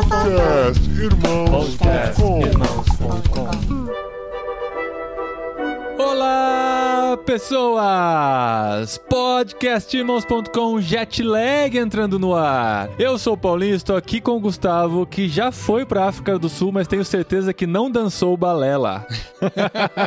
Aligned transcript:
Podcast 0.00 0.80
Irmãos.com 0.98 2.40
Olá, 5.98 6.69
pessoas! 7.16 8.98
Podcastirmãos.com 9.08 10.80
Jetlag 10.80 11.76
entrando 11.76 12.18
no 12.18 12.34
ar. 12.34 12.90
Eu 12.98 13.18
sou 13.18 13.34
o 13.34 13.36
Paulinho, 13.36 13.74
estou 13.74 13.96
aqui 13.96 14.20
com 14.20 14.36
o 14.36 14.40
Gustavo, 14.40 15.06
que 15.06 15.28
já 15.28 15.50
foi 15.50 15.84
pra 15.84 16.06
África 16.06 16.38
do 16.38 16.48
Sul, 16.48 16.72
mas 16.72 16.86
tenho 16.86 17.04
certeza 17.04 17.52
que 17.52 17.66
não 17.66 17.90
dançou 17.90 18.36
balé 18.36 18.76
lá. 18.76 19.06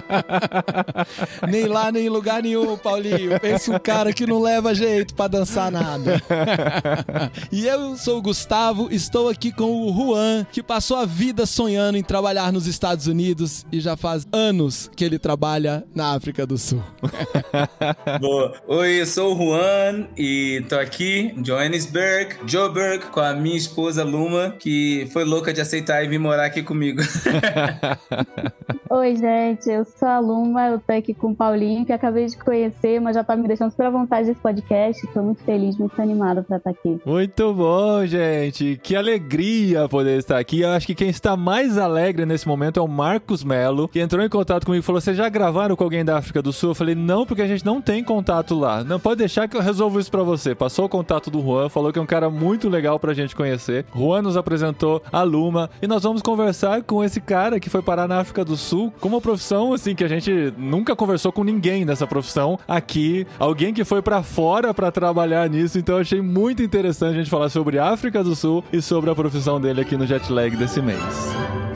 nem 1.49 1.65
lá, 1.65 1.91
nem 1.91 2.05
em 2.05 2.09
lugar 2.09 2.43
nenhum, 2.43 2.77
Paulinho. 2.77 3.39
Pensa 3.39 3.75
um 3.75 3.79
cara 3.79 4.13
que 4.13 4.27
não 4.27 4.41
leva 4.41 4.75
jeito 4.75 5.13
pra 5.13 5.27
dançar 5.27 5.71
nada. 5.71 6.21
e 7.51 7.65
eu 7.65 7.97
sou 7.97 8.19
o 8.19 8.21
Gustavo, 8.21 8.87
estou 8.91 9.29
aqui 9.29 9.51
com 9.51 9.87
o 9.87 9.93
Juan, 9.93 10.45
que 10.51 10.61
passou 10.61 10.97
a 10.97 11.05
vida 11.05 11.45
sonhando 11.45 11.97
em 11.97 12.03
trabalhar 12.03 12.51
nos 12.51 12.67
Estados 12.67 13.07
Unidos 13.07 13.65
e 13.71 13.79
já 13.79 13.97
faz 13.97 14.27
anos 14.31 14.89
que 14.95 15.03
ele 15.03 15.17
trabalha 15.17 15.83
na 15.95 16.13
África 16.13 16.45
do 16.45 16.57
Sul. 16.57 16.83
Boa. 18.19 18.53
Oi, 18.67 19.01
eu 19.01 19.05
sou 19.05 19.33
o 19.33 19.37
Juan 19.37 20.07
e 20.17 20.63
tô 20.69 20.75
aqui 20.75 21.33
em 21.35 21.41
Johannesburg, 21.41 22.35
Joburg, 22.45 23.05
com 23.07 23.19
a 23.19 23.33
minha 23.33 23.57
esposa 23.57 24.03
Luma, 24.03 24.55
que 24.57 25.07
foi 25.11 25.23
louca 25.23 25.53
de 25.53 25.61
aceitar 25.61 26.03
e 26.03 26.07
vir 26.07 26.19
morar 26.19 26.45
aqui 26.45 26.63
comigo. 26.63 27.01
Oi, 28.89 29.15
gente, 29.15 29.69
eu 29.69 29.85
sou 29.85 30.07
a 30.07 30.19
Luma, 30.19 30.67
eu 30.67 30.79
tô 30.79 30.93
aqui 30.93 31.13
com 31.13 31.31
o 31.31 31.35
Paulinho, 31.35 31.85
que 31.85 31.91
acabei 31.91 32.27
de 32.27 32.37
conhecer, 32.37 33.01
mas 33.01 33.15
já 33.15 33.23
tá 33.23 33.35
me 33.35 33.47
deixando 33.47 33.71
super 33.71 33.87
à 33.87 33.89
vontade 33.89 34.27
desse 34.27 34.39
podcast. 34.39 35.05
Tô 35.07 35.23
muito 35.23 35.43
feliz, 35.43 35.75
muito 35.77 35.99
animada 35.99 36.43
pra 36.43 36.57
estar 36.57 36.69
aqui. 36.69 36.99
Muito 37.03 37.53
bom, 37.53 38.05
gente. 38.05 38.79
Que 38.83 38.95
alegria 38.95 39.89
poder 39.89 40.19
estar 40.19 40.37
aqui. 40.37 40.61
Eu 40.61 40.69
acho 40.69 40.85
que 40.85 40.95
quem 40.95 41.09
está 41.09 41.35
mais 41.35 41.77
alegre 41.77 42.25
nesse 42.25 42.47
momento 42.47 42.79
é 42.79 42.83
o 42.83 42.87
Marcos 42.87 43.43
Melo, 43.43 43.87
que 43.87 43.99
entrou 43.99 44.23
em 44.23 44.29
contato 44.29 44.65
comigo 44.65 44.83
e 44.83 44.85
falou: 44.85 45.01
Vocês 45.01 45.17
já 45.17 45.27
gravaram 45.27 45.75
com 45.75 45.83
alguém 45.83 46.05
da 46.05 46.17
África 46.17 46.41
do 46.41 46.53
Sul? 46.53 46.71
Eu 46.71 46.75
falei, 46.75 46.92
não, 46.95 47.25
porque 47.25 47.41
a 47.41 47.47
gente 47.47 47.65
não 47.65 47.81
tem 47.81 48.03
contato 48.03 48.55
lá. 48.55 48.83
Não, 48.83 48.99
pode 48.99 49.17
deixar 49.17 49.47
que 49.47 49.57
eu 49.57 49.61
resolvo 49.61 49.99
isso 49.99 50.11
pra 50.11 50.23
você. 50.23 50.55
Passou 50.55 50.85
o 50.85 50.89
contato 50.89 51.29
do 51.29 51.41
Juan, 51.41 51.69
falou 51.69 51.91
que 51.91 51.99
é 51.99 52.01
um 52.01 52.05
cara 52.05 52.29
muito 52.29 52.69
legal 52.69 52.99
pra 52.99 53.13
gente 53.13 53.35
conhecer. 53.35 53.85
Juan 53.95 54.21
nos 54.21 54.37
apresentou 54.37 55.01
a 55.11 55.23
Luma 55.23 55.69
e 55.81 55.87
nós 55.87 56.03
vamos 56.03 56.21
conversar 56.21 56.83
com 56.83 57.03
esse 57.03 57.19
cara 57.19 57.59
que 57.59 57.69
foi 57.69 57.81
parar 57.81 58.07
na 58.07 58.19
África 58.19 58.43
do 58.43 58.55
Sul 58.55 58.93
com 58.99 59.07
uma 59.07 59.21
profissão, 59.21 59.73
assim, 59.73 59.95
que 59.95 60.03
a 60.03 60.07
gente 60.07 60.53
nunca 60.57 60.95
conversou 60.95 61.31
com 61.31 61.43
ninguém 61.43 61.85
nessa 61.85 62.07
profissão 62.07 62.59
aqui. 62.67 63.25
Alguém 63.39 63.73
que 63.73 63.83
foi 63.83 64.01
para 64.01 64.23
fora 64.23 64.73
para 64.73 64.91
trabalhar 64.91 65.49
nisso, 65.49 65.77
então 65.79 65.97
achei 65.97 66.21
muito 66.21 66.63
interessante 66.63 67.13
a 67.13 67.17
gente 67.17 67.29
falar 67.29 67.49
sobre 67.49 67.79
África 67.79 68.23
do 68.23 68.35
Sul 68.35 68.63
e 68.71 68.81
sobre 68.81 69.09
a 69.09 69.15
profissão 69.15 69.59
dele 69.59 69.81
aqui 69.81 69.97
no 69.97 70.05
Jetlag 70.05 70.55
desse 70.55 70.81
mês. 70.81 71.72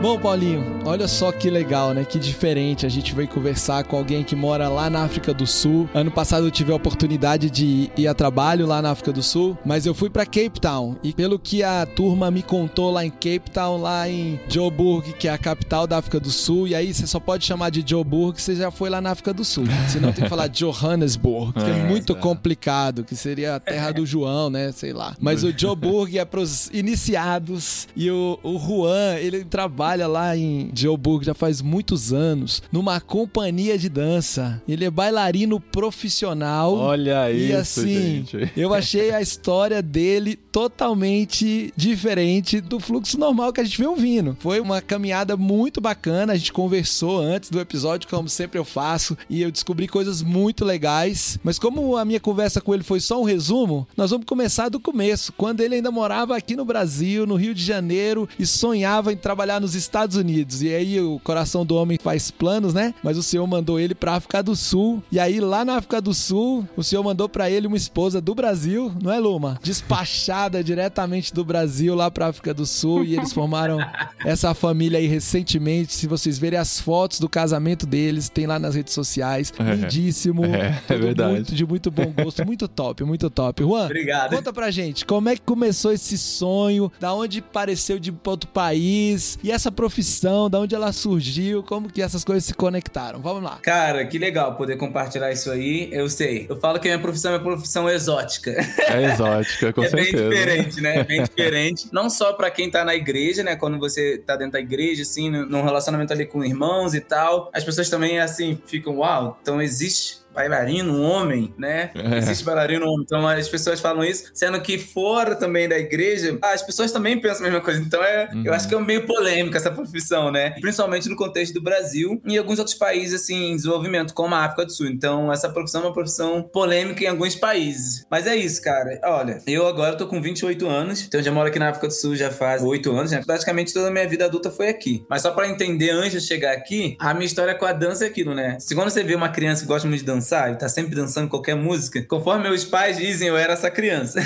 Bom, 0.00 0.16
Paulinho, 0.16 0.78
olha 0.84 1.08
só 1.08 1.32
que 1.32 1.50
legal, 1.50 1.92
né? 1.92 2.04
Que 2.04 2.20
diferente. 2.20 2.86
A 2.86 2.88
gente 2.88 3.12
veio 3.12 3.26
conversar 3.26 3.82
com 3.82 3.96
alguém 3.96 4.22
que 4.22 4.36
mora 4.36 4.68
lá 4.68 4.88
na 4.88 5.02
África 5.02 5.34
do 5.34 5.44
Sul. 5.44 5.90
Ano 5.92 6.08
passado 6.08 6.46
eu 6.46 6.52
tive 6.52 6.70
a 6.70 6.76
oportunidade 6.76 7.50
de 7.50 7.90
ir 7.96 8.06
a 8.06 8.14
trabalho 8.14 8.64
lá 8.64 8.80
na 8.80 8.92
África 8.92 9.12
do 9.12 9.24
Sul, 9.24 9.58
mas 9.66 9.86
eu 9.86 9.94
fui 9.94 10.08
para 10.08 10.24
Cape 10.24 10.60
Town. 10.60 10.94
E 11.02 11.12
pelo 11.12 11.36
que 11.36 11.64
a 11.64 11.84
turma 11.84 12.30
me 12.30 12.44
contou 12.44 12.92
lá 12.92 13.04
em 13.04 13.10
Cape 13.10 13.50
Town, 13.52 13.80
lá 13.80 14.08
em 14.08 14.38
Joburg, 14.48 15.14
que 15.14 15.26
é 15.26 15.32
a 15.32 15.38
capital 15.38 15.84
da 15.84 15.98
África 15.98 16.20
do 16.20 16.30
Sul, 16.30 16.68
e 16.68 16.76
aí 16.76 16.94
você 16.94 17.04
só 17.04 17.18
pode 17.18 17.44
chamar 17.44 17.70
de 17.70 17.82
Joburg 17.84 18.40
se 18.40 18.54
você 18.54 18.56
já 18.56 18.70
foi 18.70 18.88
lá 18.88 19.00
na 19.00 19.10
África 19.10 19.34
do 19.34 19.44
Sul. 19.44 19.64
Senão 19.88 20.12
tem 20.12 20.22
que 20.22 20.30
falar 20.30 20.46
Johannesburg, 20.48 21.54
que 21.54 21.70
é, 21.70 21.70
é 21.70 21.88
muito 21.88 22.14
complicado, 22.14 23.02
que 23.02 23.16
seria 23.16 23.56
a 23.56 23.60
terra 23.60 23.90
do 23.90 24.06
João, 24.06 24.48
né? 24.48 24.70
Sei 24.70 24.92
lá. 24.92 25.16
Mas 25.20 25.42
o 25.42 25.50
Joburg 25.58 26.16
é 26.16 26.24
pros 26.24 26.70
iniciados 26.72 27.88
e 27.96 28.08
o, 28.08 28.38
o 28.44 28.58
Juan, 28.60 29.16
ele 29.16 29.44
trabalha 29.44 29.87
trabalha 29.88 30.06
lá 30.06 30.36
em 30.36 30.70
Joburg 30.74 31.24
já 31.24 31.32
faz 31.32 31.62
muitos 31.62 32.12
anos, 32.12 32.62
numa 32.70 33.00
companhia 33.00 33.78
de 33.78 33.88
dança. 33.88 34.60
Ele 34.68 34.84
é 34.84 34.90
bailarino 34.90 35.58
profissional. 35.58 36.74
Olha 36.74 37.30
e 37.30 37.46
isso, 37.46 37.56
assim, 37.56 38.24
gente. 38.26 38.52
eu 38.56 38.74
achei 38.74 39.12
a 39.12 39.22
história 39.22 39.80
dele 39.80 40.36
totalmente 40.36 41.72
diferente 41.74 42.60
do 42.60 42.78
fluxo 42.78 43.18
normal 43.18 43.52
que 43.52 43.60
a 43.60 43.64
gente 43.64 43.78
vem 43.78 43.86
ouvindo. 43.86 44.36
Foi 44.40 44.60
uma 44.60 44.82
caminhada 44.82 45.36
muito 45.36 45.80
bacana, 45.80 46.34
a 46.34 46.36
gente 46.36 46.52
conversou 46.52 47.20
antes 47.20 47.48
do 47.48 47.58
episódio, 47.60 48.08
como 48.10 48.28
sempre 48.28 48.58
eu 48.58 48.64
faço, 48.64 49.16
e 49.30 49.40
eu 49.40 49.50
descobri 49.50 49.88
coisas 49.88 50.20
muito 50.20 50.64
legais. 50.66 51.38
Mas 51.42 51.58
como 51.58 51.96
a 51.96 52.04
minha 52.04 52.20
conversa 52.20 52.60
com 52.60 52.74
ele 52.74 52.82
foi 52.82 53.00
só 53.00 53.20
um 53.20 53.24
resumo, 53.24 53.88
nós 53.96 54.10
vamos 54.10 54.26
começar 54.26 54.68
do 54.68 54.80
começo, 54.80 55.32
quando 55.32 55.60
ele 55.60 55.76
ainda 55.76 55.90
morava 55.90 56.36
aqui 56.36 56.54
no 56.54 56.64
Brasil, 56.64 57.26
no 57.26 57.36
Rio 57.36 57.54
de 57.54 57.64
Janeiro, 57.64 58.28
e 58.38 58.44
sonhava 58.44 59.12
em 59.12 59.16
trabalhar 59.16 59.60
nos 59.60 59.77
Estados 59.78 60.16
Unidos. 60.16 60.62
E 60.62 60.74
aí 60.74 61.00
o 61.00 61.18
coração 61.20 61.64
do 61.64 61.74
homem 61.76 61.98
faz 62.02 62.30
planos, 62.30 62.74
né? 62.74 62.94
Mas 63.02 63.16
o 63.16 63.22
Senhor 63.22 63.46
mandou 63.46 63.78
ele 63.78 63.94
para 63.94 64.14
África 64.14 64.42
do 64.42 64.54
Sul. 64.54 65.02
E 65.10 65.18
aí 65.18 65.40
lá 65.40 65.64
na 65.64 65.76
África 65.76 66.00
do 66.00 66.12
Sul, 66.12 66.66
o 66.76 66.82
Senhor 66.82 67.02
mandou 67.02 67.28
para 67.28 67.50
ele 67.50 67.66
uma 67.66 67.76
esposa 67.76 68.20
do 68.20 68.34
Brasil, 68.34 68.92
não 69.02 69.12
é, 69.12 69.18
Luma? 69.18 69.58
Despachada 69.62 70.62
diretamente 70.64 71.32
do 71.32 71.44
Brasil 71.44 71.94
lá 71.94 72.10
para 72.10 72.28
África 72.28 72.52
do 72.52 72.66
Sul 72.66 73.04
e 73.04 73.16
eles 73.16 73.32
formaram 73.32 73.78
essa 74.24 74.54
família 74.54 74.98
aí 74.98 75.06
recentemente. 75.06 75.94
Se 75.94 76.06
vocês 76.06 76.38
verem 76.38 76.58
as 76.58 76.80
fotos 76.80 77.20
do 77.20 77.28
casamento 77.28 77.86
deles, 77.86 78.28
tem 78.28 78.46
lá 78.46 78.58
nas 78.58 78.74
redes 78.74 78.92
sociais. 78.92 79.52
É. 79.58 79.74
Lindíssimo. 79.74 80.44
É, 80.44 80.80
é 80.88 80.98
verdade. 80.98 81.32
Muito, 81.32 81.54
de 81.54 81.66
muito 81.66 81.90
bom 81.90 82.12
gosto, 82.12 82.44
muito 82.44 82.68
top, 82.68 83.04
muito 83.04 83.30
top. 83.30 83.62
Juan, 83.62 83.84
Obrigado. 83.84 84.34
conta 84.34 84.52
pra 84.52 84.70
gente, 84.70 85.04
como 85.04 85.28
é 85.28 85.34
que 85.34 85.42
começou 85.42 85.92
esse 85.92 86.16
sonho? 86.18 86.90
Da 87.00 87.12
onde 87.14 87.40
pareceu 87.40 87.98
de 87.98 88.14
outro 88.24 88.48
país? 88.50 89.38
E 89.42 89.50
essa 89.50 89.67
essa 89.68 89.72
profissão, 89.72 90.48
da 90.48 90.58
onde 90.58 90.74
ela 90.74 90.92
surgiu, 90.92 91.62
como 91.62 91.90
que 91.90 92.00
essas 92.00 92.24
coisas 92.24 92.44
se 92.44 92.54
conectaram. 92.54 93.20
Vamos 93.20 93.42
lá. 93.42 93.58
Cara, 93.62 94.04
que 94.06 94.18
legal 94.18 94.56
poder 94.56 94.76
compartilhar 94.76 95.30
isso 95.30 95.50
aí. 95.50 95.88
Eu 95.92 96.08
sei. 96.08 96.46
Eu 96.48 96.58
falo 96.58 96.80
que 96.80 96.88
a 96.88 96.92
minha 96.92 97.02
profissão 97.02 97.32
é 97.32 97.36
uma 97.36 97.42
profissão 97.42 97.88
exótica. 97.88 98.56
É 98.88 99.12
exótica, 99.12 99.72
com 99.72 99.84
é 99.84 99.88
certeza. 99.90 100.24
É 100.24 100.26
bem 100.26 100.30
diferente, 100.30 100.80
né? 100.80 100.98
É 100.98 101.04
bem 101.04 101.22
diferente. 101.22 101.88
Não 101.92 102.08
só 102.08 102.32
para 102.32 102.50
quem 102.50 102.70
tá 102.70 102.84
na 102.84 102.94
igreja, 102.94 103.42
né? 103.42 103.56
Quando 103.56 103.78
você 103.78 104.18
tá 104.18 104.36
dentro 104.36 104.52
da 104.52 104.60
igreja, 104.60 105.02
assim, 105.02 105.30
num 105.30 105.62
relacionamento 105.62 106.12
ali 106.12 106.24
com 106.24 106.42
irmãos 106.44 106.94
e 106.94 107.00
tal. 107.00 107.50
As 107.52 107.62
pessoas 107.62 107.90
também, 107.90 108.18
assim, 108.18 108.58
ficam, 108.66 108.98
uau, 108.98 109.38
então 109.42 109.60
existe 109.60 110.18
bailarino, 110.38 111.02
homem, 111.02 111.52
né? 111.58 111.90
É. 111.94 112.18
Existe 112.18 112.44
bailarino 112.44 112.86
homem. 112.86 113.02
Então 113.04 113.26
as 113.26 113.48
pessoas 113.48 113.80
falam 113.80 114.04
isso, 114.04 114.30
sendo 114.32 114.60
que 114.60 114.78
fora 114.78 115.34
também 115.34 115.68
da 115.68 115.76
igreja, 115.76 116.38
as 116.40 116.62
pessoas 116.62 116.92
também 116.92 117.20
pensam 117.20 117.40
a 117.40 117.50
mesma 117.50 117.60
coisa. 117.60 117.80
Então 117.80 118.02
é, 118.02 118.28
uhum. 118.32 118.44
eu 118.46 118.54
acho 118.54 118.68
que 118.68 118.74
é 118.74 118.78
meio 118.78 119.04
polêmica 119.04 119.58
essa 119.58 119.70
profissão, 119.70 120.30
né? 120.30 120.50
Principalmente 120.60 121.08
no 121.08 121.16
contexto 121.16 121.54
do 121.54 121.60
Brasil 121.60 122.22
e 122.24 122.38
alguns 122.38 122.60
outros 122.60 122.76
países 122.76 123.22
assim 123.22 123.50
em 123.50 123.56
desenvolvimento, 123.56 124.14
como 124.14 124.34
a 124.34 124.44
África 124.44 124.64
do 124.64 124.72
Sul. 124.72 124.86
Então 124.86 125.32
essa 125.32 125.48
profissão 125.48 125.82
é 125.82 125.84
uma 125.86 125.92
profissão 125.92 126.42
polêmica 126.42 127.02
em 127.02 127.08
alguns 127.08 127.34
países. 127.34 128.06
Mas 128.08 128.26
é 128.28 128.36
isso, 128.36 128.62
cara. 128.62 129.00
Olha, 129.04 129.42
eu 129.46 129.66
agora 129.66 129.96
tô 129.96 130.06
com 130.06 130.22
28 130.22 130.66
anos, 130.68 131.02
então 131.02 131.18
eu 131.18 131.24
já 131.24 131.32
moro 131.32 131.48
aqui 131.48 131.58
na 131.58 131.70
África 131.70 131.88
do 131.88 131.92
Sul 131.92 132.14
já 132.14 132.30
faz 132.30 132.62
8 132.62 132.90
anos, 132.92 133.10
né? 133.10 133.22
Praticamente 133.26 133.74
toda 133.74 133.88
a 133.88 133.90
minha 133.90 134.06
vida 134.06 134.24
adulta 134.24 134.50
foi 134.50 134.68
aqui. 134.68 135.04
Mas 135.10 135.22
só 135.22 135.32
para 135.32 135.48
entender 135.48 135.90
antes 135.90 136.22
de 136.22 136.28
chegar 136.28 136.52
aqui, 136.52 136.96
a 137.00 137.12
minha 137.12 137.26
história 137.26 137.54
com 137.56 137.64
a 137.64 137.72
dança 137.72 138.04
é 138.04 138.08
aquilo, 138.08 138.34
né? 138.34 138.56
Se 138.60 138.74
quando 138.74 138.90
você 138.90 139.02
vê 139.02 139.16
uma 139.16 139.28
criança 139.28 139.62
que 139.62 139.68
gosta 139.68 139.88
muito 139.88 140.00
de 140.00 140.06
dançar, 140.06 140.27
dançar, 140.28 140.48
ele 140.48 140.58
tá 140.58 140.68
sempre 140.68 140.94
dançando 140.94 141.28
qualquer 141.28 141.54
música. 141.54 142.02
Conforme 142.02 142.48
meus 142.48 142.64
pais 142.64 142.98
dizem, 142.98 143.28
eu 143.28 143.36
era 143.36 143.54
essa 143.54 143.70
criança. 143.70 144.20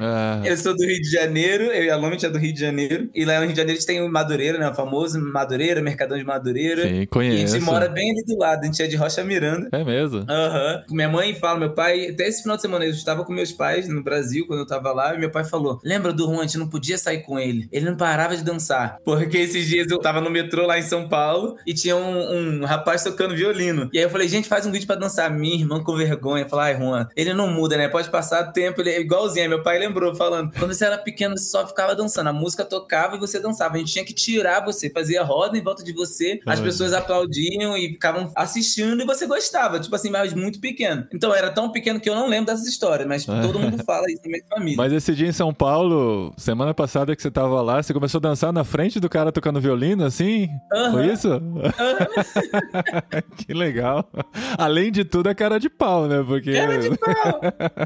Ah. 0.00 0.40
eu 0.44 0.56
sou 0.56 0.74
do 0.74 0.84
Rio 0.84 1.00
de 1.00 1.10
Janeiro, 1.10 1.64
eu 1.64 1.84
e 1.84 1.90
a 1.90 1.96
Lomit 1.96 2.24
é 2.24 2.30
do 2.30 2.38
Rio 2.38 2.52
de 2.52 2.60
Janeiro. 2.60 3.10
E 3.14 3.24
lá 3.24 3.34
no 3.34 3.42
Rio 3.42 3.52
de 3.52 3.56
Janeiro 3.56 3.76
a 3.76 3.80
gente 3.80 3.86
tem 3.86 4.00
o 4.00 4.10
Madureira, 4.10 4.58
né? 4.58 4.68
O 4.68 4.74
famoso 4.74 5.20
Madureira, 5.20 5.82
Mercadão 5.82 6.16
de 6.16 6.24
Madureira. 6.24 6.88
Sim, 6.88 7.06
conheço. 7.06 7.36
E 7.36 7.44
a 7.44 7.46
gente 7.46 7.64
mora 7.64 7.88
bem 7.88 8.10
ali 8.10 8.24
do 8.24 8.38
lado, 8.38 8.62
a 8.62 8.66
gente 8.66 8.82
é 8.82 8.86
de 8.86 8.96
Rocha 8.96 9.22
Miranda. 9.22 9.68
É 9.72 9.84
mesmo? 9.84 10.24
Aham. 10.28 10.84
Uhum. 10.88 10.96
Minha 10.96 11.08
mãe 11.08 11.34
fala, 11.34 11.58
meu 11.58 11.74
pai, 11.74 12.08
até 12.08 12.28
esse 12.28 12.42
final 12.42 12.56
de 12.56 12.62
semana 12.62 12.84
eu 12.84 12.90
estava 12.90 13.24
com 13.24 13.32
meus 13.32 13.52
pais 13.52 13.88
no 13.88 14.02
Brasil, 14.02 14.46
quando 14.46 14.60
eu 14.60 14.66
tava 14.66 14.92
lá, 14.92 15.14
e 15.14 15.18
meu 15.18 15.30
pai 15.30 15.44
falou: 15.44 15.80
Lembra 15.84 16.12
do 16.12 16.26
Juan, 16.26 16.40
a 16.40 16.42
gente 16.42 16.58
não 16.58 16.68
podia 16.68 16.96
sair 16.96 17.22
com 17.22 17.38
ele. 17.38 17.68
Ele 17.70 17.86
não 17.86 17.96
parava 17.96 18.36
de 18.36 18.42
dançar. 18.42 18.98
Porque 19.04 19.38
esses 19.38 19.66
dias 19.66 19.90
eu 19.90 19.98
tava 19.98 20.20
no 20.20 20.30
metrô 20.30 20.66
lá 20.66 20.78
em 20.78 20.82
São 20.82 21.08
Paulo 21.08 21.56
e 21.66 21.74
tinha 21.74 21.96
um, 21.96 22.60
um 22.60 22.64
rapaz 22.64 23.02
tocando 23.02 23.34
violino. 23.34 23.90
E 23.92 23.98
aí 23.98 24.04
eu 24.04 24.10
falei, 24.10 24.28
gente, 24.28 24.48
faz 24.48 24.66
um 24.66 24.72
vídeo 24.72 24.86
pra 24.86 24.96
dançar. 24.96 25.30
Minha 25.42 25.56
irmã 25.56 25.82
com 25.82 25.96
vergonha, 25.96 26.48
falar, 26.48 26.66
ai, 26.66 26.78
Juan, 26.78 27.08
ele 27.16 27.34
não 27.34 27.50
muda, 27.50 27.76
né? 27.76 27.88
Pode 27.88 28.08
passar 28.08 28.52
tempo, 28.52 28.80
ele 28.80 28.90
é 28.90 29.00
igualzinho. 29.00 29.48
Meu 29.48 29.62
pai 29.62 29.78
lembrou, 29.78 30.14
falando, 30.14 30.52
quando 30.56 30.72
você 30.72 30.84
era 30.84 30.96
pequeno, 30.96 31.36
você 31.36 31.50
só 31.50 31.66
ficava 31.66 31.96
dançando, 31.96 32.28
a 32.28 32.32
música 32.32 32.64
tocava 32.64 33.16
e 33.16 33.18
você 33.18 33.40
dançava. 33.40 33.74
A 33.74 33.78
gente 33.78 33.92
tinha 33.92 34.04
que 34.04 34.14
tirar 34.14 34.64
você, 34.64 34.88
fazia 34.88 35.22
roda 35.24 35.58
em 35.58 35.62
volta 35.62 35.82
de 35.82 35.92
você, 35.92 36.40
as 36.46 36.60
pessoas 36.60 36.92
aplaudiam 36.92 37.76
e 37.76 37.88
ficavam 37.88 38.30
assistindo 38.36 39.02
e 39.02 39.06
você 39.06 39.26
gostava, 39.26 39.80
tipo 39.80 39.94
assim, 39.94 40.10
mas 40.10 40.32
muito 40.32 40.60
pequeno. 40.60 41.06
Então 41.12 41.34
era 41.34 41.50
tão 41.50 41.72
pequeno 41.72 41.98
que 41.98 42.08
eu 42.08 42.14
não 42.14 42.28
lembro 42.28 42.46
dessas 42.46 42.66
histórias, 42.66 43.08
mas 43.08 43.24
todo 43.24 43.58
mundo 43.58 43.82
fala 43.84 44.06
isso 44.08 44.22
na 44.24 44.30
minha 44.30 44.44
família. 44.48 44.76
Mas 44.76 44.92
esse 44.92 45.14
dia 45.14 45.28
em 45.28 45.32
São 45.32 45.52
Paulo, 45.52 46.32
semana 46.36 46.72
passada 46.72 47.16
que 47.16 47.22
você 47.22 47.30
tava 47.30 47.60
lá, 47.60 47.82
você 47.82 47.92
começou 47.92 48.18
a 48.18 48.22
dançar 48.22 48.52
na 48.52 48.64
frente 48.64 49.00
do 49.00 49.08
cara 49.08 49.32
tocando 49.32 49.60
violino, 49.60 50.04
assim? 50.04 50.48
Aham. 50.72 50.92
Foi 50.92 51.06
isso? 51.06 51.28
que 53.38 53.52
legal. 53.52 54.08
Além 54.56 54.92
de 54.92 55.04
tudo, 55.04 55.28
a 55.32 55.34
cara 55.34 55.58
de 55.58 55.68
pau, 55.68 56.06
né? 56.06 56.22
Porque. 56.26 56.52
Cara 56.52 56.78
de 56.78 56.90
pau. 56.96 57.40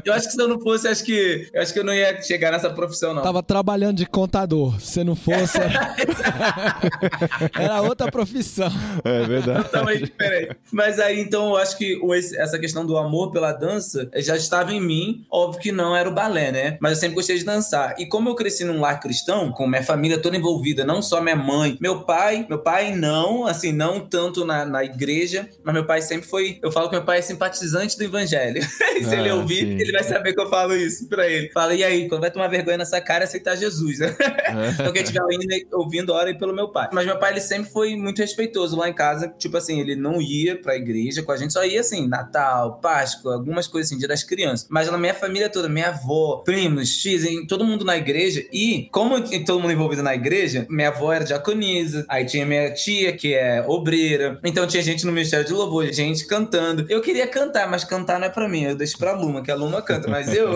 Eu 0.05 0.13
acho 0.13 0.27
que 0.27 0.33
se 0.33 0.41
eu 0.41 0.47
não 0.47 0.59
fosse, 0.59 0.87
acho 0.87 1.03
que 1.03 1.49
eu 1.53 1.61
acho 1.61 1.73
que 1.73 1.79
eu 1.79 1.83
não 1.83 1.93
ia 1.93 2.21
chegar 2.21 2.51
nessa 2.51 2.69
profissão, 2.69 3.13
não. 3.13 3.23
Tava 3.23 3.41
trabalhando 3.41 3.97
de 3.97 4.05
contador. 4.05 4.79
Se 4.79 5.03
não 5.03 5.15
fosse, 5.15 5.57
era, 5.57 5.95
era 7.59 7.81
outra 7.81 8.11
profissão. 8.11 8.71
É 9.03 9.23
verdade. 9.23 9.63
totalmente 9.63 10.03
diferente. 10.03 10.55
Mas 10.71 10.99
aí, 10.99 11.19
então, 11.19 11.49
eu 11.49 11.57
acho 11.57 11.77
que 11.77 11.99
essa 12.37 12.59
questão 12.59 12.85
do 12.85 12.97
amor 12.97 13.31
pela 13.31 13.51
dança 13.51 14.09
já 14.15 14.35
estava 14.35 14.73
em 14.73 14.81
mim. 14.81 15.25
Óbvio 15.31 15.61
que 15.61 15.71
não 15.71 15.95
era 15.95 16.09
o 16.09 16.13
balé, 16.13 16.51
né? 16.51 16.77
Mas 16.81 16.93
eu 16.93 16.97
sempre 16.97 17.15
gostei 17.15 17.37
de 17.37 17.45
dançar. 17.45 17.95
E 17.97 18.05
como 18.05 18.29
eu 18.29 18.35
cresci 18.35 18.63
num 18.63 18.79
lar 18.79 18.99
cristão, 18.99 19.51
com 19.51 19.67
minha 19.67 19.83
família 19.83 20.17
toda 20.19 20.37
envolvida, 20.37 20.83
não 20.83 21.01
só 21.01 21.21
minha 21.21 21.35
mãe, 21.35 21.77
meu 21.79 22.01
pai, 22.01 22.45
meu 22.49 22.59
pai 22.59 22.95
não, 22.95 23.45
assim, 23.45 23.71
não 23.71 23.99
tanto 23.99 24.45
na, 24.45 24.65
na 24.65 24.83
igreja, 24.83 25.49
mas 25.63 25.73
meu 25.73 25.85
pai 25.85 26.01
sempre 26.01 26.27
foi. 26.27 26.59
Eu 26.61 26.71
falo 26.71 26.89
que 26.89 26.95
meu 26.95 27.05
pai 27.05 27.21
simpatizante 27.27 27.97
do 27.97 28.03
evangelho. 28.03 28.59
E 28.95 29.03
se 29.03 29.15
ele 29.15 29.29
Ah, 29.29 29.35
ouvir, 29.35 29.59
sim. 29.59 29.79
ele 29.79 29.91
vai 29.91 30.03
saber 30.03 30.33
que 30.33 30.41
eu 30.41 30.49
falo 30.49 30.75
isso 30.75 31.07
pra 31.07 31.27
ele. 31.27 31.49
Fala, 31.51 31.73
e 31.75 31.83
aí, 31.83 32.07
quando 32.07 32.21
vai 32.21 32.31
tomar 32.31 32.47
vergonha 32.47 32.77
nessa 32.77 32.99
cara, 33.01 33.23
aceitar 33.25 33.55
Jesus, 33.55 33.99
né? 33.99 34.15
Então 34.79 34.91
quem 34.91 35.01
estiver 35.03 35.21
ouvindo, 35.21 35.53
ouvindo, 35.73 36.13
ora 36.13 36.33
pelo 36.37 36.53
meu 36.53 36.69
pai. 36.71 36.89
Mas 36.91 37.05
meu 37.05 37.17
pai, 37.17 37.31
ele 37.31 37.41
sempre 37.41 37.69
foi 37.71 37.95
muito 37.95 38.19
respeitoso 38.19 38.75
lá 38.77 38.89
em 38.89 38.93
casa. 38.93 39.27
Tipo 39.37 39.57
assim, 39.57 39.79
ele 39.79 39.95
não 39.95 40.21
ia 40.21 40.59
pra 40.59 40.75
igreja 40.75 41.23
com 41.23 41.31
a 41.31 41.37
gente, 41.37 41.53
só 41.53 41.63
ia 41.65 41.81
assim, 41.81 42.07
Natal, 42.07 42.79
Páscoa, 42.79 43.33
algumas 43.35 43.67
coisas 43.67 43.89
assim, 43.91 43.99
dia 43.99 44.07
das 44.07 44.23
crianças. 44.23 44.67
Mas 44.69 44.89
na 44.89 44.97
minha 44.97 45.13
família 45.13 45.49
toda, 45.49 45.67
minha 45.69 45.89
avó, 45.89 46.37
primos, 46.45 46.89
X, 46.89 47.25
todo 47.47 47.65
mundo 47.65 47.83
na 47.85 47.97
igreja. 47.97 48.43
E 48.51 48.87
como 48.91 49.15
todo 49.45 49.59
mundo 49.59 49.71
envolvido 49.71 50.03
na 50.03 50.13
igreja, 50.15 50.65
minha 50.69 50.89
avó 50.89 51.11
era 51.13 51.23
diaconisa, 51.25 52.05
aí 52.09 52.25
tinha 52.25 52.45
minha 52.45 52.71
tia, 52.73 53.11
que 53.13 53.33
é 53.33 53.63
obreira. 53.67 54.39
Então 54.43 54.65
tinha 54.67 54.83
gente 54.83 55.05
no 55.05 55.11
Ministério 55.11 55.45
de 55.45 55.53
Louvor, 55.53 55.91
gente 55.91 56.25
cantando. 56.27 56.85
Eu 56.89 57.01
queria 57.01 57.16
cantar, 57.25 57.67
mas 57.69 57.83
cantar 57.83 58.19
não 58.19 58.27
é 58.27 58.29
pra 58.29 58.47
mim, 58.47 58.63
eu 58.63 58.75
deixo 58.75 58.97
pra 58.97 59.13
Luma, 59.13 59.41
que 59.41 59.49
a 59.49 59.55
Luma 59.55 59.81
canta, 59.81 60.07
mas 60.07 60.31
eu. 60.33 60.51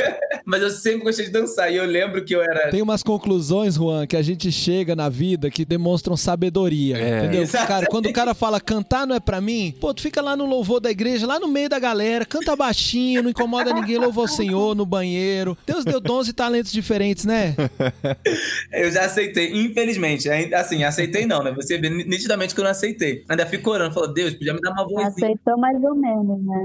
mas 0.46 0.62
eu 0.62 0.70
sempre 0.70 1.04
gostei 1.04 1.26
de 1.26 1.32
dançar. 1.32 1.72
E 1.72 1.76
eu 1.76 1.84
lembro 1.84 2.24
que 2.24 2.34
eu 2.34 2.40
era. 2.40 2.70
Tem 2.70 2.80
umas 2.80 3.02
conclusões, 3.02 3.74
Juan, 3.74 4.06
que 4.06 4.16
a 4.16 4.22
gente 4.22 4.50
chega 4.52 4.94
na 4.94 5.08
vida 5.08 5.50
que 5.50 5.64
demonstram 5.64 6.16
sabedoria. 6.16 6.96
É. 6.96 7.18
Entendeu? 7.18 7.42
Exatamente. 7.42 7.68
Cara, 7.68 7.86
quando 7.86 8.06
o 8.06 8.12
cara 8.12 8.32
fala 8.32 8.60
cantar 8.60 9.06
não 9.06 9.16
é 9.16 9.20
pra 9.20 9.40
mim, 9.40 9.74
pô, 9.80 9.92
tu 9.92 10.00
fica 10.00 10.22
lá 10.22 10.36
no 10.36 10.46
louvor 10.46 10.80
da 10.80 10.90
igreja, 10.90 11.26
lá 11.26 11.40
no 11.40 11.48
meio 11.48 11.68
da 11.68 11.78
galera, 11.78 12.24
canta 12.24 12.54
baixinho, 12.54 13.22
não 13.22 13.30
incomoda 13.30 13.72
ninguém, 13.72 13.98
louva 13.98 14.22
o 14.22 14.28
Senhor 14.28 14.74
no 14.74 14.86
banheiro. 14.86 15.58
Deus 15.66 15.84
deu 15.84 16.00
dons 16.00 16.28
e 16.28 16.32
talentos 16.32 16.70
diferentes, 16.70 17.24
né? 17.24 17.54
Eu 18.72 18.90
já 18.90 19.04
aceitei, 19.04 19.52
infelizmente. 19.52 20.28
Ainda 20.28 20.60
assim, 20.60 20.84
aceitei 20.84 21.26
não, 21.26 21.42
né? 21.42 21.52
Você 21.52 21.78
vê 21.78 21.90
nitidamente 21.90 22.54
que 22.54 22.60
eu 22.60 22.64
não 22.64 22.70
aceitei. 22.70 23.24
Ainda 23.28 23.46
fico 23.46 23.70
orando, 23.70 23.94
falo, 23.94 24.08
Deus, 24.08 24.34
podia 24.34 24.54
me 24.54 24.60
dar 24.60 24.72
uma 24.72 24.84
vozinha. 24.84 25.08
Aceitou 25.08 25.58
mais 25.58 25.82
ou 25.82 25.94
menos, 25.94 26.05
né? 26.14 26.64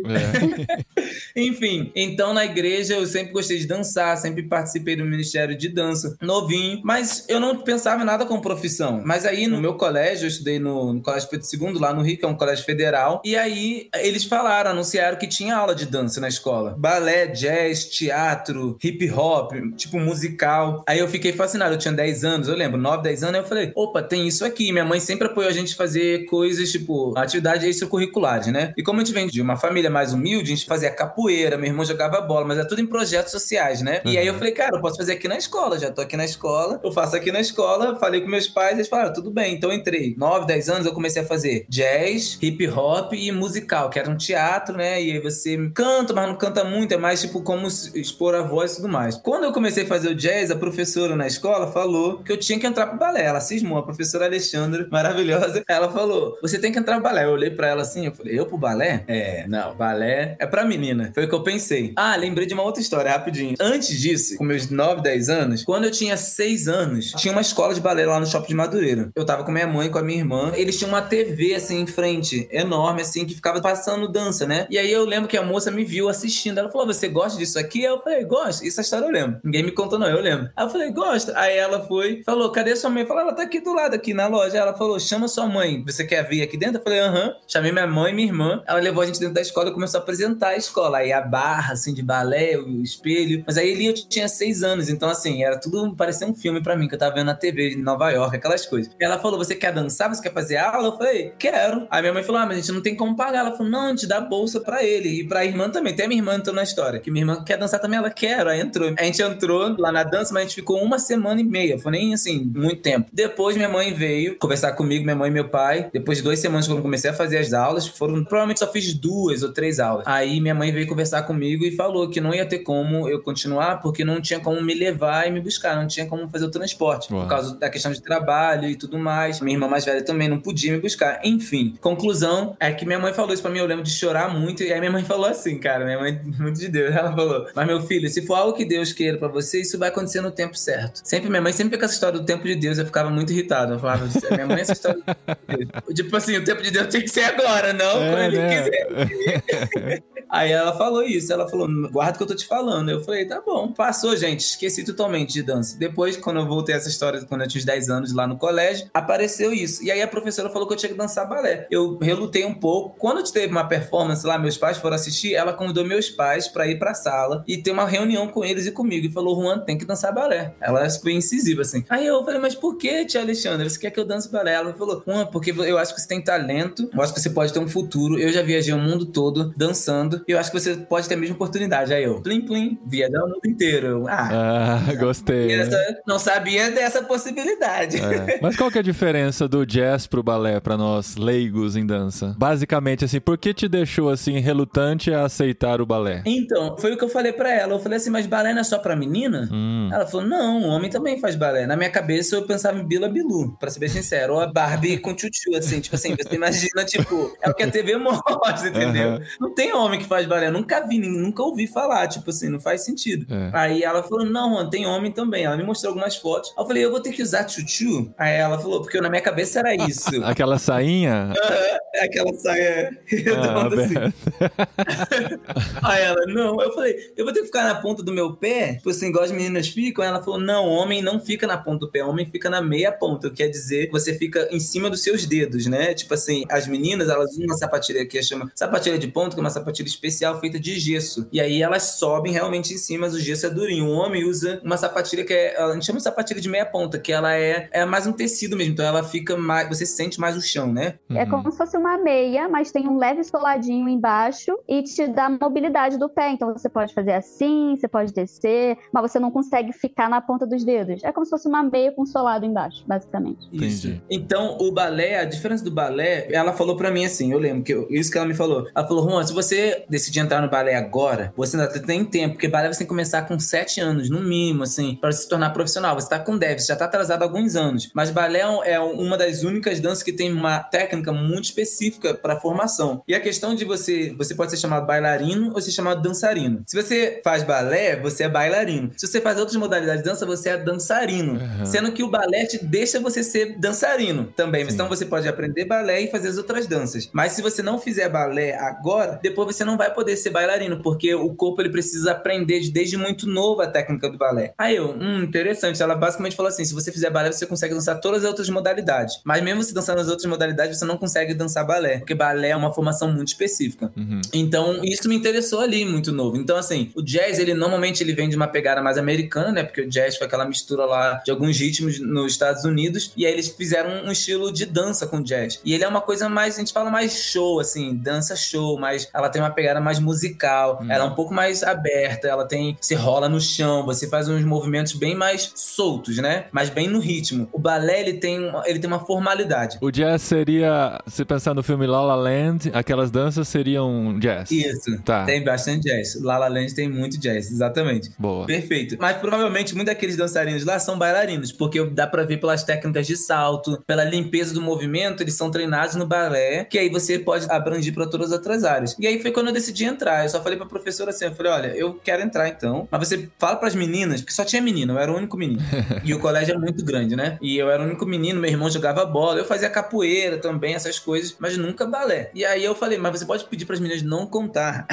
É. 1.36 1.36
Enfim, 1.42 1.92
então 1.96 2.34
na 2.34 2.46
igreja 2.46 2.96
eu 2.96 3.06
sempre 3.06 3.34
gostei 3.34 3.58
de 3.58 3.68
dançar, 3.68 4.18
sempre 4.18 4.44
participei 4.44 4.96
do 4.96 5.06
ministério 5.06 5.58
de 5.58 5.70
dança, 5.70 6.18
novinho, 6.22 6.82
mas 6.84 7.26
eu 7.28 7.40
não 7.40 7.58
pensava 7.58 8.02
em 8.02 8.06
nada 8.06 8.26
como 8.26 8.42
profissão. 8.42 9.02
Mas 9.06 9.26
aí 9.26 9.48
no 9.48 9.60
meu 9.60 9.76
colégio, 9.76 10.26
eu 10.26 10.30
estudei 10.30 10.60
no, 10.60 10.94
no 10.94 11.02
Colégio 11.02 11.30
Pedro 11.30 11.48
II, 11.54 11.80
lá 11.80 11.94
no 11.94 12.02
Rio, 12.02 12.18
que 12.18 12.26
é 12.26 12.28
um 12.28 12.36
colégio 12.36 12.66
federal, 12.66 13.22
e 13.24 13.36
aí 13.36 13.90
eles 13.96 14.24
falaram, 14.24 14.72
anunciaram 14.72 15.18
que 15.18 15.28
tinha 15.28 15.56
aula 15.56 15.74
de 15.74 15.86
dança 15.86 16.20
na 16.20 16.28
escola. 16.28 16.76
Balé, 16.78 17.28
jazz, 17.28 17.86
teatro, 17.86 18.78
hip 18.84 19.10
hop, 19.12 19.54
tipo 19.76 20.00
musical. 20.00 20.84
Aí 20.88 21.00
eu 21.00 21.08
fiquei 21.08 21.34
fascinado, 21.34 21.76
eu 21.76 21.78
tinha 21.78 21.94
10 21.94 22.24
anos, 22.24 22.48
eu 22.48 22.56
lembro, 22.56 22.80
9, 22.80 23.04
10 23.04 23.24
anos, 23.24 23.36
aí 23.36 23.42
eu 23.42 23.48
falei, 23.48 23.72
opa, 23.76 24.02
tem 24.02 24.28
isso 24.28 24.44
aqui. 24.44 24.72
Minha 24.72 24.86
mãe 24.86 25.00
sempre 25.00 25.28
apoiou 25.28 25.50
a 25.50 25.54
gente 25.54 25.74
a 25.74 25.78
fazer 25.78 26.26
coisas, 26.26 26.72
tipo, 26.72 27.18
atividades 27.18 27.66
extracurriculares, 27.68 28.48
né? 28.48 28.74
E 28.78 28.84
como 28.84 29.00
a 29.00 29.04
gente 29.04 29.14
vem 29.14 29.28
de 29.32 29.42
uma 29.42 29.56
família 29.56 29.90
mais 29.90 30.14
humilde, 30.14 30.52
a 30.52 30.56
gente 30.56 30.66
fazia 30.66 30.92
capoeira, 30.92 31.58
meu 31.58 31.68
irmão 31.68 31.86
jogava 31.86 32.22
bola, 32.22 32.46
mas 32.46 32.58
é 32.58 32.66
tudo 32.66 32.82
em 32.82 32.86
projetos 32.86 33.32
sociais, 33.32 33.82
né? 33.82 34.02
E 34.06 34.18
aí 34.18 34.28
eu 34.28 34.34
falei, 34.36 34.52
cara, 34.52 34.76
eu 34.76 34.82
posso 34.82 34.98
fazer 34.98 35.14
aqui 35.14 35.28
na 35.28 35.38
escola, 35.38 35.80
já 35.80 35.92
tô 35.92 36.02
aqui 36.02 36.18
na 36.18 36.26
escola, 36.26 36.80
eu 36.84 36.92
faço 36.92 37.16
aqui 37.16 37.32
na 37.32 37.40
escola, 37.40 37.98
falei 38.00 38.22
com 38.22 38.28
meus 38.28 38.48
pais, 38.48 38.74
eles 38.74 38.88
falaram, 38.88 39.14
tudo 39.14 39.32
bem. 39.32 39.56
Então 39.56 39.72
eu 39.72 39.78
entrei, 39.78 40.16
9, 40.18 40.46
10 40.46 40.70
anos, 40.70 40.86
eu 40.86 40.94
comecei 40.94 41.22
a 41.22 41.26
fazer 41.26 41.66
jazz, 41.70 42.38
hip 42.42 42.68
hop 42.68 43.14
e 43.14 43.32
musical, 43.32 43.90
que 43.90 44.00
era 44.00 44.10
um 44.10 44.18
teatro, 44.18 44.76
né? 44.76 45.02
E 45.02 45.14
aí 45.14 45.20
você 45.20 45.58
canta, 45.74 46.14
mas 46.14 46.28
não 46.28 46.36
canta 46.36 46.64
muito, 46.64 46.94
é 46.94 46.98
mais 46.98 47.22
tipo 47.22 47.42
como 47.42 47.68
expor 47.68 48.36
a 48.36 48.42
voz 48.42 48.74
e 48.74 48.76
tudo 48.78 48.90
mais. 48.90 49.16
Quando 49.16 49.46
eu 49.46 49.52
comecei 49.52 49.84
a 49.84 49.88
fazer 49.88 50.10
o 50.10 50.16
jazz, 50.16 50.52
a 50.52 50.56
professora 50.56 51.16
na 51.16 51.28
escola 51.28 51.72
falou 51.72 52.24
que 52.24 52.32
eu 52.32 52.38
tinha 52.38 52.60
que 52.60 52.68
entrar 52.68 52.88
pro 52.88 52.98
balé. 52.98 53.24
Ela 53.24 53.40
cismou, 53.40 53.78
a 53.78 53.84
professora 53.84 54.26
Alexandra, 54.26 54.88
maravilhosa. 54.92 55.64
Ela 55.68 55.92
falou: 55.92 56.38
Você 56.42 56.60
tem 56.60 56.72
que 56.72 56.80
entrar 56.80 56.96
pro 56.96 57.04
balé. 57.04 57.26
Eu 57.26 57.32
olhei 57.32 57.50
pra 57.50 57.68
ela 57.68 57.82
assim, 57.82 58.06
eu 58.06 58.12
falei: 58.12 58.40
Eu 58.40 58.46
pro 58.46 58.58
balé? 58.58 59.04
É, 59.08 59.21
não, 59.48 59.76
balé 59.76 60.36
é 60.40 60.46
pra 60.46 60.66
menina. 60.66 61.12
Foi 61.14 61.26
o 61.26 61.30
que 61.30 61.36
eu 61.36 61.44
pensei. 61.44 61.94
Ah, 61.96 62.16
lembrei 62.16 62.46
de 62.46 62.54
uma 62.54 62.64
outra 62.64 62.82
história, 62.82 63.12
rapidinho. 63.12 63.56
Antes 63.60 64.00
disso, 64.00 64.38
com 64.38 64.44
meus 64.44 64.70
9, 64.70 65.02
10 65.02 65.30
anos, 65.30 65.64
quando 65.64 65.86
eu 65.86 65.92
tinha 65.92 66.18
6 66.18 66.68
anos, 66.68 67.12
tinha 67.12 67.32
uma 67.32 67.42
escola 67.42 67.74
de 67.74 67.82
balé 67.82 68.06
lá 68.06 68.20
no 68.20 68.26
shopping 68.26 68.50
de 68.50 68.56
Madureira. 68.56 69.10
Eu 69.16 69.26
tava 69.26 69.44
com 69.44 69.52
minha 69.52 69.68
mãe, 69.68 69.90
com 69.90 69.98
a 69.98 70.04
minha 70.04 70.20
irmã. 70.20 70.52
Eles 70.56 70.78
tinham 70.78 70.90
uma 70.90 71.02
TV 71.02 71.56
assim 71.56 71.82
em 71.82 71.88
frente, 71.88 72.48
enorme, 72.52 73.02
assim, 73.02 73.26
que 73.26 73.34
ficava 73.34 73.62
passando 73.62 74.08
dança, 74.08 74.46
né? 74.46 74.68
E 74.70 74.78
aí 74.78 74.92
eu 74.92 75.06
lembro 75.06 75.28
que 75.28 75.38
a 75.38 75.44
moça 75.44 75.72
me 75.72 75.84
viu 75.84 76.10
assistindo. 76.10 76.58
Ela 76.58 76.70
falou: 76.70 76.88
Você 76.88 77.08
gosta 77.08 77.38
disso 77.38 77.60
aqui? 77.60 77.84
Eu 77.84 78.02
falei: 78.02 78.24
Gosto. 78.26 78.66
Essa 78.66 78.82
história 78.82 79.06
eu 79.06 79.12
lembro. 79.12 79.40
Ninguém 79.44 79.64
me 79.64 79.72
contou, 79.72 80.00
não, 80.00 80.08
eu 80.08 80.22
lembro. 80.22 80.50
Aí 80.56 80.66
eu 80.66 80.70
falei: 80.70 80.92
Gosto. 80.92 81.32
Aí 81.36 81.58
ela 81.58 81.86
foi, 81.86 82.22
falou: 82.26 82.52
Cadê 82.52 82.76
sua 82.76 82.90
mãe? 82.90 83.06
Falei: 83.06 83.24
Ela 83.24 83.34
tá 83.34 83.44
aqui 83.44 83.60
do 83.60 83.74
lado, 83.74 83.96
aqui 83.96 84.14
na 84.14 84.28
loja. 84.28 84.58
Ela 84.58 84.74
falou: 84.74 85.00
Chama 85.00 85.28
sua 85.28 85.48
mãe. 85.48 85.84
Você 85.86 86.04
quer 86.06 86.28
vir 86.28 86.42
aqui 86.42 86.58
dentro? 86.58 86.78
Eu 86.78 86.84
falei: 86.84 87.00
Aham. 87.00 87.36
Chamei 87.48 87.72
minha 87.72 87.88
mãe 87.88 88.12
e 88.12 88.16
minha 88.16 88.28
irmã. 88.28 88.64
Ela 88.68 88.80
levou 88.80 89.04
a 89.04 89.06
gente 89.12 89.20
dentro 89.20 89.36
da 89.36 89.42
escola 89.42 89.72
começou 89.72 90.00
a 90.00 90.02
apresentar 90.02 90.50
a 90.50 90.58
escola. 90.58 91.00
Aí 91.00 91.12
a 91.12 91.22
barra, 91.22 91.74
assim, 91.74 91.94
de 91.94 92.02
balé, 92.02 92.58
o 92.58 92.82
espelho. 92.82 93.44
Mas 93.46 93.58
aí 93.58 93.74
ali 93.74 93.86
eu 93.88 93.94
tinha 93.94 94.28
seis 94.28 94.64
anos. 94.64 94.90
Então, 94.90 95.10
assim, 95.10 95.44
era 95.44 95.60
tudo, 95.60 95.96
parecia 95.96 96.28
um 96.28 96.34
filme 96.34 96.62
pra 96.62 96.76
mim 96.76 96.88
que 96.88 96.96
eu 96.96 97.00
tava 97.00 97.16
vendo 97.16 97.28
na 97.28 97.36
TV 97.36 97.72
de 97.72 97.78
Nova 97.78 98.10
York, 98.12 98.36
aquelas 98.36 98.66
coisas. 98.66 98.94
E 99.00 99.04
ela 99.04 99.20
falou: 99.20 99.38
Você 99.38 99.56
quer 99.56 99.74
dançar? 99.74 100.14
Você 100.14 100.22
quer 100.22 100.34
fazer 100.34 100.58
aula? 100.58 100.90
Eu 100.90 100.98
falei: 100.98 101.34
Quero. 101.38 101.88
Aí 101.90 102.02
minha 102.02 102.14
mãe 102.14 102.24
falou: 102.24 102.42
Ah, 102.42 102.46
mas 102.46 102.58
a 102.58 102.62
gente 102.62 102.72
não 102.72 102.82
tem 102.82 102.96
como 102.96 103.16
pagar. 103.16 103.40
Ela 103.40 103.52
falou: 103.52 103.72
Não, 103.72 103.88
a 103.88 103.90
gente 103.90 104.08
dá 104.08 104.20
bolsa 104.20 104.60
pra 104.60 104.84
ele. 104.84 105.22
E 105.22 105.28
pra 105.28 105.46
irmã 105.46 105.70
também. 105.70 105.96
Tem 105.96 106.06
a 106.06 106.08
minha 106.08 106.20
irmã 106.20 106.36
entrou 106.36 106.56
na 106.56 106.64
história. 106.64 107.00
Que 107.00 107.12
minha 107.12 107.24
irmã 107.24 107.44
quer 107.44 107.58
dançar 107.58 107.80
também. 107.80 107.98
Ela 107.98 108.10
quer. 108.10 108.46
Aí 108.48 108.60
entrou. 108.60 108.94
A 108.98 109.04
gente 109.04 109.22
entrou 109.22 109.76
lá 109.78 109.92
na 109.92 110.04
dança, 110.04 110.34
mas 110.34 110.44
a 110.44 110.46
gente 110.48 110.56
ficou 110.56 110.82
uma 110.82 111.00
semana 111.00 111.42
e 111.42 111.44
meia. 111.44 111.80
Foi 111.80 111.92
nem 111.92 112.14
assim, 112.14 112.52
muito 112.56 112.82
tempo. 112.82 113.10
Depois 113.12 113.56
minha 113.56 113.70
mãe 113.70 113.94
veio 113.94 114.38
conversar 114.38 114.74
comigo, 114.74 115.04
minha 115.04 115.16
mãe 115.16 115.30
e 115.30 115.34
meu 115.34 115.50
pai. 115.50 115.90
Depois 115.92 116.18
de 116.18 116.24
duas 116.24 116.40
semanas 116.40 116.68
quando 116.68 116.82
comecei 116.82 117.10
a 117.10 117.14
fazer 117.14 117.38
as 117.38 117.54
aulas, 117.54 117.88
foram. 117.88 118.24
Provavelmente 118.24 118.60
só 118.60 118.72
fiz 118.72 118.94
duas 119.02 119.42
ou 119.42 119.52
três 119.52 119.80
aulas. 119.80 120.04
Aí 120.06 120.40
minha 120.40 120.54
mãe 120.54 120.72
veio 120.72 120.86
conversar 120.88 121.24
comigo 121.24 121.66
e 121.66 121.72
falou 121.76 122.08
que 122.10 122.22
não 122.22 122.34
ia 122.34 122.46
ter 122.46 122.60
como 122.60 123.10
eu 123.10 123.22
continuar, 123.22 123.82
porque 123.82 124.06
não 124.06 124.22
tinha 124.22 124.40
como 124.40 124.62
me 124.62 124.74
levar 124.74 125.28
e 125.28 125.32
me 125.32 125.42
buscar, 125.42 125.76
não 125.76 125.88
tinha 125.88 126.06
como 126.06 126.28
fazer 126.30 126.46
o 126.46 126.52
transporte. 126.52 127.12
Uau. 127.12 127.24
Por 127.24 127.30
causa 127.30 127.56
da 127.58 127.70
questão 127.70 127.92
de 127.92 128.02
trabalho 128.02 128.70
e 128.70 128.76
tudo 128.76 128.98
mais. 129.00 129.40
Minha 129.42 129.56
irmã 129.56 129.68
mais 129.68 129.84
velha 129.86 130.04
também 130.04 130.28
não 130.28 130.40
podia 130.40 130.72
me 130.72 130.80
buscar. 130.80 131.20
Enfim, 131.24 131.76
conclusão 131.82 132.56
é 132.60 132.72
que 132.72 132.86
minha 132.86 133.00
mãe 133.00 133.14
falou 133.14 133.34
isso 133.34 133.42
pra 133.42 133.52
mim, 133.52 133.60
eu 133.60 133.66
lembro 133.66 133.84
de 133.84 133.92
chorar 133.92 134.30
muito. 134.34 134.62
E 134.64 134.72
aí 134.72 134.80
minha 134.80 134.92
mãe 134.92 135.04
falou 135.04 135.26
assim, 135.26 135.58
cara, 135.58 135.84
minha 135.84 136.00
mãe, 136.00 136.22
muito 136.40 136.60
de 136.60 136.68
Deus, 136.68 136.96
ela 136.96 137.12
falou: 137.12 137.48
Mas 137.56 137.66
meu 137.68 137.82
filho, 137.82 138.08
se 138.10 138.26
for 138.26 138.36
algo 138.36 138.54
que 138.54 138.66
Deus 138.66 138.94
queira 138.94 139.18
pra 139.18 139.28
você, 139.28 139.62
isso 139.62 139.80
vai 139.80 139.90
acontecer 139.90 140.22
no 140.22 140.30
tempo 140.32 140.56
certo. 140.58 141.02
Sempre 141.04 141.30
minha 141.30 141.42
mãe, 141.42 141.52
sempre 141.54 141.78
com 141.78 141.86
essa 141.86 141.94
história 141.96 142.20
do 142.20 142.26
tempo 142.26 142.44
de 142.46 142.56
Deus, 142.56 142.78
eu 142.78 142.86
ficava 142.86 143.10
muito 143.10 143.32
irritado. 143.34 143.74
Eu 143.74 143.80
falava, 143.80 144.08
minha 144.32 144.46
mãe, 144.46 144.62
essa 144.62 144.74
história 144.74 145.00
de 145.00 145.58
Deus. 145.58 145.72
Tipo 145.96 146.16
assim, 146.18 146.38
o 146.38 146.44
tempo 146.44 146.62
de 146.62 146.72
Deus 146.72 146.88
tem 146.88 147.02
que 147.02 147.08
ser 147.10 147.24
agora, 147.24 147.74
não 147.74 148.02
É, 148.04 148.10
quando 148.12 148.24
ele 148.24 148.38
né? 148.38 148.64
quiser. 148.64 148.91
Aí 150.32 150.50
ela 150.50 150.74
falou 150.78 151.04
isso, 151.04 151.34
ela 151.34 151.46
falou, 151.50 151.68
guarda 151.92 152.14
o 152.14 152.18
que 152.18 152.24
eu 152.24 152.28
tô 152.28 152.36
te 152.36 152.48
falando. 152.48 152.90
Eu 152.90 153.04
falei, 153.04 153.26
tá 153.26 153.42
bom. 153.46 153.74
Passou, 153.74 154.16
gente, 154.16 154.40
esqueci 154.40 154.86
totalmente 154.86 155.34
de 155.34 155.44
dança. 155.44 155.78
Depois, 155.78 156.16
quando 156.16 156.40
eu 156.40 156.48
voltei 156.48 156.74
essa 156.74 156.88
história, 156.88 157.22
quando 157.26 157.42
eu 157.42 157.48
tinha 157.50 157.60
uns 157.60 157.66
10 157.66 157.90
anos 157.90 158.14
lá 158.14 158.26
no 158.26 158.38
colégio, 158.38 158.90
apareceu 158.94 159.52
isso. 159.52 159.84
E 159.84 159.92
aí 159.92 160.02
a 160.02 160.08
professora 160.08 160.50
falou 160.50 160.66
que 160.66 160.74
eu 160.74 160.78
tinha 160.78 160.90
que 160.92 160.98
dançar 160.98 161.28
balé. 161.28 161.68
Eu 161.70 161.98
relutei 161.98 162.46
um 162.46 162.54
pouco. 162.54 162.96
Quando 162.98 163.22
teve 163.30 163.52
uma 163.52 163.66
performance 163.66 164.26
lá, 164.26 164.40
meus 164.40 164.58
pais 164.58 164.78
foram 164.78 164.96
assistir, 164.96 165.36
ela 165.36 165.52
convidou 165.52 165.84
meus 165.84 166.10
pais 166.10 166.48
para 166.48 166.66
ir 166.66 166.80
pra 166.80 166.94
sala 166.94 167.44
e 167.46 167.58
ter 167.58 167.72
uma 167.72 167.86
reunião 167.86 168.28
com 168.30 168.46
eles 168.46 168.66
e 168.66 168.72
comigo. 168.72 169.08
E 169.08 169.12
falou, 169.12 169.36
Juan, 169.42 169.60
tem 169.60 169.78
que 169.78 169.84
dançar 169.84 170.14
balé. 170.14 170.54
Ela 170.62 170.90
foi 170.90 171.12
incisiva, 171.12 171.64
assim. 171.64 171.84
Aí 171.90 172.06
eu 172.06 172.24
falei, 172.24 172.40
mas 172.40 172.56
por 172.56 172.78
que, 172.78 173.04
tia 173.04 173.20
Alexandre? 173.20 173.70
Você 173.70 173.78
quer 173.78 173.92
que 173.92 174.00
eu 174.00 174.06
dance 174.06 174.32
balé? 174.32 174.54
Ela 174.54 174.74
falou, 174.74 175.04
Juan, 175.06 175.26
porque 175.26 175.52
eu 175.52 175.78
acho 175.78 175.94
que 175.94 176.00
você 176.00 176.08
tem 176.08 176.22
talento, 176.22 176.90
eu 176.94 177.02
acho 177.02 177.14
que 177.14 177.20
você 177.20 177.30
pode 177.30 177.52
ter 177.52 177.60
um 177.60 177.68
futuro. 177.68 178.18
Eu 178.18 178.32
já 178.32 178.42
viajei 178.42 178.71
o 178.74 178.80
mundo 178.80 179.06
todo 179.06 179.54
dançando 179.56 180.24
e 180.28 180.32
eu 180.32 180.40
acho 180.40 180.52
que 180.52 180.60
você 180.60 180.76
pode 180.76 181.08
ter 181.08 181.16
a 181.16 181.18
mesma 181.18 181.36
oportunidade. 181.36 181.94
Aí 181.94 182.04
eu, 182.04 182.22
plim, 182.22 182.42
plim, 182.42 182.80
viajar 182.86 183.24
o 183.24 183.30
mundo 183.30 183.46
inteiro. 183.46 184.06
Ah, 184.08 184.80
ah 184.90 184.94
gostei. 184.96 185.52
Essa, 185.52 185.78
não 186.08 186.20
sabia 186.20 186.72
dessa 186.72 187.02
possibilidade. 187.04 187.98
É. 187.98 188.40
Mas 188.42 188.56
qual 188.56 188.72
que 188.72 188.78
é 188.78 188.82
a 188.82 188.84
diferença 188.84 189.48
do 189.48 189.66
jazz 189.66 190.08
pro 190.08 190.24
balé 190.24 190.60
para 190.60 190.78
nós 190.78 191.16
leigos 191.16 191.76
em 191.76 191.86
dança? 191.86 192.36
Basicamente, 192.38 193.06
assim, 193.06 193.20
por 193.20 193.38
que 193.38 193.54
te 193.54 193.68
deixou 193.68 194.10
assim 194.10 194.40
relutante 194.40 195.14
a 195.14 195.26
aceitar 195.26 195.82
o 195.82 195.86
balé? 195.86 196.24
Então, 196.26 196.76
foi 196.78 196.94
o 196.94 196.98
que 196.98 197.04
eu 197.04 197.10
falei 197.10 197.34
para 197.34 197.52
ela. 197.54 197.74
Eu 197.74 197.80
falei 197.80 197.98
assim, 197.98 198.10
mas 198.10 198.28
balé 198.28 198.54
não 198.54 198.62
é 198.62 198.64
só 198.64 198.80
pra 198.80 198.96
menina? 198.96 199.50
Hum. 199.52 199.90
Ela 199.92 200.06
falou, 200.06 200.26
não, 200.28 200.62
o 200.62 200.68
homem 200.68 200.90
também 200.90 201.20
faz 201.20 201.36
balé. 201.36 201.66
Na 201.66 201.76
minha 201.76 201.90
cabeça 201.90 202.36
eu 202.36 202.44
pensava 202.44 202.80
em 202.80 202.86
Bila 202.86 203.10
Bilu, 203.10 203.56
pra 203.60 203.70
ser 203.70 203.80
bem 203.80 203.90
sincero. 203.90 204.34
Ou 204.34 204.40
a 204.40 204.48
Barbie 204.48 204.98
com 204.98 205.14
tchutchu, 205.14 205.56
assim, 205.56 205.80
tipo 205.80 205.96
assim, 205.96 206.16
você 206.16 206.36
imagina, 206.36 206.84
tipo, 206.86 207.36
é 207.42 207.50
o 207.50 207.54
que 207.54 207.64
a 207.64 207.72
TV 207.72 207.98
mostra, 207.98 208.61
entendeu? 208.66 209.12
Uhum. 209.12 209.20
Não 209.40 209.54
tem 209.54 209.74
homem 209.74 210.00
que 210.00 210.06
faz 210.06 210.26
balé. 210.26 210.48
Eu 210.48 210.52
nunca 210.52 210.86
vi, 210.86 211.00
nunca 211.00 211.44
ouvi 211.44 211.68
falar, 211.68 212.08
tipo 212.08 212.30
assim, 212.30 212.50
não 212.50 212.60
faz 212.60 212.84
sentido. 212.84 213.26
É. 213.34 213.52
Aí 213.54 213.84
ela 213.84 214.04
falou, 214.04 214.26
não, 214.26 214.52
mano, 214.52 214.70
tem 214.70 214.86
homem 214.86 215.12
também. 215.12 215.46
Ela 215.46 215.58
me 215.58 215.64
mostrou 215.64 215.92
algumas 215.92 216.16
fotos. 216.16 216.54
Aí 216.58 216.64
eu 216.64 216.68
falei, 216.68 216.86
eu 216.86 216.92
vou 216.92 217.00
ter 217.00 217.12
que 217.12 217.22
usar 217.22 217.44
tchutchu? 217.44 218.14
Aí 218.18 218.36
ela 218.36 218.60
falou, 218.60 218.82
porque 218.82 219.00
na 219.00 219.10
minha 219.10 219.22
cabeça 219.22 219.60
era 219.60 219.76
isso. 219.76 220.10
Aquela 220.24 220.58
sainha? 220.58 221.32
Uhum, 221.32 222.04
aquela 222.04 222.34
saia 222.34 222.98
redonda 223.06 223.76
ah, 223.76 223.84
assim. 223.84 223.96
Aí 225.84 226.04
ela, 226.04 226.26
não. 226.28 226.62
Eu 226.62 226.74
falei, 226.74 226.96
eu 227.18 227.26
vou 227.26 227.34
ter 227.34 227.42
que 227.42 227.48
ficar 227.48 227.64
na 227.64 227.76
ponta 227.76 228.04
do 228.04 228.14
meu 228.14 228.36
pé? 228.36 228.76
Tipo 228.76 228.90
assim, 228.90 229.08
igual 229.08 229.24
as 229.24 229.32
meninas 229.32 229.68
ficam. 229.68 230.04
Ela 230.04 230.24
falou, 230.24 230.40
não, 230.40 230.66
homem 230.68 231.02
não 231.02 231.20
fica 231.20 231.46
na 231.46 231.58
ponta 231.58 231.80
do 231.80 231.92
pé, 231.92 232.04
homem 232.04 232.26
fica 232.30 232.50
na 232.50 232.62
meia 232.62 232.92
ponta. 232.92 233.30
Quer 233.30 233.48
dizer, 233.50 233.90
você 233.92 234.14
fica 234.14 234.48
em 234.52 234.60
cima 234.60 234.90
dos 234.90 235.04
seus 235.04 235.26
dedos, 235.26 235.66
né? 235.66 235.94
Tipo 235.94 236.14
assim, 236.14 236.46
as 236.50 236.68
meninas, 236.68 237.10
elas 237.10 237.32
usam 237.32 237.46
uma 237.46 237.58
sapatilha 237.58 238.06
que 238.06 238.22
chama 238.22 238.51
sapatilha 238.56 238.98
de 238.98 239.08
ponta, 239.08 239.36
que 239.36 239.40
é 239.40 239.44
uma 239.44 239.50
sapatilha 239.50 239.88
especial 239.88 240.40
feita 240.40 240.60
de 240.60 240.80
gesso. 240.80 241.28
E 241.32 241.40
aí 241.40 241.62
elas 241.62 241.84
sobem 242.00 242.32
realmente 242.32 242.74
em 242.74 242.78
cima, 242.78 243.02
mas 243.02 243.14
o 243.14 243.20
gesso 243.20 243.46
é 243.46 243.50
durinho. 243.50 243.88
O 243.88 243.92
homem 243.92 244.24
usa 244.24 244.62
uma 244.64 244.78
sapatilha 244.78 245.26
que 245.26 245.34
é, 245.34 245.62
a 245.62 245.74
gente 245.74 245.86
chama 245.86 245.98
de 245.98 246.04
sapatilha 246.04 246.40
de 246.40 246.50
meia 246.50 246.66
ponta, 246.66 247.00
que 247.00 247.12
ela 247.12 247.34
é, 247.34 247.70
é 247.72 247.86
mais 247.86 248.06
um 248.06 248.14
tecido 248.14 248.56
mesmo, 248.56 248.74
então 248.74 248.86
ela 248.86 249.04
fica 249.04 249.36
mais, 249.36 249.68
você 249.68 249.86
sente 249.86 250.20
mais 250.20 250.38
o 250.38 250.42
chão, 250.42 250.72
né? 250.72 250.96
É 251.10 251.26
como 251.26 251.52
se 251.52 251.58
fosse 251.58 251.78
uma 251.78 251.98
meia, 251.98 252.48
mas 252.48 252.72
tem 252.72 252.88
um 252.88 252.98
leve 252.98 253.24
soladinho 253.24 253.88
embaixo 253.90 254.58
e 254.68 254.84
te 254.84 255.08
dá 255.08 255.30
mobilidade 255.30 255.98
do 255.98 256.10
pé. 256.10 256.32
Então 256.32 256.52
você 256.54 256.70
pode 256.70 256.94
fazer 256.94 257.14
assim, 257.14 257.76
você 257.78 257.88
pode 257.88 258.14
descer, 258.14 258.78
mas 258.92 259.12
você 259.12 259.20
não 259.20 259.32
consegue 259.32 259.74
ficar 259.74 260.10
na 260.10 260.22
ponta 260.22 260.46
dos 260.46 260.64
dedos. 260.64 261.04
É 261.04 261.12
como 261.12 261.26
se 261.26 261.30
fosse 261.30 261.48
uma 261.48 261.64
meia 261.64 261.92
com 261.92 262.06
solado 262.06 262.46
embaixo, 262.46 262.84
basicamente. 262.88 263.48
Isso. 263.52 263.88
Entendi. 263.88 264.02
Então, 264.10 264.58
o 264.60 264.72
balé, 264.72 265.20
a 265.20 265.26
diferença 265.26 265.64
do 265.64 265.72
balé, 265.72 266.28
ela 266.32 266.54
falou 266.54 266.76
para 266.76 266.92
mim 266.92 267.06
assim, 267.06 267.32
eu 267.32 267.40
lembro 267.40 267.64
que 267.64 267.74
eu, 267.74 267.88
isso 267.90 268.12
que 268.12 268.18
ela 268.18 268.28
me 268.28 268.34
falou. 268.34 268.41
Ela 268.44 268.88
falou, 268.88 269.10
Juan, 269.10 269.26
se 269.26 269.34
você 269.34 269.84
decidir 269.90 270.20
entrar 270.20 270.42
no 270.42 270.50
balé 270.50 270.76
agora, 270.76 271.34
você 271.36 271.58
ainda 271.58 271.70
tem 271.80 272.04
tempo, 272.06 272.36
porque 272.36 272.48
balé 272.48 272.72
você 272.72 272.80
tem 272.80 272.88
que 272.88 272.90
começar 272.90 273.24
com 273.24 273.40
7 273.40 273.80
anos, 273.82 274.10
no 274.10 274.22
mínimo, 274.22 274.64
assim, 274.64 274.96
para 274.96 275.12
se 275.12 275.28
tornar 275.28 275.52
profissional. 275.52 275.96
Você 275.96 276.10
tá 276.10 276.20
com 276.20 276.38
déficit, 276.38 276.70
já 276.70 276.76
tá 276.76 276.86
atrasado 276.86 277.22
há 277.22 277.26
alguns 277.26 277.56
anos. 277.56 277.90
Mas 277.94 278.10
balé 278.10 278.42
é 278.66 278.80
uma 278.80 279.18
das 279.18 279.44
únicas 279.44 279.80
danças 279.80 280.04
que 280.04 280.14
tem 280.14 280.32
uma 280.32 280.60
técnica 280.60 281.12
muito 281.12 281.46
específica 281.46 282.14
para 282.14 282.40
formação. 282.40 283.04
E 283.08 283.14
a 283.14 283.20
questão 283.20 283.54
de 283.54 283.66
você, 283.66 284.14
você 284.18 284.34
pode 284.34 284.52
ser 284.52 284.58
chamado 284.58 284.86
bailarino 284.86 285.52
ou 285.54 285.62
ser 285.62 285.72
chamado 285.72 286.02
dançarino. 286.02 286.64
Se 286.66 286.82
você 286.82 287.22
faz 287.24 287.44
balé, 287.44 288.00
você 288.00 288.24
é 288.24 288.30
bailarino. 288.30 288.92
Se 288.98 289.08
você 289.08 289.22
faz 289.22 289.38
outras 289.38 289.56
modalidades 289.58 290.04
de 290.04 290.10
dança, 290.10 290.26
você 290.26 290.50
é 290.50 290.58
dançarino. 290.58 291.34
Uhum. 291.34 291.66
Sendo 291.66 291.92
que 291.92 292.04
o 292.04 292.10
balé 292.10 292.46
te 292.46 292.64
deixa 292.64 293.00
você 293.00 293.24
ser 293.24 293.58
dançarino 293.60 294.26
também. 294.36 294.66
Sim. 294.66 294.74
Então 294.74 294.88
você 294.88 295.06
pode 295.06 295.28
aprender 295.28 295.66
balé 295.66 296.02
e 296.02 296.12
fazer 296.12 296.30
as 296.30 296.38
outras 296.38 296.68
danças. 296.68 297.10
Mas 297.14 297.34
se 297.34 297.42
você 297.42 297.62
não 297.62 297.80
fizer 297.80 298.10
balé 298.10 298.31
agora, 298.40 299.20
depois 299.22 299.56
você 299.56 299.64
não 299.64 299.78
vai 299.78 299.94
poder 299.94 300.16
ser 300.16 300.30
bailarino, 300.30 300.82
porque 300.82 301.14
o 301.14 301.34
corpo 301.34 301.62
ele 301.62 301.70
precisa 301.70 302.12
aprender 302.12 302.70
desde 302.72 302.98
muito 302.98 303.28
novo 303.28 303.62
a 303.62 303.68
técnica 303.68 304.10
do 304.10 304.18
balé. 304.18 304.54
Aí 304.58 304.76
eu, 304.76 304.92
hum, 304.92 305.24
interessante. 305.24 305.82
Ela 305.82 305.96
basicamente 305.96 306.36
falou 306.36 306.50
assim: 306.50 306.66
se 306.66 306.74
você 306.74 306.92
fizer 306.92 307.10
balé, 307.10 307.32
você 307.32 307.46
consegue 307.46 307.74
dançar 307.74 308.00
todas 308.00 308.24
as 308.24 308.30
outras 308.30 308.50
modalidades. 308.50 309.20
Mas 309.24 309.44
mesmo 309.44 309.64
se 309.64 309.74
dançar 309.74 309.96
nas 309.96 310.08
outras 310.08 310.26
modalidades, 310.26 310.78
você 310.78 310.86
não 310.86 310.98
consegue 310.98 311.34
dançar 311.34 311.66
balé, 311.66 312.00
porque 312.00 312.14
balé 312.14 312.50
é 312.50 312.56
uma 312.56 312.74
formação 312.74 313.12
muito 313.12 313.30
específica. 313.30 313.92
Uhum. 313.96 314.22
Então, 314.34 314.84
isso 314.84 315.08
me 315.08 315.16
interessou 315.16 315.60
ali 315.60 315.86
muito 315.86 316.12
novo. 316.12 316.38
Então, 316.38 316.58
assim, 316.58 316.92
o 316.96 317.02
jazz, 317.02 317.40
ele 317.40 317.54
normalmente 317.54 318.04
ele 318.04 318.14
vem 318.14 318.30
de 318.30 318.36
uma 318.36 318.48
pegada 318.48 318.82
mais 318.82 318.98
americana, 318.98 319.52
né? 319.52 319.64
Porque 319.64 319.82
o 319.82 319.90
jazz 319.90 320.18
foi 320.18 320.28
aquela 320.28 320.46
mistura 320.46 320.86
lá 320.86 321.22
de 321.26 321.32
alguns 321.32 321.58
ritmos 321.58 322.00
nos 322.00 322.32
Estados 322.32 322.64
Unidos, 322.64 323.12
e 323.16 323.26
aí 323.26 323.34
eles 323.34 323.50
fizeram 323.50 324.06
um 324.06 324.12
estilo 324.12 324.52
de 324.52 324.66
dança 324.66 325.08
com 325.08 325.22
jazz. 325.22 325.60
E 325.64 325.74
ele 325.74 325.84
é 325.84 325.88
uma 325.88 326.02
coisa 326.02 326.30
mais, 326.30 326.56
a 326.56 326.60
gente 326.60 326.74
fala 326.74 326.90
mais 326.90 327.14
show, 327.14 327.60
assim, 327.60 327.96
dança 327.96 328.21
show, 328.36 328.80
mas 328.80 329.10
ela 329.14 329.30
tem 329.30 329.42
uma 329.42 329.52
pegada 329.52 329.80
mais 329.80 330.00
musical, 330.00 330.80
uhum. 330.82 330.92
ela 330.92 331.06
é 331.06 331.08
um 331.08 331.16
pouco 331.16 331.34
mais 331.34 331.64
aberta, 331.64 332.28
ela 332.28 332.46
tem, 332.46 332.78
se 332.80 332.96
rola 332.96 333.28
no 333.28 333.40
chão, 333.40 333.86
você 333.86 334.08
faz 334.08 334.28
uns 334.28 334.44
movimentos 334.44 334.94
bem 334.94 335.16
mais 335.16 335.52
soltos, 335.56 336.18
né? 336.18 336.46
Mas 336.52 336.70
bem 336.70 336.88
no 336.88 337.00
ritmo. 337.00 337.48
O 337.52 337.60
balé, 337.60 338.02
ele 338.02 338.14
tem, 338.14 338.52
ele 338.66 338.80
tem 338.80 338.88
uma 338.88 339.00
formalidade. 339.00 339.78
O 339.82 339.92
jazz 339.92 340.22
seria, 340.22 341.02
se 341.08 341.24
pensar 341.26 341.54
no 341.54 341.64
filme 341.64 341.86
La 341.88 342.02
La 342.02 342.16
Land, 342.16 342.72
aquelas 342.74 343.12
danças 343.12 343.48
seriam 343.48 344.18
jazz. 344.20 344.52
Isso. 344.52 345.02
Tá. 345.04 345.26
Tem 345.26 345.44
bastante 345.44 345.84
jazz. 345.84 346.22
La 346.22 346.38
La 346.38 346.48
Land 346.48 346.74
tem 346.74 346.90
muito 346.90 347.20
jazz, 347.20 347.52
exatamente. 347.52 348.12
Boa. 348.18 348.46
Perfeito. 348.46 348.98
Mas 349.00 349.18
provavelmente 349.18 349.74
muitos 349.74 349.94
daqueles 349.94 350.16
dançarinos 350.16 350.66
lá 350.66 350.80
são 350.80 350.98
bailarinos, 350.98 351.52
porque 351.52 351.84
dá 351.86 352.08
pra 352.08 352.24
ver 352.24 352.38
pelas 352.38 352.64
técnicas 352.64 353.08
de 353.08 353.18
salto, 353.18 353.82
pela 353.86 354.04
limpeza 354.04 354.54
do 354.54 354.62
movimento, 354.62 355.22
eles 355.22 355.34
são 355.34 355.50
treinados 355.52 355.96
no 355.96 356.06
balé, 356.06 356.66
que 356.66 356.78
aí 356.78 356.90
você 356.90 357.20
pode 357.20 357.50
abranger 357.50 357.94
para 357.94 358.08
todas 358.12 358.32
as 358.32 358.38
outras 358.38 358.64
áreas. 358.64 358.96
E 359.00 359.08
aí 359.08 359.22
foi 359.22 359.32
quando 359.32 359.48
eu 359.48 359.54
decidi 359.54 359.86
entrar. 359.86 360.24
Eu 360.24 360.30
só 360.30 360.42
falei 360.42 360.58
pra 360.58 360.68
professora 360.68 361.10
assim, 361.12 361.26
eu 361.26 361.36
falei, 361.36 361.52
olha, 361.52 361.68
eu 361.76 361.94
quero 362.04 362.22
entrar 362.22 362.48
então, 362.48 362.88
mas 362.92 363.08
você 363.08 363.30
fala 363.40 363.56
pras 363.56 363.76
meninas, 363.76 364.22
porque 364.22 364.34
só 364.34 364.44
tinha 364.44 364.62
menino, 364.62 364.94
eu 364.94 365.00
era 365.00 365.12
o 365.12 365.16
único 365.16 365.38
menino. 365.38 365.62
e 366.04 366.14
o 366.14 366.20
colégio 366.20 366.54
é 366.54 366.58
muito 366.58 366.84
grande, 366.84 367.16
né? 367.16 367.38
E 367.42 367.58
eu 367.58 367.70
era 367.70 367.82
o 367.82 367.86
único 367.86 368.06
menino, 368.06 368.40
meu 368.40 368.50
irmão 368.50 368.70
jogava 368.70 369.06
bola, 369.06 369.40
eu 369.40 369.46
fazia 369.46 369.70
capoeira 369.70 370.38
também, 370.38 370.76
essas 370.76 371.00
coisas, 371.00 371.36
mas 371.40 371.58
nunca 371.58 371.86
balé. 371.86 372.30
E 372.34 372.46
aí 372.46 372.64
eu 372.64 372.76
falei, 372.76 372.98
mas 372.98 373.20
você 373.20 373.26
pode 373.26 373.46
pedir 373.46 373.66
pras 373.66 373.80
meninas 373.80 374.04
não 374.04 374.26
contar. 374.26 374.86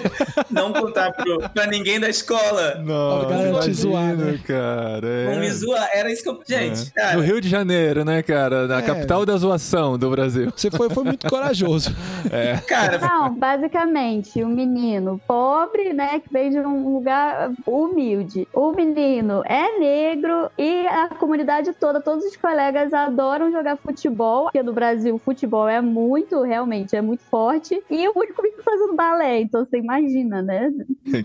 não 0.50 0.72
contar 0.72 1.12
pro, 1.12 1.38
pra 1.50 1.66
ninguém 1.66 1.98
da 1.98 2.08
escola. 2.08 2.76
Não, 2.76 3.28
cara 3.28 3.60
te 3.60 3.72
zoar, 3.72 4.16
né? 4.16 4.38
cara. 4.46 5.06
É. 5.06 5.26
Não 5.26 5.40
me 5.40 5.50
zoar, 5.50 5.88
era 5.92 6.12
isso 6.12 6.22
que 6.22 6.28
eu... 6.28 6.40
Gente, 6.46 6.92
é. 6.96 7.00
cara... 7.00 7.16
No 7.16 7.22
Rio 7.22 7.40
de 7.40 7.48
Janeiro, 7.48 8.04
né, 8.04 8.22
cara? 8.22 8.66
Na 8.66 8.78
é. 8.78 8.82
capital 8.82 9.24
da 9.24 9.36
zoação 9.36 9.98
do 9.98 10.10
Brasil. 10.10 10.52
Você 10.54 10.70
foi, 10.70 10.90
foi 10.90 11.04
muito 11.04 11.28
corajoso. 11.28 11.94
É. 12.32 12.56
Cara... 12.66 12.98
Não, 12.98 13.34
basicamente, 13.34 14.42
o 14.42 14.46
um 14.46 14.50
menino 14.50 15.20
pobre, 15.26 15.92
né, 15.92 16.20
que 16.20 16.32
veio 16.32 16.50
de 16.50 16.58
um 16.58 16.94
lugar 16.94 17.52
humilde. 17.66 18.46
O 18.52 18.72
menino 18.72 19.42
é 19.44 19.78
negro 19.78 20.50
e 20.58 20.86
a 20.86 21.08
comunidade 21.08 21.72
toda, 21.74 22.00
todos 22.00 22.24
os 22.24 22.36
colegas 22.36 22.92
adoram 22.92 23.50
jogar 23.50 23.76
futebol, 23.76 24.44
porque 24.44 24.62
no 24.62 24.72
Brasil 24.72 25.14
o 25.14 25.18
futebol 25.18 25.68
é 25.68 25.80
muito, 25.80 26.42
realmente, 26.42 26.96
é 26.96 27.00
muito 27.00 27.22
forte. 27.24 27.82
E 27.90 28.08
o 28.08 28.12
único 28.16 28.42
menino 28.42 28.62
fazendo 28.62 28.94
balé, 28.94 29.40
então 29.40 29.64
você 29.64 29.78
imagina, 29.78 30.42
né? 30.42 30.72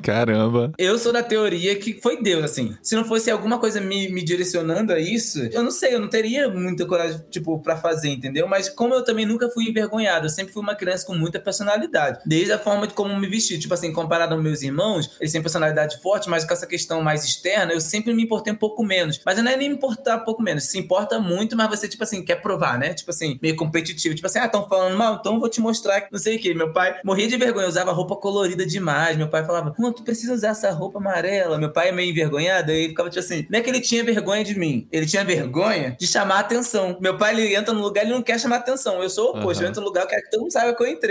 Caramba. 0.01 0.71
Eu 0.77 0.97
sou 0.97 1.11
da 1.11 1.23
teoria 1.23 1.75
que 1.75 1.99
foi 2.01 2.21
Deus, 2.21 2.43
assim. 2.43 2.75
Se 2.81 2.95
não 2.95 3.03
fosse 3.03 3.31
alguma 3.31 3.57
coisa 3.57 3.81
me, 3.81 4.09
me 4.09 4.23
direcionando 4.23 4.93
a 4.93 4.99
isso, 4.99 5.39
eu 5.51 5.63
não 5.63 5.71
sei, 5.71 5.95
eu 5.95 5.99
não 5.99 6.07
teria 6.07 6.49
muita 6.49 6.85
coragem, 6.85 7.21
tipo, 7.29 7.59
pra 7.59 7.77
fazer, 7.77 8.09
entendeu? 8.09 8.47
Mas 8.47 8.69
como 8.69 8.93
eu 8.93 9.03
também 9.03 9.25
nunca 9.25 9.49
fui 9.49 9.69
envergonhado, 9.69 10.25
eu 10.25 10.29
sempre 10.29 10.53
fui 10.53 10.61
uma 10.61 10.75
criança 10.75 11.05
com 11.05 11.15
muita 11.21 11.39
personalidade. 11.39 12.19
Desde 12.25 12.51
a 12.51 12.59
forma 12.59 12.87
de 12.87 12.93
como 12.93 13.17
me 13.17 13.27
vestir. 13.27 13.59
Tipo 13.59 13.73
assim, 13.73 13.93
comparado 13.93 14.33
aos 14.33 14.43
meus 14.43 14.61
irmãos, 14.61 15.17
eles 15.19 15.31
têm 15.31 15.41
personalidade 15.41 16.01
forte, 16.01 16.29
mas 16.29 16.43
com 16.43 16.53
essa 16.53 16.67
questão 16.67 17.01
mais 17.01 17.23
externa, 17.23 17.71
eu 17.71 17.79
sempre 17.79 18.13
me 18.13 18.23
importei 18.23 18.51
um 18.51 18.57
pouco 18.57 18.83
menos. 18.83 19.21
Mas 19.25 19.37
não 19.37 19.51
é 19.51 19.55
nem 19.55 19.69
me 19.69 19.75
importar 19.75 20.17
um 20.17 20.25
pouco 20.25 20.41
menos. 20.41 20.65
Se 20.65 20.77
importa 20.77 21.19
muito, 21.19 21.55
mas 21.55 21.69
você, 21.69 21.87
tipo 21.87 22.03
assim, 22.03 22.23
quer 22.23 22.35
provar, 22.41 22.77
né? 22.77 22.93
Tipo 22.93 23.11
assim, 23.11 23.39
meio 23.41 23.55
competitivo. 23.55 24.15
Tipo 24.15 24.27
assim, 24.27 24.39
ah, 24.39 24.45
estão 24.45 24.67
falando 24.67 24.97
mal, 24.97 25.15
então 25.19 25.39
vou 25.39 25.49
te 25.49 25.61
mostrar 25.61 26.01
não 26.11 26.19
sei 26.19 26.37
o 26.37 26.39
que. 26.39 26.53
Meu 26.53 26.71
pai 26.73 26.99
morria 27.03 27.27
de 27.27 27.37
vergonha, 27.37 27.67
usava 27.67 27.91
roupa 27.91 28.15
colorida 28.15 28.65
demais. 28.65 29.17
Meu 29.17 29.27
pai 29.27 29.45
falava, 29.45 29.73
Juan, 29.77 29.91
tu 29.91 30.03
precisa 30.03 30.33
usar 30.33 30.49
essa 30.49 30.71
roupa 30.71 30.99
amarela. 30.99 31.57
Meu 31.57 31.71
pai 31.71 31.89
é 31.89 31.91
meio 31.91 32.11
envergonhado, 32.11 32.71
aí 32.71 32.89
ficava 32.89 33.09
tipo 33.09 33.19
assim, 33.19 33.45
não 33.49 33.59
é 33.59 33.61
que 33.61 33.69
ele 33.69 33.81
tinha 33.81 34.03
vergonha 34.03 34.43
de 34.43 34.57
mim, 34.57 34.87
ele 34.91 35.05
tinha 35.05 35.23
vergonha 35.23 35.95
de 35.99 36.07
chamar 36.07 36.39
atenção. 36.39 36.97
Meu 36.99 37.17
pai, 37.17 37.33
ele 37.33 37.55
entra 37.55 37.73
no 37.73 37.81
lugar, 37.81 38.03
ele 38.03 38.13
não 38.13 38.21
quer 38.21 38.39
chamar 38.39 38.57
atenção. 38.57 39.01
Eu 39.01 39.09
sou 39.09 39.27
o 39.27 39.39
oposto, 39.39 39.59
uhum. 39.59 39.65
eu 39.65 39.69
entro 39.69 39.81
no 39.81 39.87
lugar, 39.87 40.03
eu 40.03 40.07
quero 40.07 40.23
que 40.23 40.31
todo 40.31 40.41
mundo 40.41 40.51
saiba 40.51 40.75
que 40.75 40.83
eu 40.83 40.87
entrei. 40.87 41.10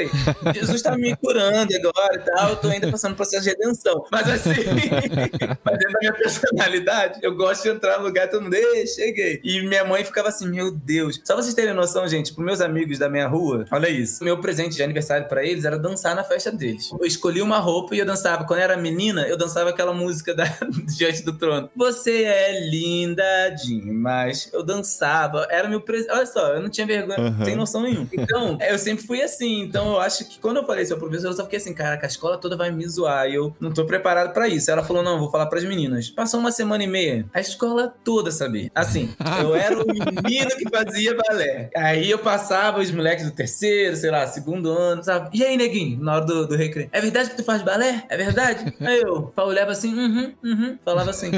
Jesus 0.55 0.83
tá 0.83 0.97
me 0.97 1.15
curando 1.17 1.75
agora 1.75 2.15
e 2.15 2.19
tal, 2.19 2.51
eu 2.51 2.57
tô 2.57 2.69
ainda 2.69 2.91
passando 2.91 3.13
um 3.13 3.17
processo 3.17 3.45
de 3.45 3.51
redenção. 3.51 4.05
Mas 4.11 4.29
assim, 4.29 4.51
mas 5.65 5.79
dentro 5.79 5.93
da 5.93 5.99
minha 6.01 6.13
personalidade, 6.15 7.19
eu 7.23 7.35
gosto 7.35 7.63
de 7.63 7.69
entrar 7.71 7.99
no 7.99 8.05
lugar 8.05 8.27
e 8.27 8.31
todo 8.31 8.43
mundo, 8.43 8.55
ei, 8.55 8.87
cheguei. 8.87 9.41
E 9.45 9.63
minha 9.67 9.85
mãe 9.85 10.05
ficava 10.05 10.29
assim, 10.29 10.49
meu 10.49 10.71
Deus. 10.71 11.21
Só 11.25 11.37
vocês 11.37 11.55
terem 11.55 11.75
noção, 11.75 12.07
gente, 12.09 12.33
pros 12.35 12.45
meus 12.45 12.61
amigos 12.61 12.99
da 12.99 13.09
minha 13.09 13.27
rua, 13.27 13.65
olha 13.71 13.89
isso. 13.89 14.23
Meu 14.25 14.39
presente 14.41 14.77
de 14.77 14.83
aniversário 14.83 15.27
pra 15.29 15.45
eles 15.45 15.65
era 15.65 15.79
dançar 15.79 16.15
na 16.15 16.25
festa 16.25 16.51
deles. 16.51 16.91
Eu 16.93 17.07
escolhi 17.07 17.43
uma 17.43 17.59
roupa 17.59 17.95
e 17.95 17.99
eu 17.99 18.07
dançava. 18.07 18.45
Quando 18.45 18.61
eu 18.61 18.65
era 18.65 18.77
menina, 18.77 19.27
eu 19.27 19.37
dançava 19.37 19.71
aquela 19.71 19.93
música 19.93 20.35
da 20.35 20.45
Diante 20.97 21.23
do 21.23 21.33
Trono. 21.37 21.71
Você 21.77 22.25
é 22.25 22.69
linda 22.69 23.23
demais. 23.51 24.49
Eu 24.53 24.63
dançava. 24.63 25.47
Era 25.51 25.69
meu 25.69 25.81
presente. 25.81 26.11
Olha 26.13 26.27
só, 26.27 26.49
eu 26.55 26.63
não 26.63 26.69
tinha 26.69 26.87
vergonha, 26.87 27.21
Uhum. 27.21 27.45
sem 27.45 27.57
noção 27.57 27.83
nenhuma. 27.83 28.09
Então, 28.13 28.59
eu 28.61 28.79
sempre 28.79 29.07
fui 29.07 29.23
assim. 29.23 29.61
Então, 29.63 29.90
eu 29.93 30.01
acho 30.01 30.25
que 30.29 30.39
quando 30.39 30.59
eu 30.59 30.67
falei 30.67 30.85
isso 30.85 30.95
ao 30.95 30.99
professor, 30.99 31.29
eu 31.29 31.33
só 31.33 31.45
fiquei 31.45 31.59
assim, 31.59 31.75
caraca, 31.75 32.07
a 32.07 32.09
escola 32.09 32.39
toda 32.39 32.57
vai 32.57 32.71
me 32.71 32.87
zoar. 32.89 33.29
E 33.29 33.35
eu 33.35 33.55
não 33.61 33.73
tô 33.73 33.85
preparado 33.85 34.33
pra 34.33 34.49
isso. 34.49 34.71
Ela 34.71 34.83
falou, 34.83 35.03
não, 35.03 35.19
vou 35.19 35.31
falar 35.31 35.47
pras 35.47 35.65
meninas. 35.65 36.11
Passou 36.11 36.41
uma 36.41 36.53
semana 36.53 36.85
e 36.85 36.87
meia. 36.87 37.27
A 37.33 37.41
escola 37.41 37.95
toda 38.05 38.31
sabia. 38.31 38.71
Assim, 38.75 39.15
eu 39.41 39.55
era 39.55 39.77
o 39.83 39.87
menino 39.87 40.51
que 40.57 40.69
fazia 40.69 41.17
balé. 41.17 41.71
Aí 41.77 42.11
eu 42.11 42.19
passava 42.19 42.81
os 42.81 42.91
moleques 42.91 43.25
do 43.25 43.31
terceiro, 43.33 43.97
sei 43.97 44.11
lá, 44.11 44.27
segundo 44.27 44.71
ano, 44.71 45.03
sabe? 45.03 45.31
E 45.37 45.45
aí, 45.45 45.57
neguinho, 45.57 46.03
na 46.03 46.17
hora 46.17 46.25
do, 46.25 46.47
do 46.47 46.57
recreio. 46.57 46.89
É 46.93 47.01
verdade 47.01 47.31
que 47.31 47.37
tu 47.37 47.45
faz 47.45 47.63
balé? 47.63 48.05
É 48.09 48.17
verdade? 48.17 48.75
Aí 48.81 49.01
eu 49.01 49.33
olhava 49.37 49.73
assim, 49.73 49.95
uhum, 49.95 50.35
uhum, 50.43 50.79
falava 50.85 51.11
assim. 51.11 51.31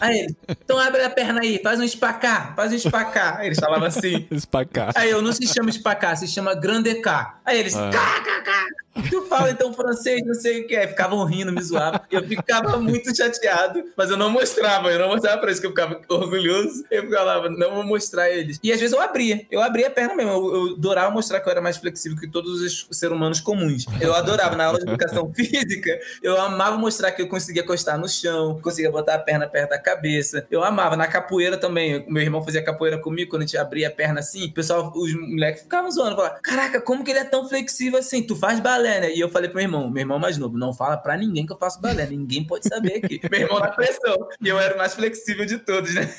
Aí 0.00 0.18
ele, 0.20 0.36
então 0.48 0.78
abre 0.78 1.02
a 1.02 1.10
perna 1.10 1.40
aí, 1.40 1.60
faz 1.62 1.78
um 1.80 1.82
espacá, 1.82 2.52
faz 2.54 2.72
um 2.72 2.76
espacá. 2.76 3.36
Aí 3.38 3.46
eles 3.48 3.58
falavam 3.58 3.86
assim. 3.86 4.26
Espacar. 4.30 4.92
Aí 4.94 5.10
eu 5.10 5.20
não 5.22 5.32
se 5.32 5.46
chama 5.46 5.70
espacá, 5.70 6.14
se 6.16 6.26
chama 6.26 6.54
grande 6.54 6.94
K. 6.96 7.40
Aí 7.44 7.58
eles, 7.58 7.74
Ah. 7.76 7.90
Caca, 8.00 8.42
caca. 8.42 8.89
Tu 9.08 9.22
fala 9.26 9.50
então 9.50 9.72
francês, 9.72 10.22
não 10.26 10.34
sei 10.34 10.62
o 10.62 10.66
que 10.66 10.74
é. 10.74 10.86
Ficavam 10.86 11.24
rindo, 11.24 11.52
me 11.52 11.62
zoavam. 11.62 12.00
Eu 12.10 12.26
ficava 12.26 12.76
muito 12.78 13.14
chateado, 13.16 13.84
mas 13.96 14.10
eu 14.10 14.16
não 14.16 14.30
mostrava. 14.30 14.90
Eu 14.90 14.98
não 14.98 15.08
mostrava 15.08 15.38
pra 15.38 15.48
eles 15.48 15.60
que 15.60 15.66
eu 15.66 15.70
ficava 15.70 16.00
orgulhoso. 16.08 16.84
Eu 16.90 17.08
falava, 17.08 17.48
não 17.48 17.74
vou 17.76 17.84
mostrar 17.84 18.30
eles. 18.30 18.58
E 18.62 18.72
às 18.72 18.80
vezes 18.80 18.94
eu 18.94 19.00
abria. 19.00 19.46
Eu 19.50 19.62
abria 19.62 19.86
a 19.86 19.90
perna 19.90 20.14
mesmo. 20.14 20.32
Eu, 20.32 20.54
eu 20.54 20.74
adorava 20.74 21.10
mostrar 21.10 21.40
que 21.40 21.48
eu 21.48 21.50
era 21.50 21.60
mais 21.60 21.76
flexível 21.76 22.18
que 22.18 22.26
todos 22.26 22.60
os 22.60 22.88
seres 22.90 23.14
humanos 23.14 23.40
comuns. 23.40 23.86
Eu 24.00 24.14
adorava. 24.14 24.56
Na 24.56 24.64
aula 24.66 24.78
de 24.78 24.88
educação 24.88 25.30
física, 25.32 25.98
eu 26.22 26.40
amava 26.40 26.76
mostrar 26.76 27.12
que 27.12 27.22
eu 27.22 27.28
conseguia 27.28 27.62
encostar 27.62 27.96
no 27.96 28.08
chão, 28.08 28.60
conseguia 28.60 28.90
botar 28.90 29.14
a 29.14 29.18
perna 29.18 29.46
perto 29.46 29.70
da 29.70 29.78
cabeça. 29.78 30.46
Eu 30.50 30.64
amava. 30.64 30.96
Na 30.96 31.06
capoeira 31.06 31.56
também. 31.56 32.04
Meu 32.08 32.22
irmão 32.22 32.42
fazia 32.42 32.62
capoeira 32.62 32.98
comigo, 32.98 33.30
quando 33.30 33.42
a 33.42 33.46
gente 33.46 33.56
abria 33.56 33.88
a 33.88 33.90
perna 33.90 34.20
assim, 34.20 34.46
o 34.46 34.52
pessoal, 34.52 34.92
os 34.94 35.14
moleques 35.14 35.62
ficavam 35.62 35.90
zoando. 35.90 36.16
Falavam, 36.16 36.38
caraca, 36.42 36.80
como 36.80 37.04
que 37.04 37.10
ele 37.10 37.20
é 37.20 37.24
tão 37.24 37.48
flexível 37.48 37.98
assim? 37.98 38.22
Tu 38.22 38.34
faz 38.34 38.58
balé, 38.60 38.79
né? 38.82 39.14
E 39.14 39.20
eu 39.20 39.28
falei 39.28 39.48
pro 39.48 39.56
meu 39.56 39.64
irmão, 39.64 39.90
meu 39.90 40.00
irmão 40.00 40.18
mais 40.18 40.36
novo, 40.38 40.56
não 40.58 40.72
fala 40.72 40.96
pra 40.96 41.16
ninguém 41.16 41.46
que 41.46 41.52
eu 41.52 41.58
faço 41.58 41.80
balé. 41.80 42.06
Ninguém 42.06 42.44
pode 42.44 42.68
saber 42.68 42.96
aqui. 43.02 43.20
meu 43.30 43.40
irmão 43.40 43.60
na 43.60 43.68
pressão. 43.68 44.28
E 44.40 44.48
eu 44.48 44.58
era 44.58 44.74
o 44.74 44.78
mais 44.78 44.94
flexível 44.94 45.46
de 45.46 45.58
todos, 45.58 45.94
né? 45.94 46.10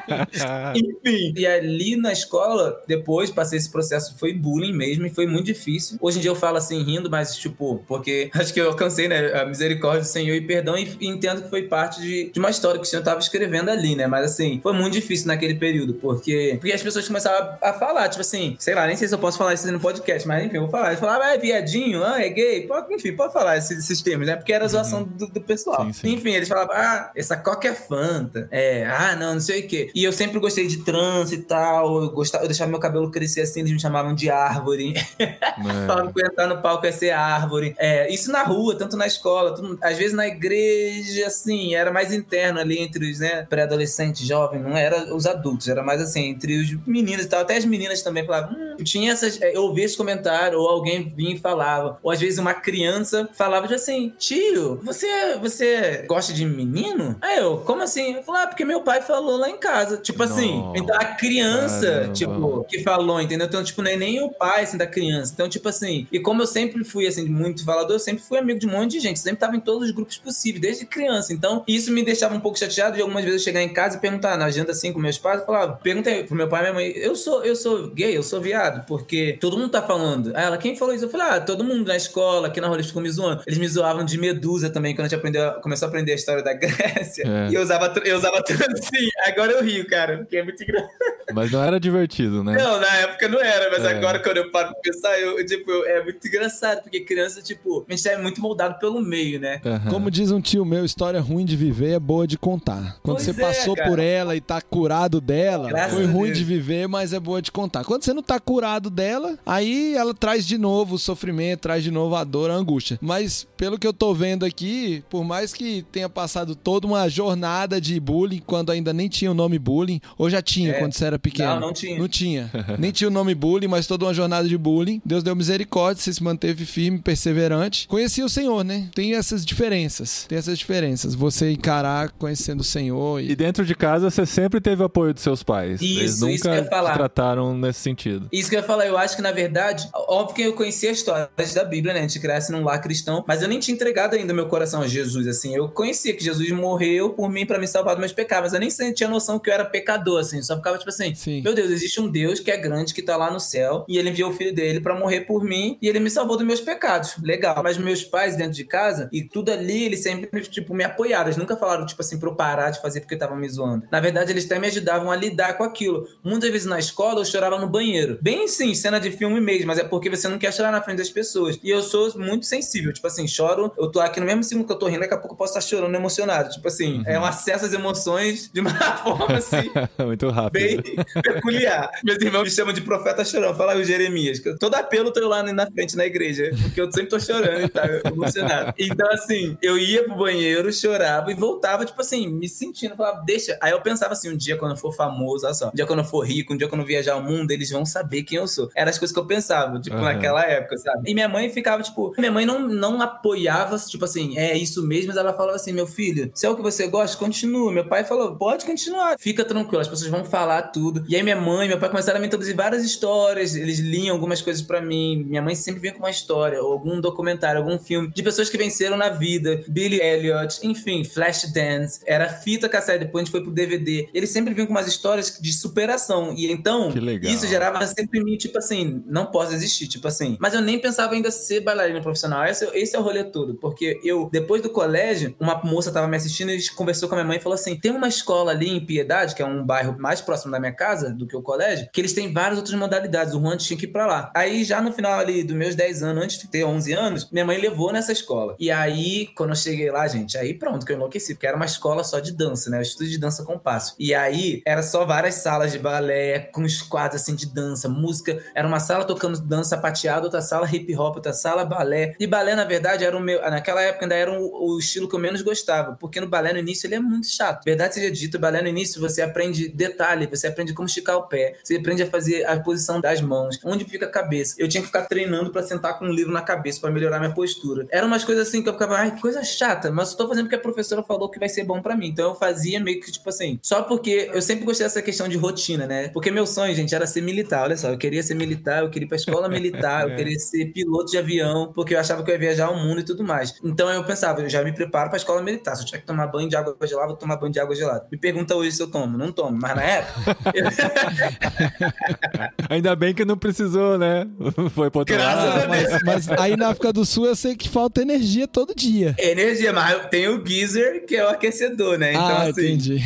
Enfim. 0.74 1.34
E 1.36 1.46
ali 1.46 1.96
na 1.96 2.12
escola, 2.12 2.82
depois 2.86 3.30
passei 3.30 3.58
esse 3.58 3.70
processo, 3.70 4.18
foi 4.18 4.32
bullying 4.32 4.72
mesmo, 4.72 5.06
e 5.06 5.10
foi 5.10 5.26
muito 5.26 5.46
difícil. 5.46 5.98
Hoje 6.00 6.18
em 6.18 6.20
dia 6.20 6.30
eu 6.30 6.36
falo 6.36 6.56
assim, 6.56 6.82
rindo, 6.82 7.10
mas 7.10 7.36
tipo, 7.36 7.82
porque 7.86 8.30
acho 8.34 8.52
que 8.52 8.60
eu 8.60 8.68
alcancei, 8.68 9.08
né, 9.08 9.40
a 9.40 9.44
misericórdia 9.44 10.00
do 10.00 10.06
Senhor 10.06 10.34
e 10.34 10.40
perdão, 10.40 10.76
e, 10.76 10.96
e 11.00 11.06
entendo 11.06 11.42
que 11.42 11.50
foi 11.50 11.62
parte 11.62 12.00
de, 12.00 12.30
de 12.30 12.38
uma 12.38 12.50
história 12.50 12.80
que 12.80 12.86
o 12.86 12.90
Senhor 12.90 13.02
tava 13.02 13.20
escrevendo 13.20 13.70
ali, 13.70 13.94
né? 13.94 14.06
Mas 14.06 14.32
assim, 14.32 14.60
foi 14.62 14.72
muito 14.72 14.92
difícil 14.92 15.26
naquele 15.28 15.54
período, 15.54 15.94
porque, 15.94 16.56
porque 16.58 16.72
as 16.72 16.82
pessoas 16.82 17.06
começavam 17.06 17.56
a, 17.60 17.70
a 17.70 17.72
falar, 17.72 18.08
tipo 18.08 18.20
assim, 18.20 18.56
sei 18.58 18.74
lá, 18.74 18.86
nem 18.86 18.96
sei 18.96 19.08
se 19.08 19.14
eu 19.14 19.18
posso 19.18 19.38
falar 19.38 19.54
isso 19.54 19.70
no 19.70 19.80
podcast, 19.80 20.26
mas 20.26 20.44
enfim, 20.44 20.56
eu 20.56 20.62
vou 20.62 20.70
falar. 20.70 20.88
Eles 20.88 21.00
falavam, 21.00 21.22
ah, 21.22 21.34
é 21.34 21.38
viadinho, 21.38 21.89
ah, 22.04 22.20
é 22.22 22.28
gay, 22.28 22.66
pode, 22.66 22.92
enfim, 22.94 23.12
pode 23.14 23.32
falar 23.32 23.56
esses, 23.56 23.78
esses 23.78 24.00
termos, 24.02 24.26
né? 24.26 24.36
Porque 24.36 24.52
era 24.52 24.64
a 24.64 24.68
zoação 24.68 25.02
do, 25.04 25.26
do 25.26 25.40
pessoal. 25.40 25.84
Sim, 25.86 25.92
sim. 25.92 26.12
Enfim, 26.14 26.30
eles 26.30 26.48
falavam, 26.48 26.74
ah, 26.74 27.10
essa 27.14 27.36
coca 27.36 27.68
é 27.68 27.74
Fanta, 27.74 28.48
é, 28.50 28.84
ah, 28.86 29.16
não, 29.16 29.34
não 29.34 29.40
sei 29.40 29.60
o 29.60 29.68
quê. 29.68 29.90
E 29.94 30.04
eu 30.04 30.12
sempre 30.12 30.38
gostei 30.38 30.66
de 30.66 30.78
trance 30.78 31.34
e 31.34 31.42
tal, 31.42 32.02
eu, 32.02 32.10
gostava, 32.10 32.44
eu 32.44 32.48
deixava 32.48 32.70
meu 32.70 32.80
cabelo 32.80 33.10
crescer 33.10 33.42
assim, 33.42 33.60
eles 33.60 33.72
me 33.72 33.80
chamavam 33.80 34.14
de 34.14 34.30
árvore. 34.30 34.94
É. 35.60 35.86
Falavam 35.86 36.12
que 36.12 36.20
eu 36.20 36.24
ia 36.24 36.30
entrar 36.30 36.46
no 36.46 36.62
palco 36.62 36.86
ia 36.86 36.92
ser 36.92 37.10
árvore. 37.10 37.74
É, 37.78 38.10
isso 38.12 38.32
na 38.32 38.42
rua, 38.42 38.74
tanto 38.76 38.96
na 38.96 39.06
escola, 39.06 39.54
tudo- 39.54 39.78
às 39.82 39.96
vezes 39.98 40.12
na 40.14 40.26
igreja, 40.26 41.26
assim, 41.26 41.74
era 41.74 41.92
mais 41.92 42.12
interno 42.12 42.58
ali 42.58 42.78
entre 42.78 43.10
os, 43.10 43.18
né, 43.18 43.46
pré-adolescentes, 43.48 44.26
jovens, 44.26 44.62
não 44.62 44.76
era 44.76 45.14
os 45.14 45.26
adultos, 45.26 45.68
era 45.68 45.82
mais 45.82 46.00
assim, 46.00 46.28
entre 46.28 46.58
os 46.58 46.86
meninos 46.86 47.24
e 47.24 47.28
tal. 47.28 47.40
Até 47.40 47.56
as 47.56 47.64
meninas 47.64 48.02
também 48.02 48.24
falavam, 48.24 48.56
hum, 48.56 48.76
tinha 48.82 49.12
essas, 49.12 49.40
é, 49.40 49.54
eu 49.56 49.62
ouvia 49.64 49.84
esse 49.84 49.96
comentário, 49.96 50.58
ou 50.58 50.68
alguém 50.68 51.12
vinha 51.14 51.34
e 51.34 51.38
falava, 51.38 51.79
ou 52.02 52.10
às 52.10 52.20
vezes 52.20 52.38
uma 52.38 52.54
criança 52.54 53.28
falava 53.32 53.72
assim, 53.74 54.12
tio, 54.18 54.80
você, 54.82 55.36
você 55.40 56.04
gosta 56.06 56.32
de 56.32 56.44
menino? 56.44 57.16
Aí 57.20 57.38
eu, 57.38 57.58
como 57.58 57.82
assim? 57.82 58.14
Eu 58.14 58.22
falei, 58.22 58.42
ah, 58.42 58.46
porque 58.46 58.64
meu 58.64 58.82
pai 58.82 59.00
falou 59.00 59.36
lá 59.36 59.48
em 59.48 59.58
casa. 59.58 59.96
Tipo 59.98 60.22
assim, 60.22 60.58
Nossa, 60.58 60.78
então 60.78 60.96
a 60.96 61.04
criança, 61.04 61.86
caramba. 61.86 62.12
tipo, 62.12 62.64
que 62.64 62.82
falou, 62.82 63.20
entendeu? 63.20 63.46
Então, 63.46 63.62
tipo, 63.62 63.82
não 63.82 63.90
é 63.90 63.96
nem 63.96 64.22
o 64.22 64.30
pai, 64.30 64.64
assim, 64.64 64.76
da 64.76 64.86
criança. 64.86 65.32
Então, 65.34 65.48
tipo 65.48 65.68
assim, 65.68 66.06
e 66.10 66.18
como 66.18 66.42
eu 66.42 66.46
sempre 66.46 66.84
fui, 66.84 67.06
assim, 67.06 67.28
muito 67.28 67.64
falador, 67.64 67.92
eu 67.96 68.00
sempre 68.00 68.22
fui 68.22 68.38
amigo 68.38 68.58
de 68.58 68.66
um 68.66 68.70
monte 68.70 68.92
de 68.92 69.00
gente, 69.00 69.18
sempre 69.18 69.40
tava 69.40 69.56
em 69.56 69.60
todos 69.60 69.88
os 69.88 69.94
grupos 69.94 70.16
possíveis, 70.18 70.60
desde 70.60 70.86
criança. 70.86 71.32
Então, 71.32 71.64
isso 71.66 71.92
me 71.92 72.02
deixava 72.02 72.34
um 72.34 72.40
pouco 72.40 72.58
chateado 72.58 72.96
de 72.96 73.02
algumas 73.02 73.24
vezes 73.24 73.40
eu 73.40 73.44
chegar 73.44 73.62
em 73.62 73.72
casa 73.72 73.96
e 73.96 74.00
perguntar 74.00 74.36
na 74.36 74.46
agenda, 74.46 74.72
assim, 74.72 74.92
com 74.92 74.98
meus 74.98 75.18
pais, 75.18 75.40
eu 75.40 75.46
falava, 75.46 75.78
perguntei 75.82 76.24
pro 76.24 76.34
meu 76.34 76.48
pai 76.48 76.60
e 76.60 76.62
minha 76.62 76.74
mãe, 76.74 76.92
eu 76.96 77.14
sou, 77.14 77.44
eu 77.44 77.54
sou 77.54 77.88
gay, 77.88 78.16
eu 78.16 78.22
sou 78.22 78.40
viado, 78.40 78.84
porque 78.86 79.38
todo 79.40 79.56
mundo 79.56 79.70
tá 79.70 79.82
falando. 79.82 80.32
Aí 80.34 80.44
ela, 80.44 80.58
quem 80.58 80.76
falou 80.76 80.94
isso? 80.94 81.04
Eu 81.04 81.10
falei, 81.10 81.26
ah, 81.28 81.40
todo 81.40 81.64
mundo 81.64 81.69
na 81.78 81.96
escola, 81.96 82.48
aqui 82.48 82.60
na 82.60 82.66
rua, 82.66 82.76
eles 82.76 82.86
ficam 82.86 83.02
me 83.02 83.10
zoando. 83.10 83.42
Eles 83.46 83.58
me 83.58 83.68
zoavam 83.68 84.04
de 84.04 84.18
Medusa 84.18 84.70
também, 84.70 84.94
quando 84.94 85.06
a 85.06 85.08
gente 85.08 85.18
aprendeu, 85.18 85.52
começou 85.60 85.86
a 85.86 85.88
aprender 85.88 86.12
a 86.12 86.14
história 86.14 86.42
da 86.42 86.52
Grécia. 86.54 87.22
É. 87.26 87.48
E 87.50 87.54
eu 87.54 87.62
usava, 87.62 87.92
eu 88.04 88.16
usava 88.16 88.42
trancinha. 88.42 89.10
Agora 89.26 89.52
eu 89.52 89.62
rio, 89.64 89.86
cara, 89.86 90.18
porque 90.18 90.36
é 90.36 90.42
muito 90.44 90.62
engraçado. 90.62 90.90
Mas 91.32 91.50
não 91.52 91.62
era 91.62 91.78
divertido, 91.78 92.42
né? 92.42 92.56
Não, 92.58 92.80
na 92.80 92.96
época 92.96 93.28
não 93.28 93.40
era, 93.40 93.70
mas 93.70 93.84
É. 93.84 93.90
agora 93.96 94.18
quando 94.18 94.38
eu 94.38 94.50
paro 94.50 94.70
pra 94.72 94.80
pensar, 94.80 95.18
eu, 95.20 95.38
eu, 95.38 95.46
tipo, 95.46 95.70
eu- 95.70 95.86
é 95.86 96.02
muito 96.02 96.26
engraçado, 96.26 96.82
porque 96.82 97.00
criança, 97.00 97.40
tipo, 97.40 97.86
a 97.88 97.92
gente 97.94 98.08
é 98.08 98.18
muito 98.18 98.40
moldado 98.40 98.78
pelo 98.78 99.00
meio, 99.00 99.38
né? 99.38 99.60
Aham. 99.64 99.90
Como 99.90 100.10
diz 100.10 100.30
um 100.32 100.40
tio 100.40 100.64
meu, 100.64 100.84
história 100.84 101.20
ruim 101.20 101.44
de 101.44 101.56
viver 101.56 101.92
é 101.92 101.98
boa 102.00 102.26
de 102.26 102.36
contar. 102.36 102.96
Quando 103.02 103.16
Pois 103.18 103.22
você 103.24 103.30
é, 103.30 103.34
passou 103.34 103.76
cara. 103.76 103.88
por 103.88 103.98
ela 104.00 104.34
e 104.34 104.40
tá 104.40 104.60
curado 104.60 105.20
dela, 105.20 105.68
Graças 105.68 105.94
foi 105.94 106.04
ruim 106.06 106.26
Deus. 106.26 106.38
de 106.38 106.44
viver, 106.44 106.88
mas 106.88 107.12
é 107.12 107.20
boa 107.20 107.40
de 107.40 107.52
contar. 107.52 107.84
Quando 107.84 108.02
você 108.02 108.12
não 108.12 108.22
tá 108.22 108.40
curado 108.40 108.90
dela, 108.90 109.38
aí 109.46 109.94
ela 109.94 110.12
traz 110.12 110.44
de 110.44 110.58
novo 110.58 110.96
o 110.96 110.98
sofrimento, 110.98 111.59
traz 111.60 111.82
de 111.84 111.90
novo 111.90 112.14
a 112.16 112.24
dor, 112.24 112.50
a 112.50 112.54
angústia. 112.54 112.98
Mas 113.00 113.46
pelo 113.56 113.78
que 113.78 113.86
eu 113.86 113.92
tô 113.92 114.14
vendo 114.14 114.44
aqui, 114.44 115.02
por 115.10 115.24
mais 115.24 115.52
que 115.52 115.84
tenha 115.92 116.08
passado 116.08 116.54
toda 116.54 116.86
uma 116.86 117.08
jornada 117.08 117.80
de 117.80 117.98
bullying, 118.00 118.42
quando 118.46 118.70
ainda 118.70 118.92
nem 118.92 119.08
tinha 119.08 119.30
o 119.30 119.34
nome 119.34 119.58
bullying, 119.58 120.00
ou 120.18 120.28
já 120.30 120.40
tinha 120.42 120.70
É. 120.70 120.78
quando 120.78 120.92
você 120.94 121.04
era 121.04 121.18
pequeno? 121.18 121.50
Não, 121.54 121.60
não 121.60 121.72
tinha. 121.72 121.98
Não 121.98 122.08
tinha. 122.08 122.50
Nem 122.78 122.90
tinha 122.90 123.08
o 123.08 123.10
nome 123.10 123.34
bullying, 123.34 123.66
mas 123.68 123.86
toda 123.86 124.04
uma 124.06 124.14
jornada 124.14 124.48
de 124.48 124.56
bullying. 124.56 125.00
Deus 125.04 125.22
deu 125.22 125.34
misericórdia, 125.36 126.02
você 126.02 126.12
se 126.12 126.22
manteve 126.22 126.64
firme, 126.64 126.98
perseverante. 127.00 127.86
Conhecia 127.88 128.24
o 128.24 128.28
Senhor, 128.28 128.64
né? 128.64 128.88
Tem 128.94 129.14
essas 129.14 129.44
diferenças. 129.44 130.24
Tem 130.28 130.38
essas 130.38 130.58
diferenças. 130.58 131.14
Você 131.14 131.50
encarar 131.52 132.10
conhecendo 132.12 132.60
o 132.60 132.64
Senhor 132.64 133.20
E 133.20 133.32
e. 133.32 133.36
dentro 133.36 133.64
de 133.64 133.74
casa 133.74 134.10
você 134.10 134.24
sempre 134.26 134.60
teve 134.60 134.82
apoio 134.82 135.12
dos 135.14 135.22
seus 135.22 135.42
pais. 135.42 135.80
Eles 135.82 136.14
Isso, 136.14 136.28
isso 136.28 136.42
que 136.42 136.48
eu 136.48 136.52
nunca 136.54 136.64
ia 136.64 136.70
falar. 136.70 136.92
trataram 136.94 137.56
nesse 137.56 137.80
sentido. 137.80 138.28
Isso 138.32 138.48
que 138.48 138.56
eu 138.56 138.60
ia 138.60 138.66
falar, 138.66 138.86
eu 138.86 138.96
acho 138.96 139.16
que 139.16 139.22
na 139.22 139.32
verdade, 139.32 139.88
óbvio 139.94 140.34
que 140.34 140.42
eu 140.42 140.52
conhecia 140.54 140.90
a 140.90 140.92
história 140.92 141.30
da 141.54 141.64
Bíblia, 141.64 141.94
né? 141.94 142.00
A 142.00 142.02
gente 142.02 142.20
cresce 142.20 142.52
num 142.52 142.64
lar 142.64 142.80
cristão, 142.80 143.24
mas 143.26 143.42
eu 143.42 143.48
nem 143.48 143.58
tinha 143.58 143.74
entregado 143.74 144.14
ainda 144.14 144.32
meu 144.32 144.46
coração 144.48 144.82
a 144.82 144.86
Jesus, 144.86 145.26
assim. 145.26 145.54
Eu 145.54 145.68
conhecia 145.68 146.14
que 146.14 146.22
Jesus 146.22 146.50
morreu 146.50 147.10
por 147.10 147.30
mim 147.30 147.46
pra 147.46 147.58
me 147.58 147.66
salvar 147.66 147.94
dos 147.94 148.00
meus 148.00 148.12
pecados, 148.12 148.52
mas 148.52 148.78
eu 148.78 148.84
nem 148.84 148.92
tinha 148.92 149.08
noção 149.08 149.38
que 149.38 149.50
eu 149.50 149.54
era 149.54 149.64
pecador, 149.64 150.20
assim. 150.20 150.42
Só 150.42 150.56
ficava 150.56 150.78
tipo 150.78 150.90
assim: 150.90 151.14
Sim. 151.14 151.42
meu 151.42 151.54
Deus, 151.54 151.70
existe 151.70 152.00
um 152.00 152.08
Deus 152.08 152.40
que 152.40 152.50
é 152.50 152.56
grande, 152.56 152.94
que 152.94 153.02
tá 153.02 153.16
lá 153.16 153.30
no 153.30 153.40
céu, 153.40 153.84
e 153.88 153.98
ele 153.98 154.10
enviou 154.10 154.30
o 154.30 154.34
filho 154.34 154.54
dele 154.54 154.80
pra 154.80 154.94
morrer 154.94 155.22
por 155.22 155.44
mim, 155.44 155.78
e 155.80 155.88
ele 155.88 156.00
me 156.00 156.10
salvou 156.10 156.36
dos 156.36 156.46
meus 156.46 156.60
pecados. 156.60 157.14
Legal. 157.22 157.62
Mas 157.62 157.78
meus 157.78 158.04
pais 158.04 158.36
dentro 158.36 158.52
de 158.52 158.64
casa, 158.64 159.08
e 159.12 159.22
tudo 159.22 159.50
ali, 159.50 159.84
eles 159.84 160.02
sempre, 160.02 160.40
tipo, 160.42 160.74
me 160.74 160.84
apoiaram. 160.84 161.26
Eles 161.26 161.36
nunca 161.36 161.56
falaram, 161.56 161.86
tipo 161.86 162.00
assim, 162.00 162.18
pra 162.18 162.28
eu 162.28 162.34
parar 162.34 162.70
de 162.70 162.80
fazer 162.80 163.00
porque 163.00 163.14
estavam 163.14 163.36
me 163.36 163.48
zoando. 163.48 163.86
Na 163.90 164.00
verdade, 164.00 164.32
eles 164.32 164.46
até 164.46 164.58
me 164.58 164.66
ajudavam 164.66 165.10
a 165.10 165.16
lidar 165.16 165.56
com 165.56 165.64
aquilo. 165.64 166.06
Muitas 166.22 166.50
vezes 166.50 166.66
na 166.66 166.78
escola 166.78 167.20
eu 167.20 167.24
chorava 167.24 167.58
no 167.58 167.68
banheiro. 167.68 168.18
Bem 168.20 168.48
sim, 168.48 168.74
cena 168.74 168.98
de 168.98 169.10
filme 169.10 169.40
mesmo, 169.40 169.66
mas 169.66 169.78
é 169.78 169.84
porque 169.84 170.10
você 170.10 170.28
não 170.28 170.38
quer 170.38 170.52
chorar 170.52 170.72
na 170.72 170.82
frente 170.82 170.98
das 170.98 171.10
pessoas. 171.10 171.39
E 171.62 171.70
eu 171.70 171.82
sou 171.82 172.16
muito 172.18 172.46
sensível. 172.46 172.92
Tipo 172.92 173.06
assim, 173.06 173.26
choro, 173.26 173.72
eu 173.78 173.90
tô 173.90 174.00
aqui 174.00 174.20
no 174.20 174.26
mesmo 174.26 174.42
segundo 174.42 174.66
que 174.66 174.72
eu 174.72 174.78
tô 174.78 174.86
rindo, 174.86 175.00
daqui 175.00 175.14
a 175.14 175.18
pouco 175.18 175.34
eu 175.34 175.38
posso 175.38 175.56
estar 175.56 175.60
chorando 175.60 175.94
emocionado. 175.94 176.50
Tipo 176.50 176.68
assim, 176.68 177.02
é 177.06 177.18
um 177.18 177.24
acesso 177.24 177.64
às 177.66 177.72
emoções 177.72 178.50
de 178.52 178.60
uma 178.60 178.70
forma 179.02 179.36
assim. 179.36 179.70
Muito 180.04 180.28
rápido. 180.28 180.82
Bem 180.82 180.82
peculiar. 181.22 181.90
Meus 182.04 182.18
irmãos 182.20 182.44
me 182.44 182.50
chamam 182.50 182.72
de 182.72 182.80
profeta 182.80 183.24
chorão. 183.24 183.54
Fala 183.54 183.76
o 183.76 183.84
Jeremias. 183.84 184.40
Todo 184.58 184.74
apelo 184.74 185.08
eu 185.08 185.12
tô 185.12 185.28
lá 185.28 185.42
na 185.42 185.66
frente 185.70 185.96
na 185.96 186.06
igreja. 186.06 186.50
Porque 186.62 186.80
eu 186.80 186.90
sempre 186.92 187.08
tô 187.08 187.20
chorando 187.20 187.64
e 187.64 187.68
tal, 187.68 187.86
emocionado. 188.12 188.74
Então, 188.78 189.08
assim, 189.10 189.56
eu 189.62 189.78
ia 189.78 190.04
pro 190.04 190.16
banheiro, 190.16 190.72
chorava 190.72 191.30
e 191.30 191.34
voltava, 191.34 191.84
tipo 191.84 192.00
assim, 192.00 192.28
me 192.28 192.48
sentindo. 192.48 192.96
Falava, 192.96 193.22
deixa. 193.24 193.56
Aí 193.60 193.72
eu 193.72 193.80
pensava 193.80 194.12
assim, 194.12 194.30
um 194.30 194.36
dia 194.36 194.56
quando 194.56 194.72
eu 194.72 194.76
for 194.76 194.92
famoso, 194.92 195.44
olha 195.44 195.54
só. 195.54 195.68
Um 195.68 195.74
dia 195.74 195.86
quando 195.86 196.00
eu 196.00 196.04
for 196.04 196.26
rico, 196.26 196.54
um 196.54 196.56
dia 196.56 196.68
quando 196.68 196.80
eu 196.82 196.86
viajar 196.86 197.16
o 197.16 197.22
mundo, 197.22 197.50
eles 197.50 197.70
vão 197.70 197.84
saber 197.84 198.22
quem 198.22 198.38
eu 198.38 198.48
sou. 198.48 198.68
Eram 198.74 198.90
as 198.90 198.98
coisas 198.98 199.14
que 199.14 199.20
eu 199.20 199.26
pensava, 199.26 199.80
tipo, 199.80 199.96
Aham. 199.96 200.04
naquela 200.04 200.44
época, 200.44 200.76
sabe? 200.78 201.10
E 201.10 201.14
minha 201.20 201.28
mãe 201.28 201.50
ficava, 201.50 201.82
tipo, 201.82 202.14
minha 202.18 202.32
mãe 202.32 202.46
não, 202.46 202.60
não 202.60 203.02
apoiava, 203.02 203.76
tipo 203.78 204.04
assim, 204.04 204.38
é 204.38 204.56
isso 204.56 204.82
mesmo, 204.86 205.08
mas 205.08 205.16
ela 205.16 205.32
falava 205.32 205.56
assim, 205.56 205.72
meu 205.72 205.86
filho, 205.86 206.30
se 206.34 206.46
é 206.46 206.50
o 206.50 206.56
que 206.56 206.62
você 206.62 206.86
gosta, 206.86 207.16
continua. 207.16 207.72
Meu 207.72 207.86
pai 207.86 208.04
falou, 208.04 208.36
pode 208.36 208.64
continuar, 208.64 209.18
fica 209.18 209.44
tranquilo, 209.44 209.80
as 209.80 209.88
pessoas 209.88 210.10
vão 210.10 210.24
falar 210.24 210.62
tudo. 210.62 211.04
E 211.08 211.16
aí 211.16 211.22
minha 211.22 211.40
mãe 211.40 211.68
meu 211.68 211.78
pai 211.78 211.90
começaram 211.90 212.18
a 212.18 212.20
me 212.20 212.26
introduzir 212.26 212.54
várias 212.54 212.84
histórias, 212.84 213.54
eles 213.54 213.78
liam 213.78 214.14
algumas 214.14 214.40
coisas 214.40 214.62
para 214.62 214.80
mim. 214.80 215.24
Minha 215.28 215.42
mãe 215.42 215.54
sempre 215.54 215.80
vinha 215.80 215.92
com 215.92 216.00
uma 216.00 216.10
história, 216.10 216.62
ou 216.62 216.72
algum 216.72 217.00
documentário, 217.00 217.60
algum 217.60 217.78
filme 217.78 218.10
de 218.14 218.22
pessoas 218.22 218.48
que 218.48 218.56
venceram 218.56 218.96
na 218.96 219.10
vida. 219.10 219.62
Billy 219.68 220.00
Elliot, 220.00 220.58
enfim, 220.62 221.04
Flashdance, 221.04 222.00
era 222.06 222.28
fita 222.28 222.68
cassete, 222.68 223.04
depois 223.04 223.22
a 223.22 223.24
gente 223.24 223.32
foi 223.32 223.42
pro 223.42 223.52
DVD. 223.52 224.08
Eles 224.14 224.30
sempre 224.30 224.54
vinham 224.54 224.66
com 224.66 224.72
umas 224.72 224.88
histórias 224.88 225.38
de 225.40 225.52
superação. 225.52 226.34
E 226.36 226.50
então, 226.50 226.92
isso 227.22 227.46
gerava 227.46 227.86
sempre 227.86 228.20
em 228.20 228.24
mim, 228.24 228.36
tipo 228.36 228.58
assim, 228.58 229.02
não 229.06 229.26
posso 229.26 229.52
existir, 229.52 229.86
tipo 229.86 230.08
assim. 230.08 230.36
Mas 230.40 230.54
eu 230.54 230.60
nem 230.60 230.78
pensava 230.78 231.09
ainda 231.14 231.30
ser 231.30 231.60
bailarina 231.60 232.00
profissional. 232.00 232.44
Esse, 232.44 232.64
esse 232.74 232.96
é 232.96 232.98
o 232.98 233.02
rolê 233.02 233.24
todo, 233.24 233.54
porque 233.54 234.00
eu, 234.04 234.28
depois 234.30 234.62
do 234.62 234.70
colégio, 234.70 235.34
uma 235.38 235.60
moça 235.64 235.92
tava 235.92 236.08
me 236.08 236.16
assistindo 236.16 236.50
e 236.50 236.70
conversou 236.70 237.08
com 237.08 237.14
a 237.14 237.18
minha 237.18 237.26
mãe 237.26 237.36
e 237.38 237.40
falou 237.40 237.54
assim: 237.54 237.76
tem 237.76 237.92
uma 237.92 238.08
escola 238.08 238.52
ali 238.52 238.68
em 238.68 238.84
Piedade, 238.84 239.34
que 239.34 239.42
é 239.42 239.46
um 239.46 239.64
bairro 239.64 239.96
mais 239.98 240.20
próximo 240.20 240.52
da 240.52 240.60
minha 240.60 240.72
casa 240.72 241.10
do 241.10 241.26
que 241.26 241.36
o 241.36 241.42
colégio, 241.42 241.88
que 241.92 242.00
eles 242.00 242.12
têm 242.12 242.32
várias 242.32 242.58
outras 242.58 242.78
modalidades. 242.78 243.34
O 243.34 243.40
Juan 243.40 243.56
tinha 243.56 243.78
que 243.78 243.84
ir 243.84 243.88
pra 243.88 244.06
lá. 244.06 244.32
Aí, 244.34 244.64
já 244.64 244.80
no 244.80 244.92
final 244.92 245.18
ali 245.18 245.42
dos 245.42 245.56
meus 245.56 245.74
10 245.74 246.02
anos, 246.02 246.24
antes 246.24 246.38
de 246.38 246.48
ter 246.48 246.64
11 246.64 246.92
anos, 246.92 247.30
minha 247.30 247.44
mãe 247.44 247.58
levou 247.58 247.92
nessa 247.92 248.12
escola. 248.12 248.56
E 248.58 248.70
aí, 248.70 249.28
quando 249.36 249.50
eu 249.50 249.56
cheguei 249.56 249.90
lá, 249.90 250.06
gente, 250.08 250.36
aí 250.36 250.54
pronto, 250.54 250.84
que 250.84 250.92
eu 250.92 250.96
enlouqueci, 250.96 251.34
porque 251.34 251.46
era 251.46 251.56
uma 251.56 251.66
escola 251.66 252.04
só 252.04 252.20
de 252.20 252.32
dança, 252.32 252.70
né? 252.70 252.78
O 252.78 252.82
estudo 252.82 253.08
de 253.08 253.18
dança 253.18 253.44
com 253.44 253.58
passo. 253.58 253.94
E 253.98 254.14
aí, 254.14 254.62
era 254.66 254.82
só 254.82 255.04
várias 255.04 255.36
salas 255.36 255.72
de 255.72 255.78
balé, 255.78 256.38
com 256.38 256.62
os 256.62 256.82
quadros 256.82 257.22
assim 257.22 257.34
de 257.34 257.46
dança, 257.46 257.88
música. 257.88 258.42
Era 258.54 258.66
uma 258.66 258.80
sala 258.80 259.04
tocando 259.04 259.40
dança 259.40 259.76
pateada, 259.76 260.24
outra 260.24 260.40
sala 260.40 260.68
hip 260.70 260.94
hop, 260.96 260.99
outra 261.04 261.32
sala 261.32 261.64
balé. 261.64 262.14
E 262.18 262.26
balé, 262.26 262.54
na 262.54 262.64
verdade, 262.64 263.04
era 263.04 263.16
o 263.16 263.20
meu. 263.20 263.40
Naquela 263.42 263.82
época 263.82 264.04
ainda 264.04 264.14
era 264.14 264.32
o, 264.32 264.74
o 264.74 264.78
estilo 264.78 265.08
que 265.08 265.14
eu 265.14 265.20
menos 265.20 265.42
gostava, 265.42 265.96
porque 265.98 266.20
no 266.20 266.28
balé 266.28 266.52
no 266.52 266.58
início 266.58 266.86
ele 266.86 266.96
é 266.96 267.00
muito 267.00 267.28
chato. 267.28 267.64
Verdade 267.64 267.94
seja 267.94 268.10
dito, 268.10 268.36
o 268.36 268.40
balé 268.40 268.62
no 268.62 268.68
início 268.68 269.00
você 269.00 269.22
aprende 269.22 269.68
detalhe, 269.68 270.26
você 270.26 270.46
aprende 270.46 270.72
como 270.72 270.86
esticar 270.86 271.16
o 271.16 271.22
pé, 271.22 271.56
você 271.62 271.76
aprende 271.76 272.02
a 272.02 272.06
fazer 272.06 272.44
a 272.44 272.58
posição 272.58 273.00
das 273.00 273.20
mãos, 273.20 273.58
onde 273.64 273.84
fica 273.84 274.06
a 274.06 274.08
cabeça. 274.08 274.54
Eu 274.58 274.68
tinha 274.68 274.80
que 274.80 274.86
ficar 274.86 275.02
treinando 275.06 275.50
para 275.50 275.62
sentar 275.62 275.98
com 275.98 276.06
um 276.06 276.12
livro 276.12 276.32
na 276.32 276.42
cabeça 276.42 276.80
para 276.80 276.90
melhorar 276.90 277.18
minha 277.18 277.34
postura. 277.34 277.86
Eram 277.90 278.08
umas 278.08 278.24
coisas 278.24 278.48
assim 278.48 278.62
que 278.62 278.68
eu 278.68 278.72
ficava, 278.72 278.96
ai, 278.96 279.14
que 279.14 279.20
coisa 279.20 279.42
chata, 279.42 279.90
mas 279.90 280.12
eu 280.12 280.16
tô 280.16 280.28
fazendo 280.28 280.44
porque 280.44 280.56
a 280.56 280.60
professora 280.60 281.02
falou 281.02 281.30
que 281.30 281.38
vai 281.38 281.48
ser 281.48 281.64
bom 281.64 281.80
para 281.80 281.96
mim. 281.96 282.08
Então 282.08 282.30
eu 282.30 282.34
fazia 282.34 282.80
meio 282.80 283.00
que 283.00 283.10
tipo 283.10 283.28
assim, 283.28 283.58
só 283.62 283.82
porque 283.82 284.30
eu 284.32 284.42
sempre 284.42 284.64
gostei 284.64 284.86
dessa 284.86 285.02
questão 285.02 285.28
de 285.28 285.36
rotina, 285.36 285.86
né? 285.86 286.08
Porque 286.08 286.30
meu 286.30 286.46
sonho, 286.46 286.74
gente, 286.74 286.94
era 286.94 287.06
ser 287.06 287.20
militar. 287.20 287.64
Olha 287.64 287.76
só, 287.76 287.88
eu 287.90 287.98
queria 287.98 288.22
ser 288.22 288.34
militar, 288.34 288.82
eu 288.82 288.90
queria 288.90 289.06
ir 289.06 289.08
pra 289.08 289.16
escola 289.16 289.48
militar, 289.48 290.08
eu 290.08 290.14
queria 290.16 290.38
ser 290.38 290.66
piloto 290.72 290.89
de 291.10 291.18
avião, 291.18 291.72
porque 291.74 291.94
eu 291.94 292.00
achava 292.00 292.22
que 292.22 292.30
eu 292.30 292.34
ia 292.34 292.40
viajar 292.40 292.70
o 292.70 292.76
mundo 292.76 293.00
e 293.00 293.04
tudo 293.04 293.24
mais. 293.24 293.54
Então 293.64 293.90
eu 293.90 294.04
pensava, 294.04 294.40
eu 294.40 294.48
já 294.48 294.62
me 294.62 294.72
preparo 294.72 295.08
pra 295.08 295.16
escola 295.16 295.42
militar. 295.42 295.74
Se 295.74 295.82
eu 295.82 295.86
tiver 295.86 295.98
que 295.98 296.06
tomar 296.06 296.26
banho 296.26 296.48
de 296.48 296.56
água 296.56 296.76
gelada, 296.86 297.08
vou 297.08 297.16
tomar 297.16 297.36
banho 297.36 297.52
de 297.52 297.60
água 297.60 297.74
gelada. 297.74 298.06
Me 298.10 298.18
pergunta 298.18 298.54
hoje 298.54 298.72
se 298.72 298.82
eu 298.82 298.90
tomo. 298.90 299.16
Não 299.16 299.32
tomo, 299.32 299.58
mas 299.60 299.76
na 299.76 299.82
época. 299.82 300.36
Ainda 302.68 302.94
bem 302.94 303.14
que 303.14 303.24
não 303.24 303.36
precisou, 303.36 303.98
né? 303.98 304.26
Foi 304.74 304.90
pro 304.90 305.00
outro 305.00 305.14
Graças 305.14 305.44
lado. 305.44 305.72
a 305.72 305.76
Deus. 305.76 306.02
Mas, 306.04 306.26
mas 306.26 306.40
aí 306.40 306.56
na 306.56 306.68
África 306.68 306.92
do 306.92 307.04
Sul 307.04 307.26
eu 307.26 307.36
sei 307.36 307.56
que 307.56 307.68
falta 307.68 308.02
energia 308.02 308.46
todo 308.46 308.74
dia. 308.74 309.14
É 309.18 309.30
energia, 309.30 309.72
mas 309.72 310.06
tem 310.08 310.28
o 310.28 310.44
geyser, 310.46 311.04
que 311.06 311.16
é 311.16 311.24
o 311.24 311.28
aquecedor, 311.28 311.98
né? 311.98 312.12
Então, 312.12 312.26
ah, 312.26 312.42
assim. 312.42 312.50
entendi. 312.50 313.04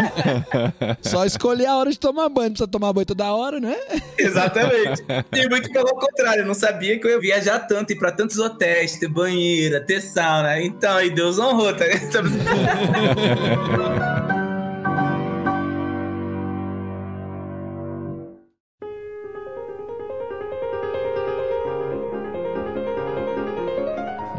Só 1.02 1.24
escolher 1.24 1.66
a 1.66 1.76
hora 1.76 1.90
de 1.90 1.98
tomar 1.98 2.28
banho. 2.28 2.48
Não 2.48 2.54
precisa 2.54 2.68
tomar 2.68 2.92
banho 2.92 3.06
toda 3.06 3.32
hora, 3.32 3.60
né? 3.60 3.76
Exatamente. 4.18 5.02
E 5.32 5.48
muito 5.48 5.70
pelo 5.72 5.94
contrário, 5.94 6.42
eu 6.42 6.46
não 6.46 6.54
sabia 6.54 6.98
que 7.00 7.06
eu 7.06 7.12
ia 7.12 7.20
viajar 7.20 7.60
tanto, 7.60 7.92
ir 7.92 7.96
pra 7.96 8.12
tantos 8.12 8.38
hotéis, 8.38 8.96
ter 8.96 9.08
banheira, 9.08 9.80
ter 9.80 10.00
sauna. 10.00 10.60
Então, 10.60 10.96
aí 10.96 11.10
Deus 11.10 11.38
honrou, 11.38 11.74
tá? 11.74 11.84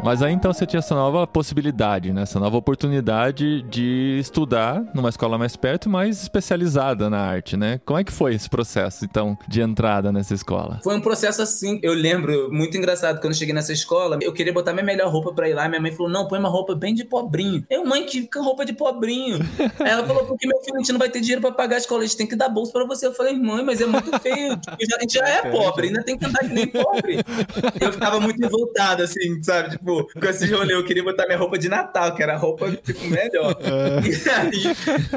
Mas 0.02 0.20
aí 0.20 0.32
então 0.32 0.52
você 0.52 0.66
tinha 0.66 0.78
essa 0.80 0.94
nova 0.94 1.26
possibilidade, 1.26 2.12
né? 2.12 2.22
Essa 2.22 2.40
nova 2.40 2.56
oportunidade 2.56 3.62
de 3.62 4.18
estudar 4.20 4.82
numa 4.94 5.08
escola 5.08 5.38
mais 5.38 5.54
perto, 5.56 5.88
mais 5.88 6.22
especializada 6.22 7.08
na 7.08 7.18
arte, 7.20 7.56
né? 7.56 7.80
Como 7.86 7.98
é 7.98 8.04
que 8.04 8.10
foi 8.12 8.34
esse 8.34 8.50
processo, 8.50 9.04
então, 9.04 9.38
de 9.46 9.60
entrada 9.60 10.10
nessa 10.10 10.34
escola? 10.34 10.80
Foi 10.82 10.96
um 10.96 11.00
processo 11.00 11.40
assim, 11.40 11.78
eu 11.82 11.94
lembro, 11.94 12.48
muito 12.52 12.76
engraçado, 12.76 13.20
quando 13.20 13.32
eu 13.32 13.38
cheguei 13.38 13.54
nessa 13.54 13.72
escola, 13.72 14.18
eu 14.20 14.32
queria 14.32 14.52
botar 14.52 14.72
minha 14.72 14.84
melhor 14.84 15.08
roupa 15.10 15.32
pra 15.32 15.48
ir 15.48 15.54
lá, 15.54 15.68
minha 15.68 15.80
mãe 15.80 15.92
falou, 15.92 16.10
não, 16.10 16.26
põe 16.26 16.38
uma 16.40 16.48
roupa 16.48 16.74
bem 16.74 16.94
de 16.94 17.04
pobrinho. 17.04 17.64
Eu, 17.70 17.84
mãe, 17.86 18.04
que 18.04 18.28
roupa 18.36 18.64
de 18.64 18.72
pobrinho? 18.72 19.38
Aí 19.78 19.88
ela 19.90 20.04
falou, 20.04 20.24
porque 20.26 20.46
meu 20.48 20.58
filho, 20.62 20.76
a 20.76 20.78
gente 20.80 20.90
não 20.92 20.98
vai 20.98 21.10
ter 21.10 21.20
dinheiro 21.20 21.40
pra 21.40 21.52
pagar 21.52 21.76
a 21.76 21.78
escola, 21.78 22.02
a 22.02 22.06
gente 22.06 22.16
tem 22.16 22.26
que 22.26 22.34
dar 22.34 22.48
bolsa 22.48 22.72
pra 22.72 22.84
você. 22.84 23.06
Eu 23.06 23.14
falei, 23.14 23.34
mãe, 23.38 23.64
mas 23.64 23.80
é 23.80 23.86
muito 23.86 24.18
feio, 24.18 24.56
tipo, 24.58 24.76
já- 24.80 24.96
a 24.96 25.00
gente 25.00 25.14
já 25.14 25.28
é 25.28 25.50
pobre, 25.50 25.86
ainda 25.88 26.02
tem 26.02 26.18
que 26.18 26.24
andar 26.26 26.40
que 26.40 26.52
nem 26.52 26.66
pobre. 26.66 27.18
Eu 27.80 27.92
ficava 27.92 28.18
muito 28.18 28.40
revoltado, 28.40 29.02
assim, 29.04 29.40
sabe, 29.42 29.70
tipo, 29.70 29.91
com 30.18 30.26
esse 30.26 30.46
rolê, 30.52 30.74
eu 30.74 30.84
queria 30.84 31.02
botar 31.02 31.26
minha 31.26 31.38
roupa 31.38 31.58
de 31.58 31.68
Natal, 31.68 32.14
que 32.14 32.22
era 32.22 32.34
a 32.34 32.36
roupa, 32.36 32.70
tipo, 32.70 33.04
melhor. 33.06 33.56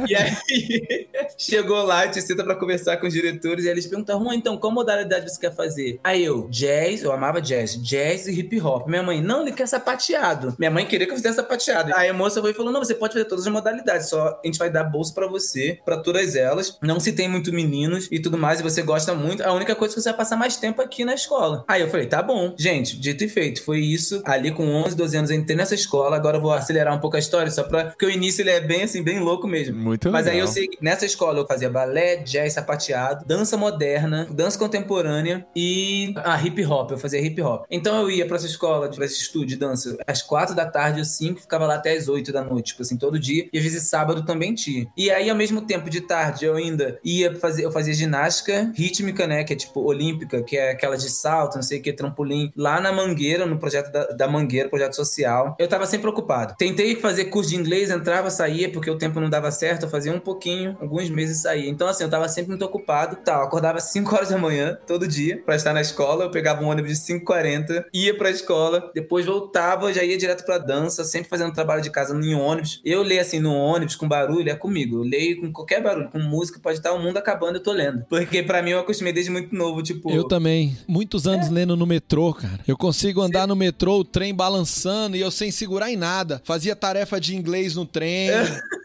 E 0.08 0.16
aí, 0.16 0.16
e 0.16 0.16
aí 0.16 1.08
chegou 1.38 1.84
lá, 1.84 2.06
gente 2.06 2.22
senta 2.22 2.44
pra 2.44 2.56
conversar 2.56 2.98
com 2.98 3.08
os 3.08 3.14
diretores 3.14 3.66
e 3.66 3.70
eles 3.70 3.86
perguntaram, 3.86 4.34
então, 4.34 4.58
qual 4.58 4.72
modalidade 4.72 5.32
você 5.32 5.40
quer 5.40 5.54
fazer? 5.56 6.00
Aí 6.04 6.24
eu, 6.24 6.48
jazz, 6.50 7.04
eu 7.04 7.12
amava 7.12 7.42
jazz, 7.42 7.82
jazz 7.82 8.28
e 8.28 8.32
hip 8.32 8.60
hop. 8.60 8.88
Minha 8.88 9.04
mãe, 9.04 9.22
não, 9.22 9.42
ele 9.42 9.52
quer 9.52 9.68
sapateado. 9.68 10.56
Minha 10.58 10.72
mãe 10.72 10.86
queria 10.86 11.06
que 11.06 11.14
eu 11.14 11.18
fizesse 11.18 11.36
sapateado. 11.36 11.94
Aí 11.96 12.10
a 12.10 12.14
moça 12.14 12.42
foi 12.42 12.52
e 12.52 12.54
falou, 12.54 12.72
não, 12.72 12.84
você 12.84 12.96
pode 12.96 13.14
fazer 13.14 13.26
todas 13.26 13.46
as 13.46 13.52
modalidades, 13.52 14.10
só 14.10 14.40
a 14.44 14.46
gente 14.46 14.58
vai 14.58 14.70
dar 14.70 14.84
bolsa 14.84 15.14
pra 15.14 15.28
você, 15.28 15.80
pra 15.86 15.98
todas 15.98 16.36
elas. 16.36 16.78
Não 16.82 17.00
se 17.00 17.12
tem 17.12 17.28
muito 17.28 17.52
meninos 17.52 18.08
e 18.12 18.20
tudo 18.20 18.38
mais, 18.38 18.60
e 18.60 18.64
você 18.64 18.82
gosta 18.82 19.14
muito, 19.14 19.44
a 19.44 19.54
única 19.54 19.76
coisa 19.76 19.94
é 19.94 19.96
que 19.96 20.02
você 20.02 20.10
vai 20.10 20.18
passar 20.18 20.36
mais 20.36 20.58
tempo 20.58 20.82
aqui 20.82 21.06
na 21.06 21.14
escola. 21.14 21.64
Aí 21.68 21.82
eu 21.82 21.90
falei, 21.90 22.06
tá 22.06 22.22
bom. 22.22 22.54
Gente, 22.58 22.98
dito 22.98 23.24
e 23.24 23.30
feito, 23.30 23.64
foi 23.64 23.80
isso. 23.80 24.22
Ali 24.26 24.52
com 24.52 24.65
11, 24.68 24.96
12 24.96 25.18
anos 25.18 25.32
eu 25.32 25.38
entrei 25.38 25.56
nessa 25.56 25.76
escola, 25.76 26.16
agora 26.16 26.38
eu 26.38 26.42
vou 26.42 26.52
acelerar 26.52 26.94
um 26.96 27.00
pouco 27.00 27.16
a 27.16 27.20
história, 27.20 27.52
só 27.52 27.64
pra... 27.64 27.86
Porque 27.86 28.06
o 28.06 28.10
início 28.10 28.42
ele 28.42 28.52
é 28.52 28.60
bem 28.60 28.84
assim, 28.84 29.04
bem 29.04 29.20
louco 29.20 29.48
mesmo. 29.48 29.76
Muito 29.78 30.12
Mas 30.12 30.28
aí 30.28 30.34
legal. 30.34 30.48
eu 30.48 30.54
sei 30.54 30.68
que 30.68 30.78
nessa 30.82 31.06
escola 31.06 31.40
eu 31.40 31.48
fazia 31.48 31.70
balé, 31.70 32.18
jazz, 32.18 32.54
sapateado, 32.54 33.26
dança 33.26 33.58
moderna, 33.58 34.28
dança 34.32 34.58
contemporânea 34.58 35.46
e 35.56 36.14
a 36.18 36.42
hip 36.42 36.64
hop. 36.66 36.92
Eu 36.92 36.98
fazia 36.98 37.20
hip 37.20 37.42
hop. 37.42 37.66
Então 37.70 38.02
eu 38.02 38.10
ia 38.10 38.26
pra 38.26 38.38
essa 38.38 38.46
escola, 38.46 38.90
pra 38.90 39.06
esse 39.06 39.22
estúdio 39.22 39.50
de 39.50 39.56
dança, 39.58 39.98
às 40.08 40.22
quatro 40.22 40.56
da 40.56 40.66
tarde, 40.66 41.02
às 41.02 41.10
cinco, 41.10 41.42
ficava 41.42 41.66
lá 41.66 41.76
até 41.76 41.94
às 41.94 42.08
oito 42.08 42.32
da 42.32 42.44
noite, 42.44 42.68
tipo 42.68 42.82
assim, 42.82 42.98
todo 42.98 43.20
dia. 43.20 43.48
E 43.52 43.58
às 43.58 43.64
vezes 43.64 43.90
sábado 43.90 44.26
também 44.26 44.54
tinha. 44.54 44.88
E 44.98 45.10
aí, 45.10 45.30
ao 45.30 45.36
mesmo 45.36 45.62
tempo, 45.62 45.90
de 45.90 46.02
tarde, 46.02 46.46
eu 46.46 46.56
ainda 46.56 47.00
ia 47.04 47.36
fazer, 47.36 47.66
eu 47.66 47.72
fazia 47.72 47.94
ginástica 47.94 48.72
rítmica, 48.76 49.28
né? 49.28 49.44
Que 49.44 49.54
é 49.54 49.56
tipo 49.56 49.82
olímpica, 49.82 50.44
que 50.44 50.58
é 50.58 50.72
aquela 50.72 50.98
de 50.98 51.10
salto, 51.10 51.56
não 51.56 51.64
sei 51.64 51.80
o 51.80 51.82
que, 51.82 51.94
trampolim, 51.94 52.52
lá 52.56 52.80
na 52.80 52.92
Mangueira, 52.92 53.46
no 53.46 53.58
projeto 53.58 53.92
da, 53.92 54.06
da 54.08 54.28
Mangueira, 54.28 54.55
projeto 54.70 54.96
social. 54.96 55.56
Eu 55.60 55.68
tava 55.68 55.86
sempre 55.86 56.10
ocupado. 56.10 56.56
Tentei 56.58 56.96
fazer 56.96 57.26
curso 57.26 57.50
de 57.50 57.56
inglês, 57.56 57.90
entrava, 57.90 58.30
saía, 58.30 58.72
porque 58.72 58.90
o 58.90 58.98
tempo 58.98 59.20
não 59.20 59.30
dava 59.30 59.52
certo, 59.52 59.84
eu 59.84 59.90
fazia 59.90 60.12
um 60.12 60.20
pouquinho, 60.20 60.78
alguns 60.80 61.10
meses 61.10 61.42
saía. 61.42 61.70
Então, 61.70 61.88
assim, 61.88 62.04
eu 62.04 62.10
tava 62.10 62.28
sempre 62.28 62.50
muito 62.50 62.66
ocupado. 62.66 63.18
Tá, 63.18 63.34
eu 63.34 63.44
acordava 63.44 63.78
às 63.78 63.86
5 63.86 64.16
horas 64.16 64.30
da 64.30 64.38
manhã, 64.38 64.78
todo 64.88 65.08
dia, 65.08 65.42
pra 65.46 65.56
estar 65.56 65.74
na 65.74 65.82
escola. 65.82 66.26
Eu 66.26 66.32
pegava 66.32 66.64
um 66.64 66.68
ônibus 66.68 66.92
de 66.92 67.14
5h40, 67.14 67.86
ia 67.94 68.18
pra 68.18 68.30
escola, 68.30 68.92
depois 68.94 69.26
voltava, 69.26 69.94
já 69.94 70.04
ia 70.04 70.18
direto 70.18 70.46
pra 70.46 70.58
dança, 70.58 71.04
sempre 71.04 71.30
fazendo 71.30 71.54
trabalho 71.54 71.82
de 71.82 71.90
casa 71.90 72.16
em 72.16 72.36
ônibus. 72.36 72.82
Eu 72.84 73.02
leio 73.02 73.22
assim 73.22 73.40
no 73.40 73.54
ônibus 73.54 73.96
com 73.96 74.08
barulho, 74.08 74.50
é 74.50 74.56
comigo. 74.56 74.98
Eu 74.98 75.04
leio 75.04 75.42
com 75.42 75.52
qualquer 75.52 75.82
barulho, 75.82 76.10
com 76.10 76.20
música, 76.20 76.60
pode 76.62 76.78
estar 76.78 76.94
o 76.94 77.02
mundo 77.02 77.18
acabando, 77.18 77.56
eu 77.56 77.64
tô 77.64 77.72
lendo. 77.72 78.06
Porque 78.10 78.44
pra 78.44 78.62
mim 78.62 78.72
eu 78.72 78.80
acostumei 78.80 79.14
desde 79.14 79.32
muito 79.32 79.54
novo, 79.56 79.82
tipo. 79.82 80.12
Eu 80.12 80.24
também. 80.26 80.78
Muitos 80.88 81.28
anos 81.28 81.50
lendo 81.50 81.76
no 81.76 81.86
metrô, 81.86 82.34
cara. 82.34 82.60
Eu 82.68 82.78
consigo 82.78 83.22
andar 83.22 83.48
no 83.48 83.56
metrô, 83.56 84.00
o 84.00 84.04
trem 84.04 84.34
balançando 84.46 85.18
e 85.18 85.22
eu 85.22 85.32
sem 85.32 85.50
segurar 85.50 85.92
em 85.92 85.96
nada. 85.96 86.40
Fazia 86.46 86.76
tarefa 86.76 87.20
de 87.20 87.36
inglês 87.36 87.76
no 87.76 87.86
trem. 87.86 88.30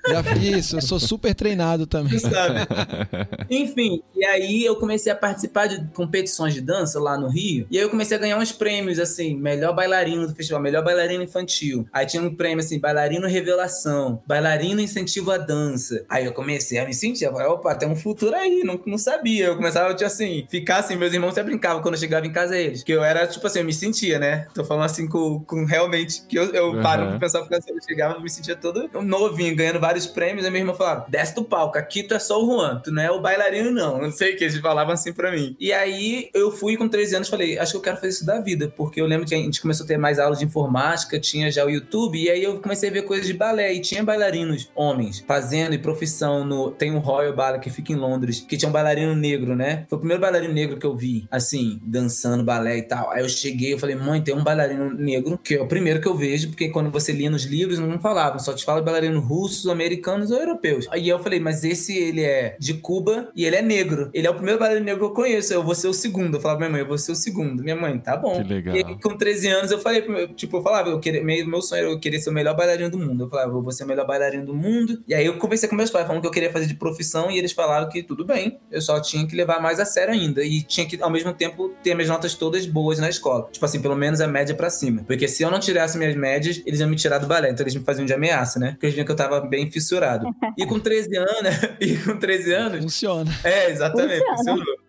Já 0.09 0.23
fiz. 0.23 0.73
Eu 0.73 0.81
sou 0.81 0.99
super 0.99 1.35
treinado 1.35 1.87
também. 1.87 2.19
sabe? 2.19 2.61
Enfim, 3.51 4.03
e 4.17 4.25
aí 4.25 4.65
eu 4.65 4.77
comecei 4.77 5.13
a 5.13 5.15
participar 5.15 5.67
de 5.67 5.85
competições 5.93 6.55
de 6.55 6.61
dança 6.61 6.99
lá 6.99 7.19
no 7.19 7.29
Rio. 7.29 7.67
E 7.71 7.77
aí 7.77 7.85
eu 7.85 7.91
comecei 7.91 8.17
a 8.17 8.21
ganhar 8.21 8.39
uns 8.39 8.53
prêmios, 8.53 8.99
assim, 8.99 9.37
melhor 9.37 9.75
bailarino 9.75 10.27
do 10.27 10.35
festival, 10.35 10.63
melhor 10.63 10.83
bailarino 10.83 11.23
infantil. 11.23 11.87
Aí 11.93 12.07
tinha 12.07 12.23
um 12.23 12.35
prêmio, 12.35 12.65
assim, 12.65 12.79
bailarino 12.81 13.27
revelação, 13.27 14.23
bailarino 14.27 14.81
incentivo 14.81 15.31
à 15.31 15.39
dança. 15.39 16.05
Aí 16.09 16.25
eu 16.25 16.33
comecei 16.33 16.79
a 16.79 16.87
me 16.87 16.95
sentir, 16.95 17.25
eu 17.25 17.33
falei, 17.33 17.47
opa, 17.49 17.75
tem 17.75 17.89
um 17.89 17.97
futuro 17.97 18.35
aí, 18.35 18.63
não, 18.65 18.81
não 18.87 18.99
sabia. 18.99 19.47
Eu 19.47 19.57
começava, 19.57 19.93
tipo 19.95 20.07
assim, 20.07 20.47
ficar 20.51 20.79
assim, 20.79 20.97
meus 20.97 21.13
irmãos 21.13 21.33
até 21.33 21.43
brincavam 21.43 21.83
quando 21.83 21.95
eu 21.95 22.01
chegava 22.01 22.27
em 22.27 22.33
casa 22.33 22.57
eles. 22.57 22.83
Que 22.83 22.93
eu 22.93 23.05
era, 23.05 23.27
tipo 23.27 23.47
assim, 23.47 23.61
eu 23.61 23.65
me 23.65 23.73
sentia, 23.73 24.19
né? 24.19 24.47
Tô 24.55 24.65
falando 24.65 24.85
assim 24.85 25.07
com, 25.07 25.41
com, 25.51 25.65
realmente. 25.65 26.23
Que 26.29 26.39
eu, 26.39 26.45
eu 26.55 26.71
Uhum. 26.71 26.83
paro 26.83 27.09
pra 27.09 27.19
pensar, 27.19 27.41
porque 27.41 27.55
eu 27.57 27.83
chegava 27.83 28.19
e 28.19 28.23
me 28.23 28.31
sentia 28.31 28.55
todo 28.55 28.89
novinho, 29.03 29.55
ganhando 29.57 29.81
vários 29.81 30.07
prêmios. 30.07 30.47
A 30.47 30.51
minha 30.51 30.63
irmã 30.63 30.73
falava: 30.75 31.07
desce 31.09 31.35
do 31.35 31.45
palco, 31.45 31.77
aqui 31.77 32.03
tu 32.05 32.15
é 32.15 32.19
só 32.19 32.41
o 32.43 32.47
Juan, 32.47 32.81
tu 32.83 32.93
não 32.93 33.03
é 33.03 33.11
o 33.11 33.21
bailarino, 33.21 33.71
não. 33.71 34.01
Não 34.01 34.11
sei 34.13 34.35
o 34.35 34.37
que, 34.37 34.45
eles 34.45 34.57
falavam 34.59 34.95
assim 34.95 35.13
pra 35.13 35.33
mim. 35.33 35.57
E 35.59 35.73
aí 35.73 36.31
eu 36.33 36.53
fui 36.53 36.77
com 36.77 36.89
13 36.89 37.17
anos 37.17 37.29
falei: 37.29 37.59
acho 37.59 37.73
que 37.73 37.77
eu 37.79 37.83
quero 37.83 37.97
fazer 37.97 38.09
isso 38.09 38.25
da 38.25 38.41
vida, 38.41 38.73
porque 38.77 39.01
eu 39.01 39.07
lembro 39.07 39.27
que 39.27 39.35
a 39.35 39.39
gente 39.39 39.61
começou 39.61 39.85
a 39.85 39.89
ter 39.89 39.99
mais 39.99 40.19
aulas 40.19 40.39
de 40.39 40.45
informática, 40.45 41.19
tinha 41.19 41.51
já 41.51 41.65
o 41.65 41.71
YouTube, 41.71 42.17
e 42.23 42.31
aí 42.31 42.43
eu 42.45 42.61
comecei 42.61 42.89
a 42.89 42.93
ver 42.93 43.03
coisas 43.03 43.27
de 43.27 43.35
balé, 43.35 43.73
e 43.75 43.81
tinha 43.81 44.05
bailarinos 44.05 44.71
homens 44.75 45.25
fazendo 45.27 45.75
e 45.75 45.79
profissão 45.79 46.45
no. 46.45 46.71
Tem 46.71 46.93
um 46.95 46.99
Royal 46.99 47.35
Ballet 47.35 47.61
que 47.61 47.71
fica 47.71 47.93
em 47.93 47.97
Londres, 47.97 48.45
que 48.47 48.57
tinha 48.57 48.69
um 48.69 48.73
bailarino 48.73 49.15
negro, 49.17 49.57
né? 49.57 49.87
Foi 49.89 49.97
o 49.97 50.01
primeiro 50.01 50.21
bailarino 50.21 50.53
negro 50.55 50.79
que 50.79 50.87
eu 50.87 50.95
vi, 50.95 51.27
assim, 51.31 51.81
dançando 51.83 52.45
balé 52.45 52.79
e 52.79 52.83
tal. 52.83 53.11
Aí 53.11 53.23
eu 53.23 53.29
cheguei, 53.29 53.73
eu 53.75 53.79
falei, 53.79 53.97
mãe, 53.97 54.21
tem 54.23 54.35
um 54.35 54.45
bailarino 54.45 54.93
negro, 54.95 55.40
que 55.43 55.55
é 55.55 55.63
o 55.63 55.67
primeiro 55.67 56.01
que 56.01 56.09
eu 56.09 56.17
vejo, 56.17 56.49
porque 56.49 56.69
quando 56.69 56.91
você 56.91 57.13
lia 57.13 57.31
nos 57.31 57.45
livros, 57.45 57.79
não 57.79 57.99
falavam, 57.99 58.39
só 58.39 58.53
te 58.53 58.65
fala 58.65 58.83
bailarino 58.83 59.21
russos, 59.21 59.69
americanos 59.69 60.31
ou 60.31 60.39
europeus. 60.39 60.87
Aí 60.91 61.09
eu 61.09 61.19
falei, 61.19 61.41
mas 61.41 61.65
esse 61.65 61.97
ele 61.97 62.23
é 62.23 62.57
de 62.59 62.75
Cuba 62.75 63.31
e 63.35 63.45
ele 63.45 63.57
é 63.57 63.63
negro. 63.63 64.11
Ele 64.13 64.27
é 64.27 64.31
o 64.31 64.35
primeiro 64.35 64.59
bailarino 64.59 64.85
negro 64.87 65.01
que 65.01 65.07
eu 65.07 65.15
conheço, 65.15 65.53
eu 65.53 65.63
vou 65.63 65.75
ser 65.75 65.89
o 65.89 65.93
segundo. 65.93 66.37
Eu 66.37 66.41
falava, 66.41 66.61
minha 66.61 66.71
mãe, 66.71 66.81
eu 66.81 66.87
vou 66.87 66.99
ser 66.99 67.13
o 67.13 67.17
segundo. 67.17 67.63
Minha 67.63 67.77
mãe, 67.77 67.99
tá 67.99 68.17
bom. 68.17 68.43
Que 68.43 68.49
legal. 68.49 68.77
E 68.77 68.85
aí, 68.85 68.99
com 69.01 69.17
13 69.17 69.49
anos, 69.49 69.71
eu 69.71 69.79
falei, 69.79 70.03
tipo, 70.35 70.59
eu 70.59 70.63
falava, 70.63 70.91
eu 70.91 71.01
queria, 71.01 71.23
meu, 71.23 71.47
meu 71.47 71.63
sonho 71.63 71.81
era 71.81 71.91
eu 71.91 71.99
querer 71.99 72.21
ser 72.21 72.31
o 72.31 72.33
melhor 72.33 72.57
bailarino 72.57 72.91
do 72.91 72.99
mundo. 72.99 73.25
Eu 73.25 73.29
falava, 73.29 73.53
eu 73.53 73.63
vou 73.63 73.73
ser 73.73 73.85
o 73.85 73.87
melhor 73.87 74.07
bailarino 74.07 74.47
do 74.47 74.55
mundo. 74.55 75.03
E 75.07 75.15
aí 75.15 75.27
eu 75.27 75.37
conversei 75.39 75.69
com 75.69 75.77
meus 75.77 75.91
pais, 75.91 76.07
falando 76.07 76.23
que 76.23 76.29
eu 76.29 76.33
queria 76.33 76.53
fazer 76.53 76.67
de 76.67 76.75
profissão, 76.75 77.31
e 77.31 77.39
eles 77.39 77.53
falaram 77.53 77.89
que 77.89 78.03
tudo 78.03 78.25
bem, 78.25 78.59
eu 78.71 78.81
só 78.81 79.01
tinha 79.01 79.27
que 79.27 79.35
levar 79.35 79.61
mais 79.61 79.81
a 79.81 79.85
sério 79.85 80.13
ainda. 80.13 80.45
E 80.45 80.63
tinha 80.63 80.87
que, 80.87 81.01
ao 81.01 81.11
mesmo 81.11 81.33
tempo, 81.33 81.73
ter 81.83 81.95
minhas 81.95 82.09
notas 82.09 82.35
todas 82.35 82.67
boas 82.67 82.99
na 82.99 83.09
escola. 83.09 83.49
Tipo 83.51 83.65
assim, 83.65 83.81
pelo 83.81 83.97
menos 83.97 84.21
a 84.21 84.27
média 84.27 84.55
pra 84.55 84.71
cima. 84.71 85.03
Porque 85.07 85.30
se 85.31 85.43
eu 85.43 85.51
não 85.51 85.59
tirasse 85.59 85.97
minhas 85.97 86.15
médias, 86.15 86.61
eles 86.67 86.81
iam 86.81 86.89
me 86.91 86.97
tirar 86.97 87.19
do 87.19 87.27
balé. 87.27 87.51
Então 87.51 87.65
eles 87.65 87.75
me 87.75 87.83
faziam 87.83 88.05
de 88.05 88.13
ameaça, 88.13 88.59
né? 88.59 88.73
Porque 88.73 88.87
eles 88.87 88.95
viam 88.95 89.07
que 89.07 89.13
eu 89.13 89.17
tava 89.17 89.41
bem 89.41 89.71
fissurado. 89.71 90.27
E 90.59 90.67
com 90.67 90.79
13 90.79 91.17
anos, 91.17 91.55
e 91.81 91.97
com 91.97 92.19
13 92.19 92.53
anos, 92.53 92.83
Funciona. 92.83 93.31
é, 93.45 93.71
exatamente. 93.71 94.19
Funciona. 94.19 94.37
Funcionou. 94.59 94.80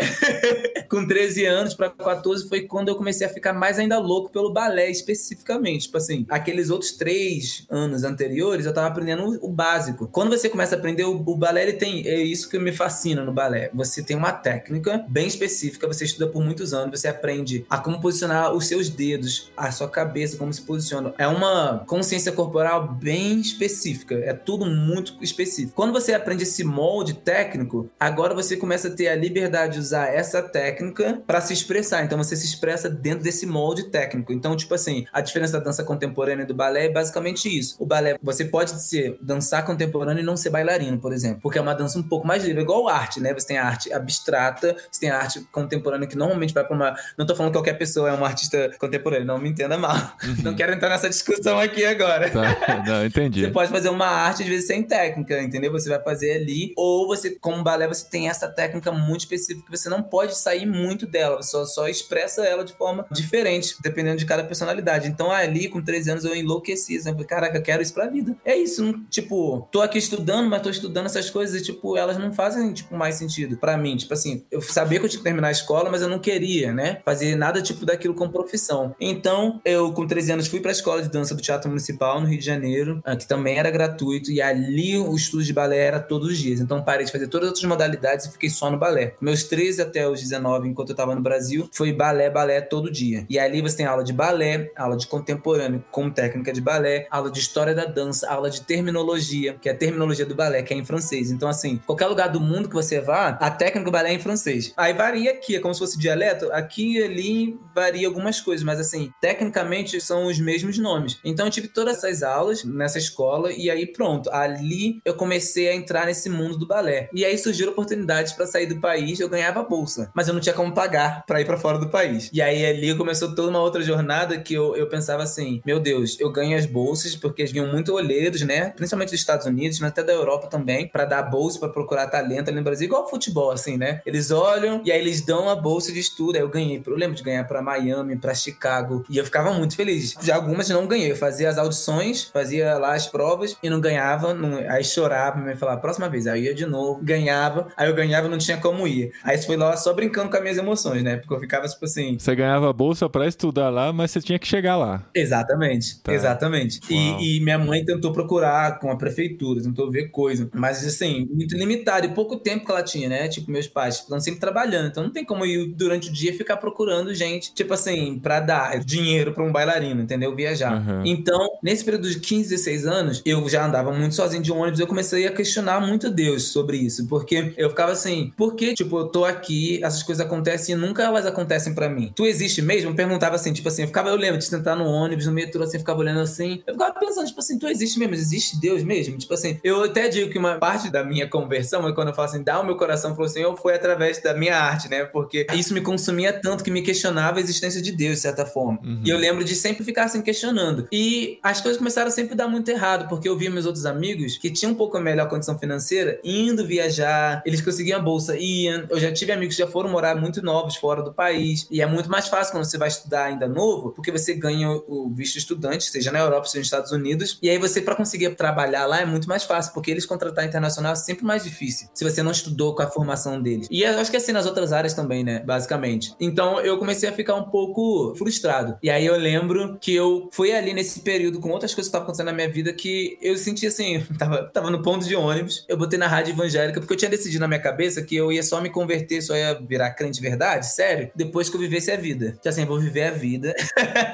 Com 0.88 1.06
13 1.06 1.44
anos 1.44 1.74
pra 1.74 1.90
14 1.90 2.48
foi 2.48 2.62
quando 2.62 2.88
eu 2.88 2.96
comecei 2.96 3.26
a 3.26 3.30
ficar 3.30 3.52
mais 3.52 3.78
ainda 3.78 3.98
louco 3.98 4.30
pelo 4.30 4.52
balé 4.52 4.90
especificamente. 4.90 5.82
Tipo 5.82 5.98
assim, 5.98 6.26
aqueles 6.28 6.70
outros 6.70 6.92
três 6.92 7.64
anos 7.70 8.04
anteriores 8.04 8.66
eu 8.66 8.74
tava 8.74 8.88
aprendendo 8.88 9.38
o 9.40 9.48
básico. 9.48 10.08
Quando 10.08 10.30
você 10.30 10.48
começa 10.48 10.74
a 10.74 10.78
aprender 10.78 11.04
o, 11.04 11.22
o 11.24 11.36
balé, 11.36 11.62
ele 11.62 11.72
tem. 11.74 12.06
É 12.06 12.20
isso 12.20 12.48
que 12.48 12.58
me 12.58 12.72
fascina 12.72 13.24
no 13.24 13.32
balé. 13.32 13.70
Você 13.74 14.02
tem 14.02 14.16
uma 14.16 14.32
técnica 14.32 15.04
bem 15.08 15.26
específica, 15.26 15.86
você 15.86 16.04
estuda 16.04 16.26
por 16.26 16.42
muitos 16.42 16.74
anos, 16.74 17.00
você 17.00 17.08
aprende 17.08 17.64
a 17.68 17.78
como 17.78 18.00
posicionar 18.00 18.52
os 18.52 18.66
seus 18.66 18.88
dedos, 18.88 19.50
a 19.56 19.70
sua 19.70 19.88
cabeça, 19.88 20.36
como 20.36 20.52
se 20.52 20.62
posiciona. 20.62 21.14
É 21.18 21.26
uma 21.26 21.84
consciência 21.86 22.32
corporal 22.32 22.88
bem 22.88 23.40
específica. 23.40 24.14
É 24.16 24.32
tudo 24.32 24.66
muito 24.66 25.16
específico. 25.22 25.74
Quando 25.74 25.92
você 25.92 26.14
aprende 26.14 26.42
esse 26.42 26.64
molde 26.64 27.14
técnico, 27.14 27.90
agora 27.98 28.34
você 28.34 28.56
começa 28.56 28.88
a 28.88 28.90
ter 28.90 29.08
a 29.08 29.14
liberdade 29.14 29.74
de 29.74 29.80
usar 29.90 30.06
essa 30.06 30.40
técnica 30.40 31.20
para 31.26 31.40
se 31.40 31.52
expressar. 31.52 32.04
Então 32.04 32.16
você 32.16 32.36
se 32.36 32.46
expressa 32.46 32.88
dentro 32.88 33.24
desse 33.24 33.44
molde 33.44 33.90
técnico. 33.90 34.32
Então, 34.32 34.56
tipo 34.56 34.72
assim, 34.72 35.04
a 35.12 35.20
diferença 35.20 35.58
da 35.58 35.64
dança 35.64 35.82
contemporânea 35.82 36.44
e 36.44 36.46
do 36.46 36.54
balé 36.54 36.86
é 36.86 36.88
basicamente 36.88 37.48
isso. 37.48 37.76
O 37.78 37.86
balé, 37.86 38.16
você 38.22 38.44
pode 38.44 38.80
ser 38.82 39.18
dançar 39.20 39.64
contemporâneo 39.64 40.22
e 40.22 40.24
não 40.24 40.36
ser 40.36 40.50
bailarino, 40.50 40.98
por 40.98 41.12
exemplo, 41.12 41.40
porque 41.42 41.58
é 41.58 41.62
uma 41.62 41.74
dança 41.74 41.98
um 41.98 42.02
pouco 42.02 42.26
mais 42.26 42.44
livre, 42.44 42.62
igual 42.62 42.88
arte, 42.88 43.20
né? 43.20 43.34
Você 43.34 43.48
tem 43.48 43.58
a 43.58 43.66
arte 43.66 43.92
abstrata, 43.92 44.76
você 44.90 45.00
tem 45.00 45.10
a 45.10 45.18
arte 45.18 45.40
contemporânea 45.50 46.06
que 46.06 46.16
normalmente 46.16 46.54
vai 46.54 46.64
para 46.64 46.76
uma, 46.76 46.94
não 47.18 47.26
tô 47.26 47.34
falando 47.34 47.52
que 47.52 47.58
qualquer 47.58 47.74
pessoa 47.74 48.10
é 48.10 48.12
uma 48.12 48.26
artista 48.26 48.70
contemporânea, 48.78 49.24
não 49.24 49.38
me 49.38 49.48
entenda 49.48 49.76
mal. 49.76 49.96
Não 50.42 50.54
quero 50.54 50.72
entrar 50.72 50.88
nessa 50.88 51.08
discussão 51.08 51.58
aqui 51.58 51.84
agora. 51.84 52.30
Tá, 52.30 52.82
não, 52.86 53.04
entendi. 53.04 53.40
Você 53.42 53.50
pode 53.50 53.70
fazer 53.70 53.88
uma 53.88 54.06
arte, 54.06 54.42
às 54.42 54.48
vezes, 54.48 54.66
sem 54.66 54.82
técnica, 54.82 55.42
entendeu? 55.42 55.72
Você 55.72 55.88
vai 55.88 56.00
fazer 56.02 56.32
ali. 56.32 56.72
Ou 56.76 57.06
você, 57.06 57.30
como 57.40 57.62
balé, 57.62 57.88
você 57.88 58.08
tem 58.08 58.28
essa 58.28 58.48
técnica 58.48 58.92
muito 58.92 59.20
específica 59.20 59.69
que 59.70 59.78
você 59.78 59.88
não 59.88 60.02
pode 60.02 60.36
sair 60.36 60.66
muito 60.66 61.06
dela. 61.06 61.42
Só, 61.42 61.64
só 61.64 61.88
expressa 61.88 62.44
ela 62.44 62.64
de 62.64 62.72
forma 62.72 63.06
diferente, 63.10 63.76
dependendo 63.82 64.16
de 64.18 64.26
cada 64.26 64.44
personalidade. 64.44 65.08
Então, 65.08 65.30
ali, 65.30 65.68
com 65.68 65.80
13 65.82 66.10
anos, 66.10 66.24
eu 66.24 66.34
enlouqueci. 66.34 66.96
Eu 66.96 67.02
falei, 67.02 67.24
caraca, 67.26 67.58
eu 67.58 67.62
quero 67.62 67.82
isso 67.82 67.94
pra 67.94 68.06
vida. 68.06 68.36
É 68.44 68.56
isso. 68.56 68.82
não- 68.82 69.02
tipo, 69.10 69.68
tô 69.70 69.80
aqui 69.82 69.98
estudando, 69.98 70.48
mas 70.48 70.62
tô 70.62 70.70
estudando 70.70 71.06
essas 71.06 71.28
coisas 71.30 71.60
e, 71.60 71.64
tipo, 71.64 71.96
elas 71.96 72.16
não 72.18 72.32
fazem, 72.32 72.72
tipo, 72.72 72.94
mais 72.96 73.16
sentido 73.16 73.56
pra 73.56 73.76
mim. 73.76 73.96
Tipo 73.96 74.14
assim, 74.14 74.44
eu 74.50 74.60
sabia 74.62 74.98
que 74.98 75.04
eu 75.06 75.08
tinha 75.08 75.18
que 75.18 75.24
terminar 75.24 75.48
a 75.48 75.52
escola, 75.52 75.90
mas 75.90 76.02
eu 76.02 76.08
não 76.08 76.18
queria, 76.18 76.72
né? 76.72 77.00
Fazer 77.04 77.34
nada, 77.36 77.60
tipo, 77.62 77.84
daquilo 77.84 78.14
como 78.14 78.32
profissão. 78.32 78.94
Então, 79.00 79.60
eu, 79.64 79.92
com 79.92 80.06
13 80.06 80.32
anos, 80.32 80.46
fui 80.46 80.60
pra 80.60 80.70
escola 80.72 81.02
de 81.02 81.08
dança 81.10 81.34
do 81.34 81.42
Teatro 81.42 81.68
Municipal, 81.68 82.20
no 82.20 82.26
Rio 82.26 82.38
de 82.38 82.44
Janeiro, 82.44 83.00
ah, 83.04 83.16
que 83.16 83.26
também 83.26 83.58
era 83.58 83.70
gratuito, 83.70 84.30
e 84.30 84.40
ali 84.40 84.96
o 84.98 85.14
estudo 85.14 85.42
de 85.44 85.52
balé 85.52 85.78
era 85.78 86.00
todos 86.00 86.28
os 86.28 86.38
dias. 86.38 86.60
Então, 86.60 86.82
parei 86.82 87.04
de 87.06 87.12
fazer 87.12 87.28
todas 87.28 87.46
as 87.48 87.50
outras 87.52 87.68
modalidades 87.68 88.26
e 88.26 88.32
fiquei 88.32 88.48
só 88.50 88.70
no 88.70 88.78
balé. 88.78 89.14
Meus 89.20 89.44
13 89.44 89.59
até 89.80 90.08
os 90.08 90.20
19, 90.20 90.68
enquanto 90.68 90.90
eu 90.90 90.96
tava 90.96 91.14
no 91.14 91.20
Brasil, 91.20 91.68
foi 91.72 91.92
balé, 91.92 92.30
balé 92.30 92.60
todo 92.60 92.90
dia. 92.90 93.26
E 93.28 93.38
ali 93.38 93.60
você 93.60 93.78
tem 93.78 93.86
aula 93.86 94.04
de 94.04 94.12
balé, 94.12 94.70
aula 94.76 94.96
de 94.96 95.06
contemporâneo 95.06 95.84
com 95.90 96.10
técnica 96.10 96.52
de 96.52 96.60
balé, 96.60 97.06
aula 97.10 97.30
de 97.30 97.40
história 97.40 97.74
da 97.74 97.84
dança, 97.84 98.30
aula 98.30 98.50
de 98.50 98.62
terminologia, 98.62 99.56
que 99.60 99.68
é 99.68 99.72
a 99.72 99.76
terminologia 99.76 100.26
do 100.26 100.34
balé, 100.34 100.62
que 100.62 100.72
é 100.72 100.76
em 100.76 100.84
francês. 100.84 101.30
Então, 101.30 101.48
assim, 101.48 101.80
qualquer 101.86 102.06
lugar 102.06 102.28
do 102.28 102.40
mundo 102.40 102.68
que 102.68 102.74
você 102.74 103.00
vá, 103.00 103.28
a 103.28 103.50
técnica 103.50 103.84
do 103.84 103.90
balé 103.90 104.10
é 104.10 104.14
em 104.14 104.18
francês. 104.18 104.72
Aí 104.76 104.92
varia 104.92 105.32
aqui, 105.32 105.56
é 105.56 105.60
como 105.60 105.74
se 105.74 105.80
fosse 105.80 105.98
dialeto. 105.98 106.50
Aqui 106.52 106.96
e 106.96 107.02
ali 107.02 107.58
varia 107.74 108.06
algumas 108.06 108.40
coisas, 108.40 108.64
mas 108.64 108.80
assim, 108.80 109.12
tecnicamente 109.20 110.00
são 110.00 110.26
os 110.26 110.38
mesmos 110.38 110.78
nomes. 110.78 111.18
Então 111.24 111.46
eu 111.46 111.50
tive 111.50 111.68
todas 111.68 111.98
essas 111.98 112.22
aulas 112.22 112.64
nessa 112.64 112.98
escola 112.98 113.52
e 113.52 113.70
aí 113.70 113.86
pronto, 113.86 114.30
ali 114.30 115.00
eu 115.04 115.14
comecei 115.14 115.68
a 115.68 115.74
entrar 115.74 116.06
nesse 116.06 116.28
mundo 116.28 116.56
do 116.56 116.66
balé. 116.66 117.08
E 117.12 117.24
aí 117.24 117.36
surgiram 117.36 117.72
oportunidades 117.72 118.32
para 118.32 118.46
sair 118.46 118.66
do 118.66 118.80
país, 118.80 119.20
eu 119.20 119.28
ganhava 119.28 119.49
bolsa, 119.52 120.10
mas 120.14 120.28
eu 120.28 120.34
não 120.34 120.40
tinha 120.40 120.54
como 120.54 120.72
pagar 120.72 121.24
para 121.26 121.40
ir 121.40 121.44
para 121.44 121.56
fora 121.58 121.78
do 121.78 121.88
país. 121.88 122.30
E 122.32 122.40
aí 122.40 122.64
ali 122.64 122.94
começou 122.96 123.34
toda 123.34 123.50
uma 123.50 123.60
outra 123.60 123.82
jornada 123.82 124.38
que 124.38 124.54
eu, 124.54 124.76
eu 124.76 124.88
pensava 124.88 125.22
assim, 125.22 125.60
meu 125.66 125.78
Deus, 125.80 126.16
eu 126.20 126.30
ganho 126.30 126.56
as 126.56 126.66
bolsas 126.66 127.14
porque 127.14 127.42
eles 127.42 127.52
vinham 127.52 127.66
muito 127.70 127.92
olheiros, 127.92 128.42
né? 128.42 128.70
Principalmente 128.70 129.10
dos 129.10 129.20
Estados 129.20 129.46
Unidos, 129.46 129.78
mas 129.80 129.90
até 129.90 130.02
da 130.02 130.12
Europa 130.12 130.46
também, 130.46 130.86
para 130.88 131.04
dar 131.04 131.22
bolsa 131.22 131.58
para 131.58 131.68
procurar 131.68 132.06
talento 132.06 132.48
ali 132.48 132.56
no 132.58 132.64
Brasil, 132.64 132.86
igual 132.86 133.08
futebol 133.08 133.50
assim, 133.50 133.76
né? 133.76 134.00
Eles 134.06 134.30
olham 134.30 134.82
e 134.84 134.92
aí 134.92 135.00
eles 135.00 135.20
dão 135.24 135.48
a 135.48 135.56
bolsa 135.56 135.92
de 135.92 135.98
estudo. 135.98 136.36
Aí 136.36 136.42
eu 136.42 136.48
ganhei, 136.48 136.82
eu 136.86 136.94
lembro 136.96 137.16
de 137.16 137.22
ganhar 137.22 137.44
para 137.46 137.60
Miami, 137.62 138.16
para 138.16 138.34
Chicago, 138.34 139.04
e 139.08 139.18
eu 139.18 139.24
ficava 139.24 139.52
muito 139.52 139.76
feliz. 139.76 140.14
Já 140.20 140.36
algumas 140.36 140.68
não 140.68 140.86
ganhei, 140.86 141.10
eu 141.10 141.16
fazia 141.16 141.48
as 141.48 141.58
audições, 141.58 142.24
fazia 142.24 142.74
lá 142.78 142.94
as 142.94 143.06
provas 143.06 143.56
e 143.62 143.68
não 143.70 143.80
ganhava, 143.80 144.32
não- 144.34 144.58
aí 144.70 144.84
chorava, 144.84 145.38
me 145.38 145.56
falava, 145.56 145.80
próxima 145.80 146.08
vez, 146.08 146.26
aí 146.26 146.40
eu 146.40 146.50
ia 146.50 146.54
de 146.54 146.66
novo, 146.66 147.00
ganhava, 147.02 147.68
aí 147.76 147.88
eu 147.88 147.94
ganhava 147.94 148.28
não 148.28 148.38
tinha 148.38 148.56
como 148.56 148.86
ir. 148.86 149.12
Aí 149.24 149.36
foi 149.46 149.56
lá 149.56 149.76
só 149.76 149.92
brincando 149.92 150.30
com 150.30 150.36
as 150.36 150.42
minhas 150.42 150.58
emoções, 150.58 151.02
né? 151.02 151.16
Porque 151.16 151.34
eu 151.34 151.40
ficava 151.40 151.66
tipo 151.66 151.84
assim, 151.84 152.16
Você 152.18 152.34
ganhava 152.34 152.72
bolsa 152.72 153.08
pra 153.08 153.26
estudar 153.26 153.70
lá, 153.70 153.92
mas 153.92 154.10
você 154.10 154.20
tinha 154.20 154.38
que 154.38 154.46
chegar 154.46 154.76
lá. 154.76 155.04
Exatamente, 155.14 155.98
Tá. 156.02 156.12
exatamente. 156.12 156.80
E, 156.90 157.36
e 157.38 157.40
minha 157.40 157.58
mãe 157.58 157.84
tentou 157.84 158.12
procurar 158.12 158.78
com 158.78 158.90
a 158.90 158.96
prefeitura, 158.96 159.62
tentou 159.62 159.90
ver 159.90 160.08
coisa. 160.10 160.48
Mas, 160.52 160.84
assim, 160.86 161.26
muito 161.32 161.56
limitado. 161.56 162.06
E 162.06 162.10
pouco 162.10 162.36
tempo 162.36 162.64
que 162.64 162.70
ela 162.70 162.82
tinha, 162.82 163.08
né? 163.08 163.28
Tipo, 163.28 163.50
meus 163.50 163.66
pais 163.66 163.96
estão 163.96 164.20
sempre 164.20 164.40
trabalhando. 164.40 164.88
Então 164.88 165.02
não 165.04 165.10
tem 165.10 165.24
como 165.24 165.44
eu, 165.46 165.68
durante 165.68 166.08
o 166.08 166.12
dia, 166.12 166.32
ficar 166.34 166.56
procurando 166.56 167.14
gente, 167.14 167.52
tipo 167.54 167.72
assim, 167.74 168.18
pra 168.18 168.40
dar 168.40 168.78
dinheiro 168.84 169.32
pra 169.32 169.44
um 169.44 169.52
bailarino, 169.52 170.02
entendeu? 170.02 170.34
Viajar. 170.34 170.72
Aham. 170.74 171.02
Então, 171.06 171.38
nesse 171.62 171.84
período 171.84 172.08
de 172.10 172.18
15, 172.20 172.48
16 172.50 172.86
anos, 172.86 173.22
eu 173.24 173.48
já 173.48 173.64
andava 173.66 173.92
muito 173.92 174.14
sozinho 174.14 174.42
de 174.42 174.52
ônibus. 174.52 174.80
Eu 174.80 174.86
comecei 174.86 175.26
a 175.26 175.32
questionar 175.32 175.80
muito 175.80 176.10
Deus 176.10 176.44
sobre 176.48 176.76
isso. 176.78 177.06
Porque 177.06 177.52
eu 177.56 177.70
ficava 177.70 177.92
assim, 177.92 178.32
por 178.36 178.54
que, 178.54 178.74
tipo, 178.74 178.98
eu 178.98 179.06
tô 179.06 179.24
aqui, 179.30 179.82
essas 179.82 180.02
coisas 180.02 180.24
acontecem 180.24 180.74
e 180.74 180.78
nunca 180.78 181.02
elas 181.02 181.26
acontecem 181.26 181.74
pra 181.74 181.88
mim? 181.88 182.12
Tu 182.14 182.26
existe 182.26 182.62
mesmo? 182.62 182.90
Eu 182.90 182.94
perguntava 182.94 183.36
assim, 183.36 183.52
tipo 183.52 183.68
assim, 183.68 183.82
eu 183.82 183.88
ficava, 183.88 184.08
eu 184.08 184.16
lembro 184.16 184.38
de 184.38 184.44
sentar 184.44 184.76
no 184.76 184.84
ônibus, 184.84 185.26
no 185.26 185.32
metrô, 185.32 185.62
assim, 185.62 185.76
eu 185.76 185.80
ficava 185.80 185.98
olhando 185.98 186.20
assim. 186.20 186.62
Eu 186.66 186.74
ficava 186.74 186.98
pensando, 186.98 187.26
tipo 187.26 187.40
assim, 187.40 187.58
tu 187.58 187.66
existe 187.68 187.98
mesmo? 187.98 188.14
Existe 188.14 188.60
Deus 188.60 188.82
mesmo? 188.82 189.16
Tipo 189.18 189.34
assim, 189.34 189.58
eu 189.64 189.84
até 189.84 190.08
digo 190.08 190.30
que 190.30 190.38
uma 190.38 190.56
parte 190.56 190.90
da 190.90 191.04
minha 191.04 191.28
conversão 191.28 191.86
é 191.88 191.92
quando 191.92 192.08
eu 192.08 192.14
falo 192.14 192.28
assim, 192.28 192.42
dá 192.42 192.60
o 192.60 192.64
meu 192.64 192.76
coração 192.76 193.14
pro 193.14 193.28
Senhor, 193.28 193.56
foi 193.56 193.74
através 193.74 194.20
da 194.22 194.34
minha 194.34 194.56
arte, 194.56 194.88
né? 194.88 195.04
Porque 195.04 195.46
isso 195.54 195.72
me 195.74 195.80
consumia 195.80 196.32
tanto 196.32 196.62
que 196.64 196.70
me 196.70 196.82
questionava 196.82 197.38
a 197.38 197.40
existência 197.40 197.80
de 197.80 197.92
Deus, 197.92 198.16
de 198.16 198.20
certa 198.20 198.44
forma. 198.44 198.78
Uhum. 198.84 199.02
E 199.04 199.10
eu 199.10 199.18
lembro 199.18 199.44
de 199.44 199.54
sempre 199.54 199.84
ficar 199.84 200.04
assim 200.04 200.22
questionando. 200.22 200.86
E 200.92 201.38
as 201.42 201.60
coisas 201.60 201.78
começaram 201.78 202.08
a 202.08 202.10
sempre 202.10 202.34
dar 202.34 202.48
muito 202.48 202.70
errado, 202.70 203.08
porque 203.08 203.28
eu 203.28 203.36
via 203.36 203.50
meus 203.50 203.66
outros 203.66 203.86
amigos 203.86 204.38
que 204.38 204.50
tinham 204.50 204.72
um 204.72 204.74
pouco 204.74 204.98
melhor 205.00 205.28
condição 205.28 205.58
financeira 205.58 206.20
indo 206.22 206.66
viajar, 206.66 207.42
eles 207.44 207.60
conseguiam 207.60 207.98
a 207.98 208.02
bolsa, 208.02 208.36
iam. 208.36 208.86
Eu 208.88 208.98
já 208.98 209.12
tive 209.20 209.32
amigos 209.32 209.56
que 209.56 209.62
já 209.62 209.68
foram 209.68 209.90
morar 209.90 210.16
muito 210.16 210.42
novos 210.42 210.76
fora 210.76 211.02
do 211.02 211.12
país. 211.12 211.66
E 211.70 211.80
é 211.80 211.86
muito 211.86 212.10
mais 212.10 212.28
fácil 212.28 212.52
quando 212.52 212.64
você 212.64 212.78
vai 212.78 212.88
estudar 212.88 213.24
ainda 213.24 213.46
novo, 213.46 213.90
porque 213.90 214.10
você 214.10 214.34
ganha 214.34 214.70
o 214.70 215.10
visto 215.14 215.36
estudante, 215.36 215.84
seja 215.84 216.10
na 216.10 216.18
Europa, 216.18 216.46
seja 216.46 216.58
nos 216.58 216.66
Estados 216.66 216.92
Unidos. 216.92 217.38
E 217.42 217.48
aí 217.48 217.58
você, 217.58 217.80
para 217.80 217.94
conseguir 217.94 218.30
trabalhar 218.34 218.86
lá, 218.86 219.00
é 219.00 219.06
muito 219.06 219.28
mais 219.28 219.44
fácil, 219.44 219.72
porque 219.72 219.90
eles 219.90 220.06
contratar 220.06 220.44
internacional 220.44 220.92
é 220.92 220.96
sempre 220.96 221.24
mais 221.24 221.44
difícil, 221.44 221.88
se 221.94 222.04
você 222.04 222.22
não 222.22 222.30
estudou 222.30 222.74
com 222.74 222.82
a 222.82 222.86
formação 222.86 223.40
deles. 223.40 223.68
E 223.70 223.82
eu 223.82 223.98
acho 223.98 224.10
que 224.10 224.16
é 224.16 224.20
assim 224.20 224.32
nas 224.32 224.46
outras 224.46 224.72
áreas 224.72 224.94
também, 224.94 225.22
né? 225.22 225.40
Basicamente. 225.40 226.14
Então 226.18 226.60
eu 226.60 226.78
comecei 226.78 227.08
a 227.08 227.12
ficar 227.12 227.34
um 227.34 227.44
pouco 227.44 228.14
frustrado. 228.16 228.78
E 228.82 228.90
aí 228.90 229.04
eu 229.06 229.16
lembro 229.16 229.78
que 229.80 229.94
eu 229.94 230.28
fui 230.32 230.52
ali 230.52 230.72
nesse 230.72 231.00
período 231.00 231.40
com 231.40 231.50
outras 231.50 231.74
coisas 231.74 231.88
que 231.88 231.90
estavam 231.90 232.04
acontecendo 232.04 232.26
na 232.26 232.32
minha 232.32 232.50
vida 232.50 232.72
que 232.72 233.18
eu 233.20 233.36
senti 233.36 233.66
assim, 233.66 234.00
tava, 234.18 234.44
tava 234.44 234.70
no 234.70 234.82
ponto 234.82 235.06
de 235.06 235.14
ônibus, 235.14 235.64
eu 235.68 235.76
botei 235.76 235.98
na 235.98 236.06
rádio 236.06 236.32
evangélica, 236.32 236.80
porque 236.80 236.92
eu 236.92 236.96
tinha 236.96 237.10
decidido 237.10 237.40
na 237.40 237.48
minha 237.48 237.60
cabeça 237.60 238.02
que 238.02 238.16
eu 238.16 238.32
ia 238.32 238.42
só 238.42 238.60
me 238.60 238.70
converter, 238.70 239.09
só 239.20 239.34
ia 239.34 239.54
virar 239.54 239.90
crente 239.92 240.20
de 240.20 240.28
verdade, 240.28 240.66
sério, 240.66 241.10
depois 241.14 241.48
que 241.48 241.56
eu 241.56 241.60
vivesse 241.60 241.90
a 241.90 241.96
vida. 241.96 242.36
Que 242.42 242.48
assim, 242.48 242.64
vou 242.64 242.78
viver 242.78 243.04
a 243.04 243.10
vida, 243.10 243.54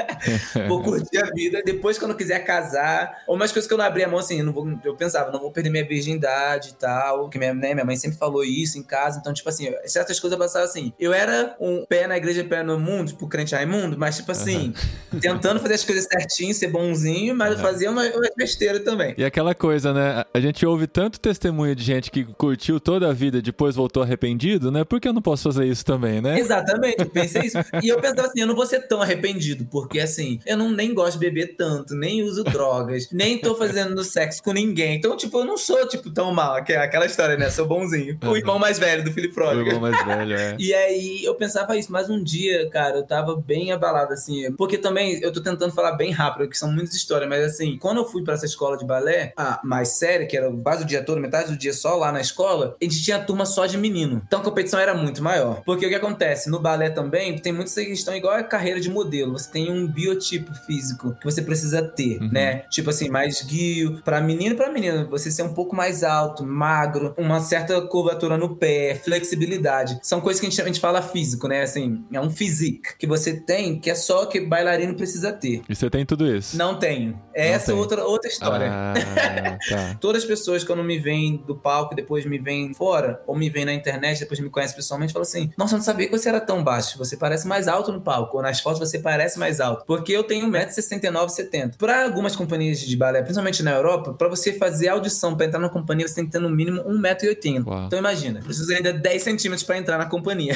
vou 0.69 0.83
curtir 0.83 1.19
a 1.19 1.31
vida, 1.35 1.63
depois 1.65 1.99
que 1.99 2.05
eu 2.05 2.09
não 2.09 2.17
quiser 2.17 2.41
casar, 2.41 3.23
ou 3.27 3.35
umas 3.35 3.51
coisas 3.51 3.67
que 3.67 3.75
eu 3.75 3.79
não 3.79 3.85
abri 3.85 4.05
a 4.05 4.09
mão 4.09 4.19
assim, 4.19 4.39
eu, 4.39 4.45
não 4.45 4.53
vou, 4.53 4.67
eu 4.85 4.95
pensava, 4.95 5.31
não 5.33 5.41
vou 5.41 5.51
perder 5.51 5.71
minha 5.71 5.87
virgindade 5.87 6.71
e 6.71 6.75
tal, 6.75 7.29
que 7.29 7.39
minha, 7.39 7.53
né, 7.53 7.75
minha 7.75 7.85
mãe 7.85 7.97
sempre 7.97 8.19
falou 8.19 8.45
isso 8.45 8.79
em 8.79 8.83
casa, 8.83 9.19
então, 9.19 9.33
tipo 9.33 9.49
assim, 9.49 9.73
certas 9.85 10.21
coisas 10.21 10.39
eu 10.39 10.45
pensava 10.45 10.65
assim, 10.65 10.93
eu 10.99 11.13
era 11.13 11.57
um 11.61 11.85
pé 11.87 12.07
na 12.07 12.17
igreja, 12.17 12.45
pé 12.45 12.63
no 12.63 12.79
mundo, 12.79 13.09
tipo 13.09 13.27
crente 13.29 13.55
Raimundo, 13.55 13.99
mas 13.99 14.17
tipo 14.17 14.31
assim, 14.31 14.73
uhum. 15.13 15.21
tentando 15.21 15.61
fazer 15.61 15.75
as 15.75 15.85
coisas 15.85 16.05
certinho, 16.05 16.55
ser 16.55 16.69
bonzinho, 16.69 17.35
mas 17.35 17.57
uhum. 17.57 17.63
fazia 17.63 17.91
uma, 17.91 18.05
uma 18.05 18.31
besteira 18.37 18.81
também. 18.81 19.15
E 19.17 19.25
aquela 19.25 19.55
coisa, 19.55 19.93
né? 19.93 20.25
A 20.33 20.41
gente 20.41 20.65
ouve 20.65 20.87
tanto 20.87 21.19
testemunho 21.19 21.75
de 21.75 21.83
gente 21.83 22.11
que 22.11 22.25
curtiu 22.25 22.79
toda 22.79 23.09
a 23.09 23.13
vida 23.13 23.39
e 23.39 23.43
depois 23.43 23.75
voltou 23.75 24.03
arrependido, 24.03 24.71
né? 24.71 24.85
Por 24.89 25.01
que 25.01 25.09
eu 25.09 25.13
não 25.13 25.23
posso 25.23 25.45
fazer 25.45 25.67
isso 25.67 25.85
também, 25.85 26.21
né? 26.21 26.39
Exatamente, 26.39 27.01
eu 27.01 27.07
pensei 27.07 27.43
isso. 27.43 27.57
E 27.83 27.89
eu 27.89 28.01
pensava 28.01 28.29
assim, 28.29 28.41
eu 28.41 28.47
não 28.47 28.55
vou 28.55 28.67
ser 28.67 28.81
tão 28.89 29.03
arrependido, 29.03 29.67
porque 29.67 30.01
assim, 30.01 30.41
eu 30.47 30.57
não 30.57 30.71
nem 30.71 30.95
gosto 30.95 31.19
de 31.19 31.27
beber 31.27 31.57
tanto, 31.57 31.95
nem 31.95 32.23
uso 32.23 32.43
drogas, 32.43 33.09
nem 33.13 33.39
tô 33.39 33.55
fazendo 33.55 34.03
sexo 34.03 34.43
com 34.43 34.53
ninguém. 34.53 34.97
Então, 34.97 35.17
tipo, 35.17 35.39
eu 35.39 35.45
não 35.45 35.57
sou, 35.57 35.87
tipo, 35.87 36.11
tão 36.11 36.33
mal. 36.33 36.55
Aquela 36.55 37.07
história, 37.07 37.37
né? 37.37 37.51
Sou 37.51 37.67
bonzinho. 37.67 38.19
Uhum. 38.23 38.31
O 38.31 38.37
irmão 38.37 38.59
mais 38.59 38.79
velho 38.79 39.05
do 39.05 39.13
Felipe 39.13 39.35
Pródigo. 39.35 39.65
O 39.65 39.67
irmão 39.67 39.91
mais 39.91 40.05
velho, 40.05 40.35
é. 40.35 40.57
E 40.59 40.73
aí 40.73 41.25
eu 41.25 41.35
pensava 41.35 41.77
isso, 41.77 41.93
mas 41.93 42.09
um 42.09 42.23
dia, 42.23 42.69
cara, 42.71 42.97
eu 42.97 43.03
tava 43.03 43.37
bem 43.37 43.73
abalado, 43.73 44.13
assim. 44.13 44.51
Porque 44.53 44.79
também 44.79 45.21
eu 45.23 45.33
tô 45.33 45.43
tentando 45.43 45.73
falar 45.73 45.93
bem 45.93 46.11
rápido, 46.11 46.49
que 46.49 46.59
são 46.59 46.73
muitas 46.73 46.95
histórias, 46.95 47.29
mas 47.29 47.45
assim, 47.45 47.77
quando 47.79 47.99
eu 47.99 48.05
fui 48.05 48.23
para 48.23 48.35
essa 48.35 48.47
escola 48.47 48.77
de 48.77 48.85
balé, 48.85 49.33
a 49.37 49.61
mais 49.63 49.89
séria, 49.89 50.27
que 50.27 50.37
era 50.37 50.51
quase 50.63 50.85
o 50.85 50.87
dia 50.87 51.03
todo, 51.03 51.21
metade 51.21 51.51
do 51.51 51.59
dia 51.59 51.73
só 51.73 51.97
lá 51.97 52.11
na 52.11 52.21
escola, 52.21 52.77
a 52.81 52.85
gente 52.85 53.03
tinha 53.03 53.19
turma 53.19 53.47
só 53.47 53.67
de 53.67 53.77
menino. 53.77 54.23
Então 54.27 54.41
a 54.41 54.43
competição 54.67 54.81
era 54.81 54.95
muito 54.95 55.23
maior. 55.23 55.63
Porque 55.65 55.87
o 55.87 55.89
que 55.89 55.95
acontece? 55.95 56.51
No 56.51 56.59
balé 56.59 56.91
também 56.91 57.39
tem 57.39 57.53
muitas 57.53 57.75
questão 57.75 58.17
igual 58.17 58.35
a 58.35 58.43
carreira 58.43 58.81
de 58.81 58.91
modelo. 58.91 59.33
Você 59.33 59.51
tem 59.51 59.71
um 59.71 59.87
biotipo 59.87 60.53
físico 60.67 61.15
que 61.21 61.25
você 61.25 61.43
precisa 61.43 61.83
ter, 61.83 62.21
uhum. 62.21 62.31
né? 62.33 62.65
Tipo 62.71 62.91
assim, 62.91 63.09
mais 63.09 63.43
guio. 63.43 64.03
Pra 64.03 64.21
menino 64.21 64.55
e 64.55 64.57
pra 64.57 64.71
menina, 64.71 65.05
você 65.05 65.31
ser 65.31 65.43
um 65.43 65.55
pouco 65.55 65.77
mais 65.77 66.03
alto, 66.03 66.45
magro, 66.45 67.15
uma 67.17 67.41
certa 67.41 67.81
curvatura 67.83 68.37
no 68.37 68.57
pé, 68.57 68.95
flexibilidade. 68.97 69.99
São 70.03 70.21
coisas 70.21 70.41
que 70.41 70.47
a 70.47 70.51
gente, 70.51 70.63
a 70.63 70.67
gente 70.67 70.81
fala 70.81 71.03
físico, 71.03 71.47
né? 71.47 71.63
Assim, 71.63 72.05
é 72.13 72.21
um 72.21 72.31
physique 72.31 72.97
que 72.99 73.07
você 73.07 73.35
tem 73.35 73.79
que 73.79 73.91
é 73.91 73.95
só 73.95 74.27
que 74.27 74.41
bailarino 74.41 74.95
precisa 74.95 75.33
ter. 75.33 75.63
E 75.69 75.75
você 75.75 75.89
tem 75.89 76.05
tudo 76.05 76.27
isso? 76.35 76.57
Não 76.57 76.79
tenho. 76.79 77.21
Essa 77.35 77.73
é 77.73 77.75
outra, 77.75 78.05
outra 78.05 78.31
história. 78.31 78.69
Ah, 78.71 78.95
tá. 79.69 79.97
Todas 80.01 80.23
as 80.23 80.29
pessoas 80.29 80.65
quando 80.65 80.83
me 80.83 80.99
veem 80.99 81.37
do 81.37 81.55
palco 81.55 81.93
e 81.93 81.97
depois 81.97 82.25
me 82.25 82.39
veem 82.39 82.73
fora, 82.73 83.23
ou 83.27 83.37
me 83.37 83.51
veem 83.51 83.67
na 83.67 83.75
internet, 83.75 84.21
depois 84.21 84.41
me 84.41 84.49
conhecem 84.57 84.75
pessoalmente, 84.75 85.13
falam 85.13 85.29
assim: 85.29 85.53
Nossa, 85.57 85.75
eu 85.75 85.79
não 85.79 85.85
sabia 85.85 86.07
que 86.07 86.19
você 86.19 86.31
era 86.31 86.41
tão 86.41 86.65
baixo. 86.65 86.97
Você 86.97 87.17
parece 87.17 87.47
mais 87.47 87.69
alto 87.69 87.93
no 87.93 88.01
palco. 88.01 88.39
Ou 88.39 88.43
nas 88.43 88.61
fotos 88.61 88.79
você 88.79 88.99
parece 88.99 89.39
mais 89.39 89.61
alto. 89.61 89.85
Porque 89.87 90.13
eu 90.13 90.25
tenho 90.25 90.47
1,69m, 90.51 91.29
70 91.29 91.77
Para 91.77 92.05
algumas 92.05 92.35
companhias 92.35 92.81
de 92.81 92.97
balé, 92.97 93.21
principalmente 93.21 93.63
na 93.63 93.73
Europa, 93.73 94.15
para 94.15 94.29
você 94.29 94.55
fazer 94.55 94.89
audição 94.89 95.37
para 95.37 95.47
entrar 95.47 95.61
na 95.61 95.69
companhia, 95.69 96.09
você 96.09 96.15
tem 96.15 96.25
que 96.25 96.33
ter 96.33 96.39
no 96.39 96.49
mínimo 96.49 96.83
1,80m. 96.85 97.87
Então 97.87 97.99
imagina, 97.99 98.41
precisa 98.41 98.75
ainda 98.75 98.93
10 98.93 99.23
centímetros 99.23 99.63
para 99.63 99.77
entrar 99.77 99.99
na 99.99 100.07
companhia. 100.07 100.55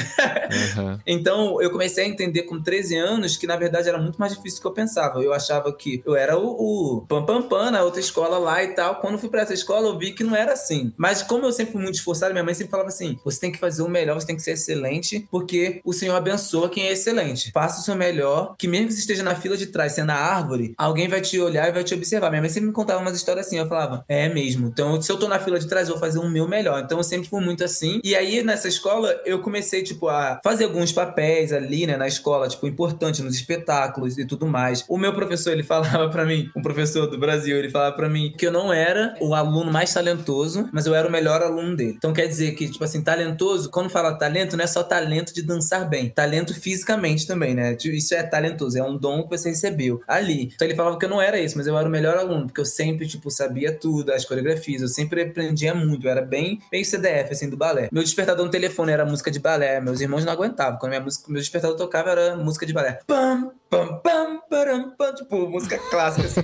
Uhum. 0.77 0.97
então 1.05 1.61
eu 1.61 1.69
comecei 1.69 2.05
a 2.05 2.07
entender 2.07 2.43
com 2.43 2.61
13 2.61 2.97
anos 2.97 3.37
que 3.37 3.45
na 3.45 3.55
verdade 3.55 3.87
era 3.87 3.99
muito 3.99 4.17
mais 4.17 4.33
difícil 4.33 4.59
do 4.59 4.61
que 4.61 4.67
eu 4.67 4.73
pensava. 4.73 5.21
Eu 5.21 5.33
achava 5.33 5.71
que 5.71 6.01
eu 6.05 6.15
era 6.15 6.37
o, 6.37 6.97
o 6.97 7.01
pam 7.01 7.25
pam 7.25 7.43
pam 7.43 7.71
na 7.71 7.83
outra 7.83 7.99
escola 7.99 8.39
lá 8.39 8.63
e 8.63 8.69
tal. 8.69 8.95
Quando 8.95 9.19
fui 9.19 9.29
para 9.29 9.41
essa 9.41 9.53
escola, 9.53 9.87
eu 9.87 9.97
vi 9.97 10.13
que 10.13 10.23
não 10.23 10.35
era 10.35 10.53
assim. 10.53 10.91
Mas 10.97 11.21
como 11.21 11.45
eu 11.45 11.51
sempre 11.51 11.73
fui 11.73 11.81
muito 11.81 11.95
esforçado, 11.95 12.33
minha 12.33 12.43
mãe 12.43 12.53
sempre 12.53 12.71
falava 12.71 12.89
assim: 12.89 13.19
você 13.23 13.39
tem 13.39 13.51
que 13.51 13.59
fazer 13.59 13.83
o 13.83 13.90
melhor, 13.91 14.19
você 14.19 14.27
tem 14.27 14.35
que 14.35 14.41
ser 14.41 14.51
excelente, 14.51 15.27
porque 15.29 15.81
o 15.83 15.93
Senhor 15.93 16.15
abençoa 16.15 16.69
quem 16.69 16.87
é 16.87 16.91
excelente. 16.93 17.51
Faça 17.51 17.79
o 17.79 17.83
seu 17.83 17.95
melhor, 17.95 18.55
que 18.57 18.67
mesmo 18.67 18.87
que 18.87 18.93
você 18.93 18.99
esteja 18.99 19.23
na 19.23 19.35
fila 19.35 19.57
de 19.57 19.67
trás, 19.67 19.93
sendo 19.93 20.11
árvore, 20.11 20.73
alguém 20.77 21.07
vai 21.07 21.21
te 21.21 21.39
olhar 21.39 21.67
e 21.67 21.71
vai 21.71 21.83
te 21.83 21.93
observar. 21.93 22.29
Minha 22.29 22.41
mãe 22.41 22.49
sempre 22.49 22.67
me 22.67 22.73
contava 22.73 23.01
umas 23.01 23.15
histórias 23.15 23.47
assim. 23.47 23.57
Eu 23.57 23.67
falava: 23.67 24.03
é 24.07 24.29
mesmo. 24.29 24.67
Então, 24.67 25.01
se 25.01 25.11
eu 25.11 25.17
tô 25.17 25.27
na 25.27 25.39
fila 25.39 25.59
de 25.59 25.67
trás, 25.67 25.87
eu 25.87 25.95
vou 25.95 25.99
fazer 25.99 26.19
o 26.19 26.29
meu 26.29 26.47
melhor. 26.47 26.81
Então, 26.83 26.97
eu 26.97 27.03
sempre 27.03 27.29
fui 27.29 27.43
muito 27.43 27.63
assim. 27.63 27.99
E 28.03 28.15
aí, 28.15 28.43
nessa 28.43 28.67
escola, 28.67 29.13
eu 29.25 29.39
comecei, 29.39 29.83
tipo, 29.83 30.07
a 30.07 30.39
fazer 30.43 30.65
alguns 30.65 30.91
papéis 30.91 31.51
ali, 31.51 31.85
né, 31.85 31.97
na 31.97 32.07
escola, 32.07 32.47
tipo, 32.47 32.67
importante 32.67 33.21
nos 33.21 33.35
espetáculos 33.35 34.17
e 34.17 34.25
tudo 34.25 34.47
mais. 34.47 34.85
O 34.87 34.97
meu 34.97 35.13
professor, 35.13 35.51
ele 35.51 35.63
falava 35.63 36.09
para 36.09 36.25
mim, 36.25 36.49
um 36.55 36.61
professor 36.61 37.07
do 37.07 37.17
Brasil, 37.17 37.57
ele 37.57 37.69
falava 37.69 37.95
para 37.95 38.09
mim 38.09 38.33
que 38.37 38.47
eu 38.47 38.51
não 38.51 38.71
era 38.71 39.15
o 39.19 39.33
aluno 39.33 39.71
mais 39.71 39.93
talentoso, 39.93 40.69
mas 40.71 40.85
eu 40.85 40.95
era 40.95 41.07
o 41.07 41.11
melhor 41.11 41.41
aluno 41.41 41.75
dele. 41.75 41.95
Então 41.97 42.13
quer 42.13 42.27
dizer 42.27 42.51
que, 42.51 42.69
tipo 42.69 42.83
assim, 42.83 43.01
talentoso, 43.01 43.69
quando 43.81 43.89
fala 43.89 44.13
talento, 44.13 44.55
não 44.55 44.63
é 44.63 44.67
só 44.67 44.83
talento 44.83 45.33
de 45.33 45.41
dançar 45.41 45.89
bem, 45.89 46.09
talento 46.09 46.53
fisicamente 46.53 47.25
também, 47.25 47.55
né? 47.55 47.73
Tipo, 47.75 47.95
isso 47.95 48.13
é 48.13 48.21
talentoso, 48.21 48.77
é 48.77 48.83
um 48.83 48.95
dom 48.95 49.23
que 49.23 49.29
você 49.29 49.49
recebeu 49.49 50.01
ali. 50.07 50.51
Então 50.53 50.67
ele 50.67 50.75
falava 50.75 50.99
que 50.99 51.05
eu 51.05 51.09
não 51.09 51.21
era 51.21 51.39
isso, 51.39 51.57
mas 51.57 51.65
eu 51.65 51.75
era 51.77 51.87
o 51.87 51.91
melhor 51.91 52.17
aluno, 52.17 52.45
porque 52.45 52.61
eu 52.61 52.65
sempre, 52.65 53.07
tipo, 53.07 53.31
sabia 53.31 53.71
tudo, 53.71 54.13
as 54.13 54.23
coreografias, 54.23 54.81
eu 54.83 54.87
sempre 54.87 55.23
aprendia 55.23 55.73
muito, 55.73 56.05
eu 56.05 56.11
era 56.11 56.21
bem, 56.21 56.59
bem 56.69 56.83
CDF, 56.83 57.31
assim, 57.31 57.49
do 57.49 57.57
balé. 57.57 57.89
Meu 57.91 58.03
despertador 58.03 58.45
no 58.45 58.51
telefone 58.51 58.91
era 58.91 59.05
música 59.05 59.31
de 59.31 59.39
balé, 59.39 59.81
meus 59.81 59.99
irmãos 59.99 60.23
não 60.23 60.31
aguentavam. 60.31 60.77
Quando 60.77 60.91
minha 60.91 61.01
música, 61.01 61.25
meu 61.27 61.41
despertador 61.41 61.75
tocava 61.75 62.11
era 62.11 62.35
música 62.35 62.65
de 62.65 62.73
balé. 62.73 62.99
Pam, 63.07 63.51
pam, 63.69 63.99
pam, 64.03 64.41
param, 64.49 64.91
pam, 64.91 65.13
tipo, 65.15 65.49
música 65.49 65.79
clássica, 65.89 66.27
assim, 66.27 66.41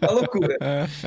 uma 0.00 0.10
loucura. 0.10 0.56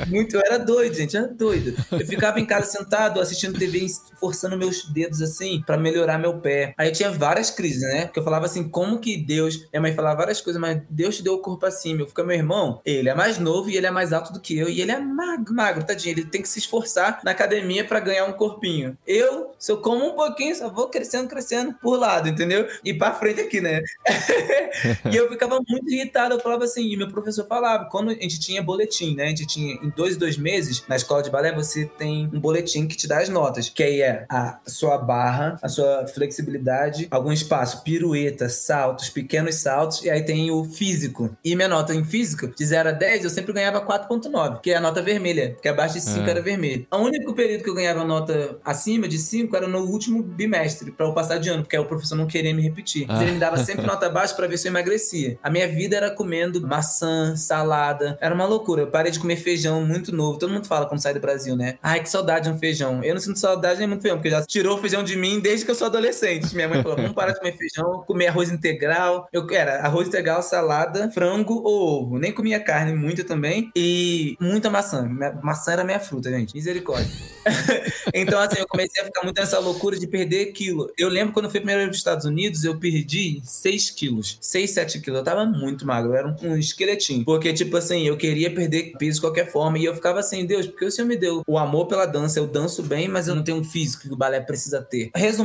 Muito, 0.06 0.36
eu 0.36 0.42
era 0.46 0.58
doido, 0.58 0.94
gente, 0.94 1.16
era 1.16 1.28
doido. 1.28 1.74
Eu 1.92 2.06
ficava 2.06 2.40
em 2.40 2.46
casa 2.46 2.70
sentado, 2.70 3.20
assistindo 3.20 3.58
TV, 3.58 3.86
forçando 4.18 4.56
meus 4.56 4.84
dedos, 4.84 5.20
assim, 5.20 5.62
para 5.74 5.82
melhorar 5.82 6.18
meu 6.18 6.38
pé. 6.38 6.72
Aí 6.78 6.88
eu 6.88 6.92
tinha 6.92 7.10
várias 7.10 7.50
crises, 7.50 7.82
né? 7.82 8.04
Porque 8.04 8.20
eu 8.20 8.24
falava 8.24 8.46
assim, 8.46 8.68
como 8.68 8.98
que 8.98 9.16
Deus, 9.16 9.68
minha 9.72 9.80
mãe 9.80 9.92
falava 9.92 10.18
várias 10.18 10.40
coisas, 10.40 10.60
mas 10.60 10.80
Deus 10.88 11.16
te 11.16 11.22
deu 11.22 11.34
o 11.34 11.38
corpo 11.38 11.66
assim, 11.66 11.94
meu, 11.94 12.06
fica 12.06 12.22
meu 12.22 12.36
irmão, 12.36 12.80
ele 12.84 13.08
é 13.08 13.14
mais 13.14 13.38
novo 13.38 13.68
e 13.68 13.76
ele 13.76 13.86
é 13.86 13.90
mais 13.90 14.12
alto 14.12 14.32
do 14.32 14.40
que 14.40 14.56
eu, 14.56 14.68
e 14.68 14.80
ele 14.80 14.92
é 14.92 15.00
magro, 15.00 15.52
magro, 15.52 15.84
tadinho, 15.84 16.12
ele 16.12 16.24
tem 16.24 16.40
que 16.40 16.48
se 16.48 16.60
esforçar 16.60 17.20
na 17.24 17.32
academia 17.32 17.84
para 17.84 17.98
ganhar 17.98 18.24
um 18.26 18.32
corpinho. 18.32 18.96
Eu, 19.06 19.52
se 19.58 19.72
eu 19.72 19.78
como 19.78 20.06
um 20.06 20.14
pouquinho, 20.14 20.54
só 20.54 20.68
vou 20.68 20.88
crescendo, 20.88 21.28
crescendo 21.28 21.74
por 21.74 21.98
lado, 21.98 22.28
entendeu? 22.28 22.68
E 22.84 22.94
para 22.94 23.14
frente 23.14 23.40
aqui, 23.40 23.60
né? 23.60 23.82
e 25.10 25.16
eu 25.16 25.28
ficava 25.28 25.60
muito 25.68 25.90
irritado. 25.92 26.34
Eu 26.34 26.40
falava 26.40 26.64
assim, 26.64 26.86
e 26.88 26.96
meu 26.96 27.08
professor 27.08 27.46
falava, 27.46 27.86
quando 27.86 28.10
a 28.10 28.14
gente 28.14 28.38
tinha 28.38 28.62
boletim, 28.62 29.14
né? 29.14 29.24
A 29.24 29.28
gente 29.28 29.46
tinha 29.46 29.74
em 29.74 29.90
dois, 29.90 30.16
dois 30.16 30.36
meses, 30.36 30.84
na 30.88 30.96
escola 30.96 31.22
de 31.22 31.30
balé, 31.30 31.52
você 31.52 31.86
tem 31.86 32.30
um 32.32 32.38
boletim 32.38 32.86
que 32.86 32.96
te 32.96 33.08
dá 33.08 33.18
as 33.18 33.28
notas, 33.28 33.68
que 33.68 33.82
aí 33.82 34.00
é 34.00 34.26
a 34.28 34.60
sua 34.66 34.98
barra, 34.98 35.58
a 35.64 35.68
sua 35.68 36.06
flexibilidade, 36.06 37.08
algum 37.10 37.32
espaço, 37.32 37.82
pirueta, 37.82 38.50
saltos, 38.50 39.08
pequenos 39.08 39.54
saltos, 39.54 40.04
e 40.04 40.10
aí 40.10 40.22
tem 40.22 40.50
o 40.50 40.62
físico. 40.64 41.34
E 41.42 41.56
minha 41.56 41.68
nota 41.68 41.94
em 41.94 42.04
físico, 42.04 42.48
de 42.48 42.66
0 42.66 42.90
a 42.90 42.92
10, 42.92 43.24
eu 43.24 43.30
sempre 43.30 43.54
ganhava 43.54 43.80
4.9, 43.80 44.60
que 44.60 44.70
é 44.70 44.76
a 44.76 44.80
nota 44.80 45.00
vermelha, 45.00 45.56
que 45.62 45.66
abaixo 45.66 45.94
de 45.94 46.02
5 46.02 46.26
é. 46.26 46.30
era 46.30 46.42
vermelho. 46.42 46.86
O 46.92 46.98
único 46.98 47.32
período 47.32 47.64
que 47.64 47.70
eu 47.70 47.74
ganhava 47.74 48.04
nota 48.04 48.58
acima 48.62 49.08
de 49.08 49.18
5 49.18 49.56
era 49.56 49.66
no 49.66 49.80
último 49.80 50.22
bimestre, 50.22 50.90
para 50.90 51.06
eu 51.06 51.14
passar 51.14 51.38
de 51.38 51.48
ano, 51.48 51.62
porque 51.62 51.78
o 51.78 51.86
professor 51.86 52.14
não 52.14 52.26
queria 52.26 52.52
me 52.52 52.60
repetir. 52.60 53.06
Mas 53.08 53.22
ele 53.22 53.32
me 53.32 53.38
dava 53.38 53.56
sempre 53.56 53.86
nota 53.86 54.10
baixa 54.10 54.34
para 54.34 54.46
ver 54.46 54.58
se 54.58 54.68
eu 54.68 54.70
emagrecia. 54.70 55.38
A 55.42 55.48
minha 55.48 55.66
vida 55.66 55.96
era 55.96 56.10
comendo 56.10 56.60
maçã, 56.66 57.34
salada. 57.36 58.18
Era 58.20 58.34
uma 58.34 58.44
loucura. 58.44 58.82
Eu 58.82 58.86
parei 58.88 59.10
de 59.10 59.18
comer 59.18 59.36
feijão 59.36 59.84
muito 59.84 60.14
novo. 60.14 60.38
Todo 60.38 60.52
mundo 60.52 60.66
fala 60.66 60.86
quando 60.86 61.00
sai 61.00 61.14
do 61.14 61.20
Brasil, 61.20 61.56
né? 61.56 61.78
Ai, 61.82 62.02
que 62.02 62.10
saudade 62.10 62.48
de 62.48 62.54
um 62.54 62.58
feijão. 62.58 63.02
Eu 63.02 63.14
não 63.14 63.20
sinto 63.20 63.38
saudade 63.38 63.78
nem 63.78 63.88
muito 63.88 64.02
feijão, 64.02 64.18
porque 64.18 64.30
já 64.30 64.42
tirou 64.42 64.76
o 64.76 64.80
feijão 64.80 65.02
de 65.02 65.16
mim 65.16 65.40
desde 65.40 65.53
que 65.62 65.70
eu 65.70 65.74
sou 65.74 65.86
adolescente. 65.86 66.54
Minha 66.54 66.68
mãe 66.68 66.82
falou: 66.82 66.96
vamos 66.96 67.12
parar 67.12 67.32
de 67.32 67.38
comer 67.38 67.56
feijão, 67.56 68.02
comer 68.06 68.28
arroz 68.28 68.50
integral. 68.50 69.28
Eu 69.32 69.46
era 69.50 69.80
arroz 69.80 70.08
integral, 70.08 70.42
salada, 70.42 71.10
frango 71.10 71.60
ou 71.62 72.02
ovo. 72.02 72.18
Nem 72.18 72.32
comia 72.32 72.58
carne 72.58 72.94
muito 72.94 73.24
também. 73.24 73.70
E 73.76 74.36
muita 74.40 74.70
maçã. 74.70 75.08
Maçã 75.42 75.72
era 75.72 75.84
minha 75.84 76.00
fruta, 76.00 76.30
gente. 76.30 76.54
Misericórdia. 76.54 77.10
então, 78.14 78.40
assim, 78.40 78.58
eu 78.58 78.66
comecei 78.66 79.02
a 79.02 79.06
ficar 79.06 79.22
muito 79.22 79.38
nessa 79.38 79.58
loucura 79.58 79.98
de 79.98 80.06
perder 80.06 80.46
quilo. 80.46 80.90
Eu 80.96 81.08
lembro 81.08 81.32
quando 81.32 81.46
eu 81.46 81.50
fui 81.50 81.60
primeiro 81.60 81.82
para 81.82 81.90
os 81.90 81.96
Estados 81.96 82.24
Unidos, 82.24 82.64
eu 82.64 82.78
perdi 82.78 83.40
6 83.44 83.90
quilos. 83.90 84.38
6, 84.40 84.70
7 84.70 85.00
quilos. 85.00 85.18
Eu 85.18 85.24
tava 85.24 85.44
muito 85.44 85.86
magro, 85.86 86.12
eu 86.12 86.16
era 86.16 86.36
um 86.42 86.56
esqueletinho. 86.56 87.24
Porque, 87.24 87.52
tipo 87.52 87.76
assim, 87.76 88.06
eu 88.06 88.16
queria 88.16 88.52
perder 88.52 88.92
peso 88.98 89.16
de 89.16 89.20
qualquer 89.20 89.50
forma. 89.50 89.78
E 89.78 89.84
eu 89.84 89.94
ficava 89.94 90.20
assim, 90.20 90.46
Deus, 90.46 90.66
porque 90.66 90.84
o 90.84 90.90
Senhor 90.90 91.06
me 91.06 91.16
deu 91.16 91.42
o 91.46 91.58
amor 91.58 91.86
pela 91.86 92.06
dança, 92.06 92.38
eu 92.38 92.46
danço 92.46 92.82
bem, 92.82 93.08
mas 93.08 93.28
eu 93.28 93.34
não 93.34 93.42
tenho 93.42 93.58
um 93.58 93.64
físico 93.64 94.04
que 94.04 94.12
o 94.12 94.16
balé 94.16 94.40
precisa 94.40 94.80
ter. 94.82 95.10
Resumindo, 95.14 95.43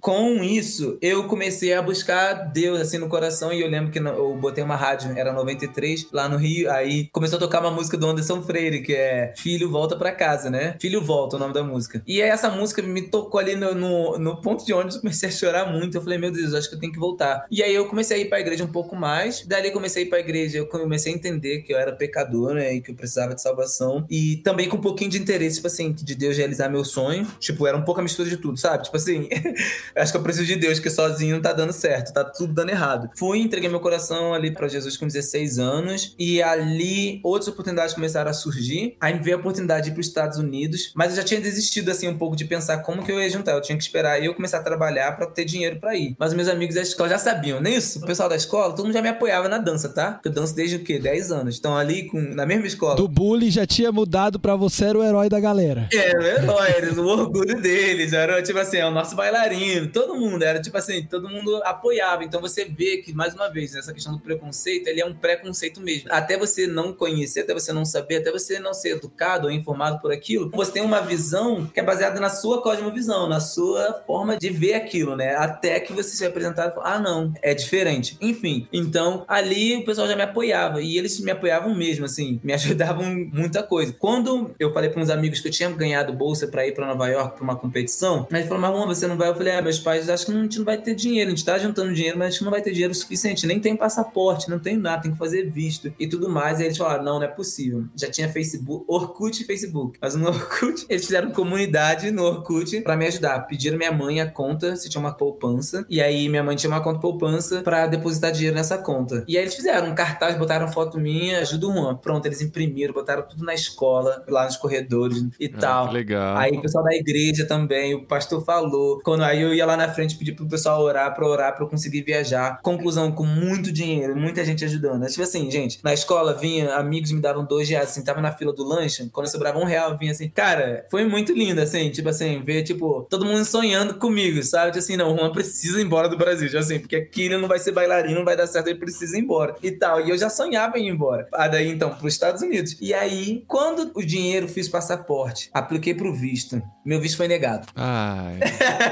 com 0.00 0.42
isso, 0.42 0.98
eu 1.00 1.24
comecei 1.24 1.72
a 1.74 1.82
buscar 1.82 2.34
Deus 2.34 2.80
assim 2.80 2.98
no 2.98 3.08
coração. 3.08 3.52
E 3.52 3.60
eu 3.60 3.68
lembro 3.68 3.90
que 3.90 3.98
eu 3.98 4.36
botei 4.36 4.62
uma 4.62 4.76
rádio, 4.76 5.12
era 5.16 5.32
93, 5.32 6.08
lá 6.12 6.28
no 6.28 6.36
Rio. 6.36 6.70
Aí 6.70 7.08
começou 7.12 7.36
a 7.36 7.40
tocar 7.40 7.60
uma 7.60 7.70
música 7.70 7.96
do 7.96 8.06
Anderson 8.06 8.42
Freire, 8.42 8.82
que 8.82 8.94
é 8.94 9.32
Filho 9.36 9.70
Volta 9.70 9.96
para 9.96 10.12
Casa, 10.12 10.50
né? 10.50 10.76
Filho 10.80 11.00
Volta, 11.00 11.36
o 11.36 11.38
nome 11.38 11.54
da 11.54 11.62
música. 11.62 12.02
E 12.06 12.20
essa 12.20 12.50
música 12.50 12.82
me 12.82 13.02
tocou 13.02 13.40
ali 13.40 13.54
no, 13.56 13.74
no, 13.74 14.18
no 14.18 14.40
ponto 14.40 14.64
de 14.64 14.72
ônibus, 14.72 14.98
comecei 15.00 15.28
a 15.28 15.32
chorar 15.32 15.72
muito. 15.72 15.96
Eu 15.96 16.02
falei, 16.02 16.18
meu 16.18 16.30
Deus, 16.30 16.54
acho 16.54 16.68
que 16.68 16.74
eu 16.74 16.80
tenho 16.80 16.92
que 16.92 16.98
voltar. 16.98 17.46
E 17.50 17.62
aí 17.62 17.74
eu 17.74 17.86
comecei 17.86 18.18
a 18.18 18.20
ir 18.20 18.28
pra 18.28 18.40
igreja 18.40 18.64
um 18.64 18.72
pouco 18.72 18.96
mais. 18.96 19.44
Dali 19.46 19.70
comecei 19.70 20.02
a 20.02 20.06
ir 20.06 20.08
pra 20.08 20.20
igreja, 20.20 20.58
eu 20.58 20.66
comecei 20.66 21.12
a 21.12 21.16
entender 21.16 21.62
que 21.62 21.72
eu 21.72 21.78
era 21.78 21.92
pecador, 21.92 22.54
né? 22.54 22.74
E 22.74 22.80
que 22.80 22.90
eu 22.90 22.94
precisava 22.94 23.34
de 23.34 23.42
salvação. 23.42 24.06
E 24.10 24.36
também 24.38 24.68
com 24.68 24.76
um 24.76 24.80
pouquinho 24.80 25.10
de 25.10 25.18
interesse, 25.18 25.56
tipo 25.56 25.66
assim, 25.66 25.92
de 25.92 26.14
Deus 26.14 26.36
realizar 26.36 26.68
meu 26.68 26.84
sonho. 26.84 27.26
Tipo, 27.38 27.66
era 27.66 27.76
um 27.76 27.82
pouco 27.82 28.00
a 28.00 28.02
mistura 28.02 28.28
de 28.28 28.36
tudo, 28.36 28.58
sabe? 28.58 28.84
Tipo 28.84 28.96
assim, 28.96 29.28
acho 29.96 30.12
que 30.12 30.18
eu 30.18 30.22
preciso 30.22 30.46
de 30.46 30.56
Deus, 30.56 30.78
que 30.78 30.90
sozinho 30.90 31.36
não 31.36 31.42
tá 31.42 31.52
dando 31.52 31.72
certo, 31.72 32.12
tá 32.12 32.24
tudo 32.24 32.52
dando 32.52 32.70
errado. 32.70 33.10
Fui, 33.16 33.38
entreguei 33.38 33.68
meu 33.68 33.80
coração 33.80 34.34
ali 34.34 34.50
para 34.50 34.68
Jesus 34.68 34.96
com 34.96 35.06
16 35.06 35.58
anos. 35.58 36.14
E 36.18 36.42
ali 36.42 37.20
outras 37.22 37.48
oportunidades 37.48 37.94
começaram 37.94 38.30
a 38.30 38.34
surgir. 38.34 38.96
Aí 39.00 39.18
veio 39.18 39.36
a 39.36 39.40
oportunidade 39.40 39.84
de 39.84 39.90
ir 39.90 39.94
pros 39.94 40.06
Estados 40.06 40.38
Unidos. 40.38 40.92
Mas 40.94 41.10
eu 41.10 41.16
já 41.16 41.22
tinha 41.22 41.40
desistido, 41.40 41.90
assim, 41.90 42.08
um 42.08 42.18
pouco 42.18 42.36
de 42.36 42.44
pensar 42.44 42.78
como 42.78 43.02
que 43.02 43.10
eu 43.10 43.20
ia 43.20 43.30
juntar. 43.30 43.52
Eu 43.52 43.60
tinha 43.60 43.76
que 43.76 43.82
esperar 43.82 44.22
eu 44.22 44.34
começar 44.34 44.58
a 44.58 44.62
trabalhar 44.62 45.12
para 45.16 45.26
ter 45.26 45.44
dinheiro 45.44 45.78
para 45.78 45.96
ir. 45.96 46.14
Mas 46.18 46.34
meus 46.34 46.48
amigos 46.48 46.74
da 46.74 46.82
escola 46.82 47.08
já 47.08 47.18
sabiam, 47.18 47.60
nem 47.60 47.74
isso? 47.74 47.98
O 48.00 48.06
pessoal 48.06 48.28
da 48.28 48.36
escola, 48.36 48.74
todo 48.74 48.84
mundo 48.84 48.94
já 48.94 49.02
me 49.02 49.08
apoiava 49.08 49.48
na 49.48 49.58
dança, 49.58 49.88
tá? 49.88 50.12
Porque 50.12 50.28
eu 50.28 50.32
danço 50.32 50.54
desde 50.54 50.76
o 50.76 50.80
quê? 50.80 50.98
10 50.98 51.32
anos. 51.32 51.58
Então 51.58 51.76
ali, 51.76 52.06
com, 52.06 52.20
na 52.20 52.46
mesma 52.46 52.66
escola. 52.66 52.96
Do 52.96 53.08
bullying 53.08 53.50
já 53.50 53.66
tinha 53.66 53.90
mudado 53.90 54.38
para 54.38 54.56
você 54.56 54.86
era 54.86 54.98
o 54.98 55.04
herói 55.04 55.28
da 55.28 55.40
galera. 55.40 55.88
É, 55.92 56.16
o 56.16 56.22
herói, 56.22 56.90
o 56.96 57.06
orgulho 57.06 57.60
deles. 57.60 58.12
Era 58.12 58.42
tipo 58.42 58.58
assim, 58.58 58.78
é 58.78 58.86
o 58.86 58.90
nosso 58.90 59.16
bailarino. 59.20 59.88
Todo 59.88 60.16
mundo, 60.16 60.42
era 60.42 60.60
tipo 60.60 60.76
assim, 60.76 61.04
todo 61.04 61.28
mundo 61.28 61.60
apoiava. 61.64 62.24
Então 62.24 62.40
você 62.40 62.64
vê 62.64 62.98
que, 62.98 63.12
mais 63.12 63.34
uma 63.34 63.48
vez, 63.48 63.74
essa 63.74 63.92
questão 63.92 64.14
do 64.14 64.20
preconceito, 64.20 64.88
ele 64.88 65.00
é 65.00 65.06
um 65.06 65.14
preconceito 65.14 65.80
mesmo. 65.80 66.08
Até 66.10 66.38
você 66.38 66.66
não 66.66 66.92
conhecer, 66.92 67.40
até 67.40 67.52
você 67.52 67.72
não 67.72 67.84
saber, 67.84 68.16
até 68.16 68.32
você 68.32 68.58
não 68.58 68.72
ser 68.72 68.96
educado 68.96 69.46
ou 69.46 69.52
informado 69.52 70.00
por 70.00 70.12
aquilo, 70.12 70.50
você 70.50 70.72
tem 70.72 70.82
uma 70.82 71.00
visão 71.00 71.66
que 71.66 71.78
é 71.78 71.82
baseada 71.82 72.18
na 72.18 72.30
sua 72.30 72.62
cosmovisão, 72.62 73.28
na 73.28 73.40
sua 73.40 74.02
forma 74.06 74.38
de 74.38 74.48
ver 74.48 74.74
aquilo, 74.74 75.14
né? 75.14 75.34
Até 75.36 75.78
que 75.80 75.92
você 75.92 76.16
se 76.16 76.24
apresentar 76.24 76.68
e 76.68 76.74
falar, 76.74 76.94
ah, 76.94 76.98
não, 76.98 77.32
é 77.42 77.54
diferente. 77.54 78.16
Enfim, 78.20 78.66
então 78.72 79.24
ali 79.28 79.76
o 79.76 79.84
pessoal 79.84 80.08
já 80.08 80.16
me 80.16 80.22
apoiava 80.22 80.80
e 80.80 80.96
eles 80.96 81.20
me 81.20 81.30
apoiavam 81.30 81.74
mesmo, 81.74 82.04
assim, 82.04 82.40
me 82.42 82.52
ajudavam 82.54 83.04
muita 83.32 83.62
coisa. 83.62 83.94
Quando 83.98 84.54
eu 84.58 84.72
falei 84.72 84.88
para 84.88 85.02
uns 85.02 85.10
amigos 85.10 85.40
que 85.40 85.48
eu 85.48 85.52
tinha 85.52 85.68
ganhado 85.70 86.12
bolsa 86.12 86.46
para 86.48 86.66
ir 86.66 86.72
para 86.72 86.86
Nova 86.86 87.08
York 87.08 87.36
para 87.36 87.44
uma 87.44 87.56
competição, 87.56 88.26
mas 88.30 88.46
falaram, 88.48 88.86
mas 88.86 88.98
você 88.98 89.06
não 89.10 89.16
vai? 89.16 89.28
Eu 89.28 89.34
falei, 89.34 89.54
ah, 89.54 89.62
meus 89.62 89.78
pais 89.78 90.08
acham 90.08 90.26
que 90.26 90.32
a 90.32 90.42
gente 90.42 90.58
não 90.58 90.64
vai 90.64 90.78
ter 90.78 90.94
dinheiro, 90.94 91.28
a 91.28 91.34
gente 91.34 91.44
tá 91.44 91.58
juntando 91.58 91.92
dinheiro, 91.92 92.18
mas 92.18 92.28
a 92.28 92.30
gente 92.30 92.44
não 92.44 92.50
vai 92.50 92.62
ter 92.62 92.72
dinheiro 92.72 92.94
suficiente, 92.94 93.46
nem 93.46 93.60
tem 93.60 93.76
passaporte, 93.76 94.48
não 94.48 94.58
tem 94.58 94.76
nada, 94.76 95.02
tem 95.02 95.12
que 95.12 95.18
fazer 95.18 95.50
visto 95.50 95.92
e 95.98 96.06
tudo 96.06 96.28
mais. 96.28 96.58
E 96.58 96.62
aí 96.62 96.68
eles 96.68 96.78
falaram, 96.78 97.04
não, 97.04 97.18
não 97.18 97.24
é 97.24 97.28
possível. 97.28 97.84
Já 97.96 98.10
tinha 98.10 98.28
Facebook, 98.28 98.84
Orkut 98.88 99.42
e 99.42 99.46
Facebook, 99.46 99.98
mas 100.00 100.14
no 100.14 100.28
Orkut 100.28 100.86
eles 100.88 101.04
fizeram 101.04 101.30
comunidade 101.30 102.10
no 102.10 102.24
Orkut 102.24 102.80
para 102.80 102.96
me 102.96 103.06
ajudar. 103.06 103.40
Pediram 103.46 103.76
minha 103.76 103.92
mãe 103.92 104.20
a 104.20 104.30
conta, 104.30 104.76
se 104.76 104.88
tinha 104.88 105.00
uma 105.00 105.12
poupança, 105.12 105.84
e 105.88 106.00
aí 106.00 106.28
minha 106.28 106.42
mãe 106.42 106.56
tinha 106.56 106.70
uma 106.70 106.80
conta 106.80 107.00
poupança 107.00 107.62
para 107.62 107.86
depositar 107.86 108.32
dinheiro 108.32 108.56
nessa 108.56 108.78
conta. 108.78 109.24
E 109.26 109.36
aí 109.36 109.44
eles 109.44 109.54
fizeram 109.54 109.88
um 109.88 109.94
cartaz, 109.94 110.36
botaram 110.36 110.68
foto 110.68 110.98
minha, 110.98 111.40
ajuda 111.40 111.66
Juan. 111.66 111.96
Pronto, 111.96 112.26
eles 112.26 112.40
imprimiram, 112.40 112.92
botaram 112.92 113.22
tudo 113.22 113.44
na 113.44 113.54
escola, 113.54 114.24
lá 114.28 114.44
nos 114.44 114.56
corredores 114.56 115.24
e 115.38 115.46
ah, 115.46 115.58
tal. 115.58 115.92
legal. 115.92 116.36
Aí 116.36 116.52
o 116.56 116.62
pessoal 116.62 116.84
da 116.84 116.94
igreja 116.94 117.46
também, 117.46 117.94
o 117.94 118.06
pastor 118.06 118.44
falou. 118.44 118.99
Quando 119.02 119.24
aí 119.24 119.40
eu 119.40 119.54
ia 119.54 119.66
lá 119.66 119.76
na 119.76 119.92
frente 119.92 120.16
pedir 120.16 120.32
pro 120.32 120.46
pessoal 120.48 120.82
orar, 120.82 121.14
pra 121.14 121.26
orar, 121.26 121.54
pra 121.54 121.64
eu 121.64 121.68
conseguir 121.68 122.02
viajar. 122.02 122.60
Conclusão, 122.62 123.12
com 123.12 123.24
muito 123.24 123.72
dinheiro, 123.72 124.16
muita 124.16 124.44
gente 124.44 124.64
ajudando. 124.64 125.06
Tipo 125.06 125.22
assim, 125.22 125.50
gente, 125.50 125.80
na 125.82 125.92
escola 125.92 126.34
vinha, 126.34 126.74
amigos 126.74 127.12
me 127.12 127.20
davam 127.20 127.44
dois 127.44 127.68
reais, 127.68 127.90
assim, 127.90 128.04
tava 128.04 128.20
na 128.20 128.32
fila 128.32 128.52
do 128.52 128.64
lanche, 128.64 129.08
quando 129.12 129.28
sobrava 129.28 129.58
um 129.58 129.64
real, 129.64 129.96
vinha 129.96 130.12
assim. 130.12 130.28
Cara, 130.28 130.86
foi 130.90 131.04
muito 131.06 131.32
lindo, 131.32 131.60
assim, 131.60 131.90
tipo 131.90 132.08
assim, 132.08 132.42
ver, 132.42 132.62
tipo, 132.62 133.06
todo 133.08 133.24
mundo 133.24 133.44
sonhando 133.44 133.94
comigo, 133.94 134.42
sabe? 134.42 134.72
Tipo 134.72 134.78
assim, 134.78 134.96
não, 134.96 135.14
o 135.14 135.18
Juan 135.18 135.32
precisa 135.32 135.80
ir 135.80 135.84
embora 135.84 136.08
do 136.08 136.16
Brasil, 136.16 136.48
tipo 136.48 136.58
assim, 136.58 136.78
porque 136.78 136.96
aqui 136.96 137.22
ele 137.22 137.38
não 137.38 137.48
vai 137.48 137.58
ser 137.58 137.72
bailarino, 137.72 138.14
não 138.16 138.24
vai 138.24 138.36
dar 138.36 138.46
certo, 138.46 138.68
ele 138.68 138.78
precisa 138.78 139.16
ir 139.16 139.20
embora 139.20 139.54
e 139.62 139.70
tal. 139.70 140.00
E 140.00 140.10
eu 140.10 140.18
já 140.18 140.28
sonhava 140.30 140.78
em 140.78 140.86
ir 140.86 140.90
embora. 140.90 141.26
Aí 141.34 141.50
daí, 141.50 141.68
então, 141.68 141.90
pros 141.94 142.12
Estados 142.12 142.42
Unidos. 142.42 142.76
E 142.80 142.92
aí, 142.92 143.44
quando 143.46 143.90
o 143.94 144.04
dinheiro 144.04 144.48
fiz 144.48 144.68
passaporte, 144.68 145.50
apliquei 145.52 145.94
pro 145.94 146.14
visto, 146.14 146.62
meu 146.84 147.00
visto 147.00 147.16
foi 147.16 147.28
negado. 147.28 147.66
Ai. 147.74 148.38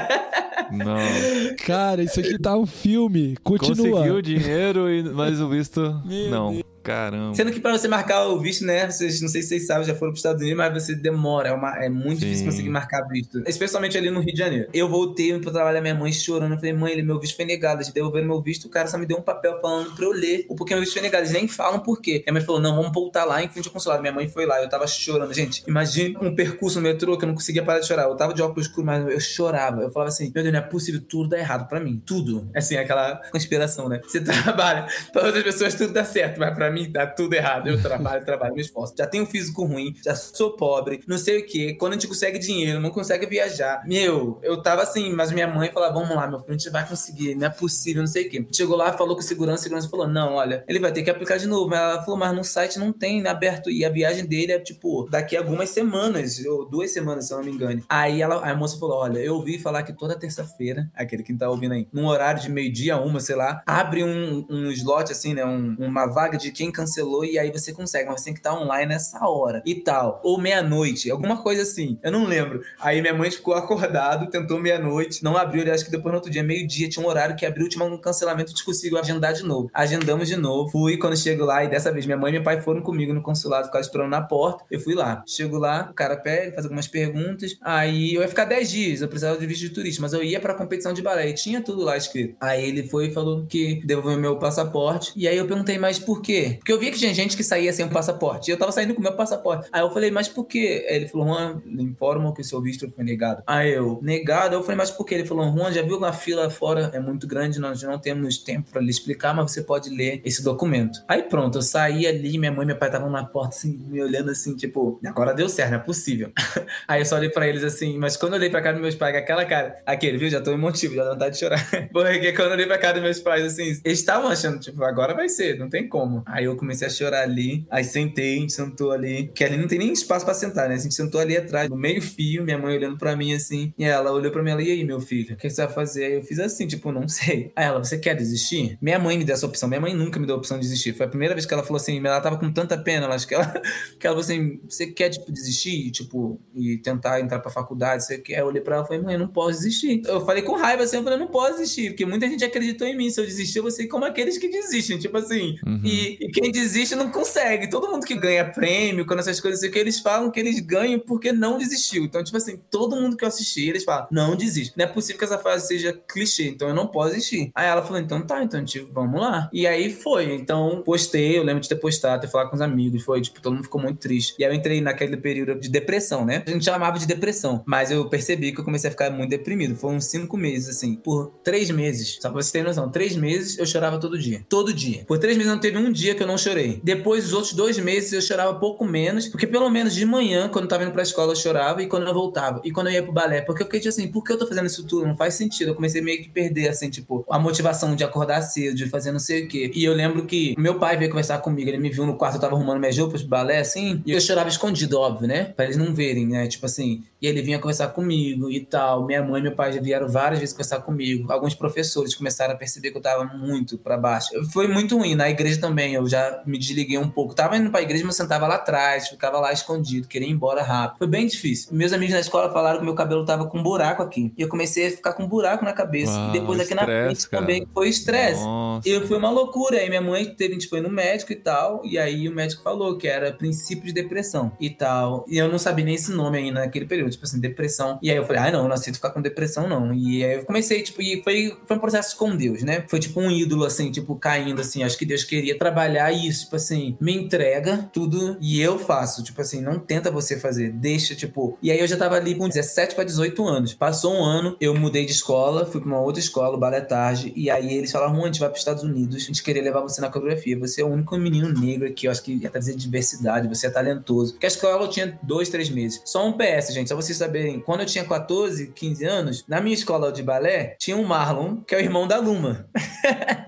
não. 0.71 1.55
Cara, 1.65 2.03
isso 2.03 2.19
aqui 2.19 2.37
tá 2.37 2.55
um 2.57 2.65
filme. 2.65 3.35
Continua. 3.43 3.91
Conseguiu 3.91 4.15
o 4.15 4.21
dinheiro, 4.21 4.85
mas 5.13 5.39
o 5.39 5.49
visto. 5.49 5.81
Meu 6.05 6.29
não. 6.29 6.51
Deus. 6.51 6.63
Caramba. 6.83 7.35
Sendo 7.35 7.51
que 7.51 7.59
para 7.59 7.77
você 7.77 7.87
marcar 7.87 8.25
o 8.27 8.39
visto, 8.39 8.65
né? 8.65 8.89
Vocês, 8.89 9.21
não 9.21 9.29
sei 9.29 9.41
se 9.41 9.49
vocês 9.49 9.67
sabem, 9.67 9.85
já 9.85 9.93
foram 9.93 10.11
para 10.11 10.15
os 10.15 10.19
Estados 10.19 10.41
Unidos, 10.41 10.57
mas 10.57 10.83
você 10.83 10.95
demora. 10.95 11.49
É, 11.49 11.53
uma, 11.53 11.83
é 11.83 11.89
muito 11.89 12.19
Sim. 12.19 12.25
difícil 12.25 12.45
conseguir 12.45 12.69
marcar 12.69 13.07
visto. 13.07 13.41
Especialmente 13.47 13.97
ali 13.97 14.09
no 14.09 14.19
Rio 14.19 14.33
de 14.33 14.39
Janeiro. 14.39 14.69
Eu 14.73 14.87
voltei 14.87 15.37
para 15.39 15.51
trabalhar 15.51 15.81
minha 15.81 15.95
mãe 15.95 16.11
chorando. 16.11 16.53
Eu 16.53 16.57
falei, 16.57 16.73
mãe, 16.73 17.01
meu 17.01 17.19
visto 17.19 17.35
foi 17.35 17.45
negado. 17.45 17.81
Eles 17.81 17.91
devolveram 17.91 18.27
meu 18.27 18.41
visto. 18.41 18.65
O 18.65 18.69
cara 18.69 18.87
só 18.87 18.97
me 18.97 19.05
deu 19.05 19.17
um 19.17 19.21
papel 19.21 19.59
falando 19.61 19.95
para 19.95 20.05
eu 20.05 20.11
ler 20.11 20.45
o 20.49 20.55
porquê 20.55 20.73
meu 20.73 20.81
visto 20.81 20.93
foi 20.93 21.01
negado. 21.01 21.23
Eles 21.23 21.33
nem 21.33 21.47
falam 21.47 21.79
por 21.79 22.01
quê. 22.01 22.23
Minha 22.25 22.33
mãe 22.33 22.41
falou, 22.41 22.61
não, 22.61 22.75
vamos 22.75 22.91
voltar 22.93 23.25
lá 23.25 23.43
em 23.43 23.49
frente 23.49 23.67
ao 23.67 23.73
consulado. 23.73 24.01
Minha 24.01 24.13
mãe 24.13 24.27
foi 24.27 24.45
lá. 24.45 24.61
Eu 24.61 24.69
tava 24.69 24.87
chorando. 24.87 25.33
Gente, 25.33 25.63
imagine 25.67 26.17
um 26.21 26.33
percurso 26.35 26.79
no 26.79 26.83
metrô 26.83 27.17
que 27.17 27.25
eu 27.25 27.27
não 27.27 27.35
conseguia 27.35 27.63
parar 27.63 27.79
de 27.79 27.87
chorar. 27.87 28.03
Eu 28.03 28.15
tava 28.15 28.33
de 28.33 28.41
óculos 28.41 28.67
escuros, 28.67 28.85
mas 28.85 29.07
eu 29.07 29.19
chorava. 29.19 29.81
Eu 29.81 29.91
falava 29.91 30.09
assim, 30.09 30.31
meu 30.33 30.43
Deus, 30.43 30.53
não 30.53 30.59
é 30.59 30.63
possível. 30.63 31.01
Tudo 31.01 31.29
dá 31.29 31.37
errado 31.37 31.67
para 31.67 31.79
mim. 31.79 32.01
Tudo. 32.05 32.49
Assim, 32.55 32.77
aquela 32.77 33.17
conspiração, 33.31 33.89
né? 33.89 33.99
Você 34.03 34.21
trabalha 34.21 34.87
para 35.11 35.25
outras 35.25 35.43
pessoas 35.43 35.75
tudo 35.75 35.93
dá 35.93 36.03
certo, 36.03 36.39
mas 36.39 36.53
para 36.53 36.68
mim 36.71 36.89
dá 36.91 37.05
tudo 37.07 37.33
errado. 37.33 37.67
Eu 37.67 37.81
trabalho, 37.81 38.23
trabalho, 38.25 38.53
me 38.53 38.61
esforço. 38.61 38.93
Já 38.97 39.07
tenho 39.07 39.25
físico 39.25 39.63
ruim, 39.65 39.93
já 40.03 40.15
sou 40.15 40.55
pobre, 40.55 41.01
não 41.07 41.17
sei 41.17 41.39
o 41.39 41.45
que. 41.45 41.73
Quando 41.75 41.93
a 41.93 41.95
gente 41.95 42.07
consegue 42.07 42.39
dinheiro, 42.39 42.79
não 42.79 42.89
consegue 42.89 43.25
viajar. 43.25 43.83
Meu, 43.85 44.39
eu 44.41 44.61
tava 44.61 44.81
assim, 44.83 45.11
mas 45.11 45.31
minha 45.31 45.47
mãe 45.47 45.71
falava: 45.71 45.93
vamos 45.93 46.15
lá, 46.15 46.27
meu 46.27 46.39
filho, 46.39 46.55
a 46.55 46.57
gente 46.57 46.69
vai 46.69 46.87
conseguir, 46.87 47.35
não 47.35 47.47
é 47.47 47.49
possível, 47.49 48.01
não 48.01 48.07
sei 48.07 48.27
o 48.27 48.29
que. 48.29 48.47
Chegou 48.51 48.75
lá, 48.75 48.93
falou 48.93 49.15
com 49.15 49.21
segurança, 49.21 49.63
segurança 49.63 49.89
falou: 49.89 50.07
não, 50.07 50.35
olha, 50.35 50.63
ele 50.67 50.79
vai 50.79 50.91
ter 50.91 51.03
que 51.03 51.09
aplicar 51.09 51.37
de 51.37 51.47
novo. 51.47 51.69
Mas 51.69 51.79
ela 51.79 52.03
falou: 52.03 52.17
mas 52.17 52.35
no 52.35 52.43
site 52.43 52.79
não 52.79 52.91
tem 52.91 53.25
aberto. 53.27 53.69
E 53.69 53.83
a 53.85 53.89
viagem 53.89 54.25
dele 54.25 54.51
é 54.51 54.59
tipo, 54.59 55.07
daqui 55.09 55.35
a 55.35 55.39
algumas 55.39 55.69
semanas, 55.69 56.43
ou 56.45 56.69
duas 56.69 56.91
semanas, 56.91 57.27
se 57.27 57.33
eu 57.33 57.37
não 57.37 57.45
me 57.45 57.51
engano. 57.51 57.83
Aí 57.89 58.21
ela, 58.21 58.47
a 58.47 58.55
moça 58.55 58.77
falou: 58.77 58.97
olha, 58.97 59.19
eu 59.19 59.35
ouvi 59.35 59.57
falar 59.59 59.83
que 59.83 59.93
toda 59.93 60.17
terça-feira, 60.17 60.89
aquele 60.93 61.23
que 61.23 61.33
tá 61.33 61.49
ouvindo 61.49 61.73
aí, 61.73 61.87
num 61.91 62.05
horário 62.05 62.41
de 62.41 62.49
meio-dia 62.49 62.97
uma, 62.97 63.19
sei 63.19 63.35
lá, 63.35 63.61
abre 63.65 64.03
um, 64.03 64.45
um 64.49 64.71
slot 64.71 65.11
assim, 65.11 65.33
né? 65.33 65.45
Um, 65.45 65.75
uma 65.79 66.05
vaga 66.05 66.37
de 66.37 66.51
quem 66.59 66.71
cancelou 66.71 67.23
e 67.23 67.39
aí 67.39 67.51
você 67.51 67.71
consegue, 67.71 68.09
mas 68.09 68.21
tem 68.21 68.33
que 68.33 68.39
estar 68.39 68.53
online 68.53 68.87
nessa 68.87 69.25
hora 69.25 69.63
e 69.65 69.75
tal. 69.75 70.19
Ou 70.23 70.37
meia-noite, 70.37 71.09
alguma 71.09 71.41
coisa 71.41 71.61
assim. 71.61 71.97
Eu 72.03 72.11
não 72.11 72.25
lembro. 72.25 72.61
Aí 72.81 72.99
minha 73.01 73.13
mãe 73.13 73.31
ficou 73.31 73.53
acordado, 73.55 74.29
tentou 74.29 74.59
meia-noite, 74.59 75.23
não 75.23 75.37
abriu. 75.37 75.71
Acho 75.71 75.85
que 75.85 75.91
depois 75.91 76.11
no 76.11 76.17
outro 76.17 76.29
dia, 76.29 76.43
meio-dia, 76.43 76.89
tinha 76.89 77.05
um 77.05 77.07
horário 77.07 77.35
que 77.35 77.45
abriu, 77.45 77.69
tinha 77.69 77.83
um 77.85 77.97
cancelamento, 77.97 78.47
a 78.47 78.49
gente 78.49 78.65
conseguiu 78.65 78.97
agendar 78.97 79.33
de 79.33 79.43
novo. 79.43 79.69
Agendamos 79.73 80.27
de 80.27 80.35
novo. 80.35 80.69
Fui 80.69 80.97
quando 80.97 81.15
chego 81.15 81.45
lá, 81.45 81.63
e 81.63 81.69
dessa 81.69 81.91
vez 81.91 82.05
minha 82.05 82.17
mãe 82.17 82.29
e 82.29 82.33
meu 82.33 82.43
pai 82.43 82.59
foram 82.61 82.81
comigo 82.81 83.13
no 83.13 83.21
consulado, 83.21 83.67
ficaram 83.67 83.85
esperando 83.85 84.09
na 84.09 84.21
porta. 84.21 84.65
Eu 84.69 84.81
fui 84.81 84.95
lá. 84.95 85.23
Chego 85.25 85.57
lá, 85.57 85.87
o 85.89 85.93
cara 85.93 86.17
pede, 86.17 86.53
faz 86.53 86.65
algumas 86.65 86.87
perguntas. 86.87 87.57
Aí 87.61 88.15
eu 88.15 88.21
ia 88.21 88.27
ficar 88.27 88.45
10 88.45 88.69
dias, 88.69 89.01
eu 89.01 89.07
precisava 89.07 89.39
de 89.39 89.45
visto 89.45 89.61
de 89.61 89.69
turista, 89.69 90.01
mas 90.01 90.11
eu 90.11 90.21
ia 90.21 90.39
pra 90.41 90.53
competição 90.53 90.91
de 90.91 91.01
balé 91.01 91.29
e 91.29 91.33
tinha 91.33 91.61
tudo 91.61 91.83
lá 91.83 91.95
escrito. 91.95 92.35
Aí 92.41 92.67
ele 92.67 92.83
foi 92.83 93.07
e 93.07 93.13
falou 93.13 93.45
que 93.45 93.81
devolveu 93.85 94.19
meu 94.19 94.37
passaporte. 94.37 95.13
E 95.15 95.25
aí 95.25 95.37
eu 95.37 95.47
perguntei, 95.47 95.77
mas 95.77 95.99
por 95.99 96.21
quê? 96.21 96.48
Porque 96.55 96.71
eu 96.71 96.79
vi 96.79 96.91
que 96.91 96.97
tinha 96.97 97.13
gente 97.13 97.35
que 97.37 97.43
saía 97.43 97.71
sem 97.71 97.85
o 97.85 97.89
passaporte. 97.89 98.49
E 98.49 98.53
eu 98.53 98.57
tava 98.57 98.71
saindo 98.71 98.93
com 98.93 98.99
o 98.99 99.03
meu 99.03 99.13
passaporte. 99.13 99.69
Aí 99.71 99.81
eu 99.81 99.91
falei, 99.91 100.11
mas 100.11 100.27
por 100.27 100.45
quê? 100.45 100.85
Ele 100.87 101.07
falou, 101.07 101.27
Juan, 101.27 101.61
informam 101.65 102.33
que 102.33 102.41
o 102.41 102.43
seu 102.43 102.61
visto 102.61 102.89
foi 102.89 103.03
negado. 103.03 103.43
Aí 103.45 103.71
eu, 103.71 103.99
negado? 104.01 104.55
Eu 104.55 104.61
falei, 104.61 104.77
mas 104.77 104.91
por 104.91 105.05
quê? 105.05 105.15
Ele 105.15 105.25
falou, 105.25 105.51
Juan, 105.51 105.71
já 105.71 105.81
viu 105.81 106.03
a 106.03 106.13
fila 106.13 106.49
fora 106.49 106.89
é 106.93 106.99
muito 106.99 107.27
grande, 107.27 107.59
nós 107.59 107.81
não 107.83 107.97
temos 107.99 108.37
tempo 108.37 108.71
para 108.71 108.81
lhe 108.81 108.89
explicar, 108.89 109.33
mas 109.33 109.51
você 109.51 109.61
pode 109.61 109.89
ler 109.89 110.21
esse 110.23 110.43
documento. 110.43 111.03
Aí 111.07 111.23
pronto, 111.23 111.57
eu 111.57 111.61
saí 111.61 112.07
ali, 112.07 112.37
minha 112.37 112.51
mãe 112.51 112.63
e 112.63 112.67
meu 112.67 112.77
pai 112.77 112.89
estavam 112.89 113.09
na 113.09 113.25
porta, 113.25 113.55
assim, 113.55 113.77
me 113.87 114.01
olhando 114.01 114.31
assim, 114.31 114.55
tipo, 114.55 114.99
agora 115.05 115.33
deu 115.33 115.49
certo, 115.49 115.71
não 115.71 115.77
é 115.77 115.81
possível. 115.81 116.31
Aí 116.87 117.01
eu 117.01 117.05
só 117.05 117.15
olhei 117.15 117.29
pra 117.29 117.47
eles 117.47 117.63
assim, 117.63 117.97
mas 117.97 118.17
quando 118.17 118.33
eu 118.33 118.39
olhei 118.39 118.49
pra 118.49 118.61
cara 118.61 118.73
dos 118.73 118.81
meus 118.81 118.95
pais, 118.95 119.15
aquela 119.15 119.45
cara, 119.45 119.81
aquele, 119.85 120.17
viu? 120.17 120.29
Já 120.29 120.41
tô 120.41 120.51
emotivo, 120.51 120.95
já 120.95 121.03
dá 121.03 121.11
vontade 121.11 121.33
de 121.33 121.39
chorar. 121.39 121.69
Porque 121.91 122.33
quando 122.33 122.47
eu 122.47 122.53
olhei 122.53 122.65
pra 122.65 122.77
cara 122.77 122.93
dos 122.93 123.03
meus 123.03 123.19
pais, 123.19 123.43
assim, 123.43 123.63
eles 123.83 123.99
estavam 123.99 124.29
achando, 124.29 124.59
tipo, 124.59 124.83
agora 124.83 125.13
vai 125.13 125.29
ser, 125.29 125.57
não 125.57 125.69
tem 125.69 125.87
como. 125.87 126.23
Aí 126.25 126.38
Aí 126.39 126.45
eu 126.45 126.55
comecei 126.55 126.87
a 126.87 126.89
chorar 126.89 127.23
ali. 127.23 127.65
Aí 127.69 127.83
sentei, 127.83 128.37
a 128.37 128.39
gente 128.39 128.53
sentou 128.53 128.91
ali. 128.91 129.25
Porque 129.25 129.43
ali 129.43 129.57
não 129.57 129.67
tem 129.67 129.77
nem 129.77 129.91
espaço 129.91 130.23
pra 130.23 130.33
sentar, 130.33 130.69
né? 130.69 130.75
A 130.75 130.77
gente 130.77 130.95
sentou 130.95 131.19
ali 131.19 131.35
atrás, 131.35 131.69
no 131.69 131.75
meio 131.75 132.01
fio, 132.01 132.45
minha 132.45 132.57
mãe 132.57 132.77
olhando 132.77 132.97
pra 132.97 133.13
mim 133.13 133.33
assim. 133.33 133.73
E 133.77 133.83
ela 133.83 134.09
olhou 134.13 134.31
pra 134.31 134.41
mim, 134.41 134.51
ela, 134.51 134.63
e 134.63 134.71
aí, 134.71 134.85
meu 134.85 135.01
filho? 135.01 135.33
O 135.33 135.37
que 135.37 135.49
você 135.49 135.65
vai 135.65 135.73
fazer? 135.73 136.05
Aí 136.05 136.13
eu 136.13 136.23
fiz 136.23 136.39
assim, 136.39 136.65
tipo, 136.65 136.93
não 136.93 137.09
sei. 137.09 137.51
Aí 137.57 137.65
ela, 137.65 137.83
você 137.83 137.97
quer 137.97 138.15
desistir? 138.15 138.77
Minha 138.81 138.97
mãe 138.97 139.17
me 139.17 139.25
deu 139.25 139.33
essa 139.33 139.45
opção. 139.45 139.67
Minha 139.67 139.81
mãe 139.81 139.93
nunca 139.93 140.17
me 140.17 140.25
deu 140.25 140.35
a 140.35 140.37
opção 140.37 140.57
de 140.57 140.63
desistir. 140.63 140.93
Foi 140.93 141.07
a 141.07 141.09
primeira 141.09 141.33
vez 141.33 141.45
que 141.45 141.53
ela 141.53 141.63
falou 141.63 141.75
assim, 141.75 141.99
ela 141.99 142.21
tava 142.21 142.37
com 142.37 142.49
tanta 142.53 142.77
pena, 142.77 143.05
ela 143.05 143.15
acho 143.15 143.27
que 143.27 143.35
ela, 143.35 143.45
que 143.99 144.07
ela 144.07 144.15
falou 144.15 144.19
assim, 144.21 144.61
você 144.69 144.87
quer, 144.87 145.09
tipo, 145.09 145.29
desistir? 145.29 145.91
Tipo, 145.91 146.39
e 146.55 146.77
tentar 146.77 147.19
entrar 147.19 147.39
pra 147.39 147.51
faculdade, 147.51 148.05
você 148.05 148.17
quer? 148.17 148.39
Eu 148.39 148.45
olhei 148.47 148.61
pra 148.61 148.77
ela 148.77 148.85
e 148.85 148.87
falei, 148.87 149.03
mãe, 149.03 149.13
eu 149.15 149.19
não 149.19 149.27
posso 149.27 149.59
desistir. 149.59 150.01
Eu 150.05 150.25
falei 150.25 150.41
com 150.41 150.55
raiva 150.55 150.83
assim, 150.83 150.95
eu 150.95 151.03
falei, 151.03 151.17
eu 151.17 151.25
não 151.25 151.27
posso 151.27 151.57
desistir, 151.57 151.89
porque 151.89 152.05
muita 152.05 152.29
gente 152.29 152.45
acreditou 152.45 152.87
em 152.87 152.95
mim. 152.95 153.09
Se 153.09 153.19
eu 153.19 153.25
desistir, 153.25 153.59
eu 153.59 153.63
vou 153.63 153.71
ser 153.71 153.87
como 153.87 154.05
aqueles 154.05 154.37
que 154.37 154.47
desistem, 154.47 154.97
tipo 154.97 155.17
assim. 155.17 155.57
Uhum. 155.65 155.81
E, 155.83 156.17
e 156.21 156.28
quem 156.29 156.51
desiste 156.51 156.95
não 156.95 157.09
consegue. 157.09 157.69
Todo 157.69 157.89
mundo 157.89 158.05
que 158.05 158.15
ganha 158.15 158.45
prêmio, 158.45 159.05
quando 159.05 159.19
essas 159.19 159.39
coisas 159.39 159.59
assim, 159.59 159.71
que 159.71 159.79
eles 159.79 159.99
falam 159.99 160.31
que 160.31 160.39
eles 160.39 160.59
ganham 160.59 160.99
porque 160.99 161.31
não 161.31 161.57
desistiu. 161.57 162.03
Então, 162.05 162.23
tipo 162.23 162.37
assim, 162.37 162.59
todo 162.69 162.95
mundo 162.95 163.15
que 163.15 163.23
eu 163.23 163.27
assisti, 163.27 163.67
eles 163.67 163.83
falam, 163.83 164.07
não 164.11 164.35
desiste. 164.35 164.73
Não 164.77 164.85
é 164.85 164.87
possível 164.87 165.17
que 165.19 165.25
essa 165.25 165.37
frase 165.37 165.67
seja 165.67 165.93
clichê, 166.07 166.47
então 166.49 166.67
eu 166.67 166.75
não 166.75 166.87
posso 166.87 167.13
desistir. 167.13 167.51
Aí 167.53 167.67
ela 167.67 167.81
falou, 167.81 167.99
então 167.99 168.21
tá, 168.21 168.43
então, 168.43 168.63
tipo, 168.63 168.91
vamos 168.91 169.19
lá. 169.19 169.49
E 169.53 169.67
aí 169.67 169.91
foi. 169.91 170.33
Então, 170.33 170.81
postei, 170.83 171.37
eu 171.37 171.43
lembro 171.43 171.61
de 171.61 171.69
ter 171.69 171.75
postado, 171.75 172.21
ter 172.21 172.27
falado 172.27 172.49
com 172.49 172.55
os 172.55 172.61
amigos, 172.61 173.03
foi, 173.03 173.21
tipo, 173.21 173.41
todo 173.41 173.53
mundo 173.53 173.63
ficou 173.63 173.81
muito 173.81 173.99
triste. 173.99 174.35
E 174.39 174.43
aí 174.43 174.51
eu 174.51 174.55
entrei 174.55 174.81
naquele 174.81 175.17
período 175.17 175.59
de 175.59 175.69
depressão, 175.69 176.25
né? 176.25 176.43
A 176.45 176.49
gente 176.49 176.65
chamava 176.65 176.97
de 176.97 177.05
depressão, 177.05 177.63
mas 177.65 177.91
eu 177.91 178.07
percebi 178.09 178.51
que 178.51 178.59
eu 178.59 178.65
comecei 178.65 178.87
a 178.87 178.91
ficar 178.91 179.09
muito 179.11 179.29
deprimido. 179.29 179.75
Foram 179.75 179.99
cinco 179.99 180.37
meses, 180.37 180.77
assim. 180.77 180.95
Por 180.95 181.31
três 181.43 181.69
meses, 181.69 182.17
só 182.21 182.29
pra 182.29 182.41
você 182.41 182.51
ter 182.51 182.63
noção, 182.63 182.89
três 182.89 183.15
meses 183.15 183.57
eu 183.57 183.65
chorava 183.65 183.99
todo 183.99 184.17
dia. 184.17 184.45
Todo 184.49 184.73
dia. 184.73 185.03
Por 185.05 185.17
três 185.17 185.37
meses 185.37 185.51
não 185.51 185.59
teve 185.59 185.77
um 185.77 185.91
dia 185.91 186.15
que 186.19 186.23
eu 186.23 186.27
não 186.27 186.37
chorei. 186.37 186.79
Depois, 186.83 187.25
os 187.25 187.33
outros 187.33 187.53
dois 187.53 187.79
meses, 187.79 188.11
eu 188.11 188.21
chorava 188.21 188.53
pouco 188.55 188.85
menos, 188.85 189.27
porque 189.27 189.47
pelo 189.47 189.69
menos 189.69 189.95
de 189.95 190.05
manhã, 190.05 190.49
quando 190.49 190.65
eu 190.65 190.69
tava 190.69 190.83
indo 190.83 190.91
pra 190.91 191.01
escola, 191.01 191.31
eu 191.31 191.35
chorava, 191.35 191.81
e 191.81 191.87
quando 191.87 192.05
eu 192.05 192.13
voltava, 192.13 192.61
e 192.63 192.71
quando 192.71 192.87
eu 192.87 192.93
ia 192.93 193.03
pro 193.03 193.11
balé, 193.11 193.41
porque 193.41 193.63
eu 193.63 193.65
fiquei 193.65 193.79
tipo 193.79 193.89
assim, 193.89 194.07
por 194.07 194.23
que 194.23 194.33
eu 194.33 194.37
tô 194.37 194.45
fazendo 194.45 194.67
isso 194.67 194.85
tudo? 194.85 195.07
Não 195.07 195.15
faz 195.15 195.33
sentido. 195.33 195.69
Eu 195.69 195.75
comecei 195.75 196.01
meio 196.01 196.21
que 196.21 196.29
perder, 196.29 196.67
assim, 196.67 196.89
tipo, 196.89 197.25
a 197.29 197.39
motivação 197.39 197.95
de 197.95 198.03
acordar 198.03 198.41
cedo, 198.41 198.75
de 198.75 198.87
fazer 198.89 199.11
não 199.11 199.19
sei 199.19 199.45
o 199.45 199.47
quê. 199.47 199.71
E 199.73 199.83
eu 199.83 199.93
lembro 199.93 200.25
que 200.25 200.53
meu 200.57 200.77
pai 200.77 200.97
veio 200.97 201.09
conversar 201.09 201.37
comigo, 201.39 201.69
ele 201.69 201.77
me 201.77 201.89
viu 201.89 202.05
no 202.05 202.17
quarto, 202.17 202.35
eu 202.35 202.41
tava 202.41 202.55
arrumando 202.55 202.79
minhas 202.79 202.97
roupas 202.97 203.21
pro 203.21 203.29
balé, 203.29 203.59
assim, 203.59 204.01
e 204.05 204.11
eu 204.11 204.19
chorava 204.19 204.49
escondido, 204.49 204.99
óbvio, 204.99 205.27
né? 205.27 205.45
Pra 205.55 205.65
eles 205.65 205.77
não 205.77 205.93
verem, 205.93 206.27
né? 206.27 206.47
Tipo 206.47 206.65
assim, 206.65 207.03
e 207.21 207.27
ele 207.27 207.41
vinha 207.41 207.59
conversar 207.59 207.89
comigo 207.89 208.49
e 208.49 208.59
tal. 208.59 209.05
Minha 209.05 209.23
mãe 209.23 209.39
e 209.39 209.43
meu 209.43 209.55
pai 209.55 209.73
já 209.73 209.81
vieram 209.81 210.07
várias 210.07 210.39
vezes 210.39 210.53
conversar 210.53 210.81
comigo. 210.81 211.31
Alguns 211.31 211.53
professores 211.53 212.15
começaram 212.15 212.53
a 212.53 212.57
perceber 212.57 212.91
que 212.91 212.97
eu 212.97 213.01
tava 213.01 213.25
muito 213.25 213.77
pra 213.77 213.97
baixo. 213.97 214.29
Foi 214.51 214.67
muito 214.67 214.97
ruim. 214.97 215.15
Na 215.15 215.29
igreja 215.29 215.59
também, 215.59 215.93
eu 215.93 216.07
já 216.07 216.41
me 216.45 216.57
desliguei 216.57 216.97
um 216.97 217.09
pouco. 217.09 217.33
Tava 217.33 217.57
indo 217.57 217.69
pra 217.69 217.81
igreja, 217.81 218.05
mas 218.05 218.15
sentava 218.15 218.47
lá 218.47 218.55
atrás, 218.55 219.09
ficava 219.09 219.39
lá 219.39 219.51
escondido, 219.51 220.07
queria 220.07 220.27
ir 220.27 220.31
embora 220.31 220.63
rápido. 220.63 220.97
Foi 220.99 221.07
bem 221.07 221.27
difícil. 221.27 221.69
Meus 221.73 221.93
amigos 221.93 222.13
na 222.13 222.21
escola 222.21 222.51
falaram 222.51 222.79
que 222.79 222.85
meu 222.85 222.95
cabelo 222.95 223.25
tava 223.25 223.45
com 223.45 223.59
um 223.59 223.63
buraco 223.63 224.01
aqui. 224.01 224.33
E 224.37 224.41
eu 224.41 224.47
comecei 224.47 224.87
a 224.87 224.91
ficar 224.91 225.13
com 225.13 225.23
um 225.23 225.27
buraco 225.27 225.65
na 225.65 225.73
cabeça. 225.73 226.11
Uau, 226.11 226.29
e 226.29 226.39
depois 226.39 226.59
aqui 226.59 226.73
na 226.73 226.85
frente 226.85 227.29
cara. 227.29 227.41
também 227.41 227.67
foi 227.73 227.89
estresse. 227.89 228.43
E 228.85 228.99
foi 229.01 229.17
uma 229.17 229.29
loucura. 229.29 229.77
Aí 229.77 229.89
minha 229.89 230.01
mãe 230.01 230.25
teve, 230.25 230.51
a 230.51 230.53
gente 230.53 230.69
foi 230.69 230.81
no 230.81 230.89
médico 230.89 231.31
e 231.31 231.35
tal. 231.35 231.81
E 231.83 231.97
aí 231.97 232.27
o 232.27 232.33
médico 232.33 232.63
falou 232.63 232.97
que 232.97 233.07
era 233.07 233.31
princípio 233.33 233.85
de 233.85 233.93
depressão 233.93 234.51
e 234.59 234.69
tal. 234.69 235.25
E 235.27 235.37
eu 235.37 235.49
não 235.49 235.59
sabia 235.59 235.85
nem 235.85 235.95
esse 235.95 236.11
nome 236.11 236.37
ainda 236.37 236.61
naquele 236.61 236.85
período, 236.85 237.08
tipo 237.09 237.25
assim, 237.25 237.39
depressão. 237.39 237.99
E 238.01 238.09
aí 238.09 238.17
eu 238.17 238.25
falei, 238.25 238.41
ah, 238.43 238.51
não, 238.51 238.67
não 238.67 238.73
aceito 238.73 238.95
ficar 238.95 239.11
com 239.11 239.21
depressão, 239.21 239.67
não. 239.67 239.93
E 239.93 240.23
aí 240.23 240.35
eu 240.35 240.45
comecei, 240.45 240.81
tipo, 240.81 241.01
e 241.01 241.21
foi, 241.23 241.57
foi 241.65 241.77
um 241.77 241.79
processo 241.79 242.15
com 242.17 242.35
Deus, 242.35 242.63
né? 242.63 242.83
Foi 242.87 242.99
tipo 242.99 243.19
um 243.19 243.31
ídolo, 243.31 243.65
assim, 243.65 243.91
tipo, 243.91 244.15
caindo, 244.15 244.61
assim. 244.61 244.83
Acho 244.83 244.97
que 244.97 245.05
Deus 245.05 245.23
queria 245.23 245.57
trabalhar 245.57 246.11
isso, 246.11 246.45
tipo 246.45 246.55
assim, 246.55 246.97
me 246.99 247.13
entrega 247.13 247.89
tudo 247.91 248.37
e 248.39 248.61
eu 248.61 248.77
faço. 248.79 249.23
Tipo 249.23 249.41
assim, 249.41 249.61
não 249.61 249.79
tenta 249.79 250.11
você 250.11 250.39
fazer, 250.39 250.71
deixa, 250.71 251.15
tipo. 251.15 251.57
E 251.61 251.71
aí 251.71 251.79
eu 251.79 251.87
já 251.87 251.97
tava 251.97 252.15
ali 252.15 252.35
com 252.35 252.47
17 252.47 252.95
para 252.95 253.03
18 253.03 253.45
anos. 253.47 253.73
Passou 253.73 254.13
um 254.13 254.23
ano, 254.23 254.55
eu 254.59 254.73
mudei 254.75 255.05
de 255.05 255.11
escola, 255.11 255.65
fui 255.65 255.81
pra 255.81 255.89
uma 255.89 255.99
outra 255.99 256.19
escola, 256.19 256.55
o 256.55 256.59
Balé 256.59 256.81
Tarde, 256.81 257.33
e 257.35 257.49
aí 257.49 257.73
eles 257.73 257.91
falaram, 257.91 258.15
Juan, 258.15 258.23
a 258.23 258.27
gente 258.27 258.39
vai 258.39 258.49
pros 258.49 258.61
Estados 258.61 258.83
Unidos, 258.83 259.15
a 259.15 259.19
gente 259.19 259.43
queria 259.43 259.61
levar 259.61 259.81
você 259.81 260.01
na 260.01 260.09
coreografia. 260.09 260.57
Você 260.59 260.81
é 260.81 260.85
o 260.85 260.89
único 260.89 261.17
menino 261.17 261.51
negro 261.51 261.87
aqui, 261.87 262.07
eu 262.07 262.11
acho 262.11 262.23
que 262.23 262.33
ia 262.33 262.49
trazer 262.49 262.75
diversidade, 262.75 263.47
você 263.47 263.67
é 263.67 263.69
talentoso. 263.69 264.33
Porque 264.33 264.45
a 264.45 264.49
escola 264.49 264.83
eu 264.83 264.89
tinha 264.89 265.19
dois, 265.21 265.49
três 265.49 265.69
meses. 265.69 266.01
Só 266.05 266.27
um 266.27 266.33
PS, 266.33 266.73
gente, 266.73 266.89
só 266.89 266.95
vocês 267.01 267.17
saberem. 267.17 267.59
Quando 267.59 267.81
eu 267.81 267.85
tinha 267.85 268.03
14, 268.03 268.71
15 268.75 269.05
anos, 269.05 269.45
na 269.47 269.59
minha 269.61 269.73
escola 269.73 270.11
de 270.11 270.21
balé, 270.23 270.75
tinha 270.79 270.95
um 270.97 271.03
Marlon, 271.05 271.57
que 271.67 271.73
é 271.75 271.77
o 271.77 271.81
irmão 271.81 272.07
da 272.07 272.17
Luma. 272.17 272.65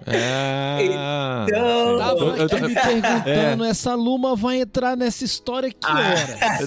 Ah. 0.07 0.77
Então, 1.47 1.97
Tava 1.97 2.19
Eu- 2.19 2.35
eu 2.35 2.45
aqui 2.45 2.55
tô- 2.59 2.67
me 2.67 2.73
perguntando, 2.73 3.63
essa 3.65 3.93
Luma 3.95 4.35
vai 4.35 4.61
entrar 4.61 4.97
nessa 4.97 5.23
história 5.23 5.69
que 5.71 5.87
hora? 5.87 6.15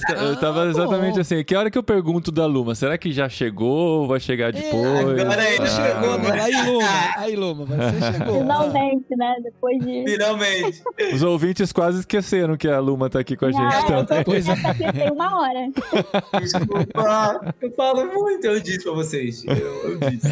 Eu, 0.09 0.27
eu 0.29 0.35
tava 0.39 0.63
Ah, 0.63 0.67
exatamente 0.69 1.15
bom. 1.15 1.21
assim. 1.21 1.43
Que 1.43 1.55
hora 1.55 1.69
que 1.69 1.77
eu 1.77 1.83
pergunto 1.83 2.31
da 2.31 2.45
Luma? 2.45 2.73
Será 2.75 2.97
que 2.97 3.11
já 3.11 3.27
chegou 3.29 4.01
ou 4.01 4.07
vai 4.07 4.19
chegar 4.19 4.51
depois? 4.53 5.19
agora 5.19 5.41
aí, 5.41 5.57
Você 5.57 5.81
Ah. 5.81 5.85
chegou, 6.01 6.17
né? 6.17 6.41
Aí, 6.41 6.65
Luma. 6.65 6.89
Aí, 7.17 7.35
Luma, 7.35 7.65
você 7.65 8.11
chegou. 8.13 8.39
Finalmente, 8.39 9.15
né? 9.17 9.35
Depois 9.43 9.79
de. 9.79 10.03
finalmente. 10.05 10.83
Os 11.13 11.23
ouvintes 11.23 11.71
quase 11.73 11.99
esqueceram 11.99 12.55
que 12.57 12.67
a 12.67 12.79
Luma 12.79 13.09
tá 13.09 13.19
aqui 13.19 13.35
com 13.35 13.45
a 13.45 13.51
gente 13.51 13.61
Ah, 13.61 13.79
eu 13.89 14.05
também. 14.05 14.23
tô 14.23 14.31
Pois 14.31 14.47
é. 14.47 14.51
aqui 14.51 14.93
tem 14.93 15.11
uma 15.11 15.39
hora. 15.41 15.67
Desculpa, 16.83 17.55
eu 17.61 17.71
falo 17.71 18.05
muito, 18.05 18.45
eu 18.45 18.59
disse 18.59 18.83
pra 18.83 18.93
vocês. 18.93 19.43
Eu, 19.45 19.91
eu 19.91 19.97
disse. 19.97 20.27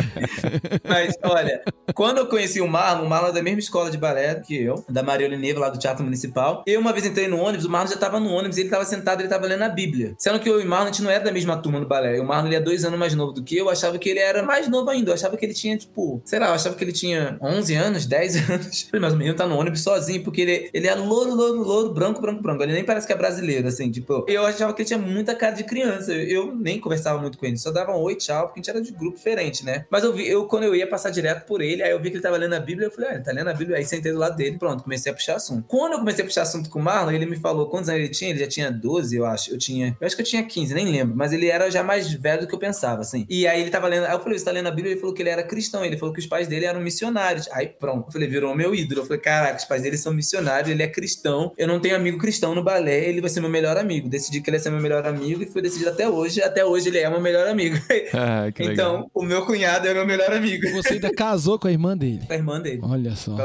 Mas, 0.87 1.15
olha, 1.23 1.61
quando 1.93 2.19
eu 2.19 2.27
conheci 2.27 2.61
o 2.61 2.67
Marlon, 2.67 3.05
o 3.05 3.09
Marlon 3.09 3.29
é 3.29 3.33
da 3.33 3.43
mesma 3.43 3.59
escola 3.59 3.89
de 3.89 3.97
balé 3.97 4.35
que 4.35 4.55
eu, 4.55 4.83
da 4.89 5.03
Maria 5.03 5.29
Neva, 5.29 5.59
lá 5.59 5.69
do 5.69 5.79
Teatro 5.79 6.03
Municipal. 6.03 6.63
Eu 6.65 6.79
uma 6.79 6.93
vez 6.93 7.05
entrei 7.05 7.27
no 7.27 7.39
ônibus, 7.39 7.65
o 7.65 7.69
Marlon 7.69 7.89
já 7.89 7.97
tava 7.97 8.19
no 8.19 8.29
ônibus 8.29 8.57
ele 8.57 8.69
tava 8.69 8.85
sentado, 8.85 9.21
ele 9.21 9.29
tava 9.29 9.45
lendo 9.45 9.63
a 9.63 9.69
Bíblia. 9.69 10.15
Sendo 10.17 10.39
que 10.39 10.49
eu 10.49 10.59
e 10.59 10.63
o 10.63 10.67
Marlon, 10.67 10.85
a 10.85 10.91
gente 10.91 11.01
não 11.01 11.11
era 11.11 11.23
da 11.23 11.31
mesma 11.31 11.57
turma 11.57 11.79
do 11.79 11.87
balé. 11.87 12.19
O 12.19 12.25
Marlon, 12.25 12.47
ele 12.47 12.55
é 12.55 12.59
dois 12.59 12.83
anos 12.85 12.99
mais 12.99 13.13
novo 13.13 13.31
do 13.31 13.43
que 13.43 13.57
eu, 13.57 13.65
eu 13.65 13.69
achava 13.69 13.97
que 13.97 14.09
ele 14.09 14.19
era 14.19 14.43
mais 14.43 14.67
novo 14.67 14.89
ainda. 14.89 15.11
Eu 15.11 15.15
achava 15.15 15.37
que 15.37 15.45
ele 15.45 15.53
tinha, 15.53 15.77
tipo, 15.77 16.21
sei 16.25 16.39
lá, 16.39 16.47
eu 16.47 16.53
achava 16.53 16.75
que 16.75 16.83
ele 16.83 16.91
tinha 16.91 17.37
11 17.41 17.75
anos, 17.75 18.05
10 18.05 18.49
anos. 18.49 18.89
Mas 18.99 19.13
o 19.13 19.17
menino 19.17 19.35
tá 19.35 19.47
no 19.47 19.57
ônibus 19.57 19.81
sozinho, 19.81 20.23
porque 20.23 20.41
ele, 20.41 20.69
ele 20.73 20.87
é 20.87 20.95
louro, 20.95 21.33
louro, 21.33 21.63
louro, 21.63 21.93
branco, 21.93 22.21
branco, 22.21 22.41
branco. 22.41 22.63
Ele 22.63 22.73
nem 22.73 22.83
parece 22.83 23.07
que 23.07 23.13
é 23.13 23.15
brasileiro, 23.15 23.67
assim, 23.67 23.89
tipo. 23.89 24.25
Eu 24.27 24.45
achava 24.45 24.73
que 24.73 24.81
ele 24.81 24.87
tinha 24.87 24.99
muita 24.99 25.35
cara 25.35 25.55
de 25.55 25.63
criança. 25.63 26.13
Eu 26.33 26.55
nem 26.55 26.79
conversava 26.79 27.19
muito 27.19 27.37
com 27.37 27.45
ele, 27.45 27.57
só 27.57 27.71
dava 27.71 27.95
um 27.95 28.01
oi, 28.01 28.15
tchau, 28.15 28.47
porque 28.47 28.59
a 28.59 28.61
gente 28.61 28.69
era 28.69 28.81
de 28.81 28.91
grupo 28.91 29.17
diferente, 29.17 29.65
né? 29.65 29.85
Mas 29.89 30.03
eu 30.03 30.13
vi, 30.13 30.27
eu, 30.27 30.45
quando 30.45 30.63
eu 30.63 30.75
ia 30.75 30.87
passar 30.87 31.09
direto 31.09 31.45
por 31.45 31.61
ele, 31.61 31.83
aí 31.83 31.91
eu 31.91 31.99
vi 31.99 32.09
que 32.09 32.17
ele 32.17 32.23
tava 32.23 32.37
lendo 32.37 32.53
a 32.53 32.59
Bíblia, 32.59 32.87
eu 32.87 32.91
falei, 32.91 33.11
ah, 33.11 33.13
ele 33.15 33.23
tá 33.23 33.31
lendo 33.31 33.49
a 33.49 33.53
Bíblia, 33.53 33.77
aí 33.77 33.85
sentei 33.85 34.11
do 34.11 34.17
lado 34.17 34.35
dele, 34.35 34.57
pronto, 34.57 34.83
comecei 34.83 35.11
a 35.11 35.15
puxar 35.15 35.35
assunto. 35.35 35.65
Quando 35.67 35.93
eu 35.93 35.99
comecei 35.99 36.23
a 36.23 36.27
puxar 36.27 36.41
assunto 36.43 36.69
com 36.69 36.79
o 36.79 36.81
Marlon, 36.81 37.11
ele 37.11 37.25
me 37.25 37.37
falou 37.37 37.67
quantos 37.67 37.89
anos 37.89 38.01
ele 38.01 38.09
tinha, 38.09 38.31
ele 38.31 38.39
já 38.39 38.47
tinha 38.47 38.71
12, 38.71 39.15
eu 39.15 39.25
acho. 39.25 39.51
Eu 39.51 39.57
tinha, 39.57 39.95
eu 39.99 40.05
acho 40.05 40.15
que 40.15 40.21
eu 40.21 40.25
tinha 40.25 40.43
15, 40.43 40.73
nem 40.73 40.85
lembro, 40.85 41.15
mas 41.15 41.33
ele 41.33 41.47
era 41.47 41.69
já 41.69 41.83
mais 41.83 42.11
velho 42.11 42.41
do 42.41 42.47
que 42.47 42.55
eu 42.55 42.59
pensava, 42.59 43.01
assim. 43.01 43.25
E 43.29 43.47
aí 43.47 43.61
ele 43.61 43.69
tava 43.69 43.87
lendo, 43.87 44.05
aí 44.05 44.13
eu 44.13 44.19
falei, 44.19 44.37
você 44.37 44.45
tá 44.45 44.51
lendo 44.51 44.67
a 44.67 44.71
Bíblia? 44.71 44.93
Ele 44.93 44.99
falou 44.99 45.13
que 45.13 45.21
ele 45.21 45.29
era 45.29 45.43
cristão, 45.43 45.83
ele 45.83 45.97
falou 45.97 46.13
que 46.13 46.19
os 46.19 46.27
pais 46.27 46.47
dele 46.47 46.65
eram 46.65 46.81
missionários. 46.81 47.47
Aí 47.51 47.67
pronto, 47.67 48.07
eu 48.07 48.11
falei, 48.11 48.27
virou 48.27 48.55
meu 48.55 48.73
ídolo. 48.73 49.01
Eu 49.01 49.05
falei, 49.05 49.21
caraca, 49.21 49.57
os 49.57 49.65
pais 49.65 49.81
dele 49.81 49.97
são 49.97 50.13
missionários, 50.13 50.69
ele 50.69 50.83
é 50.83 50.87
cristão, 50.87 51.51
eu 51.57 51.67
não 51.67 51.79
tenho 51.79 51.95
amigo 51.95 52.17
cristão 52.17 52.55
no 52.55 52.63
balé, 52.63 53.07
ele 53.07 53.21
vai 53.21 53.29
ser 53.29 53.41
meu 53.41 53.49
melhor 53.49 53.77
amigo. 53.77 54.09
Decidi 54.09 54.41
que 54.41 54.49
ele 54.49 54.57
ia 54.57 54.61
ser 54.61 54.69
meu 54.69 54.81
melhor 54.81 55.05
amigo 55.05 55.43
e 55.43 55.45
foi 55.45 55.61
decidido 55.61 55.89
até 55.89 56.07
hoje, 56.09 56.22
até 56.43 56.65
hoje 56.65 56.89
ele 56.89 56.97
é 56.99 57.09
meu 57.09 57.21
melhor 57.21 57.47
amigo. 57.47 57.77
Ah, 58.15 58.51
que 58.51 58.61
legal. 58.63 58.95
então, 58.95 59.11
o 59.13 59.23
meu 59.23 59.45
cunhado 59.45 59.87
é 59.87 59.93
meu 59.93 60.05
melhor 60.05 60.31
amigo. 60.31 60.69
Você 60.71 60.93
ainda 60.93 61.11
casou 61.11 61.57
com 61.57 61.67
a 61.67 61.71
irmã 61.71 61.97
dele. 61.97 62.21
Com 62.27 62.33
a 62.33 62.35
irmã 62.35 62.61
dele. 62.61 62.79
Olha 62.83 63.15
só. 63.15 63.35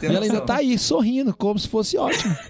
Ter 0.00 0.02
E 0.02 0.06
ela 0.06 0.20
ainda 0.24 0.40
tá 0.40 0.56
aí, 0.56 0.78
sorrindo, 0.78 1.34
como 1.36 1.58
se 1.58 1.68
fosse 1.68 1.96
ótimo. 1.98 2.34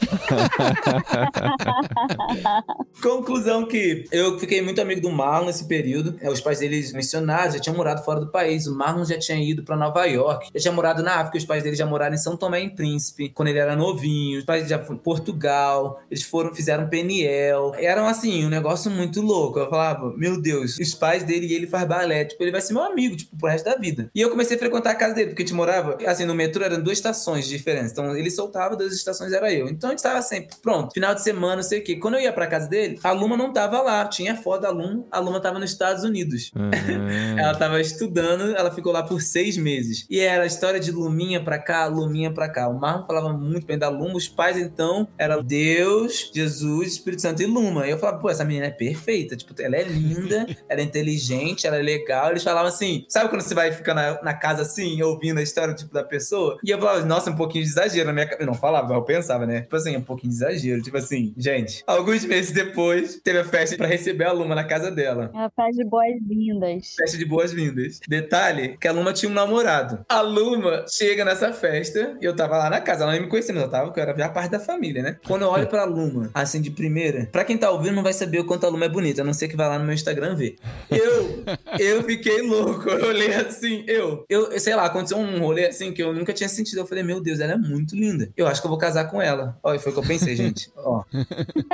Conclusão 3.03 3.66
que 3.66 4.05
eu 4.11 4.39
fiquei 4.39 4.62
muito 4.62 4.80
amigo 4.80 5.01
do 5.01 5.11
Marlon 5.11 5.47
nesse 5.47 5.66
período. 5.66 6.16
É, 6.20 6.30
Os 6.30 6.41
pais 6.41 6.59
deles 6.61 6.93
missionários 6.93 7.55
já 7.55 7.61
tinham 7.61 7.76
morado 7.76 8.03
fora 8.05 8.20
do 8.20 8.28
país. 8.28 8.66
O 8.66 8.74
Marlon 8.76 9.05
já 9.05 9.18
tinha 9.18 9.39
ido 9.39 9.62
pra 9.62 9.76
Nova 9.76 10.05
York. 10.07 10.51
Já 10.55 10.61
tinha 10.61 10.72
morado 10.72 11.03
na 11.03 11.16
África. 11.16 11.39
Os 11.39 11.45
pais 11.45 11.62
dele 11.62 11.76
já 11.76 11.87
moraram 11.87 12.14
em 12.14 12.18
São 12.18 12.37
Tomé 12.37 12.61
em 12.61 12.70
Príncipe, 12.70 13.28
quando 13.30 13.49
ele 13.49 13.59
era 13.59 13.76
novinho. 13.76 14.39
Os 14.39 14.45
pais 14.45 14.68
já 14.68 14.78
foram 14.78 14.99
em 14.99 15.03
Portugal. 15.03 16.01
Eles 16.11 16.22
foram, 16.22 16.55
fizeram 16.55 16.89
Peniel. 16.89 17.72
Eram 17.76 18.07
assim, 18.07 18.47
um 18.47 18.51
negócio 18.51 18.91
muito 18.91 19.20
louco. 19.20 19.59
Eu 19.59 19.68
falava, 19.74 20.14
meu 20.16 20.40
Deus, 20.40 20.78
os 20.78 20.94
pais 20.94 21.24
dele 21.24 21.46
e 21.46 21.54
ele 21.54 21.66
faz 21.66 21.86
balé. 21.86 22.24
Tipo, 22.24 22.42
ele 22.42 22.52
vai 22.52 22.60
ser 22.60 22.72
meu 22.72 22.82
amigo, 22.82 23.16
tipo, 23.16 23.36
pro 23.36 23.48
resto 23.48 23.64
da 23.64 23.76
vida. 23.76 24.10
E 24.14 24.20
eu 24.20 24.30
comecei 24.30 24.56
a 24.56 24.58
frequentar 24.58 24.90
a 24.90 24.94
casa 24.94 25.14
dele, 25.14 25.30
porque 25.30 25.42
a 25.42 25.46
gente 25.46 25.54
morava, 25.54 25.98
assim, 26.06 26.24
no 26.24 26.34
metrô 26.34 26.64
eram 26.64 26.80
duas 26.80 26.98
estações 26.98 27.46
diferentes. 27.46 27.92
Então 27.92 28.16
ele 28.16 28.30
soltava, 28.30 28.76
duas 28.76 28.92
estações 28.92 29.32
era 29.32 29.52
eu. 29.52 29.68
Então 29.68 29.90
a 29.90 29.92
gente 29.92 30.02
tava 30.02 30.22
sempre, 30.22 30.56
pronto, 30.62 30.92
final 30.92 31.14
de 31.14 31.22
semana, 31.22 31.56
não 31.56 31.62
sei 31.62 31.80
o 31.80 31.84
quê. 31.84 31.96
Quando 31.96 32.14
eu 32.14 32.20
ia 32.20 32.32
pra 32.32 32.46
casa 32.46 32.68
dele, 32.68 32.98
a 33.02 33.12
Luma 33.12 33.36
não 33.36 33.52
tava 33.52 33.80
lá. 33.80 34.06
Tinha 34.06 34.36
foto 34.36 34.62
da 34.62 34.70
Luma, 34.70 35.04
a 35.10 35.18
Luma 35.18 35.40
tava 35.40 35.58
nos 35.58 35.70
Estados 35.70 36.04
Unidos. 36.04 36.50
Ah. 36.54 36.70
Ela 37.38 37.54
tava 37.54 37.80
estudando, 37.80 38.56
ela 38.56 38.70
ficou 38.70 38.92
lá 38.92 39.02
por 39.02 39.20
seis 39.20 39.56
meses. 39.56 40.06
E 40.08 40.20
era 40.20 40.44
a 40.44 40.46
história 40.46 40.78
de 40.78 40.90
Luminha 40.90 41.42
pra 41.42 41.58
cá, 41.58 41.86
Luminha 41.86 42.32
pra 42.32 42.48
cá. 42.48 42.68
O 42.68 42.78
Marlon 42.78 43.06
falava 43.06 43.32
muito 43.32 43.66
bem 43.66 43.78
da 43.78 43.88
Luma. 43.88 44.16
Os 44.16 44.28
pais, 44.28 44.56
então, 44.56 45.08
eram 45.18 45.42
Deus, 45.42 46.30
Jesus, 46.34 46.92
Espírito 46.92 47.22
Santo 47.22 47.42
e 47.42 47.46
Luma. 47.46 47.86
E 47.86 47.90
eu 47.90 47.98
falava, 47.98 48.18
pô, 48.18 48.30
essa 48.30 48.44
menina 48.44 48.66
é 48.66 48.70
perfeita. 48.70 49.36
Tipo, 49.36 49.54
ela 49.66 49.76
é 49.76 49.82
linda, 49.82 50.46
ela 50.68 50.80
é 50.80 50.84
inteligente, 50.84 51.66
ela 51.66 51.76
é 51.76 51.82
legal. 51.82 52.30
Eles 52.30 52.42
falavam 52.42 52.68
assim, 52.68 53.04
sabe 53.08 53.28
quando 53.28 53.42
você 53.42 53.54
vai 53.54 53.72
ficar 53.72 53.94
na, 53.94 54.22
na 54.22 54.34
casa 54.34 54.62
assim, 54.62 55.00
ouvindo 55.02 55.38
a 55.38 55.42
história 55.42 55.74
tipo, 55.74 55.92
da 55.92 56.04
pessoa? 56.04 56.58
E 56.64 56.70
eu 56.70 56.78
falava, 56.78 57.04
nossa, 57.04 57.30
um 57.30 57.36
pouquinho 57.36 57.64
de 57.64 57.70
exagero 57.70 58.06
na 58.06 58.12
minha 58.12 58.26
cabeça. 58.26 58.42
Eu 58.42 58.46
não 58.46 58.54
falava, 58.54 58.94
eu 58.94 59.02
pensava, 59.02 59.46
né? 59.46 59.62
Tipo 59.62 59.76
assim, 59.76 59.96
um 59.96 60.02
pouquinho 60.02 60.30
de 60.30 60.36
exagero. 60.36 60.82
Tipo 60.82 60.96
assim, 60.96 61.34
gente, 61.36 61.82
alguns 61.86 62.24
meses 62.24 62.52
depois, 62.52 63.20
teve 63.22 63.38
a 63.38 63.44
festa 63.44 63.76
pra 63.76 63.86
receber 63.86 64.24
a 64.24 64.32
Luma 64.32 64.54
na 64.54 64.64
casa 64.64 64.90
dela. 64.90 65.30
É 65.34 65.38
a 65.38 65.50
festa 65.50 65.82
de 65.82 65.88
boas-vindas. 65.88 66.94
Festa 66.96 67.18
de 67.18 67.24
boas-vindas. 67.24 68.00
Detalhe, 68.08 68.76
que 68.78 68.88
a 68.88 68.92
Luma 68.92 69.12
tinha 69.12 69.30
um 69.30 69.34
namorado. 69.34 70.04
A 70.08 70.20
Luma 70.20 70.84
chega 70.88 71.24
nessa 71.24 71.52
festa 71.52 72.16
e 72.20 72.24
eu 72.24 72.34
tava 72.34 72.58
lá 72.58 72.70
na 72.70 72.80
casa. 72.80 73.04
Ela 73.04 73.12
nem 73.12 73.22
me 73.22 73.28
conhecia, 73.28 73.54
mas 73.54 73.64
eu 73.64 73.70
tava, 73.70 73.86
porque 73.86 74.00
eu 74.00 74.04
era 74.04 74.16
já 74.16 74.28
parte 74.28 74.50
da 74.50 74.60
família, 74.60 75.02
né? 75.02 75.16
Quando 75.26 75.42
eu 75.42 75.48
olho 75.48 75.66
pra 75.66 75.84
Luma, 75.84 76.30
assim, 76.34 76.60
de 76.60 76.70
primeira, 76.70 77.28
pra 77.30 77.44
quem 77.44 77.56
tá 77.56 77.70
ouvindo 77.70 77.94
não 77.94 78.02
vai 78.02 78.12
saber 78.12 78.40
o 78.40 78.44
quanto 78.44 78.66
a 78.66 78.68
Luma 78.68 78.84
é 78.84 78.88
bonita, 78.88 79.22
a 79.22 79.24
não 79.24 79.32
ser 79.32 79.43
que 79.49 79.57
vai 79.57 79.68
lá 79.68 79.78
no 79.78 79.84
meu 79.84 79.95
Instagram 79.95 80.34
ver. 80.34 80.57
Eu, 80.90 81.45
eu 81.78 82.03
fiquei 82.05 82.42
louco. 82.42 82.88
Eu 82.88 83.09
olhei 83.09 83.34
assim, 83.34 83.84
eu, 83.86 84.24
eu, 84.28 84.59
sei 84.59 84.74
lá, 84.74 84.84
aconteceu 84.84 85.18
um 85.18 85.38
rolê 85.38 85.66
assim 85.66 85.92
que 85.92 86.03
eu 86.03 86.12
nunca 86.12 86.32
tinha 86.32 86.49
sentido. 86.49 86.78
Eu 86.78 86.86
falei, 86.86 87.05
meu 87.05 87.20
Deus, 87.20 87.40
ela 87.40 87.53
é 87.53 87.57
muito 87.57 87.95
linda. 87.97 88.30
Eu 88.36 88.47
acho 88.47 88.61
que 88.61 88.66
eu 88.66 88.70
vou 88.70 88.78
casar 88.78 89.11
com 89.11 89.20
ela. 89.20 89.59
Olha, 89.62 89.78
foi 89.78 89.92
o 89.92 89.95
que 89.95 90.01
eu 90.01 90.07
pensei, 90.07 90.36
gente. 90.36 90.70
Ó. 90.76 91.03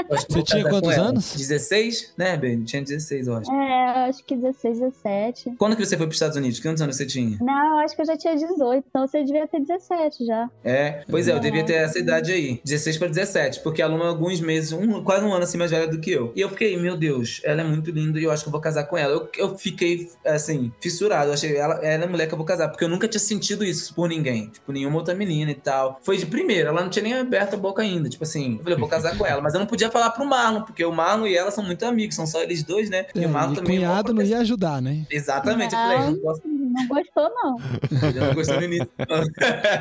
Você 0.09 0.43
tinha 0.43 0.69
quantos 0.69 0.97
anos? 0.97 1.35
16, 1.37 2.15
né, 2.17 2.37
Ben? 2.37 2.63
Tinha 2.65 2.83
16, 2.83 3.27
eu 3.27 3.37
acho. 3.37 3.53
É, 3.53 4.09
acho 4.09 4.25
que 4.25 4.37
16, 4.37 4.79
17. 4.81 5.55
Quando 5.59 5.77
que 5.77 5.85
você 5.85 5.97
foi 5.97 6.07
pros 6.07 6.17
Estados 6.17 6.37
Unidos? 6.37 6.61
Quantos 6.61 6.83
anos 6.83 6.97
você 6.97 7.07
tinha? 7.07 7.39
Não, 7.41 7.79
acho 7.79 7.95
que 7.95 8.03
eu 8.03 8.07
já 8.07 8.17
tinha 8.17 8.37
18, 8.37 8.85
então 8.89 9.07
você 9.07 9.25
devia 9.25 9.47
ter 9.47 9.61
17 9.61 10.25
já. 10.25 10.51
É, 10.65 11.05
pois 11.09 11.29
é, 11.29 11.33
eu 11.33 11.41
devia 11.41 11.65
ter 11.65 11.75
essa 11.75 11.99
idade 11.99 12.33
aí, 12.33 12.61
16 12.65 12.99
para 12.99 13.09
17, 13.09 13.61
porque 13.61 13.83
a 13.83 13.87
Luma 13.87 14.05
é 14.05 14.09
alguns 14.09 14.41
meses, 14.41 14.73
um, 14.73 15.03
quase 15.03 15.25
um 15.25 15.33
ano 15.33 15.45
assim 15.45 15.59
mais 15.59 15.71
velha 15.71 15.87
do 15.87 16.01
que 16.01 16.11
eu. 16.11 16.33
E 16.35 16.41
eu 16.41 16.49
fiquei, 16.49 16.77
meu 16.77 16.97
Deus, 16.97 17.41
ela 17.45 17.60
é 17.61 17.65
muito 17.65 17.91
linda 17.91 18.19
e 18.19 18.25
eu 18.25 18.31
acho 18.31 18.43
que 18.43 18.49
eu 18.49 18.53
vou 18.53 18.61
casar 18.61 18.85
com 18.85 18.97
ela. 18.97 19.13
Eu, 19.13 19.29
eu 19.37 19.59
fiquei, 19.59 20.11
assim, 20.25 20.73
fissurado. 20.81 21.31
Eu 21.31 21.35
achei, 21.35 21.57
ela, 21.57 21.75
ela 21.77 22.05
é 22.05 22.07
a 22.07 22.11
mulher 22.11 22.27
que 22.27 22.35
eu 22.35 22.39
vou 22.39 22.47
casar, 22.47 22.69
porque 22.69 22.85
eu 22.85 22.89
nunca 22.89 23.07
tinha 23.07 23.21
sentido 23.21 23.65
isso 23.65 23.95
por 23.95 24.09
ninguém, 24.09 24.49
tipo, 24.49 24.73
nenhuma 24.73 24.97
outra 24.97 25.15
menina 25.15 25.51
e 25.51 25.55
tal. 25.55 25.99
Foi 26.03 26.17
de 26.17 26.27
primeira, 26.27 26.71
ela 26.71 26.83
não 26.83 26.91
tinha 26.91 27.03
nem 27.03 27.15
aberto 27.15 27.55
a 27.55 27.57
boca 27.57 27.83
ainda, 27.83 28.09
tipo 28.09 28.25
assim. 28.25 28.57
Eu 28.57 28.63
falei, 28.63 28.75
eu 28.75 28.81
vou 28.81 28.89
casar 28.89 29.17
com 29.17 29.27
ela, 29.27 29.41
mas 29.41 29.55
eu 29.55 29.61
não 29.61 29.67
podia 29.67 29.91
falar 29.91 30.11
pro 30.11 30.25
Marlon, 30.25 30.63
porque 30.63 30.85
o 30.85 30.93
Marlon 30.93 31.27
e 31.27 31.37
ela 31.37 31.51
são 31.51 31.65
muito 31.65 31.85
amigos, 31.85 32.17
são 32.17 32.27
só 32.27 32.43
eles 32.43 32.63
dois, 32.63 32.91
né? 32.91 33.07
É, 33.15 33.27
o 33.27 33.31
Marlon 33.31 33.53
e 33.53 33.57
também 33.57 33.77
é 33.77 33.81
mó 33.81 33.87
cunhado 33.87 34.15
não 34.15 34.23
ia 34.23 34.39
ajudar, 34.39 34.81
né? 34.81 35.05
Exatamente, 35.11 35.75
eu 35.75 35.81
falei, 35.81 35.99
não 35.99 36.17
posso 36.17 36.43
Não 36.71 36.87
gostou, 36.87 37.29
não. 37.31 37.57
eu 38.15 38.27
não 38.27 38.35
gostei 38.35 38.57
no 38.57 38.65
início. 38.65 38.89
não. 39.09 39.25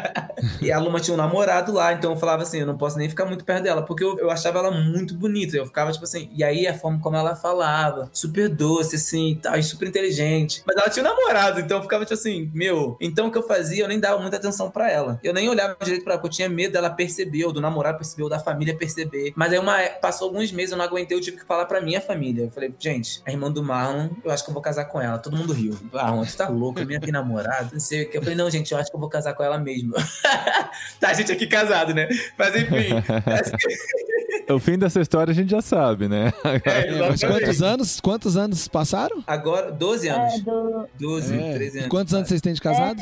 e 0.62 0.72
a 0.72 0.80
Luma 0.80 1.00
tinha 1.00 1.14
um 1.14 1.18
namorado 1.18 1.72
lá, 1.72 1.94
então 1.94 2.12
eu 2.12 2.18
falava 2.18 2.44
assim: 2.44 2.60
eu 2.60 2.66
não 2.66 2.78
posso 2.78 2.98
nem 2.98 3.08
ficar 3.08 3.26
muito 3.26 3.46
perto 3.46 3.64
dela, 3.64 3.84
porque 3.84 4.04
eu, 4.04 4.18
eu 4.18 4.32
achava 4.32 4.60
ela 4.60 4.72
muito 4.72 5.14
bonita. 5.14 5.56
Eu 5.56 5.66
ficava 5.66 5.92
tipo 5.92 6.04
assim. 6.04 6.30
E 6.36 6.44
aí 6.44 6.68
a 6.68 6.74
forma 6.74 7.00
como 7.00 7.16
ela 7.16 7.36
falava, 7.36 8.10
super 8.12 8.50
doce, 8.50 8.96
assim, 8.96 9.32
e 9.32 9.36
tal, 9.36 9.56
e 9.58 9.64
super 9.64 9.88
inteligente. 9.88 10.64
Mas 10.66 10.76
ela 10.78 10.90
tinha 10.90 11.06
um 11.06 11.10
namorado, 11.10 11.60
então 11.60 11.78
eu 11.78 11.84
ficava 11.84 12.06
tipo 12.06 12.16
assim: 12.16 12.50
meu. 12.54 12.98
Então 13.00 13.28
o 13.28 13.32
que 13.32 13.38
eu 13.38 13.48
fazia, 13.48 13.84
eu 13.84 13.88
nem 13.88 14.00
dava 14.00 14.20
muita 14.20 14.38
atenção 14.38 14.72
pra 14.72 14.92
ela. 14.92 15.20
Eu 15.24 15.34
nem 15.34 15.48
olhava 15.48 15.78
direito 15.84 16.04
pra 16.04 16.14
ela, 16.14 16.22
porque 16.22 16.34
eu 16.34 16.38
tinha 16.38 16.50
medo 16.50 16.74
dela 16.74 16.90
perceber, 16.90 17.46
ou 17.46 17.54
do 17.54 17.62
namorado 17.62 17.98
perceber, 17.98 18.24
ou 18.24 18.30
da 18.30 18.40
família 18.40 18.76
perceber. 18.76 19.34
Mas 19.36 19.54
aí 19.54 19.60
uma, 19.60 19.78
passou 20.02 20.28
alguns 20.28 20.52
meses, 20.52 20.72
eu 20.72 20.78
não 20.78 20.86
aguentei, 20.86 21.16
eu 21.16 21.22
tive 21.22 21.38
que 21.38 21.46
falar 21.46 21.66
pra 21.66 21.82
minha 21.82 22.02
família. 22.02 22.46
Eu 22.46 22.52
falei, 22.52 22.74
gente, 22.80 23.22
a 23.26 23.32
irmã 23.32 23.52
do 23.52 23.64
Marlon, 23.64 24.10
eu 24.24 24.32
acho 24.32 24.44
que 24.44 24.50
eu 24.50 24.54
vou 24.54 24.64
casar 24.64 24.86
com 24.86 25.00
ela. 25.02 25.18
Todo 25.18 25.38
mundo 25.38 25.54
riu. 25.54 25.78
Ah, 25.94 26.12
você 26.16 26.38
tá 26.38 26.48
louco, 26.50 26.79
a 26.82 26.86
minha 26.86 27.00
tem 27.00 27.12
namorado, 27.12 27.70
não 27.74 27.80
sei 27.80 28.04
o 28.04 28.10
que. 28.10 28.18
Eu 28.18 28.22
falei, 28.22 28.36
não, 28.36 28.50
gente, 28.50 28.72
eu 28.72 28.78
acho 28.78 28.90
que 28.90 28.96
eu 28.96 29.00
vou 29.00 29.10
casar 29.10 29.34
com 29.34 29.44
ela 29.44 29.58
mesmo. 29.58 29.94
tá, 31.00 31.10
a 31.10 31.14
gente 31.14 31.32
aqui 31.32 31.48
casado, 31.48 31.94
né? 31.94 32.08
Mas 32.38 32.56
enfim. 32.56 32.90
O 34.50 34.58
fim 34.60 34.80
dessa 34.80 35.00
história 35.00 35.32
a 35.32 35.34
gente 35.34 35.52
já 35.52 35.62
sabe, 35.62 36.08
né? 36.08 36.34
É, 36.66 37.28
quantos 37.28 37.62
anos, 37.62 38.00
quantos 38.00 38.36
anos 38.36 38.68
passaram? 38.68 39.24
Agora, 39.28 39.72
12 39.72 40.08
anos. 40.08 40.34
É, 40.34 40.40
do, 40.40 40.88
12, 41.00 41.40
É. 41.40 41.54
13 41.54 41.78
anos. 41.78 41.90
Quantos 41.90 42.14
anos 42.16 42.28
vocês 42.28 42.42
têm 42.42 42.54
de 42.54 42.62
casado? 42.62 43.00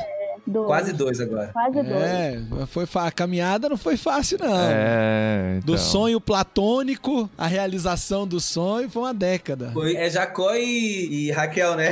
Do, 0.48 0.64
Quase 0.66 0.93
dois 0.93 1.20
agora. 1.20 1.50
Quase 1.54 1.84
dois. 1.84 2.02
É, 2.02 2.41
foi 2.68 2.86
fa- 2.86 3.08
a 3.08 3.12
caminhada 3.12 3.68
não 3.70 3.78
foi 3.78 3.98
fácil, 3.98 4.38
não. 4.39 4.58
É. 4.60 5.60
Do 5.64 5.74
então. 5.74 5.78
sonho 5.78 6.22
platônico, 6.22 7.30
a 7.38 7.48
realização 7.48 8.26
do 8.28 8.39
sonho 8.39 8.89
foi 8.89 9.02
uma 9.04 9.14
década. 9.14 9.72
Foi, 9.74 9.95
é 9.95 10.10
Jacó 10.10 10.56
e, 10.56 11.28
e 11.28 11.32
Raquel, 11.32 11.76
né? 11.76 11.89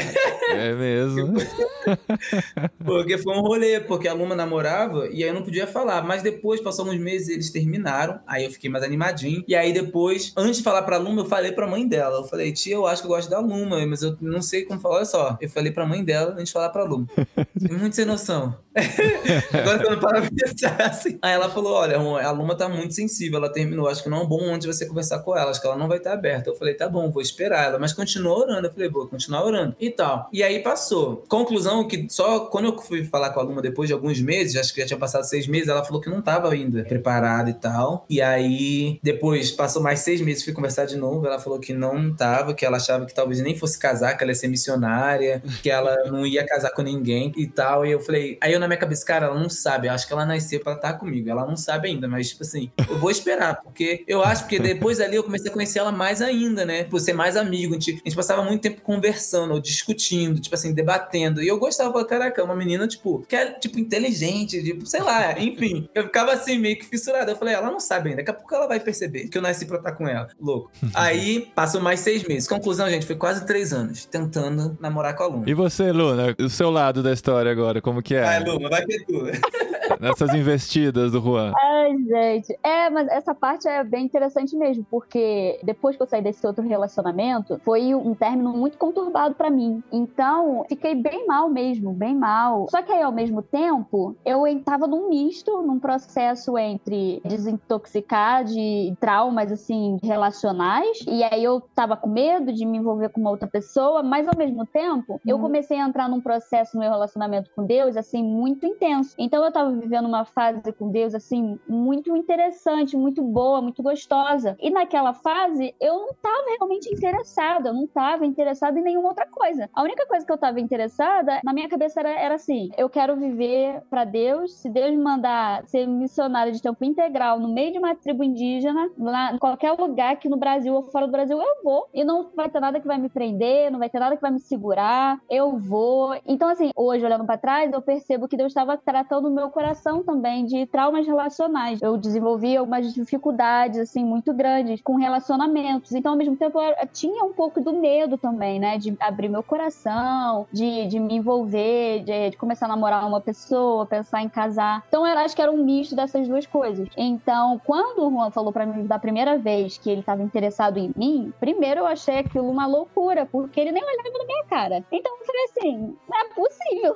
É 0.50 0.74
mesmo. 0.74 1.34
Porque 2.84 3.18
foi 3.18 3.36
um 3.36 3.42
rolê, 3.42 3.80
porque 3.80 4.08
a 4.08 4.14
Luma 4.14 4.36
namorava 4.36 5.08
e 5.08 5.24
aí 5.24 5.30
eu 5.30 5.34
não 5.34 5.44
podia 5.44 5.68
falar. 5.68 6.04
Mas 6.04 6.22
depois, 6.22 6.62
passou 6.62 6.86
uns 6.88 7.00
meses, 7.00 7.30
eles 7.30 7.50
terminaram. 7.52 8.20
Aí 8.28 8.46
eu 8.46 8.52
fiquei 8.52 8.70
mais 8.70 8.84
animadinho. 8.84 9.44
E 9.48 9.56
aí 9.56 9.74
depois, 9.74 10.34
antes 10.38 10.58
de 10.58 10.64
falar 10.64 10.84
pra 10.84 10.98
Luma, 10.98 11.22
eu 11.22 11.26
falei 11.26 11.52
pra 11.52 11.68
mãe 11.68 11.88
dela. 11.88 12.18
Eu 12.18 12.24
falei, 12.26 12.52
tia, 12.52 12.76
eu 12.76 12.88
acho 12.88 13.02
que 13.02 13.08
eu 13.08 13.12
gosto 13.12 13.30
da 13.30 13.40
Luma, 13.40 13.86
mas 13.86 14.02
eu 14.02 14.16
não 14.22 14.42
sei 14.42 14.64
como 14.64 14.80
falar. 14.80 14.96
Olha 14.98 15.06
só, 15.06 15.38
eu 15.42 15.50
falei 15.50 15.72
pra 15.72 15.86
mãe 15.86 16.04
dela 16.04 16.32
antes 16.34 16.48
de 16.48 16.54
falar 16.54 16.70
pra 16.70 16.84
Luma. 16.84 17.08
Muito 17.70 17.96
sem 17.96 18.06
noção. 18.06 18.45
Agora 19.54 19.84
eu 19.84 19.92
não 19.92 20.00
paro 20.00 20.28
pensar 20.34 20.82
assim. 20.82 21.18
Aí 21.22 21.34
ela 21.34 21.50
falou: 21.50 21.74
olha, 21.74 21.98
a 21.98 22.32
Luma 22.32 22.56
tá 22.56 22.68
muito 22.68 22.94
sensível, 22.94 23.38
ela 23.38 23.52
terminou. 23.52 23.88
Acho 23.88 24.04
que 24.04 24.10
não 24.10 24.20
é 24.20 24.22
um 24.24 24.28
bom 24.28 24.42
momento 24.42 24.62
de 24.62 24.68
você 24.68 24.86
conversar 24.86 25.20
com 25.20 25.36
ela. 25.36 25.52
Acho 25.52 25.62
que 25.62 25.68
ela 25.68 25.78
não 25.78 25.88
vai 25.88 25.98
estar 25.98 26.14
aberta. 26.14 26.50
Eu 26.50 26.56
falei, 26.56 26.74
tá 26.74 26.90
bom, 26.90 27.10
vou 27.10 27.22
esperar 27.22 27.66
ela. 27.66 27.80
Mas 27.80 27.94
continuou 27.94 28.40
orando. 28.40 28.68
Eu 28.68 28.74
falei, 28.74 28.90
vou 28.90 29.08
continuar 29.08 29.46
orando. 29.46 29.76
E 29.80 29.90
tal. 29.90 30.30
E 30.32 30.44
aí 30.44 30.60
passou. 30.60 31.24
Conclusão 31.30 31.88
que 31.88 32.08
só 32.10 32.42
quando 32.48 32.66
eu 32.66 32.82
fui 32.82 33.06
falar 33.06 33.30
com 33.30 33.40
a 33.40 33.44
Luma 33.44 33.62
depois 33.62 33.88
de 33.88 33.94
alguns 33.94 34.20
meses, 34.20 34.58
acho 34.58 34.74
que 34.74 34.82
já 34.82 34.88
tinha 34.88 35.00
passado 35.00 35.24
seis 35.24 35.48
meses, 35.48 35.70
ela 35.70 35.84
falou 35.84 36.02
que 36.02 36.10
não 36.10 36.22
tava 36.22 36.52
ainda 36.52 36.84
preparada 36.84 37.50
e 37.50 37.54
tal. 37.54 38.06
E 38.10 38.22
aí, 38.22 39.00
depois, 39.02 39.52
passou 39.52 39.82
mais 39.82 40.00
seis 40.00 40.20
meses, 40.20 40.44
fui 40.44 40.52
conversar 40.52 40.86
de 40.86 40.98
novo. 40.98 41.26
Ela 41.26 41.40
falou 41.40 41.60
que 41.60 41.74
não 41.74 42.14
tava, 42.14 42.54
que 42.54 42.66
ela 42.66 42.76
achava 42.76 43.06
que 43.06 43.14
talvez 43.14 43.40
nem 43.40 43.58
fosse 43.58 43.80
casar, 43.80 44.18
que 44.18 44.24
ela 44.24 44.32
ia 44.32 44.36
ser 44.36 44.50
missionária, 44.50 45.42
que 45.64 45.70
ela 45.70 45.96
não 46.12 46.26
ia 46.26 46.46
casar 46.46 46.72
com 46.72 46.82
ninguém 46.82 47.32
e 47.38 47.48
tal. 47.48 47.86
E 47.86 47.92
eu 47.92 48.02
falei, 48.02 48.35
aí 48.42 48.54
eu 48.54 48.60
na 48.60 48.68
minha 48.68 48.78
cabeça, 48.78 49.06
cara, 49.06 49.28
ela 49.28 49.40
não 49.40 49.50
sabe. 49.50 49.88
Eu 49.88 49.94
acho 49.94 50.08
que 50.08 50.14
ela 50.14 50.26
nasceu 50.26 50.60
pra 50.60 50.74
estar 50.74 50.94
comigo. 50.94 51.30
Ela 51.30 51.46
não 51.46 51.58
sabe 51.58 51.90
ainda, 51.90 52.08
mas, 52.08 52.30
tipo 52.30 52.44
assim, 52.44 52.72
eu 52.90 52.98
vou 52.98 53.12
esperar, 53.12 53.62
porque 53.62 54.04
eu 54.08 54.24
acho 54.24 54.48
que 54.48 54.60
depois 54.60 55.00
ali 55.00 55.16
eu 55.16 55.24
comecei 55.24 55.50
a 55.50 55.54
conhecer 55.54 55.80
ela 55.80 55.92
mais 55.92 56.22
ainda, 56.22 56.66
né? 56.66 56.84
Por 56.84 57.00
ser 57.00 57.14
mais 57.14 57.36
amigo. 57.38 57.74
A 57.74 57.80
gente, 57.80 57.92
a 57.92 58.10
gente 58.10 58.16
passava 58.16 58.44
muito 58.44 58.62
tempo 58.62 58.82
conversando, 58.82 59.54
ou 59.54 59.60
discutindo, 59.60 60.40
tipo 60.40 60.56
assim, 60.56 60.74
debatendo. 60.74 61.42
E 61.42 61.48
eu 61.48 61.58
gostava, 61.58 62.04
caraca, 62.06 62.44
uma 62.44 62.56
menina, 62.56 62.88
tipo, 62.88 63.26
que 63.28 63.36
é, 63.36 63.52
tipo, 63.52 63.80
inteligente, 63.80 64.64
tipo, 64.64 64.86
sei 64.86 65.02
lá, 65.02 65.40
enfim. 65.40 65.90
Eu 65.94 66.04
ficava 66.04 66.34
assim, 66.34 66.58
meio 66.58 66.78
que 66.78 66.86
fissurado. 66.86 67.32
Eu 67.32 67.36
falei, 67.36 67.54
ela 67.54 67.70
não 67.70 67.80
sabe 67.80 68.10
ainda. 68.10 68.22
Daqui 68.22 68.32
a 68.32 68.34
pouco 68.34 68.54
ela 68.56 68.68
vai 68.68 68.80
perceber 68.80 69.28
que 69.28 69.38
eu 69.38 69.42
nasci 69.42 69.66
pra 69.66 69.78
estar 69.78 69.92
com 69.94 70.08
ela. 70.08 70.28
Louco. 70.40 70.72
Aí, 70.94 71.52
passou 71.54 71.82
mais 71.82 72.00
seis 72.00 72.24
meses. 72.24 72.48
Conclusão, 72.48 72.90
gente, 72.90 73.06
foi 73.06 73.16
quase 73.16 73.46
três 73.46 73.74
anos 73.74 74.06
tentando 74.06 74.78
namorar 74.80 75.16
com 75.16 75.24
a 75.24 75.28
Luna. 75.28 75.44
E 75.50 75.54
você, 75.54 75.92
Luna, 75.92 76.36
o 76.40 76.50
seu 76.50 76.70
lado 76.70 77.02
da 77.04 77.12
história 77.12 77.52
agora, 77.52 77.82
como 77.82 78.02
que 78.02 78.16
Vai, 78.26 78.38
é? 78.38 78.40
Luma, 78.40 78.70
vai 78.70 78.86
ter 78.86 79.06
tudo. 79.06 79.32
Nessas 80.00 80.34
investidas 80.34 81.12
do 81.12 81.22
Juan. 81.22 81.52
Ai, 81.56 81.96
gente. 81.98 82.58
É, 82.64 82.90
mas 82.90 83.08
essa 83.08 83.34
parte 83.34 83.68
é 83.68 83.84
bem 83.84 84.06
interessante 84.06 84.56
mesmo, 84.56 84.86
porque 84.90 85.60
depois 85.64 85.96
que 85.96 86.04
eu 86.04 86.08
saí 86.08 86.22
desse 86.22 86.46
outro 86.46 86.68
relacionamento, 86.68 87.60
foi 87.64 87.94
um 87.94 88.14
término 88.14 88.54
muito 88.54 88.78
conturbado 88.78 89.36
pra 89.36 89.50
mim. 89.50 89.84
Então, 89.92 90.66
fiquei 90.68 90.96
bem 90.96 91.26
mal 91.28 91.50
mesmo, 91.50 91.94
bem 91.94 92.16
mal. 92.16 92.68
Só 92.70 92.82
que 92.82 92.92
aí, 92.92 93.02
ao 93.02 93.12
mesmo 93.12 93.42
tempo, 93.42 94.16
eu 94.26 94.44
tava 94.64 94.88
num 94.88 95.10
misto, 95.10 95.62
num 95.62 95.80
processo 95.80 96.58
entre 96.58 97.22
desintoxicar 97.26 98.44
de 98.44 98.94
traumas, 99.00 99.52
assim, 99.52 99.98
relacionais, 100.04 101.00
e 101.08 101.24
aí 101.24 101.44
eu 101.44 101.62
tava 101.74 101.96
com 101.98 102.10
medo 102.10 102.52
de 102.52 102.66
me 102.66 102.78
envolver 102.78 103.10
com 103.10 103.20
uma 103.20 103.30
outra 103.30 103.48
pessoa, 103.48 104.02
mas 104.04 104.28
ao 104.28 104.38
mesmo 104.38 104.66
tempo, 104.66 105.20
eu 105.26 105.40
comecei 105.40 105.80
a 105.80 105.88
entrar 105.88 106.10
num 106.10 106.22
processo 106.22 106.76
no 106.76 106.82
meu 106.82 106.92
relacionamento 106.92 107.50
com 107.56 107.66
Deus, 107.66 107.98
assim, 107.98 108.24
muito 108.24 108.66
intenso. 108.66 109.16
Então 109.18 109.44
eu 109.44 109.52
tava 109.52 109.75
vivendo 109.76 110.08
uma 110.08 110.26
fase 110.26 110.72
com 110.74 110.90
Deus, 110.90 111.14
assim, 111.14 111.60
muito 111.68 112.16
interessante, 112.16 112.98
muito 112.98 113.22
boa, 113.22 113.62
muito 113.62 113.82
gostosa. 113.84 114.56
E 114.60 114.70
naquela 114.70 115.14
fase, 115.14 115.76
eu 115.80 115.94
não 115.94 116.14
tava 116.14 116.46
realmente 116.58 116.94
interessada, 116.94 117.70
eu 117.70 117.74
não 117.74 117.88
tava 117.88 118.26
interessada 118.26 118.80
em 118.80 118.84
nenhuma 118.84 119.10
outra 119.10 119.28
coisa. 119.28 119.70
A 119.74 119.84
única 119.84 120.06
coisa 120.06 120.26
que 120.26 120.32
eu 120.32 120.38
tava 120.38 120.60
interessada, 120.60 121.40
na 121.44 121.54
minha 121.54 121.70
cabeça 121.70 122.00
era, 122.00 122.10
era 122.10 122.36
assim: 122.36 122.70
eu 122.78 122.90
quero 122.90 123.16
viver 123.16 123.82
pra 123.90 124.04
Deus, 124.04 124.54
se 124.54 124.70
Deus 124.70 124.92
me 124.92 124.98
mandar 124.98 125.66
ser 125.68 125.88
missionária 125.88 126.52
de 126.52 126.62
tempo 126.62 126.84
integral 126.84 127.40
no 127.40 127.48
meio 127.48 127.72
de 127.72 127.78
uma 127.80 127.96
tribo 127.96 128.24
indígena, 128.24 128.90
lá 128.98 129.34
em 129.34 129.38
qualquer 129.38 129.72
lugar 129.74 130.14
aqui 130.14 130.30
no 130.30 130.38
Brasil 130.38 130.74
ou 130.74 130.84
fora 130.84 131.06
do 131.06 131.12
Brasil, 131.12 131.40
eu 131.40 131.64
vou. 131.64 131.88
E 131.94 132.04
não 132.04 132.32
vai 132.36 132.50
ter 132.50 132.60
nada 132.60 132.80
que 132.80 132.88
vai 132.88 132.98
me 132.98 133.10
prender, 133.10 133.72
não 133.72 133.80
vai 133.80 133.90
ter 133.90 134.00
nada 134.00 134.16
que 134.16 134.22
vai 134.22 134.32
me 134.32 134.40
segurar, 134.40 135.20
eu 135.30 135.58
vou. 135.58 136.16
Então, 136.26 136.50
assim, 136.50 136.72
hoje, 136.76 137.06
olhando 137.06 137.26
pra 137.26 137.38
trás, 137.38 137.72
eu 137.72 137.82
percebo 137.82 138.28
que 138.28 138.38
Deus 138.38 138.52
estava 138.52 138.78
tratando 138.78 139.28
o 139.28 139.34
meu 139.34 139.50
coração 139.50 139.65
também 140.06 140.46
de 140.46 140.66
traumas 140.66 141.06
relacionais. 141.06 141.82
Eu 141.82 141.98
desenvolvi 141.98 142.56
algumas 142.58 142.94
dificuldades, 142.94 143.80
assim, 143.80 144.04
muito 144.04 144.34
grandes 144.34 144.82
com 144.82 144.96
relacionamentos. 144.96 145.94
Então, 145.94 146.12
ao 146.12 146.18
mesmo 146.18 146.36
tempo, 146.36 146.60
eu 146.62 146.88
tinha 146.88 147.24
um 147.24 147.34
pouco 147.34 147.62
do 147.62 147.74
medo 147.74 148.18
também, 148.18 148.60
né? 148.60 148.78
De 148.78 148.96
abrir 149.00 149.30
meu 149.30 149.44
coração, 149.44 150.48
de, 150.52 150.88
de 150.88 151.00
me 151.00 151.16
envolver, 151.16 152.04
de, 152.04 152.32
de 152.32 152.38
começar 152.38 152.66
a 152.66 152.70
namorar 152.70 153.08
uma 153.08 153.22
pessoa, 153.22 153.86
pensar 153.86 154.22
em 154.22 154.30
casar. 154.30 154.84
Então, 154.88 155.06
eu 155.06 155.18
acho 155.20 155.36
que 155.36 155.42
era 155.42 155.52
um 155.52 155.64
misto 155.64 155.96
dessas 155.96 156.28
duas 156.28 156.46
coisas. 156.46 156.88
Então, 156.98 157.60
quando 157.66 158.06
o 158.06 158.10
Juan 158.10 158.32
falou 158.32 158.52
para 158.52 158.66
mim 158.66 158.86
da 158.86 159.00
primeira 159.00 159.38
vez 159.38 159.78
que 159.78 159.90
ele 159.90 160.02
estava 160.02 160.22
interessado 160.22 160.78
em 160.78 160.92
mim, 160.96 161.34
primeiro 161.40 161.82
eu 161.82 161.88
achei 161.88 162.20
aquilo 162.20 162.50
uma 162.50 162.66
loucura, 162.68 163.26
porque 163.26 163.60
ele 163.60 163.72
nem 163.72 163.84
olhava 163.84 164.18
na 164.18 164.26
minha 164.26 164.44
cara. 164.46 164.86
Então, 164.92 165.12
eu 165.20 165.26
falei 165.26 165.44
assim: 165.44 165.98
não 166.08 166.20
é 166.20 166.34
possível. 166.34 166.94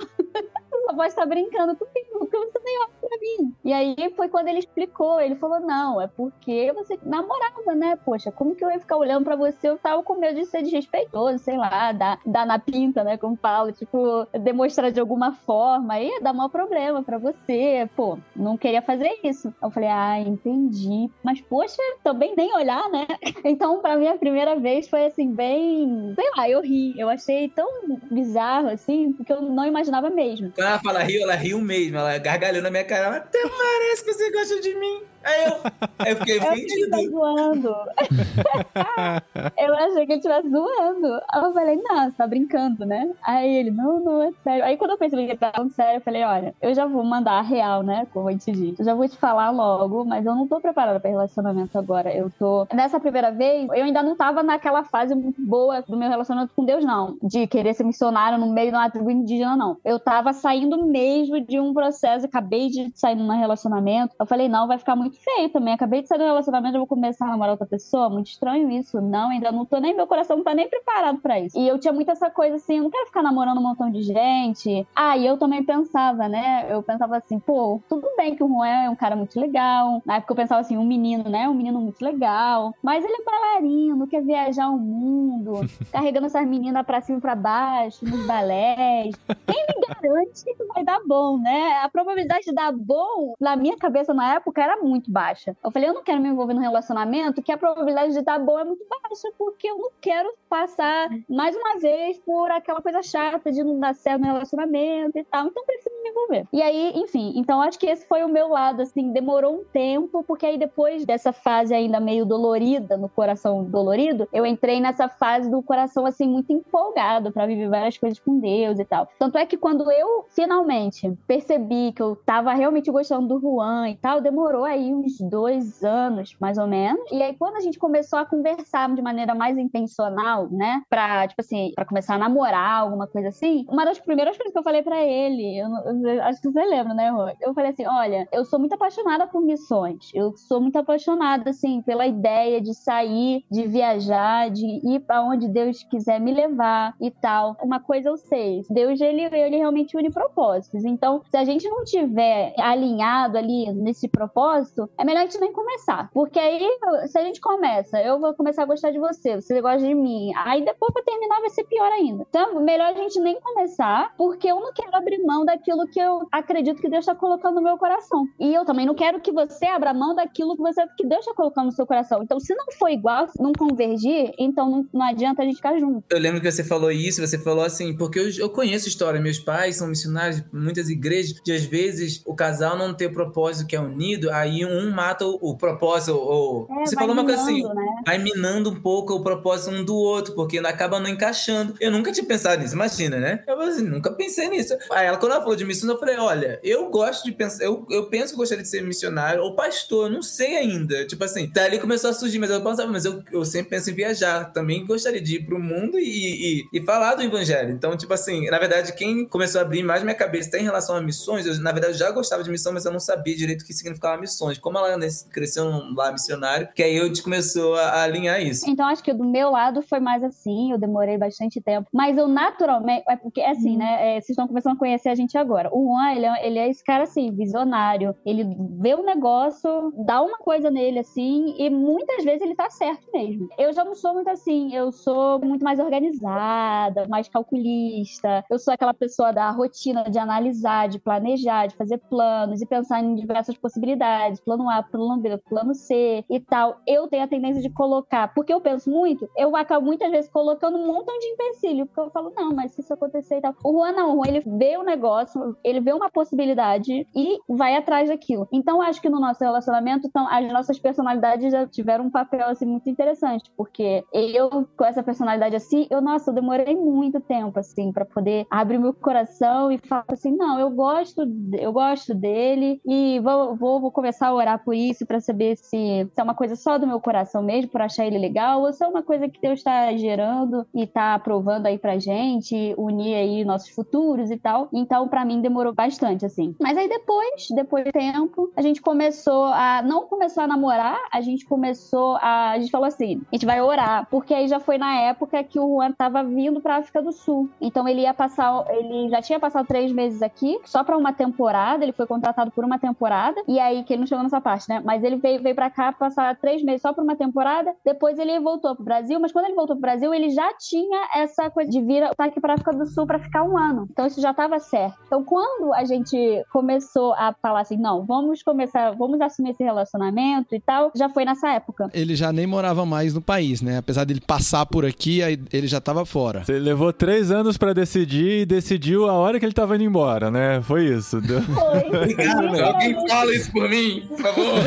Só 0.90 0.96
pode 0.96 1.10
estar 1.10 1.26
brincando 1.26 1.76
comigo, 1.76 2.20
porque 2.20 2.38
você 2.38 2.60
nem 2.64 2.80
olha 2.80 2.90
pra 3.00 3.18
mim. 3.38 3.54
E 3.64 3.74
aí 3.74 3.96
foi 4.16 4.30
quando 4.30 4.48
ele 4.48 4.60
explicou, 4.60 5.20
ele 5.20 5.36
falou, 5.36 5.60
não, 5.60 6.02
é 6.02 6.08
porque 6.08 6.72
você 6.74 6.98
namorava, 7.04 7.76
né? 7.76 7.98
Poxa, 8.04 8.32
como 8.32 8.56
que 8.56 8.64
eu 8.64 8.72
ia 8.72 8.80
ficar 8.80 8.98
olhando 8.98 9.24
pra 9.24 9.36
você? 9.36 9.70
Eu 9.70 9.78
tava 9.78 10.04
com 10.04 10.16
medo 10.16 10.40
de 10.40 10.46
ser 10.46 10.62
desrespeitoso, 10.62 11.40
sei 11.40 11.58
lá, 11.58 11.92
dar, 11.92 12.20
dar 12.26 12.46
na 12.46 12.60
pinta, 12.60 13.04
né? 13.04 13.18
Como 13.18 13.36
falo, 13.36 13.72
tipo, 13.72 14.28
demonstrar 14.40 14.92
de 14.92 15.00
alguma 15.00 15.34
forma, 15.34 15.94
aí 15.94 16.20
dar 16.22 16.34
maior 16.34 16.50
problema 16.50 17.04
pra 17.04 17.18
você. 17.18 17.90
Pô, 17.96 18.18
não 18.36 18.58
queria 18.58 18.82
fazer 18.82 19.20
isso. 19.24 19.54
Eu 19.62 19.72
falei, 19.72 19.90
ah, 19.90 20.20
entendi. 20.20 21.10
Mas, 21.24 21.42
poxa, 21.42 21.82
também 22.04 22.34
nem 22.36 22.54
olhar, 22.56 22.90
né? 22.90 23.08
Então, 23.44 23.80
pra 23.82 23.96
mim, 23.96 24.08
a 24.08 24.18
primeira 24.18 24.56
vez 24.58 24.88
foi 24.88 25.06
assim, 25.06 25.34
bem. 25.34 26.14
Sei 26.16 26.30
lá, 26.36 26.50
eu 26.50 26.62
ri. 26.62 26.94
Eu 26.98 27.10
achei 27.10 27.50
tão 27.50 27.68
bizarro, 28.12 28.70
assim, 28.70 29.14
porque 29.14 29.32
eu 29.32 29.42
não 29.42 29.66
imaginava 29.66 30.10
mesmo. 30.10 30.52
Quando 30.52 30.68
ela 30.68 30.80
fala 30.80 31.04
riu, 31.04 31.24
ela 31.24 31.36
riu 31.36 31.60
mesmo. 31.60 31.98
Ela 31.98 32.18
gargalhou 32.18 32.62
na 32.62 32.70
minha 32.70 32.84
cara. 32.84 33.19
Até 33.20 33.42
parece 33.42 34.04
que 34.06 34.14
você 34.14 34.32
gosta 34.32 34.62
de 34.62 34.76
mim. 34.76 35.04
Aí 35.24 35.46
eu, 35.46 35.54
aí 36.00 36.12
eu 36.12 36.18
fiquei 36.18 36.40
ofendido. 36.40 36.96
Eu 36.96 37.12
zoando. 37.12 37.76
eu 39.58 39.76
achei 39.76 40.06
que 40.06 40.14
ele 40.14 40.20
estivesse 40.20 40.50
zoando. 40.50 41.22
Aí 41.30 41.44
eu 41.44 41.54
falei, 41.54 41.76
não, 41.78 42.06
você 42.06 42.18
tá 42.18 42.28
brincando, 42.28 42.86
né? 42.86 43.12
Aí 43.24 43.56
ele, 43.56 43.72
não, 43.72 44.00
não, 44.00 44.24
é 44.24 44.32
sério. 44.44 44.66
Aí 44.66 44.78
quando 44.78 44.92
eu 44.92 44.98
percebi 44.98 45.26
que 45.26 45.32
ele 45.32 45.38
tava 45.38 45.54
falando 45.54 45.74
sério, 45.74 45.98
eu 45.98 46.02
falei, 46.02 46.24
olha, 46.24 46.54
eu 46.62 46.74
já 46.74 46.86
vou 46.86 47.04
mandar 47.04 47.34
a 47.34 47.42
real, 47.42 47.84
né? 47.84 48.08
Como 48.14 48.30
eu 48.30 48.38
te 48.38 48.52
disse. 48.52 48.80
Eu 48.80 48.86
já 48.86 48.94
vou 48.94 49.08
te 49.08 49.18
falar 49.18 49.50
logo, 49.50 50.06
mas 50.06 50.26
eu 50.26 50.36
não 50.36 50.48
tô 50.48 50.60
preparada 50.60 51.00
pra 51.00 51.10
relacionamento 51.10 51.78
agora. 51.78 52.14
Eu 52.14 52.32
tô. 52.38 52.68
Nessa 52.74 53.00
primeira 53.00 53.32
vez, 53.32 53.68
eu 53.70 53.84
ainda 53.84 54.02
não 54.02 54.16
tava 54.16 54.42
naquela 54.44 54.84
fase 54.84 55.14
muito 55.16 55.42
boa 55.42 55.82
do 55.82 55.98
meu 55.98 56.10
relacionamento 56.10 56.54
com 56.56 56.66
Deus, 56.66 56.84
não. 56.84 57.18
De 57.22 57.48
querer 57.48 57.74
ser 57.74 57.84
missionário 57.84 58.38
no 58.38 58.48
meio 58.48 58.72
de 58.72 58.78
uma 58.78 58.90
tribo 58.90 59.12
indígena, 59.12 59.56
não. 59.56 59.78
Eu 59.84 60.00
tava 60.00 60.34
saindo 60.34 60.86
mesmo 60.86 61.40
de 61.42 61.60
um 61.60 61.74
processo, 61.74 62.26
acabei 62.26 62.70
de 62.70 62.92
sair 62.96 63.16
num 63.16 63.30
relacionamento. 63.30 64.16
Eu 64.20 64.26
falei, 64.26 64.48
não, 64.48 64.68
vai 64.68 64.78
ficar 64.78 64.96
muito 64.96 65.09
feio 65.12 65.50
também. 65.50 65.74
Acabei 65.74 66.02
de 66.02 66.08
sair 66.08 66.18
do 66.18 66.24
relacionamento, 66.24 66.76
eu 66.76 66.82
vou 66.82 66.88
começar 66.88 67.26
a 67.26 67.30
namorar 67.30 67.52
outra 67.52 67.68
pessoa. 67.68 68.10
Muito 68.10 68.28
estranho 68.28 68.70
isso. 68.72 69.00
Não, 69.02 69.30
ainda 69.30 69.52
não 69.52 69.66
tô 69.66 69.78
nem, 69.80 69.96
meu 69.96 70.08
coração 70.08 70.38
não 70.38 70.44
tá 70.44 70.54
nem 70.54 70.70
preparado 70.70 71.20
pra 71.20 71.40
isso. 71.40 71.58
E 71.58 71.68
eu 71.68 71.80
tinha 71.80 71.94
muito 71.94 72.12
essa 72.12 72.30
coisa 72.30 72.56
assim, 72.56 72.78
eu 72.78 72.84
não 72.84 72.90
quero 72.90 73.06
ficar 73.08 73.24
namorando 73.24 73.58
um 73.58 73.64
montão 73.64 73.90
de 73.90 74.02
gente. 74.02 74.88
Ah, 74.96 75.18
e 75.18 75.26
eu 75.26 75.38
também 75.38 75.64
pensava, 75.64 76.28
né? 76.28 76.68
Eu 76.70 76.84
pensava 76.84 77.18
assim, 77.18 77.40
pô, 77.40 77.82
tudo 77.88 78.08
bem 78.18 78.36
que 78.36 78.44
o 78.44 78.48
Juan 78.48 78.68
é 78.68 78.90
um 78.90 78.96
cara 78.96 79.16
muito 79.16 79.40
legal. 79.40 80.02
Na 80.06 80.18
época 80.18 80.34
eu 80.34 80.38
pensava 80.38 80.62
assim, 80.62 80.78
um 80.78 80.86
menino, 80.86 81.30
né? 81.30 81.48
Um 81.48 81.54
menino 81.54 81.80
muito 81.80 82.02
legal. 82.04 82.74
Mas 82.82 83.04
ele 83.04 83.14
é 83.14 83.24
bailarino, 83.24 84.08
quer 84.08 84.24
viajar 84.24 84.70
o 84.70 84.78
mundo, 84.78 85.62
carregando 85.92 86.28
essas 86.28 86.48
meninas 86.48 86.86
pra 86.86 87.02
cima 87.02 87.18
e 87.18 87.22
pra 87.22 87.36
baixo, 87.36 88.06
nos 88.06 88.26
balés. 88.26 89.16
Quem 89.48 89.66
me 89.68 89.88
garante 89.88 90.44
que 90.44 90.64
vai 90.66 90.84
dar 90.84 91.00
bom, 91.06 91.38
né? 91.38 91.80
A 91.84 91.90
probabilidade 91.90 92.46
de 92.46 92.54
dar 92.54 92.72
bom, 92.72 93.34
na 93.40 93.56
minha 93.56 93.78
cabeça 93.78 94.14
na 94.14 94.36
época, 94.36 94.62
era 94.62 94.78
muito 94.78 94.99
baixa. 95.08 95.56
Eu 95.64 95.72
falei, 95.72 95.90
eu 95.90 95.94
não 95.94 96.04
quero 96.04 96.22
me 96.22 96.30
envolver 96.30 96.54
num 96.54 96.62
relacionamento 96.62 97.42
que 97.42 97.52
a 97.52 97.58
probabilidade 97.58 98.14
de 98.14 98.22
dar 98.22 98.40
bom 98.40 98.58
é 98.60 98.64
muito 98.64 98.86
baixa, 98.90 99.30
porque 99.38 99.68
eu 99.68 99.78
não 99.78 99.92
quero 100.02 100.34
passar 100.50 101.10
mais 101.30 101.56
uma 101.56 101.80
vez 101.80 102.18
por 102.20 102.50
aquela 102.50 102.82
coisa 102.82 103.02
chata 103.04 103.52
de 103.52 103.64
não 103.64 103.80
dar 103.80 103.94
certo 103.94 104.22
no 104.22 104.28
relacionamento 104.28 105.18
e 105.18 105.24
tal. 105.24 105.48
Então, 105.48 105.62
eu 105.62 105.66
prefiro 105.66 105.96
me 106.02 106.10
envolver. 106.10 106.48
E 106.52 106.62
aí, 106.62 106.94
enfim, 106.96 107.34
então 107.36 107.62
acho 107.62 107.78
que 107.78 107.86
esse 107.86 108.08
foi 108.08 108.24
o 108.24 108.30
meu 108.30 108.50
lado, 108.50 108.82
assim, 108.82 109.12
demorou 109.12 109.62
um 109.62 109.64
tempo, 109.64 110.24
porque 110.24 110.46
aí 110.46 110.58
depois 110.58 111.06
dessa 111.06 111.32
fase 111.32 111.74
ainda 111.74 112.00
meio 112.00 112.26
dolorida, 112.26 112.98
no 112.98 113.10
coração 113.10 113.64
dolorido, 113.64 114.28
eu 114.34 114.46
entrei 114.46 114.80
nessa 114.80 115.08
fase 115.08 115.50
do 115.50 115.62
coração, 115.62 116.06
assim, 116.06 116.28
muito 116.28 116.52
empolgado 116.52 117.32
para 117.32 117.46
viver 117.46 117.70
várias 117.70 117.98
coisas 117.98 118.20
com 118.20 118.40
Deus 118.40 118.80
e 118.80 118.86
tal. 118.86 119.08
Tanto 119.18 119.38
é 119.38 119.46
que 119.46 119.58
quando 119.58 119.92
eu 119.92 120.26
finalmente 120.30 121.12
percebi 121.28 121.92
que 121.92 122.02
eu 122.02 122.16
tava 122.16 122.54
realmente 122.54 122.92
gostando 122.92 123.28
do 123.28 123.40
Juan 123.40 123.90
e 123.90 123.96
tal, 123.96 124.22
demorou 124.22 124.64
aí 124.64 124.89
uns 124.94 125.20
dois 125.20 125.84
anos, 125.84 126.36
mais 126.40 126.58
ou 126.58 126.68
menos. 126.68 127.02
E 127.12 127.22
aí, 127.22 127.36
quando 127.36 127.56
a 127.56 127.62
gente 127.62 127.80
começou 127.80 128.20
a 128.20 128.26
conversar 128.26 128.94
de 128.94 129.02
maneira 129.02 129.34
mais 129.36 129.58
intencional, 129.58 130.50
né, 130.50 130.82
pra, 130.90 131.28
tipo 131.28 131.42
assim, 131.42 131.72
pra 131.76 131.86
começar 131.86 132.16
a 132.16 132.18
namorar, 132.18 132.82
alguma 132.82 133.08
coisa 133.08 133.30
assim, 133.30 133.66
uma 133.70 133.86
das 133.86 134.00
primeiras 134.00 134.36
coisas 134.38 134.52
que 134.52 134.60
eu 134.60 134.64
falei 134.64 134.82
para 134.82 135.02
ele, 135.04 135.58
eu, 135.58 135.70
eu, 135.70 136.24
acho 136.24 136.42
que 136.42 136.52
você 136.52 136.64
lembra, 136.66 136.94
né, 136.94 137.10
Rô? 137.10 137.30
Eu 137.42 137.54
falei 137.54 137.72
assim: 137.72 137.86
olha, 137.86 138.28
eu 138.32 138.46
sou 138.46 138.60
muito 138.60 138.74
apaixonada 138.74 139.28
por 139.28 139.42
missões. 139.42 140.12
Eu 140.14 140.36
sou 140.36 140.62
muito 140.62 140.78
apaixonada, 140.78 141.50
assim, 141.50 141.82
pela 141.82 142.06
ideia 142.06 142.62
de 142.62 142.74
sair, 142.74 143.44
de 143.50 143.68
viajar, 143.68 144.50
de 144.50 144.66
ir 144.66 145.00
para 145.02 145.24
onde 145.24 145.48
Deus 145.48 145.84
quiser 145.84 146.20
me 146.20 146.34
levar 146.34 146.96
e 147.00 147.12
tal. 147.12 147.58
Uma 147.62 147.80
coisa 147.80 148.10
eu 148.10 148.18
sei, 148.18 148.64
Deus, 148.70 149.00
ele, 149.02 149.24
ele 149.24 149.58
realmente 149.58 149.96
une 149.96 150.10
propósitos. 150.10 150.84
Então, 150.86 151.22
se 151.30 151.38
a 151.38 151.44
gente 151.44 151.68
não 151.70 151.84
tiver 151.84 152.54
alinhado 152.58 153.38
ali 153.38 153.72
nesse 153.74 154.08
propósito, 154.08 154.79
é 154.98 155.04
melhor 155.04 155.22
a 155.22 155.26
gente 155.26 155.40
nem 155.40 155.52
começar. 155.52 156.10
Porque 156.14 156.40
aí, 156.40 156.68
se 157.08 157.18
a 157.18 157.24
gente 157.24 157.42
começa, 157.42 158.02
eu 158.02 158.20
vou 158.20 158.34
começar 158.34 158.64
a 158.64 158.66
gostar 158.66 158.92
de 158.92 159.00
você, 159.00 159.36
você 159.36 159.62
gosta 159.62 159.80
de 159.80 159.96
mim, 159.96 160.32
aí 160.36 160.64
depois 160.64 160.94
pra 160.94 161.04
terminar 161.04 161.40
vai 161.40 161.50
ser 161.50 161.64
pior 161.66 161.92
ainda. 161.92 162.26
Então, 162.30 162.62
melhor 162.62 162.88
a 162.88 162.94
gente 162.94 163.20
nem 163.20 163.40
começar, 163.40 164.14
porque 164.18 164.48
eu 164.48 164.60
não 164.60 164.74
quero 164.74 164.96
abrir 164.96 165.20
mão 165.24 165.46
daquilo 165.46 165.88
que 165.88 166.00
eu 166.00 166.28
acredito 166.32 166.82
que 166.82 166.90
Deus 166.90 167.02
está 167.02 167.16
colocando 167.16 167.56
no 167.56 167.62
meu 167.62 167.78
coração. 167.78 168.26
E 168.40 168.54
eu 168.54 168.66
também 168.66 168.86
não 168.86 168.96
quero 168.96 169.20
que 169.20 169.32
você 169.32 169.66
abra 169.66 169.94
mão 169.94 170.16
daquilo 170.16 170.56
que, 170.56 170.62
você, 170.62 170.86
que 170.98 171.06
Deus 171.06 171.22
está 171.22 171.34
colocando 171.34 171.66
no 171.66 171.72
seu 171.72 171.86
coração. 171.86 172.22
Então, 172.24 172.40
se 172.40 172.54
não 172.56 172.66
for 172.78 172.90
igual, 172.90 173.28
não 173.40 173.54
convergir, 173.54 174.34
então 174.38 174.70
não, 174.70 174.88
não 174.94 175.06
adianta 175.06 175.42
a 175.42 175.46
gente 175.46 175.56
ficar 175.56 175.78
junto. 175.80 176.04
Eu 176.10 176.20
lembro 176.20 176.42
que 176.42 176.52
você 176.52 176.64
falou 176.64 176.92
isso, 176.92 177.26
você 177.26 177.38
falou 177.38 177.64
assim, 177.64 177.96
porque 177.96 178.20
eu, 178.20 178.30
eu 178.38 178.50
conheço 178.50 178.88
história, 178.88 179.20
meus 179.20 179.40
pais 179.40 179.78
são 179.78 179.88
missionários, 179.88 180.44
muitas 180.52 180.90
igrejas, 180.90 181.34
de 181.44 181.52
às 181.52 181.66
vezes 181.66 182.22
o 182.26 182.36
casal 182.36 182.78
não 182.78 182.94
ter 182.94 183.08
o 183.08 183.14
propósito 183.14 183.68
que 183.68 183.76
é 183.76 183.80
unido, 183.80 184.32
aí 184.32 184.66
um 184.66 184.69
mata 184.92 185.26
o, 185.26 185.38
o 185.42 185.58
propósito, 185.58 186.16
ou... 186.16 186.68
É, 186.70 186.86
você 186.86 186.96
falou 186.96 187.14
uma 187.14 187.24
coisa 187.24 187.42
assim, 187.42 187.56
minando, 187.56 187.76
né? 187.76 188.02
vai 188.06 188.18
minando 188.18 188.70
um 188.70 188.82
pouco 188.82 189.14
o 189.14 189.24
propósito 189.24 189.72
um 189.72 189.84
do 189.84 189.96
outro, 189.96 190.34
porque 190.36 190.58
acaba 190.60 191.00
não 191.00 191.10
encaixando. 191.10 191.76
Eu 191.80 191.92
nunca 191.92 192.12
tinha 192.12 192.26
pensado 192.26 192.62
nisso, 192.62 192.76
imagina, 192.76 193.18
né? 193.18 193.44
Eu 193.48 193.60
assim, 193.62 193.84
nunca 193.84 194.12
pensei 194.12 194.50
nisso. 194.50 194.76
Aí 194.92 195.08
ela, 195.08 195.18
quando 195.18 195.34
ela 195.34 195.42
falou 195.42 195.56
de 195.56 195.66
missão, 195.66 195.90
eu 195.90 196.00
falei, 196.00 196.18
olha, 196.18 196.60
eu 196.64 196.90
gosto 196.90 197.26
de 197.26 197.32
pensar, 197.32 197.64
eu, 197.64 197.86
eu 197.90 198.08
penso 198.08 198.34
que 198.34 198.38
gostaria 198.38 198.64
de 198.64 198.70
ser 198.70 198.84
missionário 198.84 199.42
ou 199.42 199.56
pastor, 199.56 200.10
não 200.10 200.22
sei 200.22 200.58
ainda. 200.58 201.06
Tipo 201.06 201.24
assim, 201.24 201.50
dali 201.52 201.80
começou 201.80 202.10
a 202.10 202.14
surgir, 202.14 202.40
mas 202.40 202.50
eu 202.50 202.62
pensava, 202.62 202.92
mas 202.92 203.06
eu, 203.06 203.24
eu 203.32 203.44
sempre 203.46 203.72
penso 203.72 203.90
em 203.90 203.94
viajar, 203.94 204.52
também 204.52 204.86
gostaria 204.86 205.22
de 205.22 205.36
ir 205.36 205.46
pro 205.46 205.60
mundo 205.60 205.98
e, 206.00 206.62
e, 206.62 206.80
e 206.80 206.86
falar 206.86 207.16
do 207.16 207.24
evangelho. 207.24 207.72
Então, 207.72 207.96
tipo 207.98 208.14
assim, 208.14 208.50
na 208.50 208.60
verdade, 208.60 208.94
quem 208.94 209.26
começou 209.26 209.60
a 209.60 209.64
abrir 209.64 209.84
mais 209.84 210.04
minha 210.04 210.16
cabeça 210.16 210.50
até 210.50 210.60
em 210.60 210.64
relação 210.64 210.96
a 210.96 211.02
missões, 211.02 211.46
eu, 211.46 211.60
na 211.60 211.72
verdade, 211.72 211.98
já 211.98 212.12
gostava 212.12 212.44
de 212.44 212.50
missão, 212.50 212.74
mas 212.74 212.86
eu 212.86 212.92
não 212.92 213.00
sabia 213.00 213.36
direito 213.36 213.62
o 213.62 213.66
que 213.66 213.74
significava 213.74 214.20
missões. 214.20 214.59
Como 214.60 214.78
ela 214.78 214.98
cresceu 215.32 215.66
lá 215.96 216.12
missionário, 216.12 216.70
que 216.74 216.84
aí 216.84 217.00
a 217.00 217.06
gente 217.06 217.24
começou 217.24 217.76
a, 217.76 218.04
alinhar 218.04 218.42
isso. 218.42 218.70
Então, 218.70 218.88
acho 218.88 219.04
que 219.04 219.14
do 219.14 219.26
meu 219.26 219.52
lado 219.52 219.82
foi 219.82 220.00
mais 220.00 220.24
assim, 220.24 220.72
eu 220.72 220.78
demorei 220.78 221.18
bastante 221.18 221.62
tempo. 221.62 221.88
Mas 221.94 222.18
eu 222.18 222.28
naturalmente, 222.28 223.04
é 223.08 223.16
porque 223.16 223.42
assim, 223.42 223.78
né? 223.78 224.00
é, 224.00 224.14
vocês 224.14 224.30
estão 224.30 224.48
começando 224.48 224.76
a 224.76 224.80
conhecer 224.80 225.10
a 225.10 225.16
gente 225.16 225.38
agora. 225.38 225.70
O 225.72 225.90
Juan, 225.90 226.14
ele 226.14 226.26
é, 226.26 226.48
ele 226.48 226.60
é 226.60 226.70
esse 226.70 226.84
cara 226.84 227.04
assim, 227.04 227.32
visionário. 227.32 228.16
Ele 228.26 228.46
vê 228.80 228.96
um 228.96 229.04
negócio, 229.04 229.94
dá 230.06 230.22
uma 230.22 230.38
coisa 230.38 230.72
nele 230.72 231.00
assim, 231.00 231.56
e 231.58 231.70
muitas 231.70 232.24
vezes 232.24 232.42
ele 232.42 232.56
tá 232.56 232.70
certo 232.70 233.08
mesmo. 233.12 233.50
Eu 233.58 233.74
já 233.74 233.84
não 233.84 233.96
sou 233.96 234.14
muito 234.14 234.30
assim, 234.30 234.74
eu 234.76 234.92
sou 234.92 235.40
muito 235.40 235.64
mais 235.64 235.80
organizada, 235.80 237.08
mais 237.08 237.28
calculista. 237.28 238.44
Eu 238.50 238.60
sou 238.60 238.74
aquela 238.74 238.94
pessoa 238.94 239.32
da 239.32 239.52
rotina 239.52 240.04
de 240.10 240.18
analisar, 240.18 240.88
de 240.88 241.00
planejar, 241.00 241.68
de 241.68 241.76
fazer 241.76 241.98
planos 242.10 242.62
e 242.62 242.66
pensar 242.66 243.02
em 243.02 243.16
diversas 243.16 243.58
possibilidades, 243.58 244.40
plano 244.50 244.70
A, 244.70 244.82
plano 244.82 245.22
B, 245.22 245.38
plano 245.38 245.76
C 245.76 246.26
e 246.28 246.40
tal. 246.40 246.80
Eu 246.88 247.08
tenho 247.08 247.24
a 247.24 247.28
tendência 247.28 247.62
de 247.62 247.70
colocar, 247.70 248.34
porque 248.34 248.52
eu 248.52 248.60
penso 248.60 248.90
muito, 248.90 249.30
eu 249.38 249.56
acabo 249.56 249.86
muitas 249.86 250.10
vezes 250.10 250.32
colocando 250.32 250.78
um 250.78 250.88
montão 250.88 251.18
de 251.20 251.28
empecilho, 251.28 251.86
porque 251.86 252.02
eu 252.02 252.10
falo, 252.10 252.34
não, 252.36 252.52
mas 252.54 252.72
se 252.72 252.82
isso 252.82 252.94
acontecer 252.94 253.38
e 253.38 253.42
tal. 253.42 253.54
O 253.64 253.72
Juan 253.74 253.92
não, 253.92 254.14
o 254.14 254.16
Juan, 254.16 254.28
ele 254.28 254.44
vê 254.58 254.78
o 254.78 254.84
negócio, 254.84 255.56
ele 255.64 255.80
vê 255.80 255.94
uma 255.94 256.10
possibilidade 256.10 257.08
e 257.16 257.40
vai 257.48 257.76
atrás 257.76 258.10
daquilo. 258.10 258.48
Então, 258.52 258.82
acho 258.82 259.02
que 259.02 259.10
no 259.10 259.20
nosso 259.20 259.44
relacionamento, 259.44 260.08
então, 260.08 260.28
as 260.28 260.52
nossas 260.52 260.80
personalidades 260.80 261.52
já 261.52 261.68
tiveram 261.68 262.06
um 262.06 262.12
papel 262.12 262.48
assim 262.48 262.66
muito 262.66 262.90
interessante, 262.90 263.52
porque 263.56 264.04
eu 264.12 264.68
com 264.76 264.86
essa 264.86 265.04
personalidade 265.04 265.56
assim, 265.56 265.88
eu 265.92 266.02
nossa, 266.02 266.32
eu 266.32 266.36
demorei 266.36 266.76
muito 266.76 267.20
tempo 267.20 267.60
assim 267.60 267.92
para 267.92 268.06
poder 268.06 268.48
abrir 268.50 268.80
meu 268.80 268.94
coração 268.94 269.72
e 269.72 269.78
falar 269.78 270.06
assim, 270.10 270.36
não, 270.36 270.60
eu 270.60 270.70
gosto, 270.72 271.22
eu 271.54 271.72
gosto 271.72 272.16
dele 272.16 272.82
e 272.86 273.20
vou, 273.20 273.56
vou, 273.56 273.80
vou 273.82 273.92
começar 273.92 274.28
a 274.28 274.34
orar 274.40 274.64
por 274.64 274.74
isso 274.74 275.06
para 275.06 275.20
saber 275.20 275.58
se, 275.58 276.08
se, 276.14 276.20
é 276.20 276.24
uma 276.24 276.34
coisa 276.34 276.56
só 276.56 276.78
do 276.78 276.88
meu 276.88 277.00
coração 277.00 277.42
mesmo, 277.44 277.72
por 277.72 277.82
achar 277.82 278.06
ele 278.06 278.18
legal, 278.18 278.62
ou 278.62 278.74
se 278.74 278.84
é 278.84 278.88
uma 278.88 279.04
coisa 279.04 279.28
que 279.28 279.40
Deus 279.40 279.60
está 279.60 279.96
gerando 279.96 280.66
e 280.74 280.84
está 280.84 281.14
aprovando 281.14 281.68
aí 281.68 281.78
pra 281.78 282.00
gente, 282.00 282.74
unir 282.78 283.16
aí 283.16 283.46
nossos 283.46 283.70
futuros 283.70 284.32
e 284.32 284.38
tal. 284.38 284.68
Então, 284.74 285.08
para 285.08 285.26
mim 285.26 285.42
demorou 285.42 285.74
bastante 285.74 286.26
assim. 286.26 286.56
Mas 286.60 286.78
aí 286.78 286.88
depois, 286.88 287.48
depois 287.52 287.84
de 287.86 287.92
tempo, 287.92 288.52
a 288.56 288.62
gente 288.62 288.82
começou 288.82 289.46
a 289.46 289.82
não 289.82 290.06
começou 290.08 290.44
a 290.44 290.48
namorar, 290.48 291.00
a 291.12 291.22
gente 291.22 291.46
começou 291.46 292.18
a, 292.18 292.52
a 292.52 292.60
gente 292.60 292.72
falou 292.72 292.88
assim, 292.88 293.22
a 293.32 293.36
gente 293.36 293.46
vai 293.46 293.62
orar, 293.62 294.08
porque 294.10 294.34
aí 294.34 294.48
já 294.48 294.60
foi 294.60 294.78
na 294.78 294.96
época 295.02 295.44
que 295.44 295.60
o 295.60 295.68
Juan 295.76 295.92
tava 295.92 296.24
vindo 296.24 296.62
para 296.62 296.78
África 296.78 297.02
do 297.02 297.12
Sul. 297.12 297.50
Então 297.62 297.88
ele 297.88 298.02
ia 298.02 298.14
passar, 298.14 298.66
ele 298.70 299.10
já 299.10 299.22
tinha 299.22 299.40
passado 299.40 299.68
três 299.68 299.92
meses 299.92 300.22
aqui, 300.22 300.60
só 300.66 300.84
para 300.84 300.98
uma 300.98 301.14
temporada, 301.14 301.84
ele 301.84 301.92
foi 301.92 302.06
contratado 302.06 302.52
por 302.52 302.64
uma 302.64 302.80
temporada, 302.80 303.42
e 303.48 303.60
aí 303.60 303.84
que 303.84 303.94
ele 303.94 304.02
não 304.02 304.08
chegou 304.08 304.19
nessa 304.24 304.42
parte, 304.42 304.68
né? 304.70 304.82
Mas 304.84 305.04
ele 305.04 305.18
veio, 305.18 305.42
veio 305.42 305.56
para 305.56 305.70
cá 305.70 305.92
passar 305.92 306.36
três 306.38 306.64
meses 306.64 306.82
só 306.82 306.94
por 306.94 307.04
uma 307.04 307.16
temporada, 307.16 307.74
depois 307.86 308.18
ele 308.18 308.40
voltou 308.40 308.76
pro 308.76 308.84
Brasil, 308.84 309.20
mas 309.20 309.32
quando 309.32 309.46
ele 309.46 309.56
voltou 309.56 309.76
pro 309.76 309.82
Brasil, 309.82 310.14
ele 310.14 310.30
já 310.30 310.54
tinha 310.58 311.08
essa 311.16 311.50
coisa 311.50 311.70
de 311.70 311.82
vir 311.82 312.10
tá 312.16 312.26
aqui 312.26 312.40
pra 312.40 312.54
África 312.54 312.72
do 312.74 312.86
Sul 312.86 313.06
para 313.06 313.20
ficar 313.20 313.44
um 313.44 313.58
ano. 313.58 313.88
Então 313.92 314.06
isso 314.06 314.22
já 314.22 314.34
tava 314.34 314.60
certo. 314.60 314.98
Então 315.06 315.24
quando 315.24 315.74
a 315.74 315.84
gente 315.86 316.44
começou 316.52 317.14
a 317.14 317.34
falar 317.42 317.62
assim, 317.62 317.78
não, 317.78 318.06
vamos 318.06 318.44
começar, 318.44 318.92
vamos 318.92 319.20
assumir 319.22 319.52
esse 319.52 319.64
relacionamento 319.64 320.56
e 320.56 320.60
tal, 320.60 320.92
já 320.96 321.10
foi 321.10 321.26
nessa 321.26 321.50
época. 321.50 321.90
Ele 321.94 322.16
já 322.16 322.32
nem 322.32 322.48
morava 322.48 322.86
mais 322.86 323.14
no 323.14 323.22
país, 323.22 323.62
né? 323.62 323.78
Apesar 323.78 324.06
dele 324.06 324.22
passar 324.26 324.66
por 324.66 324.86
aqui, 324.86 325.20
ele 325.52 325.68
já 325.68 325.80
tava 325.80 326.06
fora. 326.06 326.44
Você 326.44 326.60
levou 326.60 326.92
três 326.92 327.32
anos 327.32 327.58
para 327.58 327.74
decidir 327.74 328.42
e 328.42 328.46
decidiu 328.46 329.08
a 329.10 329.14
hora 329.14 329.40
que 329.40 329.46
ele 329.46 329.54
tava 329.54 329.76
indo 329.76 329.84
embora, 329.84 330.32
né? 330.32 330.62
Foi 330.62 330.86
isso. 330.86 331.22
Deu... 331.22 331.42
Foi. 331.42 331.80
Obrigado. 331.88 332.60
Alguém 332.62 333.08
fala 333.08 333.36
isso 333.36 333.52
por 333.52 333.70
mim, 333.70 334.09
por 334.10 334.22
favor. 334.22 334.60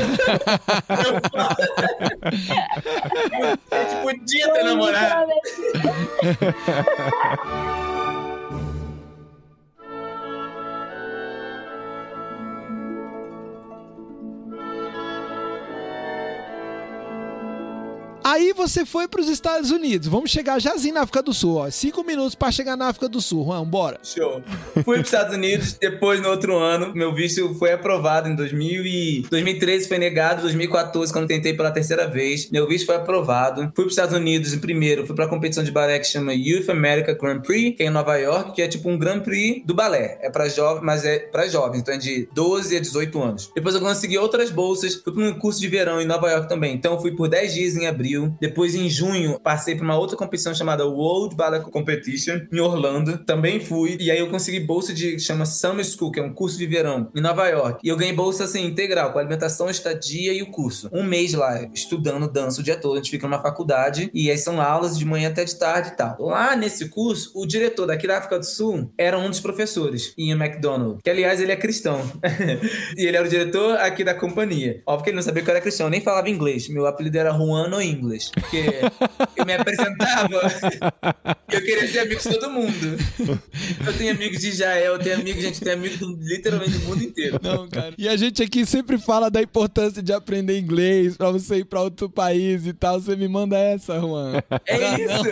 A 3.70 3.78
gente 3.78 3.96
podia 4.02 4.52
ter 4.52 4.64
namorado. 4.64 5.30
Aí 18.24 18.52
você 18.52 18.86
foi 18.86 19.08
para 19.08 19.20
os 19.20 19.28
Estados 19.28 19.72
Unidos. 19.72 20.06
Vamos 20.06 20.30
chegar 20.30 20.60
jazinho 20.60 20.94
na 20.94 21.02
África 21.02 21.22
do 21.22 21.34
Sul, 21.34 21.56
ó. 21.56 21.70
Cinco 21.70 22.04
minutos 22.04 22.36
para 22.36 22.52
chegar 22.52 22.76
na 22.76 22.86
África 22.86 23.08
do 23.08 23.20
Sul. 23.20 23.44
Juan, 23.44 23.64
bora. 23.64 23.98
Show. 24.04 24.42
Fui 24.74 24.84
para 24.84 25.00
os 25.00 25.08
Estados 25.08 25.34
Unidos, 25.34 25.72
depois 25.74 26.20
no 26.22 26.28
outro 26.28 26.56
ano, 26.56 26.92
meu 26.94 27.12
visto 27.12 27.52
foi 27.54 27.72
aprovado 27.72 28.28
em 28.28 28.36
2000 28.36 28.86
e... 28.86 29.26
2013 29.28 29.88
foi 29.88 29.98
negado, 29.98 30.42
2014 30.42 31.12
quando 31.12 31.26
tentei 31.26 31.52
pela 31.54 31.72
terceira 31.72 32.06
vez, 32.06 32.48
meu 32.50 32.66
visto 32.68 32.86
foi 32.86 32.94
aprovado. 32.94 33.62
Fui 33.62 33.72
para 33.72 33.86
os 33.86 33.92
Estados 33.92 34.14
Unidos 34.14 34.52
em 34.52 34.58
primeiro, 34.58 35.04
fui 35.04 35.16
para 35.16 35.24
a 35.24 35.28
competição 35.28 35.64
de 35.64 35.72
balé 35.72 35.98
que 35.98 36.06
chama 36.06 36.32
Youth 36.32 36.70
America 36.70 37.14
Grand 37.14 37.40
Prix, 37.40 37.76
que 37.76 37.82
é 37.82 37.86
em 37.86 37.90
Nova 37.90 38.16
York, 38.16 38.52
que 38.52 38.62
é 38.62 38.68
tipo 38.68 38.88
um 38.88 38.96
Grand 38.96 39.20
Prix 39.20 39.66
do 39.66 39.74
balé. 39.74 40.18
É 40.22 40.30
para 40.30 40.48
jovens, 40.48 40.84
mas 40.84 41.04
é 41.04 41.18
para 41.18 41.48
jovens, 41.48 41.80
então 41.80 41.94
é 41.94 41.98
de 41.98 42.28
12 42.32 42.76
a 42.76 42.80
18 42.80 43.22
anos. 43.22 43.50
Depois 43.54 43.74
eu 43.74 43.80
consegui 43.80 44.16
outras 44.16 44.50
bolsas, 44.50 44.94
fui 44.94 45.12
para 45.12 45.24
um 45.24 45.34
curso 45.34 45.60
de 45.60 45.66
verão 45.66 46.00
em 46.00 46.06
Nova 46.06 46.30
York 46.30 46.48
também. 46.48 46.74
Então 46.74 47.00
fui 47.00 47.12
por 47.12 47.28
10 47.28 47.54
dias 47.54 47.76
em 47.76 47.86
abril 47.86 48.11
depois, 48.40 48.74
em 48.74 48.88
junho, 48.88 49.38
passei 49.40 49.74
para 49.74 49.84
uma 49.84 49.98
outra 49.98 50.16
competição 50.16 50.54
chamada 50.54 50.86
World 50.86 51.36
Ballet 51.36 51.64
Competition 51.64 52.40
em 52.52 52.60
Orlando. 52.60 53.18
Também 53.24 53.60
fui. 53.60 53.96
E 54.00 54.10
aí 54.10 54.18
eu 54.18 54.28
consegui 54.28 54.60
bolsa 54.60 54.92
de 54.92 55.18
chama 55.18 55.46
Summer 55.46 55.84
School, 55.84 56.12
que 56.12 56.20
é 56.20 56.22
um 56.22 56.32
curso 56.32 56.58
de 56.58 56.66
verão 56.66 57.10
em 57.14 57.20
Nova 57.20 57.46
York. 57.48 57.80
E 57.82 57.88
eu 57.88 57.96
ganhei 57.96 58.12
bolsa 58.12 58.44
assim 58.44 58.64
integral, 58.64 59.12
com 59.12 59.18
alimentação, 59.18 59.68
estadia 59.68 60.32
e 60.32 60.42
o 60.42 60.50
curso. 60.50 60.88
Um 60.92 61.02
mês 61.02 61.34
lá 61.34 61.68
estudando 61.74 62.30
dança 62.30 62.60
o 62.60 62.64
dia 62.64 62.76
todo. 62.76 62.94
A 62.94 62.96
gente 62.96 63.10
fica 63.10 63.26
numa 63.26 63.42
faculdade 63.42 64.10
e 64.12 64.30
aí 64.30 64.38
são 64.38 64.60
aulas 64.60 64.98
de 64.98 65.04
manhã 65.04 65.28
até 65.28 65.44
de 65.44 65.56
tarde 65.56 65.90
e 65.90 65.96
tal. 65.96 66.16
Lá 66.20 66.56
nesse 66.56 66.88
curso, 66.88 67.32
o 67.34 67.46
diretor 67.46 67.86
daqui 67.86 68.06
da 68.06 68.18
África 68.18 68.38
do 68.38 68.44
Sul 68.44 68.92
era 68.96 69.18
um 69.18 69.28
dos 69.28 69.40
professores, 69.40 70.12
Ian 70.18 70.36
McDonald, 70.36 71.00
que 71.02 71.10
aliás 71.10 71.40
ele 71.40 71.52
é 71.52 71.56
cristão. 71.56 72.00
e 72.96 73.06
ele 73.06 73.16
era 73.16 73.26
o 73.26 73.30
diretor 73.30 73.76
aqui 73.76 74.04
da 74.04 74.14
companhia. 74.14 74.82
Óbvio 74.86 75.04
que 75.04 75.10
ele 75.10 75.16
não 75.16 75.22
sabia 75.22 75.42
que 75.42 75.50
eu 75.50 75.54
era 75.54 75.60
cristão, 75.60 75.88
nem 75.88 76.00
falava 76.00 76.30
inglês. 76.30 76.68
Meu 76.68 76.86
apelido 76.86 77.18
era 77.18 77.32
Juan 77.32 77.68
no 77.68 77.80
Porque 78.34 78.80
eu 79.36 79.44
me 79.44 79.54
apresentava 79.54 80.28
e 81.50 81.54
eu 81.54 81.60
queria 81.60 81.86
ser 81.86 82.00
amigo 82.00 82.20
de 82.20 82.28
todo 82.28 82.50
mundo. 82.50 82.98
Eu 83.86 83.96
tenho 83.98 84.12
amigos 84.12 84.40
de 84.40 84.48
Israel, 84.48 84.94
eu 84.94 84.98
tenho 84.98 85.16
amigos, 85.16 85.42
gente, 85.42 85.58
eu 85.58 85.64
tenho 85.64 85.76
amigos 85.76 85.98
do, 85.98 86.16
literalmente 86.20 86.70
do 86.70 86.80
mundo 86.80 87.02
inteiro. 87.02 87.38
Não, 87.42 87.68
cara. 87.68 87.94
E 87.98 88.08
a 88.08 88.16
gente 88.16 88.42
aqui 88.42 88.64
sempre 88.64 88.98
fala 88.98 89.30
da 89.30 89.42
importância 89.42 90.02
de 90.02 90.12
aprender 90.12 90.58
inglês 90.58 91.16
pra 91.16 91.30
você 91.30 91.56
ir 91.56 91.64
pra 91.64 91.82
outro 91.82 92.08
país 92.08 92.66
e 92.66 92.72
tal. 92.72 93.00
Você 93.00 93.14
me 93.16 93.28
manda 93.28 93.58
essa, 93.58 94.00
Juan. 94.00 94.42
É 94.66 94.76
isso. 95.00 95.28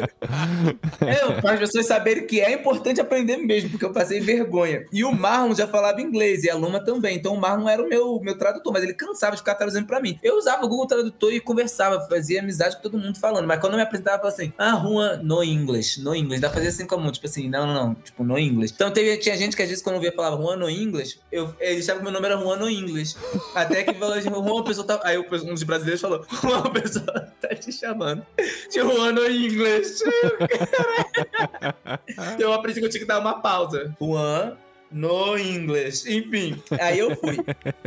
É, 1.00 1.40
para 1.40 1.54
as 1.54 1.60
pessoas 1.60 1.86
saberem 1.86 2.26
que 2.26 2.40
é 2.40 2.52
importante 2.52 3.00
aprender 3.00 3.36
mesmo, 3.38 3.70
porque 3.70 3.84
eu 3.84 3.92
passei 3.92 4.20
vergonha. 4.20 4.84
E 4.92 5.04
o 5.04 5.12
Marlon 5.12 5.54
já 5.54 5.66
falava 5.66 6.00
inglês 6.00 6.44
e 6.44 6.50
a 6.50 6.54
Luma 6.54 6.80
também. 6.84 7.16
Então 7.16 7.34
o 7.34 7.40
Marlon 7.40 7.68
era 7.68 7.82
o 7.82 7.88
meu, 7.88 8.20
meu 8.20 8.36
tradutor, 8.36 8.72
mas 8.72 8.82
ele 8.82 8.94
cansava 8.94 9.32
de 9.32 9.38
ficar 9.38 9.54
traduzindo 9.54 9.86
pra 9.86 10.00
mim. 10.00 10.18
Eu 10.22 10.36
usava 10.36 10.64
o 10.64 10.68
Google 10.68 10.86
Tradutor 10.86 11.32
e 11.32 11.40
conversava, 11.40 12.06
fazia 12.08 12.40
amizade 12.40 12.59
com 12.68 12.82
todo 12.82 12.98
mundo 12.98 13.18
falando. 13.18 13.46
Mas 13.46 13.60
quando 13.60 13.74
eu 13.74 13.78
me 13.78 13.82
apresentava, 13.82 14.16
eu 14.16 14.20
falava 14.20 14.36
assim: 14.36 14.52
ah, 14.58 14.76
Juan, 14.76 15.20
no 15.22 15.42
English, 15.42 16.02
no 16.02 16.14
English. 16.14 16.40
Dá 16.40 16.48
pra 16.48 16.58
fazer 16.58 16.68
assim 16.68 16.86
comum, 16.86 17.10
tipo 17.10 17.26
assim, 17.26 17.48
não, 17.48 17.66
não, 17.66 17.74
não, 17.74 17.94
tipo, 17.94 18.22
no 18.22 18.38
English. 18.38 18.74
Então 18.74 18.90
teve, 18.90 19.16
tinha 19.18 19.36
gente 19.36 19.56
que 19.56 19.62
às 19.62 19.68
vezes 19.68 19.82
quando 19.82 19.96
eu 19.96 20.00
via 20.00 20.12
falava 20.12 20.36
Juan 20.36 20.56
no 20.56 20.68
English, 20.68 21.20
eu, 21.30 21.54
eles 21.58 21.84
achavam 21.84 22.00
que 22.00 22.04
meu 22.04 22.12
nome 22.12 22.26
era 22.26 22.40
Juan 22.40 22.56
no 22.56 22.68
English. 22.68 23.16
Até 23.54 23.84
que 23.84 23.94
falou 23.94 24.14
assim, 24.14 24.30
Juan, 24.30 24.60
a 24.60 24.64
pessoa 24.64 24.86
tá. 24.86 25.00
Aí 25.04 25.18
um 25.18 25.54
dos 25.54 25.62
brasileiros 25.62 26.00
falou: 26.00 26.24
Juan, 26.42 26.58
a 26.58 26.70
pessoa 26.70 27.32
tá 27.40 27.54
te 27.54 27.72
chamando 27.72 28.26
de 28.70 28.80
Juan 28.80 29.12
no 29.12 29.26
English. 29.26 30.02
eu 32.38 32.52
aprendi 32.52 32.80
que 32.80 32.86
eu 32.86 32.90
tinha 32.90 33.00
que 33.00 33.06
dar 33.06 33.20
uma 33.20 33.40
pausa. 33.40 33.94
Juan 34.00 34.56
no 34.90 35.38
inglês. 35.38 36.04
Enfim, 36.06 36.60
aí 36.80 36.98
eu 36.98 37.14
fui. 37.16 37.36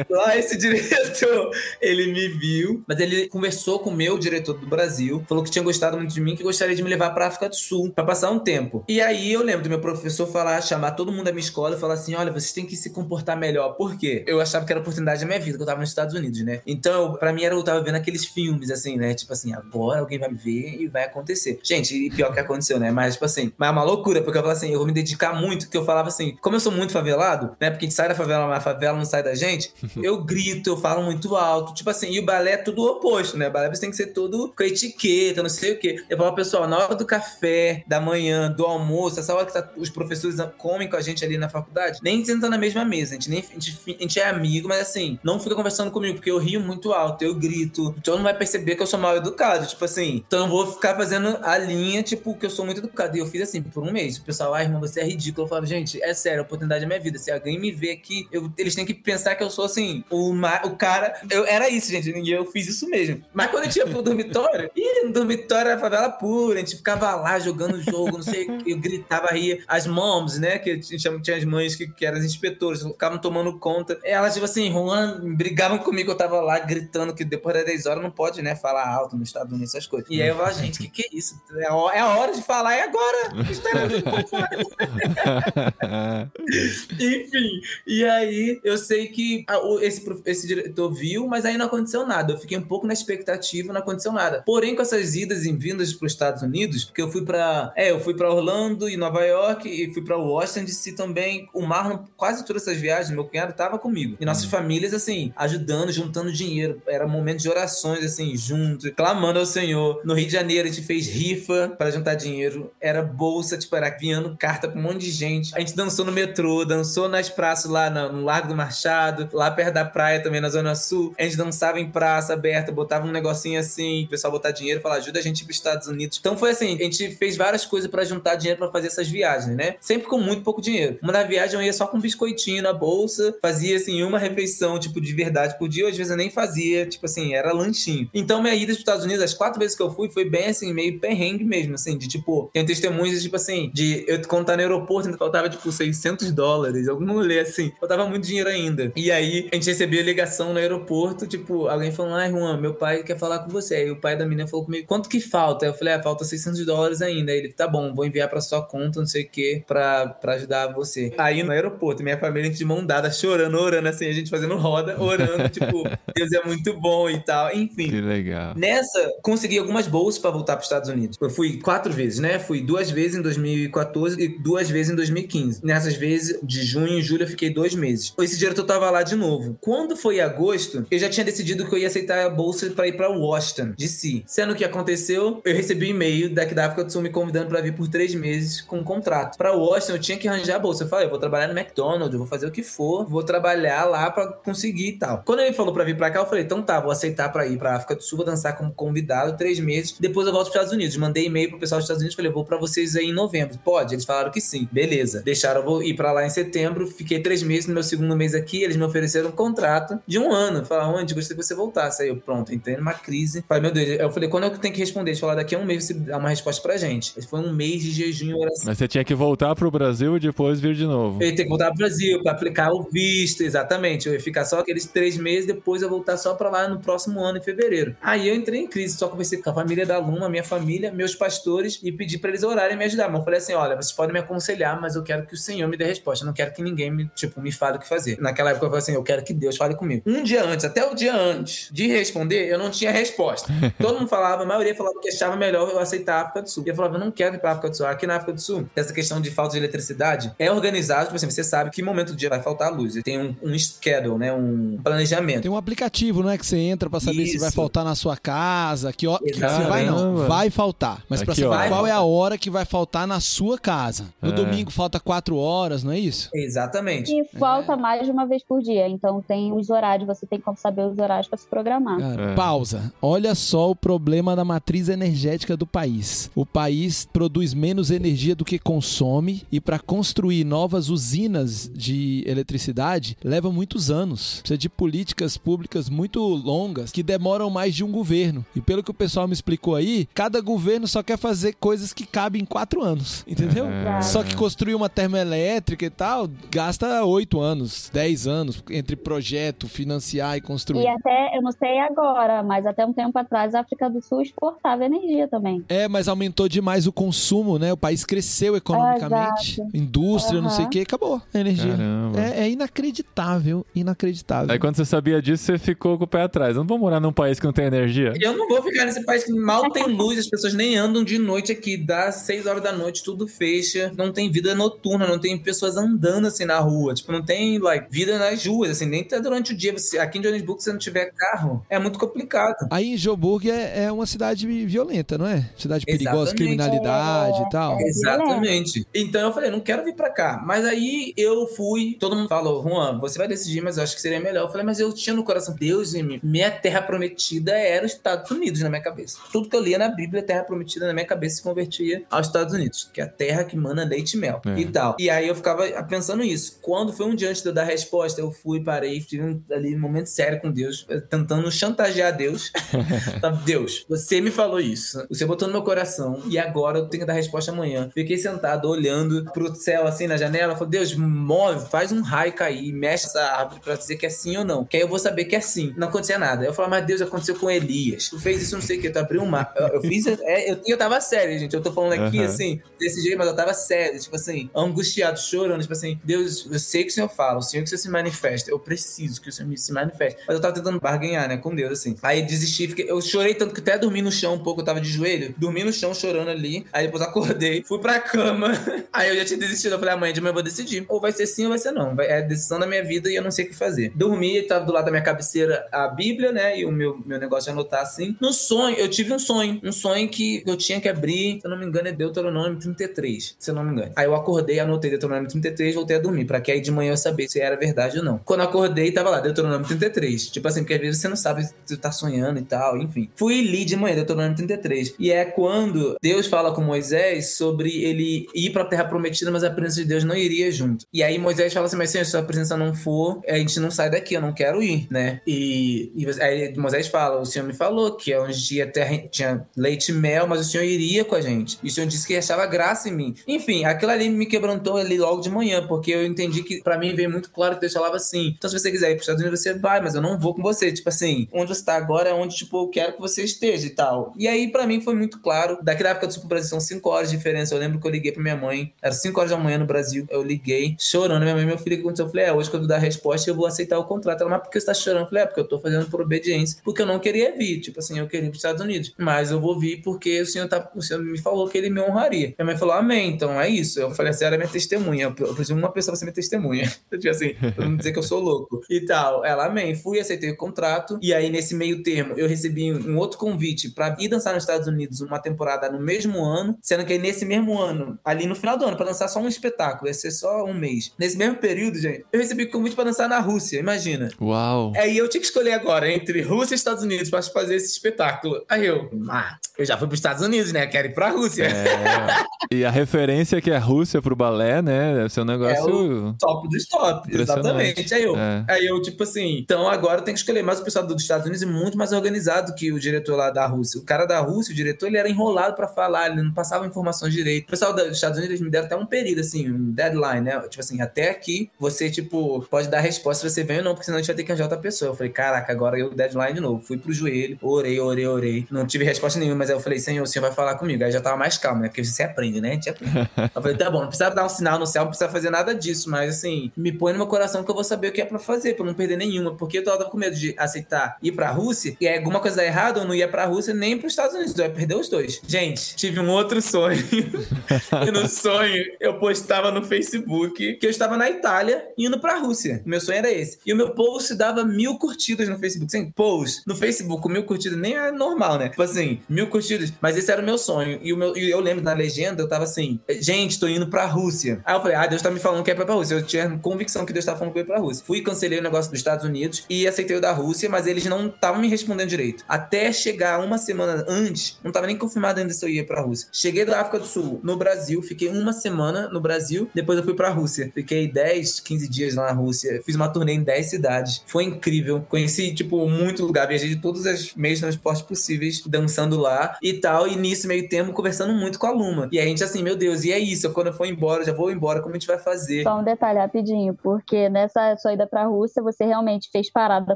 Lá 0.09 0.37
esse 0.37 0.57
diretor, 0.57 1.51
ele 1.81 2.11
me 2.11 2.27
viu, 2.29 2.83
mas 2.87 2.99
ele 2.99 3.27
conversou 3.27 3.79
com 3.79 3.89
o 3.89 3.95
meu 3.95 4.17
diretor 4.17 4.53
do 4.53 4.67
Brasil, 4.67 5.23
falou 5.27 5.43
que 5.43 5.51
tinha 5.51 5.63
gostado 5.63 5.97
muito 5.97 6.13
de 6.13 6.21
mim, 6.21 6.35
que 6.35 6.43
gostaria 6.43 6.75
de 6.75 6.83
me 6.83 6.89
levar 6.89 7.11
para 7.11 7.27
África 7.27 7.49
do 7.49 7.55
Sul 7.55 7.91
para 7.91 8.03
passar 8.03 8.29
um 8.31 8.39
tempo. 8.39 8.83
E 8.87 9.01
aí 9.01 9.31
eu 9.31 9.43
lembro 9.43 9.63
do 9.63 9.69
meu 9.69 9.79
professor 9.79 10.27
falar, 10.27 10.61
chamar 10.61 10.91
todo 10.91 11.11
mundo 11.11 11.25
da 11.25 11.31
minha 11.31 11.43
escola 11.43 11.75
e 11.75 11.79
falar 11.79 11.95
assim: 11.95 12.15
"Olha, 12.15 12.31
vocês 12.31 12.53
têm 12.53 12.65
que 12.65 12.75
se 12.75 12.91
comportar 12.91 13.37
melhor". 13.37 13.73
Por 13.73 13.97
quê? 13.97 14.23
Eu 14.27 14.39
achava 14.39 14.65
que 14.65 14.71
era 14.71 14.79
oportunidade 14.79 15.21
da 15.21 15.27
minha 15.27 15.39
vida, 15.39 15.57
que 15.57 15.63
eu 15.63 15.67
tava 15.67 15.79
nos 15.79 15.89
Estados 15.89 16.15
Unidos, 16.15 16.41
né? 16.43 16.61
Então, 16.65 17.13
para 17.13 17.33
mim 17.33 17.43
era 17.43 17.55
eu 17.55 17.63
tava 17.63 17.81
vendo 17.81 17.95
aqueles 17.95 18.25
filmes 18.25 18.71
assim, 18.71 18.97
né? 18.97 19.13
Tipo 19.13 19.33
assim, 19.33 19.53
agora 19.53 19.99
alguém 19.99 20.19
vai 20.19 20.29
me 20.29 20.37
ver 20.37 20.81
e 20.81 20.87
vai 20.87 21.03
acontecer. 21.03 21.59
Gente, 21.63 21.95
e 21.95 22.09
pior 22.09 22.33
que 22.33 22.39
aconteceu, 22.39 22.79
né? 22.79 22.91
Mas 22.91 23.13
tipo 23.13 23.25
assim, 23.25 23.51
mas 23.57 23.69
é 23.69 23.71
uma 23.71 23.83
loucura, 23.83 24.21
porque 24.21 24.37
eu 24.37 24.41
falava 24.41 24.57
assim, 24.57 24.71
eu 24.71 24.77
vou 24.77 24.87
me 24.87 24.93
dedicar 24.93 25.33
muito, 25.33 25.69
que 25.69 25.77
eu 25.77 25.85
falava 25.85 26.07
assim, 26.07 26.37
como 26.41 26.55
eu 26.55 26.59
sou 26.59 26.71
muito 26.71 26.92
favelado, 26.93 27.55
né? 27.59 27.69
Porque 27.69 27.85
a 27.85 27.87
gente 27.89 27.95
sai 27.95 28.07
da 28.07 28.15
favela, 28.15 28.47
mas 28.47 28.59
a 28.59 28.61
favela 28.61 28.97
não 28.97 29.05
sai 29.05 29.23
da 29.23 29.35
gente. 29.35 29.73
Eu 30.01 30.23
grito, 30.23 30.69
eu 30.69 30.77
falo 30.77 31.03
muito 31.03 31.35
alto. 31.35 31.73
Tipo 31.73 31.89
assim, 31.89 32.11
e 32.11 32.19
o 32.19 32.25
balé 32.25 32.53
é 32.53 32.57
tudo 32.57 32.81
o 32.81 32.91
oposto, 32.91 33.37
né? 33.37 33.47
O 33.47 33.51
balé 33.51 33.69
você 33.69 33.81
tem 33.81 33.89
que 33.89 33.95
ser 33.95 34.07
todo 34.07 34.53
com 34.55 34.63
etiqueta, 34.63 35.41
não 35.41 35.49
sei 35.49 35.73
o 35.73 35.79
quê. 35.79 36.03
Eu 36.09 36.17
falo, 36.17 36.35
pessoal, 36.35 36.67
na 36.67 36.77
hora 36.77 36.95
do 36.95 37.05
café, 37.05 37.83
da 37.87 38.01
manhã, 38.01 38.51
do 38.51 38.65
almoço, 38.65 39.19
essa 39.19 39.33
hora 39.33 39.45
que 39.45 39.53
tá, 39.53 39.69
os 39.77 39.89
professores 39.89 40.37
comem 40.57 40.89
com 40.89 40.95
a 40.95 41.01
gente 41.01 41.23
ali 41.23 41.37
na 41.37 41.47
faculdade, 41.47 41.99
nem 42.03 42.23
senta 42.25 42.49
na 42.49 42.57
mesma 42.57 42.83
mesa. 42.83 43.11
A 43.11 43.13
gente, 43.13 43.29
nem, 43.29 43.39
a 43.39 43.59
gente, 43.59 43.79
a 43.87 44.01
gente 44.01 44.19
é 44.19 44.27
amigo, 44.27 44.67
mas 44.67 44.81
assim, 44.81 45.17
não 45.23 45.39
fica 45.39 45.55
conversando 45.55 45.91
comigo, 45.91 46.15
porque 46.15 46.31
eu 46.31 46.37
rio 46.37 46.59
muito 46.59 46.91
alto, 46.91 47.23
eu 47.23 47.33
grito. 47.35 47.93
Então 47.97 48.15
não 48.15 48.23
vai 48.23 48.37
perceber 48.37 48.75
que 48.75 48.81
eu 48.81 48.87
sou 48.87 48.99
mal 48.99 49.15
educado. 49.15 49.65
Tipo 49.65 49.85
assim, 49.85 50.23
então 50.27 50.41
eu 50.41 50.47
vou 50.47 50.71
ficar 50.71 50.95
fazendo 50.95 51.37
a 51.41 51.57
linha, 51.57 52.03
tipo, 52.03 52.35
que 52.35 52.45
eu 52.45 52.49
sou 52.49 52.65
muito 52.65 52.79
educado. 52.79 53.15
E 53.15 53.19
eu 53.19 53.25
fiz 53.25 53.41
assim, 53.41 53.61
por 53.61 53.83
um 53.83 53.91
mês. 53.91 54.17
O 54.17 54.23
pessoal, 54.23 54.53
ai, 54.53 54.65
irmão, 54.65 54.79
você 54.79 55.01
é 55.01 55.05
ridículo. 55.05 55.45
Eu 55.45 55.49
falava, 55.49 55.65
gente, 55.65 56.01
é 56.01 56.13
sério, 56.13 56.39
a 56.39 56.43
oportunidade 56.43 56.82
da 56.83 56.87
minha 56.87 56.99
vida. 56.99 57.17
Se 57.17 57.31
alguém 57.31 57.59
me 57.59 57.71
vê 57.71 57.91
aqui, 57.91 58.27
eu, 58.31 58.51
eles 58.57 58.75
têm 58.75 58.85
que 58.85 58.93
pensar 58.93 59.35
que 59.35 59.43
eu 59.43 59.49
sou 59.49 59.65
assim, 59.65 60.03
o, 60.09 60.31
o 60.31 60.75
cara. 60.75 61.21
Eu, 61.29 61.45
era 61.45 61.69
isso, 61.69 61.91
gente. 61.91 62.09
E 62.09 62.31
eu 62.31 62.45
fiz 62.45 62.67
isso 62.67 62.89
mesmo. 62.89 63.23
Mas 63.33 63.49
quando 63.51 63.65
eu 63.65 63.69
tinha 63.69 63.85
pro 63.85 64.01
dormitório, 64.01 64.69
ih, 64.75 65.05
no 65.05 65.13
dormitório 65.13 65.71
era 65.71 65.79
favela 65.79 66.09
pura, 66.09 66.57
a 66.57 66.59
gente 66.59 66.77
ficava 66.77 67.15
lá 67.15 67.39
jogando 67.39 67.81
jogo, 67.81 68.17
não 68.17 68.23
sei, 68.23 68.47
eu 68.65 68.79
gritava, 68.79 69.27
ria. 69.27 69.63
As 69.67 69.87
moms, 69.87 70.39
né? 70.39 70.59
Que 70.59 70.79
tinha, 70.79 71.19
tinha 71.19 71.37
as 71.37 71.43
mães 71.43 71.75
que, 71.75 71.87
que 71.87 72.05
eram 72.05 72.17
as 72.17 72.25
inspetoras, 72.25 72.83
ficavam 72.83 73.17
tomando 73.17 73.57
conta. 73.59 73.99
Elas, 74.03 74.33
tipo 74.33 74.45
assim, 74.45 74.71
Juan, 74.71 75.21
brigavam 75.35 75.79
comigo, 75.79 76.11
eu 76.11 76.15
tava 76.15 76.41
lá 76.41 76.59
gritando 76.59 77.13
que 77.13 77.23
depois 77.23 77.55
das 77.55 77.65
10 77.65 77.85
horas 77.85 78.03
não 78.03 78.11
pode, 78.11 78.41
né, 78.41 78.55
falar 78.55 78.87
alto 78.87 79.15
no 79.15 79.23
Estados 79.23 79.51
Unidos, 79.51 79.73
essas 79.73 79.87
coisas. 79.87 80.09
E 80.09 80.21
aí 80.21 80.29
eu 80.29 80.35
falava, 80.35 80.53
gente, 80.53 80.79
que 80.79 80.87
que 80.87 81.03
é 81.03 81.17
isso? 81.17 81.41
É 81.57 81.99
a 81.99 82.15
hora 82.15 82.33
de 82.33 82.41
falar, 82.41 82.75
é 82.75 82.83
agora! 82.83 83.43
Está 83.49 83.69
Enfim, 86.99 87.61
e 87.85 88.03
aí 88.03 88.59
eu 88.63 88.77
sei 88.77 89.07
que 89.07 89.43
a- 89.47 89.59
o- 89.59 89.79
esse, 89.79 90.03
esse 90.25 90.47
diretor 90.47 90.91
viu, 90.91 91.27
mas 91.27 91.45
aí 91.45 91.57
não 91.57 91.65
aconteceu 91.65 92.05
nada. 92.05 92.33
Eu 92.33 92.37
fiquei 92.39 92.57
um 92.57 92.63
pouco 92.63 92.85
na 92.87 92.93
expectativa, 92.93 93.71
não 93.73 93.81
aconteceu 93.81 94.11
nada. 94.11 94.41
Porém, 94.45 94.75
com 94.75 94.81
essas 94.81 95.15
idas 95.15 95.45
e 95.45 95.51
vindas 95.53 95.93
para 95.93 96.05
os 96.05 96.11
Estados 96.13 96.41
Unidos, 96.43 96.85
porque 96.85 97.01
eu 97.01 97.11
fui 97.11 97.23
para, 97.23 97.71
é, 97.75 97.91
eu 97.91 97.99
fui 97.99 98.13
para 98.13 98.31
Orlando 98.33 98.89
e 98.89 98.97
Nova 98.97 99.23
York 99.25 99.67
e 99.69 99.93
fui 99.93 100.03
para 100.03 100.17
Washington 100.17 100.65
DC 100.65 100.93
também. 100.93 101.47
O 101.53 101.61
Marlon, 101.61 101.99
quase 102.15 102.45
todas 102.45 102.63
essas 102.63 102.77
viagens, 102.79 103.11
meu 103.13 103.25
cunhado 103.25 103.53
tava 103.53 103.77
comigo. 103.79 104.17
E 104.19 104.25
nossas 104.25 104.45
famílias 104.45 104.93
assim, 104.93 105.31
ajudando, 105.35 105.91
juntando 105.91 106.31
dinheiro. 106.31 106.81
Era 106.87 107.07
momento 107.07 107.39
de 107.41 107.49
orações 107.49 108.03
assim, 108.03 108.35
junto, 108.35 108.91
clamando 108.93 109.39
ao 109.39 109.45
Senhor. 109.45 110.01
No 110.03 110.13
Rio 110.13 110.25
de 110.27 110.33
Janeiro 110.33 110.67
a 110.67 110.71
gente 110.71 110.85
fez 110.85 111.07
rifa 111.07 111.73
para 111.77 111.91
juntar 111.91 112.15
dinheiro. 112.15 112.71
Era 112.81 113.01
bolsa, 113.01 113.57
tipo, 113.57 113.75
era 113.75 113.93
enviando 113.95 114.35
carta 114.37 114.67
pra 114.67 114.79
um 114.79 114.83
monte 114.83 115.01
de 115.01 115.11
gente. 115.11 115.55
A 115.55 115.59
gente 115.59 115.75
dançou 115.75 116.05
no 116.05 116.11
metrô, 116.11 116.62
dançou 116.65 117.07
nas 117.07 117.29
praças 117.29 117.69
lá 117.69 117.89
no, 117.89 118.23
Largo 118.23 118.47
do 118.47 118.55
Machado, 118.55 119.29
lá 119.33 119.51
perto 119.51 119.73
da 119.73 119.85
praia 119.85 120.21
também, 120.21 120.41
na 120.41 120.49
Zona 120.49 120.75
Sul. 120.75 121.13
A 121.17 121.23
gente 121.23 121.37
dançava 121.37 121.79
em 121.79 121.89
praça 121.89 122.33
aberta, 122.33 122.71
botava 122.71 123.07
um 123.07 123.11
negocinho 123.11 123.59
assim, 123.59 124.05
o 124.05 124.07
pessoal 124.07 124.31
botar 124.31 124.51
dinheiro, 124.51 124.81
falar, 124.81 124.95
ajuda 124.95 125.19
a 125.19 125.21
gente 125.21 125.41
ir 125.41 125.45
pros 125.45 125.57
Estados 125.57 125.87
Unidos. 125.87 126.17
Então 126.19 126.37
foi 126.37 126.51
assim, 126.51 126.75
a 126.75 126.83
gente 126.83 127.11
fez 127.15 127.35
várias 127.37 127.65
coisas 127.65 127.89
pra 127.89 128.03
juntar 128.03 128.35
dinheiro 128.35 128.59
pra 128.59 128.71
fazer 128.71 128.87
essas 128.87 129.07
viagens, 129.07 129.55
né? 129.55 129.75
Sempre 129.79 130.07
com 130.07 130.17
muito 130.17 130.43
pouco 130.43 130.61
dinheiro. 130.61 130.97
Uma 131.01 131.13
da 131.13 131.23
viagem 131.23 131.55
eu 131.55 131.61
ia 131.61 131.73
só 131.73 131.87
com 131.87 131.97
um 131.97 132.01
biscoitinho 132.01 132.63
na 132.63 132.73
bolsa, 132.73 133.35
fazia 133.41 133.77
assim 133.77 134.03
uma 134.03 134.19
refeição, 134.19 134.79
tipo, 134.79 134.99
de 134.99 135.13
verdade 135.13 135.57
por 135.57 135.67
dia, 135.67 135.87
às 135.87 135.97
vezes 135.97 136.11
eu 136.11 136.17
nem 136.17 136.29
fazia, 136.29 136.85
tipo 136.85 137.05
assim, 137.05 137.33
era 137.33 137.53
lanchinho. 137.53 138.09
Então 138.13 138.41
minha 138.41 138.55
ida 138.55 138.67
pros 138.67 138.79
Estados 138.79 139.03
Unidos, 139.03 139.23
as 139.23 139.33
quatro 139.33 139.59
vezes 139.59 139.75
que 139.75 139.81
eu 139.81 139.93
fui, 139.93 140.09
foi 140.09 140.25
bem 140.25 140.47
assim, 140.47 140.73
meio 140.73 140.99
perrengue 140.99 141.43
mesmo, 141.43 141.75
assim, 141.75 141.97
de 141.97 142.07
tipo, 142.07 142.49
tem 142.53 142.65
testemunhos, 142.65 143.21
tipo 143.21 143.35
assim, 143.35 143.71
de 143.73 144.03
eu 144.07 144.21
contar 144.27 144.55
no 144.55 144.61
aeroporto, 144.61 145.07
ainda 145.07 145.17
faltava 145.17 145.49
tipo 145.49 145.71
600 145.71 146.31
dólares, 146.31 146.52
algum 146.89 147.13
rolê 147.13 147.39
assim, 147.39 147.71
faltava 147.79 148.05
muito 148.07 148.25
dinheiro 148.25 148.49
ainda. 148.49 148.91
E 148.95 149.11
aí 149.11 149.49
a 149.51 149.55
gente 149.55 149.67
recebia 149.67 150.01
ligação 150.01 150.53
no 150.53 150.59
aeroporto, 150.59 151.27
tipo, 151.27 151.67
alguém 151.67 151.91
falando, 151.91 152.15
ai 152.15 152.31
Juan, 152.31 152.57
meu 152.57 152.73
pai 152.73 153.03
quer 153.03 153.17
falar 153.17 153.39
com 153.39 153.49
você. 153.49 153.75
Aí 153.75 153.91
o 153.91 153.95
pai 153.95 154.15
da 154.15 154.25
menina 154.25 154.47
falou 154.47 154.65
comigo, 154.65 154.87
quanto 154.87 155.09
que 155.09 155.19
falta? 155.19 155.65
Eu 155.65 155.73
falei, 155.73 155.93
ah, 155.93 156.01
falta 156.01 156.23
600 156.23 156.65
dólares 156.65 157.01
ainda. 157.01 157.31
Aí 157.31 157.39
ele, 157.39 157.49
tá 157.49 157.67
bom, 157.67 157.93
vou 157.93 158.05
enviar 158.05 158.29
pra 158.29 158.41
sua 158.41 158.61
conta, 158.61 158.99
não 158.99 159.07
sei 159.07 159.23
o 159.23 159.29
que, 159.29 159.63
pra, 159.67 160.07
pra 160.07 160.33
ajudar 160.33 160.73
você. 160.73 161.13
Aí 161.17 161.43
no 161.43 161.51
aeroporto, 161.51 162.03
minha 162.03 162.17
família 162.17 162.49
de 162.49 162.65
mão 162.65 162.85
dada, 162.85 163.11
chorando, 163.11 163.57
orando 163.57 163.87
assim, 163.87 164.07
a 164.07 164.13
gente 164.13 164.29
fazendo 164.29 164.55
roda, 164.57 165.01
orando, 165.01 165.49
tipo, 165.49 165.83
Deus 166.15 166.31
é 166.31 166.43
muito 166.45 166.73
bom 166.79 167.09
e 167.09 167.19
tal, 167.19 167.53
enfim. 167.55 167.89
Que 167.89 168.01
legal. 168.01 168.53
Nessa, 168.55 169.11
consegui 169.21 169.57
algumas 169.57 169.87
bolsas 169.87 170.19
pra 170.19 170.31
voltar 170.31 170.53
para 170.53 170.61
os 170.61 170.65
Estados 170.65 170.89
Unidos. 170.89 171.17
Eu 171.21 171.29
fui 171.29 171.59
quatro 171.59 171.91
vezes, 171.91 172.19
né? 172.19 172.39
Fui 172.39 172.61
duas 172.61 172.89
vezes 172.89 173.17
em 173.17 173.21
2014 173.21 174.21
e 174.21 174.27
duas 174.27 174.69
vezes 174.69 174.91
em 174.91 174.95
2015. 174.95 175.65
Nessas 175.65 175.95
vezes, 175.95 176.32
de 176.41 176.63
junho 176.63 176.99
e 176.99 177.01
julho, 177.01 177.23
eu 177.23 177.27
fiquei 177.27 177.49
dois 177.49 177.75
meses. 177.75 178.13
Esse 178.19 178.37
diretor 178.37 178.63
tava 178.63 178.89
lá 178.89 179.03
de 179.03 179.15
novo. 179.15 179.57
Quando 179.61 179.95
foi 179.95 180.19
agosto, 180.19 180.85
eu 180.89 180.99
já 180.99 181.09
tinha 181.09 181.25
decidido 181.25 181.65
que 181.65 181.75
eu 181.75 181.79
ia 181.79 181.87
aceitar 181.87 182.25
a 182.25 182.29
bolsa 182.29 182.69
pra 182.71 182.87
ir 182.87 182.93
pra 182.93 183.09
Washington, 183.09 183.73
DC. 183.77 184.23
Sendo 184.25 184.55
que 184.55 184.63
aconteceu, 184.63 185.41
eu 185.43 185.55
recebi 185.55 185.87
um 185.87 185.89
e-mail 185.89 186.33
daqui 186.33 186.53
da 186.53 186.65
África 186.65 186.83
do 186.83 186.91
Sul 186.91 187.01
me 187.01 187.09
convidando 187.09 187.47
pra 187.47 187.61
vir 187.61 187.75
por 187.75 187.87
três 187.87 188.15
meses 188.15 188.61
com 188.61 188.77
um 188.77 188.83
contrato. 188.83 189.37
Pra 189.37 189.51
Washington, 189.51 189.93
eu 189.93 189.99
tinha 189.99 190.17
que 190.17 190.27
arranjar 190.27 190.55
a 190.55 190.59
bolsa. 190.59 190.83
Eu 190.83 190.87
falei, 190.87 191.05
eu 191.05 191.09
vou 191.09 191.19
trabalhar 191.19 191.47
no 191.47 191.57
McDonald's, 191.57 192.13
eu 192.13 192.19
vou 192.19 192.27
fazer 192.27 192.47
o 192.47 192.51
que 192.51 192.63
for, 192.63 193.05
vou 193.05 193.23
trabalhar 193.23 193.85
lá 193.85 194.09
pra 194.09 194.27
conseguir 194.27 194.89
e 194.89 194.93
tal. 194.93 195.21
Quando 195.25 195.39
ele 195.41 195.53
falou 195.53 195.73
pra 195.73 195.83
vir 195.83 195.97
pra 195.97 196.11
cá, 196.11 196.19
eu 196.19 196.25
falei, 196.25 196.43
então 196.43 196.61
tá, 196.61 196.79
vou 196.79 196.91
aceitar 196.91 197.29
pra 197.31 197.47
ir 197.47 197.57
pra 197.57 197.75
África 197.75 197.95
do 197.95 198.03
Sul, 198.03 198.17
vou 198.17 198.25
dançar 198.25 198.57
como 198.57 198.71
convidado 198.71 199.37
três 199.37 199.59
meses. 199.59 199.95
Depois 199.99 200.27
eu 200.27 200.33
volto 200.33 200.45
pros 200.45 200.55
Estados 200.55 200.73
Unidos. 200.73 200.95
Mandei 200.97 201.25
e-mail 201.25 201.49
pro 201.49 201.59
pessoal 201.59 201.79
dos 201.79 201.85
Estados 201.85 202.01
Unidos, 202.01 202.15
falei, 202.15 202.29
eu 202.29 202.33
vou 202.33 202.45
pra 202.45 202.57
vocês 202.57 202.95
aí 202.95 203.07
em 203.07 203.13
novembro. 203.13 203.57
Pode? 203.63 203.93
Eles 203.93 204.05
falaram 204.05 204.31
que 204.31 204.41
sim. 204.41 204.67
Beleza. 204.71 205.21
Deixaram 205.21 205.61
eu 205.61 205.65
vou 205.65 205.83
ir 205.83 205.95
pra 205.95 206.11
lá 206.11 206.22
em 206.25 206.29
setembro. 206.29 206.87
Fiquei 206.87 207.19
três 207.19 207.43
meses 207.43 207.67
no 207.67 207.73
meu 207.73 207.83
segundo 207.83 208.15
mês 208.15 208.33
aqui. 208.33 208.63
Eles 208.63 208.75
me 208.75 208.83
ofereceram 208.83 209.29
um 209.29 209.31
contrato 209.31 209.99
de 210.07 210.19
um 210.19 210.31
ano. 210.31 210.65
Falaram, 210.65 210.95
onde? 210.95 211.13
Gostaria 211.13 211.39
que 211.39 211.45
você 211.45 211.55
voltasse. 211.55 212.03
Aí 212.03 212.09
eu, 212.09 212.17
pronto, 212.17 212.53
entrei 212.53 212.77
numa 212.77 212.93
crise. 212.93 213.43
Falei, 213.47 213.63
meu 213.63 213.71
Deus. 213.71 213.99
Eu 213.99 214.11
falei, 214.11 214.29
quando 214.29 214.45
é 214.45 214.49
que 214.49 214.55
eu 214.55 214.59
tenho 214.59 214.73
que 214.73 214.79
responder? 214.79 215.11
Eles 215.11 215.19
falaram, 215.19 215.39
daqui 215.39 215.55
a 215.55 215.59
um 215.59 215.65
mês 215.65 215.85
você 215.85 215.93
dá 215.93 216.17
uma 216.17 216.29
resposta 216.29 216.61
pra 216.61 216.77
gente. 216.77 217.13
Foi 217.27 217.39
um 217.39 217.53
mês 217.53 217.81
de 217.81 217.91
jejum 217.91 218.27
e 218.27 218.33
oração. 218.33 218.63
Mas 218.65 218.77
você 218.77 218.87
tinha 218.87 219.03
que 219.03 219.13
voltar 219.13 219.55
pro 219.55 219.69
Brasil 219.71 220.17
e 220.17 220.19
depois 220.19 220.59
vir 220.59 220.75
de 220.75 220.85
novo. 220.85 221.21
Eu 221.21 221.29
ia 221.29 221.35
ter 221.35 221.43
que 221.43 221.49
voltar 221.49 221.67
pro 221.67 221.77
Brasil 221.77 222.21
pra 222.21 222.31
aplicar 222.31 222.71
o 222.71 222.83
visto, 222.83 223.41
exatamente. 223.41 224.07
Eu 224.07 224.13
ia 224.13 224.19
ficar 224.19 224.45
só 224.45 224.59
aqueles 224.59 224.85
três 224.85 225.17
meses, 225.17 225.45
depois 225.45 225.81
eu 225.81 225.89
voltar 225.89 226.17
só 226.17 226.33
pra 226.33 226.49
lá 226.49 226.67
no 226.67 226.79
próximo 226.79 227.19
ano, 227.21 227.37
em 227.37 227.41
fevereiro. 227.41 227.95
Aí 228.01 228.27
eu 228.27 228.35
entrei 228.35 228.61
em 228.61 228.67
crise, 228.67 228.97
só 228.97 229.07
conversei 229.07 229.41
com 229.41 229.49
a 229.49 229.53
família 229.53 229.85
da 229.85 229.97
Luma, 229.97 230.29
minha 230.29 230.43
família, 230.43 230.91
meus 230.91 231.15
pastores, 231.15 231.79
e 231.83 231.91
pedi 231.91 232.17
pra 232.17 232.29
eles 232.29 232.43
orarem 232.43 232.75
e 232.75 232.77
me 232.77 232.85
ajudar. 232.85 233.09
Mas 233.09 233.19
eu 233.19 233.23
falei 233.23 233.39
assim: 233.39 233.53
olha, 233.53 233.75
vocês 233.75 233.91
podem 233.91 234.13
me 234.13 234.19
aconselhar, 234.19 234.79
mas 234.79 234.95
eu 234.95 235.03
quero 235.03 235.25
que 235.25 235.33
o 235.33 235.37
Senhor 235.37 235.67
me 235.67 235.77
dê 235.77 235.85
resposta. 235.85 236.12
Eu 236.21 236.27
não 236.27 236.33
quero 236.33 236.53
que 236.53 236.61
ninguém 236.61 236.91
me, 236.91 237.05
tipo, 237.15 237.41
me 237.41 237.51
fale 237.51 237.77
o 237.77 237.79
que 237.79 237.87
fazer. 237.87 238.17
Naquela 238.21 238.51
época 238.51 238.65
eu 238.65 238.69
falei 238.69 238.81
assim: 238.83 238.93
eu 238.93 239.03
quero 239.03 239.23
que 239.23 239.33
Deus 239.33 239.57
fale 239.57 239.75
comigo. 239.75 240.03
Um 240.05 240.23
dia 240.23 240.43
antes, 240.45 240.63
até 240.65 240.85
o 240.85 240.93
dia 240.93 241.15
antes 241.15 241.69
de 241.71 241.87
responder, 241.87 242.47
eu 242.51 242.57
não 242.57 242.69
tinha 242.69 242.91
resposta. 242.91 243.51
Todo 243.79 243.99
mundo 243.99 244.07
falava, 244.07 244.43
a 244.43 244.45
maioria 244.45 244.75
falava 244.75 244.95
que 245.01 245.09
achava 245.09 245.35
melhor 245.35 245.69
eu 245.69 245.79
aceitar 245.79 246.17
a 246.17 246.21
África 246.23 246.41
do 246.41 246.49
Sul. 246.49 246.63
E 246.65 246.69
eu 246.69 246.75
falava, 246.75 246.95
eu 246.95 246.99
não 246.99 247.11
quero 247.11 247.35
ir 247.35 247.39
pra 247.39 247.51
África 247.51 247.69
do 247.69 247.77
Sul. 247.77 247.85
Aqui 247.87 248.05
na 248.07 248.15
África 248.15 248.33
do 248.33 248.41
Sul, 248.41 248.67
essa 248.75 248.93
questão 248.93 249.19
de 249.21 249.31
falta 249.31 249.53
de 249.53 249.57
eletricidade 249.59 250.31
é 250.37 250.51
organizado, 250.51 251.05
tipo 251.05 251.15
assim, 251.15 251.29
você 251.29 251.43
sabe 251.43 251.69
que 251.71 251.81
momento 251.81 252.09
do 252.11 252.15
dia 252.15 252.29
vai 252.29 252.41
faltar 252.41 252.71
luz. 252.73 252.93
Tem 253.03 253.19
um, 253.19 253.35
um 253.41 253.57
schedule, 253.57 254.17
né? 254.17 254.31
Um 254.33 254.79
planejamento. 254.83 255.41
Tem 255.41 255.51
um 255.51 255.57
aplicativo, 255.57 256.21
não 256.23 256.29
é? 256.29 256.37
Que 256.37 256.45
você 256.45 256.57
entra 256.57 256.89
pra 256.89 256.99
saber 256.99 257.25
se 257.25 257.37
vai 257.37 257.47
Isso. 257.49 257.55
faltar 257.55 257.83
na 257.83 257.95
sua 257.95 258.15
casa, 258.17 258.91
que, 258.93 259.07
ó, 259.07 259.17
se 259.17 259.29
Exatamente. 259.31 259.69
vai 259.69 259.85
não, 259.85 260.15
vai 260.27 260.49
faltar. 260.49 261.03
Mas 261.09 261.23
pra 261.23 261.33
Aqui, 261.33 261.41
saber 261.41 261.55
ó. 261.65 261.67
qual 261.67 261.87
é 261.87 261.91
a 261.91 262.01
hora 262.01 262.37
que 262.37 262.49
vai 262.49 262.65
faltar 262.65 263.07
na 263.07 263.19
sua 263.19 263.57
casa. 263.57 264.05
No 264.21 264.29
É. 264.29 264.31
domingo 264.33 264.71
falta 264.71 264.99
quatro 264.99 265.35
horas, 265.37 265.83
não 265.83 265.91
é 265.91 265.99
isso? 266.07 266.29
Exatamente. 266.33 267.11
E 267.11 267.25
falta 267.37 267.75
mais 267.75 268.05
de 268.05 268.11
uma 268.11 268.25
vez 268.25 268.43
por 268.43 268.61
dia. 268.61 268.87
Então 268.87 269.21
tem 269.21 269.53
os 269.53 269.69
horários, 269.69 270.07
você 270.07 270.25
tem 270.25 270.39
como 270.39 270.57
saber 270.57 270.85
os 270.85 270.97
horários 270.97 271.27
pra 271.27 271.37
se 271.37 271.47
programar. 271.47 271.99
Cara, 271.99 272.31
É. 272.31 272.35
pausa. 272.35 272.93
Olha 273.01 273.35
só 273.35 273.71
o 273.71 273.75
problema 273.75 274.35
da 274.35 274.43
matriz 274.45 274.89
energética 274.89 275.55
do 275.57 275.65
país. 275.65 276.29
O 276.35 276.45
país 276.45 277.07
produz 277.11 277.53
menos 277.53 277.91
energia 277.91 278.35
do 278.35 278.45
que 278.45 278.59
consome 278.59 279.43
e 279.51 279.59
para 279.59 279.79
construir 279.79 280.43
novas 280.43 280.89
usinas 280.89 281.69
de 281.73 282.23
eletricidade 282.27 283.17
leva 283.23 283.51
muitos 283.51 283.89
anos. 283.91 284.39
Precisa 284.39 284.57
de 284.57 284.69
políticas 284.69 285.37
públicas 285.37 285.89
muito 285.89 286.19
longas 286.21 286.91
que 286.91 287.03
demoram 287.03 287.49
mais 287.49 287.73
de 287.75 287.83
um 287.83 287.91
governo. 287.91 288.45
E 288.55 288.61
pelo 288.61 288.83
que 288.83 288.91
o 288.91 288.93
pessoal 288.93 289.27
me 289.27 289.33
explicou 289.33 289.75
aí, 289.75 290.07
cada 290.13 290.39
governo 290.41 290.87
só 290.87 291.01
quer 291.03 291.17
fazer 291.17 291.53
coisas 291.59 291.93
que 291.93 292.05
cabem 292.05 292.41
em 292.41 292.45
quatro 292.45 292.81
anos, 292.81 293.23
entendeu? 293.27 293.65
É. 293.67 294.01
Só 294.01 294.23
que 294.23 294.35
construir 294.35 294.75
uma 294.75 294.89
termoelétrica 294.89 295.85
tal 295.95 296.29
gasta 296.51 297.03
oito 297.05 297.39
anos, 297.39 297.89
dez 297.93 298.27
anos 298.27 298.63
entre 298.69 298.95
projeto, 298.95 299.67
financiar 299.67 300.37
e 300.37 300.41
construir. 300.41 300.83
E 300.83 300.87
até, 300.87 301.37
eu 301.37 301.41
não 301.41 301.51
sei 301.51 301.79
agora, 301.79 302.43
mas 302.43 302.65
até 302.65 302.85
um 302.85 302.93
tempo 302.93 303.17
atrás 303.17 303.55
a 303.55 303.61
África 303.61 303.89
do 303.89 304.01
Sul 304.01 304.21
exportava 304.21 304.85
energia 304.85 305.27
também. 305.27 305.63
É, 305.69 305.87
mas 305.87 306.07
aumentou 306.07 306.47
demais 306.47 306.87
o 306.87 306.91
consumo, 306.91 307.57
né? 307.57 307.73
O 307.73 307.77
país 307.77 308.05
cresceu 308.05 308.55
economicamente, 308.55 309.61
Exato. 309.61 309.77
indústria, 309.77 310.41
não 310.41 310.49
sei 310.49 310.65
o 310.65 310.69
que, 310.69 310.81
acabou 310.81 311.21
a 311.33 311.39
energia. 311.39 311.75
É, 312.15 312.43
é 312.43 312.49
inacreditável, 312.49 313.65
inacreditável. 313.75 314.51
Aí 314.51 314.59
quando 314.59 314.75
você 314.75 314.85
sabia 314.85 315.21
disso, 315.21 315.43
você 315.43 315.57
ficou 315.57 315.97
com 315.97 316.03
o 316.03 316.07
pé 316.07 316.23
atrás. 316.23 316.55
Eu 316.55 316.61
não 316.61 316.67
vou 316.67 316.77
morar 316.77 316.99
num 316.99 317.13
país 317.13 317.39
que 317.39 317.45
não 317.45 317.53
tem 317.53 317.65
energia. 317.65 318.13
Eu 318.19 318.37
não 318.37 318.47
vou 318.47 318.61
ficar 318.61 318.85
nesse 318.85 319.03
país 319.05 319.23
que 319.23 319.31
mal 319.31 319.69
tem 319.71 319.85
luz, 319.87 320.17
as 320.17 320.27
pessoas 320.27 320.53
nem 320.53 320.77
andam 320.77 321.03
de 321.03 321.17
noite 321.17 321.51
aqui. 321.51 321.77
Dá 321.77 322.11
6 322.11 322.45
horas 322.45 322.63
da 322.63 322.71
noite, 322.71 323.03
tudo 323.03 323.27
fecha. 323.27 323.91
Não 323.97 324.11
tem 324.11 324.29
vida 324.31 324.55
noturna, 324.55 325.07
não 325.07 325.19
tem 325.19 325.37
pessoas 325.37 325.77
andando 325.83 326.27
assim 326.27 326.45
na 326.45 326.59
rua. 326.59 326.93
Tipo, 326.93 327.11
não 327.11 327.21
tem 327.23 327.57
like, 327.59 327.87
vida 327.89 328.17
nas 328.17 328.45
ruas, 328.45 328.71
assim, 328.71 328.85
nem 328.85 329.03
tá 329.03 329.19
durante 329.19 329.53
o 329.53 329.57
dia. 329.57 329.73
Você, 329.73 329.97
aqui 329.99 330.17
em 330.17 330.21
Johannesburg, 330.21 330.59
se 330.61 330.65
você 330.65 330.71
não 330.71 330.79
tiver 330.79 331.11
carro, 331.15 331.65
é 331.69 331.77
muito 331.79 331.99
complicado. 331.99 332.67
Aí 332.71 332.93
em 332.93 332.97
Joburg 332.97 333.49
é, 333.49 333.83
é 333.85 333.91
uma 333.91 334.05
cidade 334.05 334.45
violenta, 334.65 335.17
não 335.17 335.27
é? 335.27 335.49
Cidade 335.57 335.85
perigosa, 335.85 336.31
Exatamente. 336.31 336.35
criminalidade 336.37 337.41
e 337.41 337.49
tal. 337.49 337.79
É. 337.79 337.83
Exatamente. 337.83 338.87
Então 338.93 339.21
eu 339.21 339.33
falei, 339.33 339.49
não 339.51 339.59
quero 339.59 339.83
vir 339.83 339.95
pra 339.95 340.09
cá. 340.09 340.41
Mas 340.45 340.65
aí 340.65 341.13
eu 341.17 341.47
fui, 341.47 341.95
todo 341.99 342.15
mundo 342.15 342.27
falou, 342.29 342.63
Juan, 342.63 342.99
você 342.99 343.17
vai 343.17 343.27
decidir, 343.27 343.61
mas 343.61 343.77
eu 343.77 343.83
acho 343.83 343.95
que 343.95 344.01
seria 344.01 344.19
melhor. 344.19 344.43
Eu 344.45 344.49
falei, 344.49 344.65
mas 344.65 344.79
eu 344.79 344.91
tinha 344.93 345.15
no 345.15 345.23
coração, 345.23 345.55
Deus, 345.55 345.93
em 345.93 346.03
mim, 346.03 346.19
minha 346.23 346.49
terra 346.51 346.81
prometida 346.81 347.51
era 347.51 347.85
os 347.85 347.93
Estados 347.93 348.29
Unidos 348.31 348.61
na 348.61 348.69
minha 348.69 348.81
cabeça. 348.81 349.17
Tudo 349.31 349.49
que 349.49 349.55
eu 349.55 349.61
lia 349.61 349.77
na 349.77 349.89
Bíblia, 349.89 350.21
terra 350.23 350.43
prometida 350.43 350.87
na 350.87 350.93
minha 350.93 351.05
cabeça 351.05 351.37
se 351.37 351.43
convertia 351.43 352.03
aos 352.09 352.27
Estados 352.27 352.53
Unidos, 352.53 352.89
que 352.93 353.01
é 353.01 353.03
a 353.03 353.07
terra 353.07 353.43
que 353.43 353.55
mana 353.55 353.83
leite 353.83 354.13
e 354.13 354.17
mel 354.17 354.41
É. 354.45 354.59
e 354.59 354.65
tal. 354.65 354.95
E 354.99 355.09
aí 355.09 355.27
eu 355.27 355.35
ficava 355.35 355.63
pensando 355.81 356.23
isso. 356.23 356.59
Quando 356.61 356.93
foi 356.93 357.05
um 357.05 357.15
dia 357.15 357.29
antes 357.29 357.41
de 357.41 357.49
eu 357.49 357.53
dar 357.53 357.63
a 357.63 357.65
resposta, 357.65 358.21
eu 358.21 358.31
fui, 358.31 358.63
parei, 358.63 358.99
tive 359.01 359.41
ali 359.51 359.75
um 359.75 359.79
momento 359.79 360.07
sério 360.07 360.39
com 360.39 360.51
Deus, 360.51 360.85
eh, 360.89 360.99
tentando 360.99 361.49
chantagear 361.51 362.15
Deus. 362.15 362.51
Deus, 363.45 363.85
você 363.89 364.21
me 364.21 364.31
falou 364.31 364.59
isso. 364.59 365.05
Você 365.09 365.25
botou 365.25 365.47
no 365.47 365.53
meu 365.53 365.63
coração. 365.63 366.21
E 366.27 366.37
agora 366.37 366.79
eu 366.79 366.87
tenho 366.87 367.01
que 367.01 367.07
dar 367.07 367.13
a 367.13 367.17
resposta 367.17 367.51
amanhã. 367.51 367.89
Fiquei 367.93 368.17
sentado, 368.17 368.69
olhando 368.69 369.25
pro 369.31 369.53
céu, 369.55 369.87
assim, 369.87 370.07
na 370.07 370.17
janela. 370.17 370.55
Falei, 370.55 370.71
Deus, 370.71 370.93
move, 370.95 371.69
faz 371.69 371.91
um 371.91 372.01
raio 372.01 372.33
cair, 372.33 372.71
mexe 372.73 373.05
essa 373.05 373.21
árvore 373.21 373.61
pra 373.61 373.75
dizer 373.75 373.95
que 373.95 374.05
é 374.05 374.09
sim 374.09 374.37
ou 374.37 374.45
não. 374.45 374.65
Que 374.65 374.77
aí 374.77 374.83
eu 374.83 374.87
vou 374.87 374.99
saber 374.99 375.25
que 375.25 375.35
é 375.35 375.41
sim. 375.41 375.73
Não 375.77 375.87
acontecia 375.87 376.17
nada. 376.17 376.45
Eu 376.45 376.53
falei, 376.53 376.71
mas 376.71 376.85
Deus, 376.85 377.01
aconteceu 377.01 377.35
com 377.35 377.49
Elias. 377.49 378.09
Tu 378.09 378.19
fez 378.19 378.41
isso, 378.41 378.55
não 378.55 378.61
sei 378.61 378.77
o 378.77 378.81
que. 378.81 378.89
Tu 378.89 378.99
abriu 378.99 379.21
um 379.21 379.25
mar. 379.25 379.53
Eu, 379.55 379.67
eu 379.67 379.81
fiz. 379.81 380.05
É, 380.07 380.51
eu, 380.51 380.59
eu 380.65 380.77
tava 380.77 380.99
sério, 381.01 381.37
gente. 381.39 381.55
Eu 381.55 381.61
tô 381.61 381.71
falando 381.71 381.93
aqui, 381.93 382.19
Aham. 382.19 382.25
assim, 382.25 382.61
desse 382.79 383.01
jeito, 383.01 383.17
mas 383.17 383.27
eu 383.27 383.35
tava 383.35 383.53
sério. 383.53 383.99
Tipo 383.99 384.15
assim, 384.15 384.49
angustiado, 384.55 385.19
chorando, 385.19 385.62
tipo 385.63 385.73
assim, 385.73 385.99
Deus, 386.03 386.47
eu 386.51 386.59
sei 386.59 386.83
que 386.83 386.89
o 386.89 386.93
Senhor 386.93 387.09
fala, 387.09 387.39
o 387.39 387.41
Senhor 387.41 387.63
que 387.63 387.67
o 387.67 387.69
Senhor 387.69 387.81
se 387.81 387.89
manifesta, 387.89 388.51
eu 388.51 388.59
preciso 388.59 389.21
que 389.21 389.29
o 389.29 389.31
Senhor 389.31 389.57
se 389.57 389.71
manifeste. 389.71 390.21
Mas 390.27 390.35
eu 390.35 390.41
tava 390.41 390.53
tentando 390.53 390.79
barganhar, 390.79 391.27
né, 391.27 391.37
com 391.37 391.53
Deus, 391.53 391.79
assim. 391.79 391.95
Aí 392.01 392.21
desisti, 392.21 392.67
fiquei, 392.67 392.89
eu 392.89 393.01
chorei 393.01 393.33
tanto 393.33 393.53
que 393.53 393.59
até 393.59 393.77
dormi 393.77 394.01
no 394.01 394.11
chão 394.11 394.35
um 394.35 394.39
pouco, 394.39 394.61
eu 394.61 394.65
tava 394.65 394.81
de 394.81 394.89
joelho, 394.89 395.33
dormi 395.37 395.63
no 395.63 395.73
chão 395.73 395.93
chorando 395.93 396.29
ali, 396.29 396.65
aí 396.71 396.85
depois 396.85 397.01
acordei, 397.01 397.63
fui 397.63 397.79
pra 397.79 397.99
cama, 397.99 398.51
aí 398.91 399.09
eu 399.09 399.15
já 399.17 399.25
tinha 399.25 399.39
desistido, 399.39 399.73
eu 399.73 399.79
falei, 399.79 399.93
amanhã 399.93 400.13
de 400.13 400.21
manhã 400.21 400.29
eu 400.31 400.35
vou 400.35 400.43
decidir, 400.43 400.85
ou 400.87 400.99
vai 400.99 401.11
ser 401.11 401.27
sim 401.27 401.43
ou 401.43 401.49
vai 401.49 401.59
ser 401.59 401.71
não, 401.71 401.95
é 401.99 402.19
a 402.19 402.21
decisão 402.21 402.59
da 402.59 402.67
minha 402.67 402.83
vida 402.83 403.09
e 403.09 403.15
eu 403.15 403.23
não 403.23 403.31
sei 403.31 403.45
o 403.45 403.49
que 403.49 403.55
fazer. 403.55 403.91
Dormi, 403.95 404.41
tava 404.43 404.65
do 404.65 404.73
lado 404.73 404.85
da 404.85 404.91
minha 404.91 405.03
cabeceira 405.03 405.67
a 405.71 405.87
Bíblia, 405.87 406.31
né, 406.31 406.59
e 406.59 406.65
o 406.65 406.71
meu, 406.71 407.01
meu 407.05 407.19
negócio 407.19 407.45
de 407.45 407.51
anotar 407.51 407.81
assim. 407.81 408.15
No 408.19 408.33
sonho, 408.33 408.75
eu 408.77 408.89
tive 408.89 409.13
um 409.13 409.19
sonho, 409.19 409.59
um 409.63 409.71
sonho 409.71 410.07
que 410.09 410.43
eu 410.45 410.55
tinha 410.57 410.79
que 410.79 410.89
abrir, 410.89 411.39
se 411.39 411.45
eu 411.45 411.49
não 411.49 411.57
me 411.57 411.65
engano 411.65 411.87
é 411.87 411.91
Deuteronômio 411.91 412.59
33, 412.59 413.35
se 413.37 413.51
eu 413.51 413.55
não 413.55 413.63
me 413.63 413.71
engano. 413.71 413.91
Aí 413.95 414.05
eu 414.05 414.15
acordei, 414.15 414.59
anotei 414.59 414.89
Deuteronômio 414.89 415.29
33, 415.29 415.52
voltei 415.73 415.97
a 415.97 415.99
dormir, 415.99 416.25
pra 416.25 416.41
que 416.41 416.51
aí 416.51 416.61
de 416.61 416.71
manhã 416.71 416.91
eu 416.91 416.97
saber 416.97 417.27
se 417.27 417.39
era 417.39 417.55
verdade 417.55 417.99
ou 417.99 418.03
não. 418.03 418.19
Quando 418.19 418.41
acordei, 418.41 418.91
tava 418.91 419.09
lá, 419.09 419.19
Deuteronômio 419.19 419.67
33. 419.67 420.27
Tipo 420.27 420.47
assim, 420.47 420.61
porque 420.61 420.73
às 420.73 420.81
vezes 420.81 421.01
você 421.01 421.07
não 421.07 421.15
sabe 421.15 421.43
se 421.43 421.53
tu 421.67 421.77
tá 421.77 421.91
sonhando 421.91 422.39
e 422.39 422.43
tal, 422.43 422.77
enfim. 422.77 423.09
Fui 423.15 423.35
e 423.35 423.41
li 423.41 423.65
de 423.65 423.75
manhã, 423.75 423.95
Deuteronômio 423.95 424.35
33. 424.35 424.95
E 424.99 425.11
é 425.11 425.25
quando 425.25 425.95
Deus 426.01 426.27
fala 426.27 426.53
com 426.53 426.61
Moisés 426.61 427.35
sobre 427.35 427.83
ele 427.83 428.27
ir 428.33 428.51
pra 428.51 428.65
terra 428.65 428.85
prometida, 428.85 429.31
mas 429.31 429.43
a 429.43 429.49
presença 429.49 429.81
de 429.81 429.87
Deus 429.87 430.03
não 430.03 430.15
iria 430.15 430.51
junto. 430.51 430.85
E 430.93 431.03
aí 431.03 431.17
Moisés 431.17 431.53
fala 431.53 431.65
assim, 431.65 431.77
mas 431.77 431.89
Senhor, 431.89 432.05
se 432.05 432.15
a 432.17 432.23
presença 432.23 432.57
não 432.57 432.73
for, 432.73 433.21
a 433.27 433.37
gente 433.37 433.59
não 433.59 433.71
sai 433.71 433.89
daqui, 433.89 434.13
eu 434.13 434.21
não 434.21 434.33
quero 434.33 434.61
ir, 434.61 434.87
né? 434.89 435.21
E, 435.25 435.91
e 435.95 436.05
aí 436.21 436.55
Moisés 436.57 436.87
fala, 436.87 437.19
o 437.19 437.25
Senhor 437.25 437.45
me 437.45 437.53
falou 437.53 437.95
que 437.95 438.15
onde 438.15 438.61
a 438.61 438.67
terra 438.67 438.97
tinha 439.09 439.45
leite 439.55 439.91
e 439.91 439.93
mel, 439.93 440.27
mas 440.27 440.41
o 440.41 440.43
Senhor 440.43 440.63
iria 440.63 441.03
com 441.05 441.15
a 441.15 441.21
gente. 441.21 441.57
E 441.63 441.67
o 441.67 441.71
Senhor 441.71 441.87
disse 441.87 442.07
que 442.07 442.15
achava 442.15 442.45
graça 442.45 442.89
em 442.89 442.91
mim. 442.91 443.15
Enfim, 443.27 443.65
aquilo 443.65 443.91
ali 443.91 444.09
me 444.09 444.25
quebrantou 444.25 444.77
ali 444.77 444.97
logo 444.97 445.21
de 445.21 445.29
manhã, 445.33 445.65
porque 445.67 445.91
eu 445.91 446.05
entendi 446.05 446.43
que 446.43 446.61
para 446.61 446.77
mim 446.77 446.95
veio 446.95 447.11
muito 447.11 447.29
claro 447.29 447.55
que 447.55 447.61
Deus 447.61 447.73
falava 447.73 447.95
assim: 447.95 448.33
então 448.37 448.49
se 448.49 448.57
você 448.57 448.71
quiser 448.71 448.91
ir 448.91 448.95
para 448.95 448.97
os 448.97 449.03
Estados 449.03 449.21
Unidos, 449.21 449.41
você 449.41 449.53
vai, 449.53 449.81
mas 449.81 449.95
eu 449.95 450.01
não 450.01 450.17
vou 450.19 450.33
com 450.33 450.41
você. 450.41 450.71
Tipo 450.71 450.89
assim, 450.89 451.27
onde 451.31 451.53
você 451.53 451.63
tá 451.63 451.75
agora 451.75 452.09
é 452.09 452.13
onde, 452.13 452.35
tipo, 452.35 452.63
eu 452.63 452.67
quero 452.67 452.93
que 452.93 452.99
você 452.99 453.23
esteja 453.23 453.67
e 453.67 453.71
tal. 453.71 454.13
E 454.17 454.27
aí, 454.27 454.51
para 454.51 454.65
mim, 454.65 454.81
foi 454.81 454.95
muito 454.95 455.19
claro. 455.19 455.57
Daqui 455.61 455.83
da 455.83 455.89
época 455.89 456.07
do 456.07 456.13
Sul 456.13 456.21
pro 456.21 456.29
Brasil 456.29 456.49
são 456.49 456.59
5 456.59 456.89
horas 456.89 457.09
de 457.09 457.17
diferença. 457.17 457.53
Eu 457.53 457.59
lembro 457.59 457.79
que 457.79 457.87
eu 457.87 457.91
liguei 457.91 458.11
pra 458.11 458.21
minha 458.21 458.35
mãe, 458.35 458.73
era 458.81 458.93
5 458.93 459.19
horas 459.19 459.31
da 459.31 459.37
manhã 459.37 459.57
no 459.57 459.65
Brasil. 459.65 460.05
Eu 460.09 460.23
liguei, 460.23 460.75
chorando. 460.79 461.23
Minha 461.23 461.35
mãe, 461.35 461.45
meu 461.45 461.57
filho, 461.57 461.79
aconteceu? 461.79 462.05
Eu 462.05 462.09
falei, 462.09 462.25
é, 462.25 462.33
hoje 462.33 462.49
que 462.49 462.55
eu 462.55 462.67
dar 462.67 462.75
a 462.75 462.79
resposta, 462.79 463.29
eu 463.29 463.35
vou 463.35 463.45
aceitar 463.45 463.77
o 463.79 463.85
contrato. 463.85 464.21
Ela, 464.21 464.29
mas 464.29 464.41
por 464.41 464.49
que 464.51 464.59
você 464.59 464.65
tá 464.65 464.73
chorando? 464.73 465.03
Eu 465.03 465.07
falei, 465.07 465.23
é, 465.23 465.25
porque 465.25 465.39
eu 465.39 465.47
tô 465.47 465.59
fazendo 465.59 465.85
por 465.89 466.01
obediência, 466.01 466.59
porque 466.63 466.81
eu 466.81 466.85
não 466.85 466.99
queria 466.99 467.35
vir. 467.35 467.59
Tipo 467.59 467.79
assim, 467.79 467.99
eu 467.99 468.07
queria 468.07 468.27
ir 468.27 468.29
pros 468.29 468.39
Estados 468.39 468.61
Unidos. 468.61 468.93
Mas 468.97 469.31
eu 469.31 469.39
vou 469.39 469.59
vir 469.59 469.81
porque 469.81 470.21
o 470.21 470.25
senhor, 470.25 470.47
tá, 470.47 470.69
o 470.75 470.81
senhor 470.81 471.01
me 471.03 471.19
falou 471.19 471.47
que 471.47 471.57
ele 471.57 471.69
me 471.69 471.81
honraria. 471.81 472.33
Minha 472.37 472.45
mãe 472.45 472.57
falou, 472.57 472.75
amém, 472.75 473.09
então 473.09 473.39
é 473.39 473.49
isso. 473.49 473.79
Eu 473.79 473.91
falei, 473.91 474.11
assim, 474.11 474.25
era 474.25 474.37
minha 474.37 474.49
testemunha. 474.49 475.05
Eu 475.05 475.13
preciso 475.29 475.55
de 475.55 475.59
uma 475.59 475.71
pessoa 475.71 475.93
pra 475.93 475.99
ser 475.99 476.05
minha 476.05 476.13
testemunha. 476.13 476.71
tipo 476.91 477.09
assim, 477.09 477.33
pra 477.55 477.65
não 477.65 477.77
dizer 477.77 477.91
que 477.91 477.99
eu 477.99 478.03
sou 478.03 478.19
louco. 478.19 478.61
E 478.69 478.81
tal. 478.81 479.25
Ela, 479.25 479.45
amém. 479.45 479.75
Fui, 479.75 479.99
aceitei 479.99 480.31
o 480.31 480.37
contrato. 480.37 480.97
E 481.01 481.13
aí, 481.13 481.29
nesse 481.29 481.55
meio 481.55 481.83
termo, 481.83 482.13
eu 482.15 482.27
recebi 482.27 482.71
um 482.73 482.97
outro 482.97 483.17
convite 483.17 483.69
pra 483.69 483.95
ir 483.99 484.07
dançar 484.07 484.33
nos 484.33 484.43
Estados 484.43 484.67
Unidos 484.67 485.01
uma 485.01 485.19
temporada 485.19 485.69
no 485.71 485.79
mesmo 485.79 486.23
ano, 486.23 486.57
sendo 486.61 486.85
que 486.85 486.97
nesse 486.97 487.25
mesmo 487.25 487.59
ano, 487.59 487.97
ali 488.03 488.25
no 488.25 488.35
final 488.35 488.57
do 488.57 488.65
ano, 488.65 488.77
pra 488.77 488.85
dançar 488.85 489.09
só 489.09 489.19
um 489.19 489.27
espetáculo, 489.27 489.87
ia 489.87 489.93
ser 489.93 490.11
só 490.11 490.45
um 490.45 490.53
mês. 490.53 490.91
Nesse 490.97 491.17
mesmo 491.17 491.35
período, 491.35 491.77
gente, 491.77 492.05
eu 492.11 492.19
recebi 492.19 492.45
convite 492.45 492.75
pra 492.75 492.83
dançar 492.83 493.09
na 493.09 493.19
Rússia, 493.19 493.59
imagina. 493.59 494.09
Uau. 494.21 494.73
Aí 494.75 494.97
eu 494.97 495.07
tinha 495.09 495.21
que 495.21 495.27
escolher 495.27 495.53
agora 495.53 495.91
entre 495.91 496.21
Rússia 496.21 496.55
e 496.55 496.57
Estados 496.57 496.83
Unidos 496.83 497.09
pra 497.09 497.21
fazer 497.21 497.55
esse 497.55 497.71
espetáculo. 497.71 498.43
Aí 498.49 498.65
eu, 498.65 498.89
ah, 499.09 499.37
eu 499.57 499.65
já 499.65 499.77
fui 499.77 499.87
pros 499.87 499.99
Estados 499.99 500.23
Unidos, 500.23 500.51
né? 500.51 500.65
Quero 500.67 500.87
ir 500.87 500.93
pra 500.93 501.09
Rússia. 501.09 501.45
É, 501.45 502.55
e 502.55 502.65
a 502.65 502.71
referência 502.71 503.41
que 503.41 503.51
é 503.51 503.55
a 503.55 503.59
Rússia 503.59 504.01
pro 504.01 504.15
balé, 504.15 504.61
né? 504.61 505.07
Ser 505.13 505.21
um 505.21 505.25
negócio. 505.25 505.55
É 505.55 505.61
o 505.63 506.13
top 506.13 506.49
dos 506.49 506.65
top, 506.65 507.15
exatamente. 507.15 507.93
Aí 507.93 508.01
eu, 508.01 508.17
É. 508.17 508.45
aí 508.47 508.65
eu, 508.65 508.81
tipo 508.81 509.03
assim, 509.03 509.37
então 509.37 509.67
agora 509.67 509.99
eu 509.99 510.03
tenho 510.03 510.15
que 510.15 510.21
escolher 510.21 510.41
mais 510.41 510.59
o 510.59 510.63
pessoal 510.63 510.83
dos 510.87 510.99
Estados 510.99 511.27
Unidos 511.27 511.43
é 511.43 511.45
muito 511.45 511.77
mais 511.77 511.93
organizado 511.93 512.55
que 512.55 512.71
o 512.71 512.79
diretor 512.79 513.15
lá 513.15 513.29
da 513.29 513.45
Rússia. 513.45 513.79
O 513.79 513.83
cara 513.83 514.07
da 514.07 514.19
Rússia, 514.19 514.51
o 514.51 514.55
diretor, 514.55 514.87
ele 514.87 514.97
era 514.97 515.07
enrolado 515.07 515.55
pra 515.55 515.67
falar, 515.67 516.07
ele 516.09 516.23
não 516.23 516.33
passava 516.33 516.65
informações 516.65 517.13
direito. 517.13 517.45
O 517.45 517.51
pessoal 517.51 517.73
dos 517.73 517.89
Estados 517.91 518.17
Unidos 518.17 518.41
me 518.41 518.49
deram 518.49 518.65
até 518.65 518.75
um 518.75 518.87
período, 518.87 519.19
assim, 519.19 519.51
um 519.51 519.69
deadline, 519.71 520.21
né? 520.21 520.39
Tipo 520.49 520.61
assim, 520.61 520.81
até 520.81 521.11
aqui 521.11 521.51
você, 521.59 521.91
tipo, 521.91 522.43
pode 522.49 522.67
dar 522.67 522.79
resposta 522.79 523.27
se 523.29 523.31
você 523.35 523.43
vem 523.43 523.59
ou 523.59 523.63
não, 523.63 523.73
porque 523.73 523.85
senão 523.85 523.97
a 523.99 524.01
gente 524.01 524.07
vai 524.07 524.15
ter 524.15 524.23
que 524.23 524.31
arranjar 524.31 524.45
outra 524.45 524.57
pessoa. 524.57 524.89
Eu 524.89 524.95
falei, 524.95 525.11
caraca, 525.11 525.51
agora 525.51 525.77
eu 525.77 525.93
deadline 525.93 526.33
de 526.33 526.39
novo. 526.39 526.59
Fui 526.65 526.75
pro 526.75 526.91
joelho, 526.91 527.37
orei, 527.39 527.79
orei, 527.79 528.07
orei. 528.07 528.47
Não 528.49 528.65
tive 528.65 528.83
resposta 528.83 529.19
nenhuma, 529.19 529.37
mas 529.37 529.51
aí 529.51 529.55
eu 529.55 529.59
falei, 529.59 529.77
Senhor, 529.77 530.01
o 530.01 530.07
Senhor 530.07 530.23
vai 530.25 530.33
falar 530.33 530.55
comigo. 530.55 530.83
Aí 530.83 530.91
já 530.91 530.99
tava 530.99 531.17
mais 531.17 531.37
calmo, 531.37 531.61
né? 531.61 531.67
Porque 531.67 531.83
você 531.83 532.01
aprende, 532.01 532.41
né? 532.41 532.49
A 532.49 532.53
gente 532.53 532.69
aprende. 532.71 532.93
Eu 533.35 533.41
falei, 533.41 533.57
tá 533.57 533.69
bom, 533.69 533.81
não 533.81 533.87
precisa 533.87 534.09
dar 534.09 534.25
um 534.25 534.29
sinal 534.29 534.57
no 534.57 534.65
céu, 534.65 534.85
não 534.85 535.02
precisa 535.03 535.09
fazer 535.09 535.29
nada 535.29 535.53
disso, 535.53 535.89
mas 535.89 536.17
assim, 536.17 536.51
me 536.55 536.71
põe 536.71 536.93
no 536.93 536.99
meu 536.99 537.07
coração 537.07 537.43
que 537.43 537.49
eu 537.49 537.55
vou 537.55 537.63
saber 537.63 537.89
o 537.89 537.91
que 537.91 538.01
é 538.01 538.05
pra 538.05 538.19
fazer, 538.19 538.55
pra 538.55 538.65
não 538.65 538.73
perder 538.73 538.97
nenhuma. 538.97 539.35
Porque 539.35 539.57
eu 539.57 539.63
tava 539.63 539.85
com 539.85 539.97
medo 539.97 540.15
de 540.15 540.33
aceitar 540.37 540.97
ir 541.01 541.11
pra 541.11 541.31
Rússia 541.31 541.75
e 541.79 541.87
alguma 541.87 542.19
coisa 542.19 542.37
dar 542.37 542.45
errado, 542.45 542.79
eu 542.79 542.85
não 542.85 542.95
ia 542.95 543.07
pra 543.07 543.25
Rússia 543.25 543.53
nem 543.53 543.77
pros 543.77 543.93
Estados 543.93 544.15
Unidos, 544.15 544.37
eu 544.37 544.45
ia 544.45 544.51
perder 544.51 544.75
os 544.75 544.89
dois. 544.89 545.21
Gente, 545.27 545.75
tive 545.75 545.99
um 545.99 546.09
outro 546.09 546.41
sonho. 546.41 546.83
e 547.87 547.91
no 547.91 548.07
sonho 548.07 548.63
eu 548.79 548.99
postava 548.99 549.51
no 549.51 549.63
Facebook 549.63 550.55
que 550.55 550.65
eu 550.65 550.69
estava 550.69 550.97
na 550.97 551.09
Itália 551.09 551.65
indo 551.77 551.99
pra 551.99 552.19
Rússia. 552.19 552.61
O 552.65 552.69
meu 552.69 552.79
sonho 552.79 552.97
era 552.97 553.11
esse. 553.11 553.39
E 553.45 553.53
o 553.53 553.55
meu 553.55 553.71
post 553.71 554.15
dava 554.15 554.43
mil 554.43 554.77
curtidas 554.77 555.27
no 555.27 555.37
Facebook. 555.39 555.71
Sim, 555.71 555.91
post 555.91 556.41
no 556.45 556.55
Facebook, 556.55 557.07
mil 557.09 557.23
curtidas 557.23 557.57
nem 557.57 557.75
é 557.75 557.91
normal, 557.91 558.37
né? 558.37 558.49
Tipo 558.49 558.61
assim, 558.63 558.99
mil 559.09 559.27
curtidas. 559.27 559.73
Mas 559.81 559.97
esse 559.97 560.11
era 560.11 560.21
o 560.21 560.25
meu 560.25 560.37
sonho. 560.37 560.79
E, 560.81 560.93
o 560.93 560.97
meu, 560.97 561.15
e 561.15 561.29
eu 561.29 561.39
lembro 561.39 561.63
na 561.63 561.73
legenda, 561.73 562.21
eu 562.21 562.27
tava 562.27 562.43
assim, 562.43 562.79
gente, 562.99 563.39
tô 563.39 563.47
indo 563.47 563.67
pra 563.67 563.85
Rússia. 563.85 564.41
Aí 564.45 564.55
eu 564.55 564.61
falei, 564.61 564.75
ah, 564.75 564.87
Deus 564.93 565.01
tá 565.01 565.11
me 565.11 565.19
falando 565.19 565.43
que 565.43 565.51
é 565.51 565.55
pra 565.55 565.73
Rússia. 565.73 565.95
Eu 565.95 566.03
tinha 566.03 566.37
convicção 566.41 566.85
que 566.85 566.93
Deus 566.93 567.05
tava 567.05 567.17
falando 567.17 567.33
que 567.33 567.39
ia 567.39 567.45
pra 567.45 567.59
Rússia. 567.59 567.83
Fui, 567.85 568.01
cancelei 568.01 568.39
o 568.39 568.43
negócio 568.43 568.71
dos 568.71 568.79
Estados 568.79 569.05
Unidos 569.05 569.43
e 569.49 569.67
aceitei 569.67 569.97
o 569.97 570.01
da 570.01 570.11
Rússia, 570.11 570.49
mas 570.49 570.67
eles 570.67 570.85
não 570.85 571.07
estavam 571.07 571.41
me 571.41 571.47
respondendo 571.47 571.89
direito. 571.89 572.23
Até 572.27 572.71
chegar 572.71 573.19
uma 573.19 573.37
semana 573.37 573.85
antes, 573.87 574.37
não 574.43 574.51
tava 574.51 574.67
nem 574.67 574.77
confirmado 574.77 575.19
ainda 575.19 575.33
se 575.33 575.43
eu 575.43 575.49
ia 575.49 575.65
pra 575.65 575.81
Rússia. 575.81 576.07
Cheguei 576.11 576.45
da 576.45 576.59
África 576.59 576.79
do 576.79 576.85
Sul 576.85 577.19
no 577.23 577.35
Brasil, 577.35 577.81
fiquei 577.81 578.07
uma 578.09 578.33
semana 578.33 578.87
no 578.89 579.01
Brasil, 579.01 579.49
depois 579.53 579.77
eu 579.77 579.83
fui 579.83 579.93
pra 579.93 580.09
Rússia. 580.09 580.51
Fiquei 580.53 580.87
10, 580.87 581.39
15 581.39 581.67
dias 581.67 581.95
lá 581.95 582.05
na 582.05 582.11
Rússia. 582.11 582.61
Fiz 582.65 582.75
uma 582.75 582.87
turnê 582.89 583.13
em 583.13 583.23
10 583.23 583.49
cidades. 583.49 584.03
Foi 584.05 584.23
incrível. 584.23 584.85
Conheci, 584.87 585.33
tipo, 585.33 585.67
muito 585.67 586.05
lugar. 586.05 586.27
Viajei 586.27 586.49
de 586.49 586.57
todos 586.57 586.85
os 586.85 587.15
meios 587.15 587.39
de 587.39 587.45
transporte 587.45 587.83
possíveis, 587.83 588.41
dançando 588.45 588.97
lá 588.97 589.37
e 589.41 589.53
tal. 589.53 589.87
E 589.87 589.95
nisso, 589.95 590.27
meio 590.27 590.47
tempo, 590.47 590.71
conversando 590.73 591.13
muito 591.13 591.39
com 591.39 591.47
a 591.47 591.51
Luma. 591.51 591.89
E 591.91 591.99
a 591.99 592.05
gente 592.05 592.23
assim, 592.23 592.43
meu 592.43 592.55
Deus, 592.55 592.83
e 592.83 592.91
é 592.91 592.99
isso? 592.99 593.29
Quando 593.31 593.47
eu 593.47 593.53
for 593.53 593.65
embora, 593.65 594.03
já 594.03 594.13
vou 594.13 594.31
embora, 594.31 594.61
como 594.61 594.75
gente 594.83 594.87
vai 594.87 594.97
fazer? 594.99 595.43
Só 595.43 595.59
um 595.59 595.63
detalhe 595.63 595.99
rapidinho, 595.99 596.55
porque 596.61 597.09
nessa 597.09 597.55
sua 597.57 597.73
ida 597.73 597.87
pra 597.87 598.05
Rússia, 598.05 598.41
você 598.41 598.65
realmente 598.65 599.09
fez 599.11 599.31
parada 599.31 599.65
da 599.65 599.75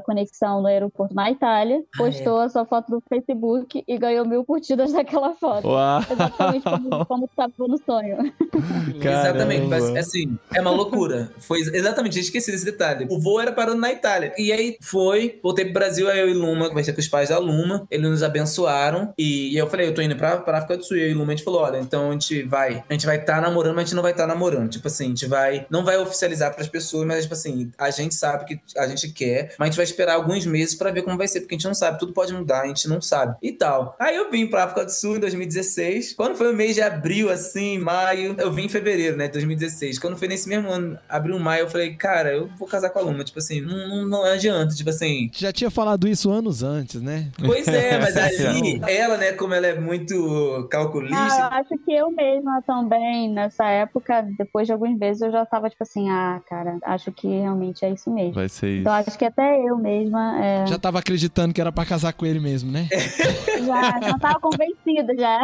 conexão 0.00 0.60
no 0.60 0.68
aeroporto 0.68 1.14
na 1.14 1.30
Itália, 1.30 1.82
Ah, 1.94 1.98
postou 1.98 2.40
a 2.40 2.48
sua 2.48 2.64
foto 2.64 2.90
no 2.90 3.02
Facebook 3.08 3.82
e 3.86 3.98
ganhou 3.98 4.26
mil 4.26 4.44
curtidas 4.44 4.92
daquela 4.94 5.34
foto. 5.34 5.66
Uau. 5.68 6.00
Exatamente 6.10 6.64
como, 6.64 7.06
como 7.06 7.28
tu 7.28 7.34
tava 7.36 7.52
no 7.58 7.78
sonho. 7.78 8.18
Exatamente, 9.02 9.66
mas 9.66 9.82
Caramba. 9.82 10.00
assim, 10.00 10.38
é 10.54 10.60
uma 10.60 10.70
loucura. 10.70 11.30
Foi 11.38 11.60
exatamente, 11.60 12.16
eu 12.16 12.22
esqueci 12.22 12.50
desse 12.50 12.64
detalhe. 12.64 13.06
O 13.10 13.20
voo 13.20 13.40
era 13.40 13.52
parando 13.52 13.80
na 13.80 13.92
Itália. 13.92 14.32
E 14.36 14.52
aí 14.52 14.76
foi, 14.82 15.38
voltei 15.42 15.64
pro 15.64 15.74
Brasil, 15.74 16.08
aí 16.08 16.18
eu 16.18 16.28
e 16.28 16.34
Luma, 16.34 16.68
conversei 16.68 16.92
com 16.94 17.00
os 17.00 17.08
pais 17.08 17.28
da 17.28 17.38
Luma, 17.38 17.86
eles 17.90 18.08
nos 18.08 18.22
abençoaram. 18.22 19.12
E, 19.18 19.54
e 19.54 19.56
eu 19.58 19.66
falei, 19.68 19.88
eu 19.88 19.94
tô 19.94 20.02
indo 20.02 20.16
pra, 20.16 20.38
pra 20.38 20.58
África 20.58 20.76
do 20.76 20.84
Sul. 20.84 20.96
E 20.96 21.08
e 21.10 21.14
Luma, 21.14 21.32
a 21.32 21.36
gente 21.36 21.44
falou: 21.44 21.62
olha, 21.62 21.78
então 21.78 22.08
a 22.10 22.12
gente 22.12 22.42
vai, 22.42 22.84
a 22.88 22.92
gente 22.92 23.06
vai 23.06 23.16
estar 23.18 23.40
namorando, 23.40 23.74
mas 23.74 23.84
a 23.84 23.86
gente 23.86 23.94
não 23.96 24.02
vai 24.02 24.12
estar 24.12 24.26
namorando. 24.26 24.70
Tipo 24.70 24.88
assim, 24.88 24.97
a 25.06 25.08
gente 25.08 25.26
vai, 25.26 25.66
não 25.70 25.84
vai 25.84 25.96
oficializar 25.98 26.54
pras 26.54 26.68
pessoas, 26.68 27.06
mas 27.06 27.22
tipo 27.22 27.34
assim, 27.34 27.70
a 27.78 27.90
gente 27.90 28.14
sabe 28.14 28.44
que 28.44 28.60
a 28.76 28.86
gente 28.86 29.10
quer, 29.12 29.54
mas 29.58 29.66
a 29.66 29.70
gente 29.70 29.76
vai 29.76 29.84
esperar 29.84 30.14
alguns 30.14 30.46
meses 30.46 30.74
pra 30.74 30.90
ver 30.90 31.02
como 31.02 31.16
vai 31.16 31.28
ser, 31.28 31.40
porque 31.40 31.54
a 31.54 31.58
gente 31.58 31.66
não 31.66 31.74
sabe, 31.74 31.98
tudo 31.98 32.12
pode 32.12 32.32
mudar, 32.32 32.62
a 32.62 32.66
gente 32.66 32.88
não 32.88 33.00
sabe. 33.00 33.36
E 33.42 33.52
tal. 33.52 33.96
Aí 33.98 34.16
eu 34.16 34.30
vim 34.30 34.46
pra 34.46 34.64
África 34.64 34.84
do 34.84 34.90
Sul 34.90 35.16
em 35.16 35.20
2016. 35.20 36.14
Quando 36.14 36.36
foi 36.36 36.52
o 36.52 36.56
mês 36.56 36.74
de 36.74 36.82
abril, 36.82 37.30
assim, 37.30 37.78
maio, 37.78 38.34
eu 38.38 38.52
vim 38.52 38.64
em 38.64 38.68
fevereiro, 38.68 39.16
né, 39.16 39.28
2016. 39.28 39.98
Quando 39.98 40.16
foi 40.16 40.28
nesse 40.28 40.48
mesmo 40.48 40.70
ano, 40.70 40.98
abril, 41.08 41.38
maio, 41.38 41.62
eu 41.62 41.70
falei, 41.70 41.94
cara, 41.94 42.32
eu 42.32 42.48
vou 42.58 42.68
casar 42.68 42.90
com 42.90 42.98
a 42.98 43.02
Luma. 43.02 43.24
Tipo 43.24 43.38
assim, 43.38 43.60
não, 43.60 43.88
não, 43.88 44.06
não 44.06 44.24
adianta, 44.24 44.74
tipo 44.74 44.90
assim. 44.90 45.30
Já 45.34 45.52
tinha 45.52 45.70
falado 45.70 46.08
isso 46.08 46.30
anos 46.30 46.62
antes, 46.62 47.00
né? 47.00 47.30
Pois 47.44 47.66
é, 47.68 47.98
mas 48.00 48.16
ali, 48.16 48.80
ela, 48.86 49.16
né, 49.16 49.32
como 49.32 49.54
ela 49.54 49.66
é 49.66 49.78
muito 49.78 50.66
calculista, 50.70 51.16
Ah, 51.16 51.50
eu 51.52 51.58
acho 51.58 51.84
que 51.84 51.92
eu 51.92 52.10
mesma 52.10 52.62
também, 52.62 53.30
nessa 53.30 53.68
época, 53.68 54.22
depois 54.36 54.66
de 54.66 54.72
alguns 54.72 54.87
meses, 54.96 55.22
eu 55.22 55.30
já 55.30 55.44
tava 55.44 55.68
tipo 55.68 55.82
assim, 55.82 56.08
ah, 56.08 56.40
cara, 56.48 56.78
acho 56.82 57.10
que 57.12 57.26
realmente 57.26 57.84
é 57.84 57.90
isso 57.90 58.10
mesmo. 58.10 58.34
Vai 58.34 58.48
ser 58.48 58.68
isso. 58.68 58.80
Então 58.80 58.92
acho 58.92 59.18
que 59.18 59.24
até 59.24 59.60
eu 59.62 59.76
mesma 59.76 60.38
é, 60.44 60.66
Já 60.66 60.78
tava 60.78 60.98
acreditando 60.98 61.52
que 61.52 61.60
era 61.60 61.72
pra 61.72 61.84
casar 61.84 62.12
com 62.12 62.24
ele 62.24 62.40
mesmo, 62.40 62.70
né? 62.70 62.88
já, 63.66 64.00
já 64.00 64.18
tava 64.18 64.40
convencida 64.40 65.14
já. 65.16 65.42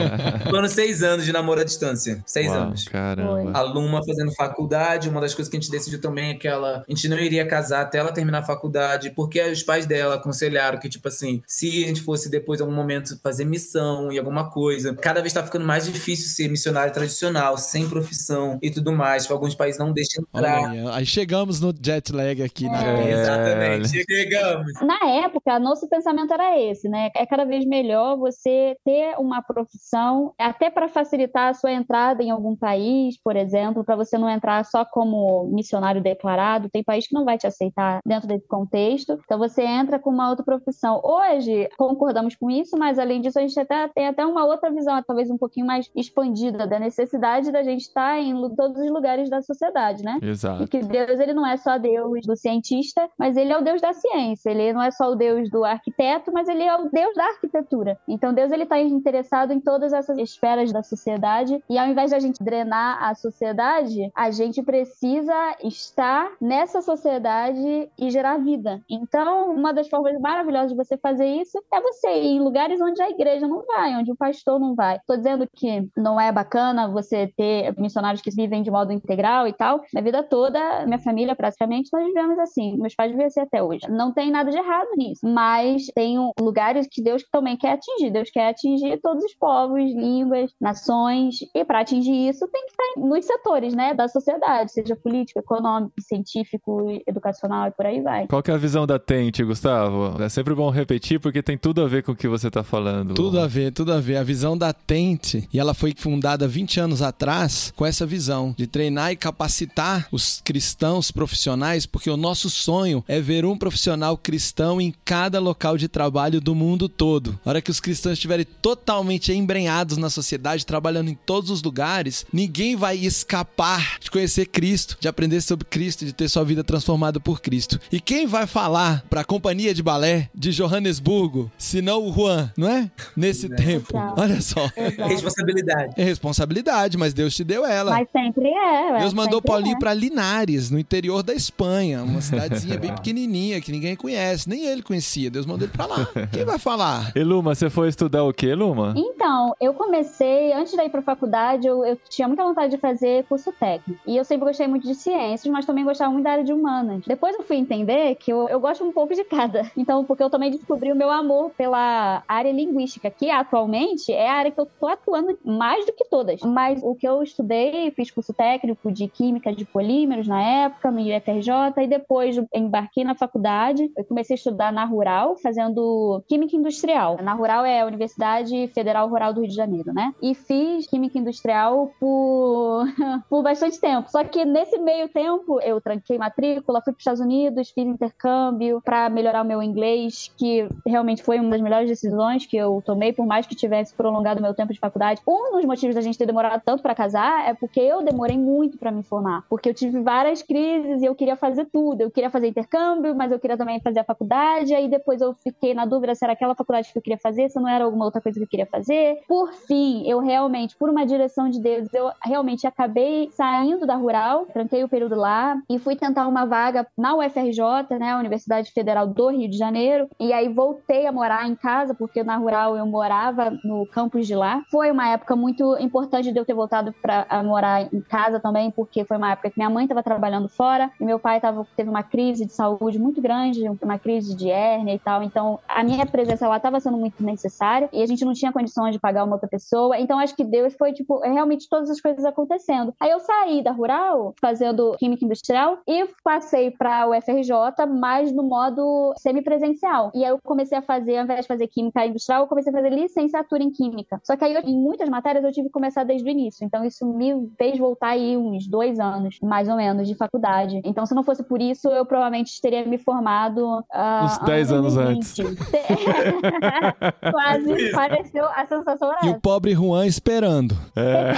foram 0.50 0.68
seis 0.68 1.02
anos 1.02 1.24
de 1.24 1.32
namoro 1.32 1.60
à 1.60 1.64
distância. 1.64 2.22
Seis 2.26 2.48
Uau, 2.48 2.62
anos. 2.62 2.84
Caramba. 2.84 3.52
A 3.56 3.62
Luma 3.62 4.04
fazendo 4.04 4.32
faculdade, 4.34 5.08
uma 5.08 5.20
das 5.20 5.34
coisas 5.34 5.50
que 5.50 5.56
a 5.56 5.60
gente 5.60 5.70
decidiu 5.70 6.00
também 6.00 6.30
é 6.30 6.34
que 6.34 6.46
ela, 6.46 6.84
a 6.86 6.92
gente 6.92 7.08
não 7.08 7.18
iria 7.18 7.46
casar 7.46 7.82
até 7.82 7.98
ela 7.98 8.12
terminar 8.12 8.38
a 8.38 8.42
faculdade, 8.42 9.10
porque 9.10 9.40
os 9.40 9.62
pais 9.62 9.86
dela 9.86 10.16
aconselharam 10.16 10.78
que, 10.78 10.88
tipo 10.88 11.08
assim, 11.08 11.42
se 11.46 11.84
a 11.84 11.88
gente 11.88 12.02
fosse 12.02 12.30
depois, 12.30 12.60
em 12.60 12.62
algum 12.62 12.74
momento, 12.74 13.18
fazer 13.22 13.44
missão 13.44 14.12
e 14.12 14.18
alguma 14.18 14.50
coisa, 14.50 14.94
cada 14.94 15.20
vez 15.20 15.32
tá 15.32 15.42
ficando 15.42 15.64
mais 15.64 15.86
difícil 15.86 16.28
ser 16.28 16.48
missionário 16.48 16.92
tradicional, 16.92 17.56
sem 17.56 17.88
profissão 17.88 18.58
e 18.62 18.70
tudo 18.74 18.92
mais. 18.92 19.22
Tipo, 19.22 19.34
alguns 19.34 19.54
países 19.54 19.78
não 19.78 19.92
deixam 19.92 20.24
entrar. 20.34 20.70
aí, 20.70 20.86
aí 20.92 21.06
chegamos 21.06 21.60
no 21.60 21.72
jet 21.80 22.12
lag 22.12 22.42
aqui 22.42 22.68
na 22.68 22.84
É. 22.84 23.10
Exatamente, 23.12 24.04
chegamos. 24.10 24.72
Na 24.82 24.98
época, 25.24 25.58
nosso 25.58 25.88
pensamento 25.88 26.32
era 26.32 26.58
esse, 26.60 26.88
né? 26.88 27.10
É 27.16 27.24
cada 27.26 27.44
vez 27.44 27.64
melhor 27.64 28.16
você 28.16 28.76
ter 28.84 29.14
uma 29.18 29.42
profissão, 29.42 30.32
até 30.38 30.70
para 30.70 30.88
facilitar 30.88 31.48
a 31.50 31.54
sua 31.54 31.72
entrada 31.72 32.22
em 32.22 32.30
algum 32.30 32.54
país, 32.56 33.16
por 33.22 33.36
exemplo, 33.36 33.84
para 33.84 33.96
você 33.96 34.18
não 34.18 34.28
entrar 34.28 34.64
só 34.64 34.84
como 34.84 35.44
missionário 35.52 36.02
declarado. 36.02 36.68
Tem 36.70 36.82
país 36.82 37.06
que 37.06 37.14
não 37.14 37.24
vai 37.24 37.38
te 37.38 37.46
aceitar 37.46 38.00
dentro 38.04 38.28
desse 38.28 38.46
contexto. 38.46 39.18
Então 39.24 39.38
você 39.38 39.62
entra 39.62 39.98
com 39.98 40.10
uma 40.10 40.28
outra 40.30 40.44
profissão. 40.44 41.00
Hoje 41.04 41.68
concordamos 41.76 42.34
com 42.34 42.50
isso, 42.50 42.76
mas 42.78 42.98
além 42.98 43.20
disso 43.20 43.38
a 43.38 43.42
gente 43.42 43.58
até 43.58 43.88
tem 43.94 44.06
até 44.06 44.24
uma 44.24 44.44
outra 44.44 44.70
visão, 44.70 45.02
talvez 45.06 45.30
um 45.30 45.38
pouquinho 45.38 45.66
mais 45.66 45.90
expandida 45.94 46.66
da 46.66 46.78
necessidade 46.78 47.50
da 47.52 47.62
gente 47.62 47.82
estar 47.82 48.20
em 48.20 48.32
lu- 48.34 48.54
todos 48.64 48.82
os 48.82 48.90
lugares 48.90 49.28
da 49.28 49.42
sociedade, 49.42 50.02
né? 50.02 50.18
E 50.22 50.28
Exato. 50.28 50.66
que 50.68 50.80
Deus 50.80 51.20
ele 51.20 51.34
não 51.34 51.46
é 51.46 51.56
só 51.56 51.78
Deus 51.78 52.26
do 52.26 52.36
cientista, 52.36 53.08
mas 53.18 53.36
ele 53.36 53.52
é 53.52 53.58
o 53.58 53.62
Deus 53.62 53.80
da 53.80 53.92
ciência. 53.92 54.50
Ele 54.50 54.72
não 54.72 54.82
é 54.82 54.90
só 54.90 55.10
o 55.10 55.14
Deus 55.14 55.50
do 55.50 55.64
arquiteto, 55.64 56.32
mas 56.32 56.48
ele 56.48 56.62
é 56.62 56.74
o 56.74 56.88
Deus 56.90 57.14
da 57.14 57.24
arquitetura. 57.24 57.98
Então 58.08 58.32
Deus 58.32 58.50
ele 58.52 58.62
está 58.62 58.80
interessado 58.80 59.52
em 59.52 59.60
todas 59.60 59.92
essas 59.92 60.16
esferas 60.18 60.72
da 60.72 60.82
sociedade 60.82 61.62
e 61.68 61.78
ao 61.78 61.86
invés 61.86 62.10
de 62.10 62.16
a 62.16 62.18
gente 62.18 62.42
drenar 62.42 63.02
a 63.02 63.14
sociedade, 63.14 64.10
a 64.14 64.30
gente 64.30 64.62
precisa 64.62 65.34
estar 65.62 66.32
nessa 66.40 66.80
sociedade 66.80 67.90
e 67.98 68.10
gerar 68.10 68.38
vida. 68.38 68.80
Então, 68.88 69.50
uma 69.54 69.72
das 69.72 69.88
formas 69.88 70.18
maravilhosas 70.20 70.70
de 70.70 70.76
você 70.76 70.96
fazer 70.96 71.26
isso 71.26 71.62
é 71.72 71.80
você 71.80 72.08
ir 72.14 72.36
em 72.36 72.40
lugares 72.40 72.80
onde 72.80 73.02
a 73.02 73.10
igreja 73.10 73.46
não 73.46 73.64
vai, 73.66 73.94
onde 73.96 74.10
o 74.10 74.16
pastor 74.16 74.58
não 74.58 74.74
vai. 74.74 75.00
Tô 75.06 75.16
dizendo 75.16 75.48
que 75.52 75.88
não 75.96 76.20
é 76.20 76.32
bacana 76.32 76.88
você 76.88 77.26
ter 77.36 77.74
missionários 77.78 78.22
que 78.22 78.30
vivem 78.30 78.53
de 78.62 78.70
modo 78.70 78.92
integral 78.92 79.46
e 79.46 79.52
tal. 79.52 79.80
Minha 79.92 80.04
vida 80.04 80.22
toda, 80.22 80.84
minha 80.86 80.98
família 80.98 81.34
praticamente, 81.34 81.90
nós 81.92 82.04
vivemos 82.06 82.38
assim. 82.38 82.76
Meus 82.76 82.94
pais 82.94 83.10
viviam 83.10 83.26
assim 83.26 83.40
até 83.40 83.62
hoje. 83.62 83.86
Não 83.88 84.12
tem 84.12 84.30
nada 84.30 84.50
de 84.50 84.56
errado 84.56 84.88
nisso. 84.96 85.20
Mas 85.26 85.86
tem 85.94 86.16
lugares 86.38 86.86
que 86.90 87.02
Deus 87.02 87.24
também 87.30 87.56
quer 87.56 87.72
atingir. 87.72 88.10
Deus 88.10 88.30
quer 88.30 88.48
atingir 88.48 89.00
todos 89.00 89.24
os 89.24 89.34
povos, 89.34 89.82
línguas, 89.82 90.50
nações. 90.60 91.36
E 91.54 91.64
para 91.64 91.80
atingir 91.80 92.28
isso, 92.28 92.46
tem 92.48 92.66
que 92.66 92.72
estar 92.72 93.00
nos 93.00 93.24
setores, 93.24 93.74
né, 93.74 93.94
da 93.94 94.08
sociedade, 94.08 94.72
seja 94.72 94.96
político, 94.96 95.38
econômico, 95.38 95.94
científico, 96.00 97.02
educacional 97.06 97.68
e 97.68 97.70
por 97.70 97.86
aí 97.86 98.00
vai. 98.00 98.26
Qual 98.26 98.42
que 98.42 98.50
é 98.50 98.54
a 98.54 98.58
visão 98.58 98.86
da 98.86 98.98
Tente, 98.98 99.42
Gustavo? 99.44 100.22
É 100.22 100.28
sempre 100.28 100.54
bom 100.54 100.70
repetir 100.70 101.20
porque 101.20 101.42
tem 101.42 101.56
tudo 101.56 101.82
a 101.82 101.86
ver 101.86 102.02
com 102.02 102.12
o 102.12 102.16
que 102.16 102.28
você 102.28 102.50
tá 102.50 102.62
falando. 102.62 103.14
Tudo 103.14 103.38
a 103.38 103.46
ver, 103.46 103.72
tudo 103.72 103.92
a 103.92 104.00
ver. 104.00 104.16
A 104.16 104.22
visão 104.22 104.56
da 104.56 104.72
Tente, 104.72 105.48
e 105.52 105.58
ela 105.58 105.74
foi 105.74 105.94
fundada 105.96 106.46
20 106.46 106.80
anos 106.80 107.02
atrás 107.02 107.72
com 107.76 107.86
essa 107.86 108.04
visão 108.04 108.43
de 108.52 108.66
treinar 108.66 109.12
e 109.12 109.16
capacitar 109.16 110.08
os 110.10 110.40
cristãos 110.44 111.10
profissionais, 111.10 111.86
porque 111.86 112.10
o 112.10 112.16
nosso 112.16 112.50
sonho 112.50 113.04
é 113.06 113.20
ver 113.20 113.44
um 113.44 113.56
profissional 113.56 114.18
cristão 114.18 114.80
em 114.80 114.92
cada 115.04 115.38
local 115.38 115.76
de 115.78 115.88
trabalho 115.88 116.40
do 116.40 116.54
mundo 116.54 116.88
todo. 116.88 117.38
A 117.44 117.50
hora 117.50 117.62
que 117.62 117.70
os 117.70 117.80
cristãos 117.80 118.14
estiverem 118.14 118.46
totalmente 118.60 119.32
embrenhados 119.32 119.96
na 119.96 120.10
sociedade, 120.10 120.66
trabalhando 120.66 121.10
em 121.10 121.14
todos 121.14 121.50
os 121.50 121.62
lugares, 121.62 122.26
ninguém 122.32 122.76
vai 122.76 122.96
escapar 122.96 123.98
de 124.00 124.10
conhecer 124.10 124.46
Cristo, 124.46 124.96
de 125.00 125.08
aprender 125.08 125.40
sobre 125.40 125.64
Cristo, 125.64 126.04
de 126.04 126.12
ter 126.12 126.28
sua 126.28 126.44
vida 126.44 126.64
transformada 126.64 127.20
por 127.20 127.40
Cristo. 127.40 127.80
E 127.90 128.00
quem 128.00 128.26
vai 128.26 128.46
falar 128.46 129.04
para 129.08 129.20
a 129.20 129.24
companhia 129.24 129.74
de 129.74 129.82
balé 129.82 130.28
de 130.34 130.50
Johannesburgo, 130.50 131.50
se 131.58 131.80
não 131.80 132.06
o 132.06 132.12
Juan, 132.12 132.52
não 132.56 132.68
é? 132.68 132.90
Nesse 133.16 133.48
tempo. 133.48 133.88
Exato. 133.90 134.20
Olha 134.20 134.40
só. 134.40 134.70
Exato. 134.76 135.08
Responsabilidade. 135.08 135.94
É 135.96 136.04
responsabilidade, 136.04 136.96
mas 136.96 137.14
Deus 137.14 137.34
te 137.34 137.44
deu 137.44 137.64
ela. 137.64 137.90
Mas 137.92 138.08
sempre 138.34 138.50
é. 138.50 138.98
Deus 138.98 139.14
mandou 139.14 139.38
sempre 139.38 139.50
Paulinho 139.50 139.76
é. 139.76 139.78
pra 139.78 139.94
Linares, 139.94 140.70
no 140.70 140.78
interior 140.78 141.22
da 141.22 141.32
Espanha, 141.32 142.02
uma 142.02 142.20
cidadezinha 142.20 142.78
bem 142.78 142.92
pequenininha 142.94 143.60
que 143.60 143.70
ninguém 143.70 143.94
conhece, 143.94 144.48
nem 144.48 144.66
ele 144.66 144.82
conhecia. 144.82 145.30
Deus 145.30 145.46
mandou 145.46 145.66
ele 145.66 145.72
pra 145.72 145.86
lá. 145.86 146.08
Quem 146.32 146.44
vai 146.44 146.58
falar? 146.58 147.12
E 147.14 147.22
Luma, 147.22 147.54
você 147.54 147.70
foi 147.70 147.88
estudar 147.88 148.24
o 148.24 148.32
quê, 148.32 148.54
Luma? 148.54 148.92
Então, 148.96 149.54
eu 149.60 149.72
comecei, 149.72 150.52
antes 150.52 150.72
de 150.72 150.82
ir 150.82 150.90
para 150.90 151.00
faculdade, 151.00 151.66
eu, 151.66 151.84
eu 151.84 151.96
tinha 152.08 152.26
muita 152.26 152.42
vontade 152.42 152.72
de 152.72 152.76
fazer 152.76 153.24
curso 153.24 153.52
técnico. 153.52 154.00
E 154.06 154.16
eu 154.16 154.24
sempre 154.24 154.46
gostei 154.46 154.66
muito 154.66 154.86
de 154.86 154.94
ciências, 154.94 155.50
mas 155.52 155.64
também 155.64 155.84
gostava 155.84 156.10
muito 156.10 156.24
da 156.24 156.32
área 156.32 156.44
de 156.44 156.52
humanas. 156.52 157.04
Depois 157.06 157.36
eu 157.36 157.44
fui 157.44 157.56
entender 157.56 158.16
que 158.16 158.32
eu, 158.32 158.48
eu 158.48 158.58
gosto 158.58 158.84
um 158.84 158.92
pouco 158.92 159.14
de 159.14 159.24
cada. 159.24 159.70
Então, 159.84 160.02
porque 160.02 160.22
eu 160.22 160.30
também 160.30 160.50
descobri 160.50 160.90
o 160.90 160.96
meu 160.96 161.10
amor 161.10 161.50
pela 161.50 162.22
área 162.26 162.50
linguística, 162.50 163.10
que 163.10 163.30
atualmente 163.30 164.10
é 164.10 164.30
a 164.30 164.34
área 164.34 164.50
que 164.50 164.58
eu 164.58 164.66
tô 164.80 164.86
atuando 164.86 165.38
mais 165.44 165.84
do 165.84 165.92
que 165.92 166.06
todas. 166.06 166.40
Mas 166.40 166.80
o 166.82 166.94
que 166.94 167.06
eu 167.06 167.22
estudei, 167.22 167.90
fiz 167.90 168.10
curso 168.10 168.23
técnico 168.32 168.90
de 168.90 169.08
química 169.08 169.52
de 169.52 169.64
polímeros 169.64 170.26
na 170.26 170.42
época, 170.42 170.90
no 170.90 171.00
IFRJ, 171.00 171.50
e 171.82 171.86
depois 171.86 172.36
embarquei 172.54 173.04
na 173.04 173.14
faculdade. 173.14 173.90
Eu 173.96 174.04
comecei 174.04 174.34
a 174.34 174.38
estudar 174.38 174.72
na 174.72 174.84
Rural, 174.84 175.36
fazendo 175.36 176.22
química 176.28 176.56
industrial. 176.56 177.18
Na 177.22 177.34
Rural 177.34 177.64
é 177.64 177.80
a 177.80 177.86
Universidade 177.86 178.68
Federal 178.68 179.08
Rural 179.08 179.32
do 179.32 179.40
Rio 179.40 179.50
de 179.50 179.54
Janeiro, 179.56 179.92
né? 179.92 180.12
E 180.22 180.34
fiz 180.34 180.86
química 180.86 181.18
industrial 181.18 181.90
por, 182.00 182.86
por 183.28 183.42
bastante 183.42 183.80
tempo. 183.80 184.10
Só 184.10 184.24
que 184.24 184.44
nesse 184.44 184.78
meio 184.78 185.08
tempo 185.08 185.60
eu 185.60 185.80
tranquei 185.80 186.18
matrícula, 186.18 186.80
fui 186.82 186.92
para 186.92 186.98
os 186.98 187.00
Estados 187.00 187.20
Unidos, 187.20 187.70
fiz 187.70 187.86
intercâmbio 187.86 188.80
para 188.84 189.08
melhorar 189.10 189.42
o 189.42 189.44
meu 189.44 189.62
inglês, 189.62 190.32
que 190.36 190.68
realmente 190.86 191.22
foi 191.22 191.38
uma 191.40 191.50
das 191.50 191.60
melhores 191.60 191.88
decisões 191.88 192.46
que 192.46 192.56
eu 192.56 192.82
tomei, 192.84 193.12
por 193.12 193.26
mais 193.26 193.46
que 193.46 193.54
tivesse 193.54 193.94
prolongado 193.94 194.40
o 194.40 194.42
meu 194.42 194.54
tempo 194.54 194.72
de 194.72 194.78
faculdade. 194.78 195.20
Um 195.26 195.52
dos 195.52 195.64
motivos 195.64 195.94
da 195.94 196.00
gente 196.00 196.18
ter 196.18 196.26
demorado 196.26 196.62
tanto 196.64 196.82
para 196.82 196.94
casar 196.94 197.48
é 197.48 197.54
porque 197.54 197.80
eu 197.80 198.02
demorei 198.14 198.38
muito 198.38 198.78
para 198.78 198.92
me 198.92 199.02
formar, 199.02 199.44
porque 199.50 199.68
eu 199.68 199.74
tive 199.74 200.00
várias 200.00 200.40
crises 200.40 201.02
e 201.02 201.04
eu 201.04 201.14
queria 201.14 201.36
fazer 201.36 201.66
tudo. 201.66 202.00
Eu 202.00 202.10
queria 202.10 202.30
fazer 202.30 202.46
intercâmbio, 202.46 203.14
mas 203.14 203.32
eu 203.32 203.40
queria 203.40 203.56
também 203.56 203.80
fazer 203.80 204.00
a 204.00 204.04
faculdade. 204.04 204.74
Aí 204.74 204.88
depois 204.88 205.20
eu 205.20 205.34
fiquei 205.34 205.74
na 205.74 205.84
dúvida 205.84 206.14
se 206.14 206.24
era 206.24 206.32
aquela 206.32 206.54
faculdade 206.54 206.92
que 206.92 206.98
eu 206.98 207.02
queria 207.02 207.18
fazer, 207.18 207.50
se 207.50 207.60
não 207.60 207.68
era 207.68 207.84
alguma 207.84 208.04
outra 208.04 208.20
coisa 208.20 208.38
que 208.38 208.44
eu 208.44 208.48
queria 208.48 208.66
fazer. 208.66 209.18
Por 209.26 209.52
fim, 209.52 210.08
eu 210.08 210.20
realmente, 210.20 210.76
por 210.76 210.88
uma 210.88 211.04
direção 211.04 211.50
de 211.50 211.60
Deus, 211.60 211.92
eu 211.92 212.10
realmente 212.22 212.66
acabei 212.66 213.28
saindo 213.32 213.86
da 213.86 213.96
rural, 213.96 214.46
tranquei 214.46 214.84
o 214.84 214.88
período 214.88 215.16
lá 215.16 215.60
e 215.68 215.78
fui 215.78 215.96
tentar 215.96 216.28
uma 216.28 216.46
vaga 216.46 216.86
na 216.96 217.16
UFRJ, 217.16 217.98
né, 217.98 218.16
Universidade 218.16 218.70
Federal 218.70 219.06
do 219.06 219.28
Rio 219.28 219.50
de 219.50 219.56
Janeiro. 219.56 220.08
E 220.20 220.32
aí 220.32 220.48
voltei 220.48 221.06
a 221.06 221.12
morar 221.12 221.48
em 221.48 221.56
casa, 221.56 221.94
porque 221.94 222.22
na 222.22 222.36
rural 222.36 222.76
eu 222.76 222.86
morava 222.86 223.50
no 223.64 223.86
campus 223.86 224.26
de 224.26 224.36
lá. 224.36 224.62
Foi 224.70 224.90
uma 224.90 225.08
época 225.08 225.34
muito 225.34 225.76
importante 225.78 226.32
de 226.32 226.38
eu 226.38 226.44
ter 226.44 226.54
voltado 226.54 226.94
para 227.02 227.26
morar 227.42 227.82
em 227.92 228.03
casa 228.04 228.40
também, 228.40 228.70
porque 228.70 229.04
foi 229.04 229.16
uma 229.16 229.32
época 229.32 229.50
que 229.50 229.58
minha 229.58 229.70
mãe 229.70 229.84
estava 229.84 230.02
trabalhando 230.02 230.48
fora 230.48 230.90
e 231.00 231.04
meu 231.04 231.18
pai 231.18 231.40
tava, 231.40 231.66
teve 231.76 231.90
uma 231.90 232.02
crise 232.02 232.44
de 232.46 232.52
saúde 232.52 232.98
muito 232.98 233.20
grande, 233.20 233.68
uma 233.82 233.98
crise 233.98 234.34
de 234.34 234.50
hérnia 234.50 234.94
e 234.94 234.98
tal. 234.98 235.22
Então 235.22 235.58
a 235.68 235.82
minha 235.82 236.06
presença 236.06 236.48
lá 236.48 236.56
estava 236.56 236.80
sendo 236.80 236.96
muito 236.96 237.22
necessária 237.22 237.88
e 237.92 238.02
a 238.02 238.06
gente 238.06 238.24
não 238.24 238.32
tinha 238.32 238.52
condições 238.52 238.92
de 238.92 238.98
pagar 238.98 239.24
uma 239.24 239.34
outra 239.34 239.48
pessoa. 239.48 239.98
Então 239.98 240.18
acho 240.18 240.34
que 240.34 240.44
Deus 240.44 240.74
foi, 240.74 240.92
tipo, 240.92 241.20
realmente 241.20 241.68
todas 241.68 241.90
as 241.90 242.00
coisas 242.00 242.24
acontecendo. 242.24 242.94
Aí 243.00 243.10
eu 243.10 243.20
saí 243.20 243.62
da 243.62 243.72
rural, 243.72 244.34
fazendo 244.40 244.96
química 244.98 245.24
industrial, 245.24 245.78
e 245.86 246.08
passei 246.22 246.70
para 246.70 247.06
o 247.06 247.16
UFRJ, 247.16 247.86
mas 247.88 248.32
no 248.32 248.42
modo 248.42 249.12
semipresencial. 249.16 250.10
E 250.14 250.24
aí 250.24 250.30
eu 250.30 250.38
comecei 250.42 250.78
a 250.78 250.82
fazer, 250.82 251.18
ao 251.18 251.24
invés 251.24 251.40
de 251.42 251.48
fazer 251.48 251.66
química 251.68 252.04
industrial, 252.06 252.42
eu 252.42 252.48
comecei 252.48 252.72
a 252.72 252.76
fazer 252.76 252.90
licenciatura 252.90 253.62
em 253.62 253.70
química. 253.70 254.20
Só 254.22 254.36
que 254.36 254.44
aí, 254.44 254.54
eu, 254.54 254.62
em 254.62 254.76
muitas 254.76 255.08
matérias, 255.08 255.44
eu 255.44 255.52
tive 255.52 255.68
que 255.68 255.72
começar 255.72 256.04
desde 256.04 256.28
o 256.28 256.30
início. 256.30 256.64
Então 256.64 256.84
isso 256.84 257.06
me 257.06 257.50
fez 257.58 257.78
voltar 257.84 258.08
aí 258.08 258.36
uns 258.36 258.66
dois 258.66 258.98
anos, 258.98 259.38
mais 259.42 259.68
ou 259.68 259.76
menos, 259.76 260.08
de 260.08 260.14
faculdade. 260.14 260.80
Então 260.84 261.04
se 261.04 261.14
não 261.14 261.22
fosse 261.22 261.42
por 261.42 261.60
isso, 261.60 261.88
eu 261.88 262.04
provavelmente 262.06 262.60
teria 262.60 262.84
me 262.86 262.96
formado... 262.98 263.84
ah, 263.92 264.22
Uns 264.24 264.38
10 264.38 264.72
anos 264.72 264.96
antes. 264.96 265.34
2020. 265.36 265.64
Quase 267.30 267.92
pareceu 267.92 268.44
a 268.46 268.66
sensação 268.66 269.08
era 269.12 269.20
E 269.24 269.28
essa. 269.28 269.36
o 269.36 269.40
pobre 269.40 269.74
Juan 269.74 270.06
esperando. 270.06 270.74
É. 270.96 271.34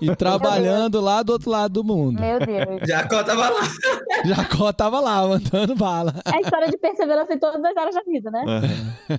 E 0.00 0.14
trabalhando 0.16 1.00
lá 1.00 1.22
do 1.22 1.32
outro 1.32 1.50
lado 1.50 1.72
do 1.74 1.84
mundo. 1.84 2.20
Meu 2.20 2.38
Deus. 2.38 2.80
Jacó 2.86 3.22
tava 3.22 3.48
lá. 3.48 3.60
Jacó 4.24 4.72
tava 4.72 5.00
lá, 5.00 5.26
mandando 5.26 5.74
bala. 5.74 6.14
É 6.26 6.36
a 6.36 6.40
história 6.40 6.68
de 6.68 6.76
perseverança 6.78 7.32
em 7.34 7.38
todas 7.38 7.62
as 7.64 7.76
áreas 7.76 7.94
da 7.94 8.02
vida, 8.02 8.30
né? 8.30 8.44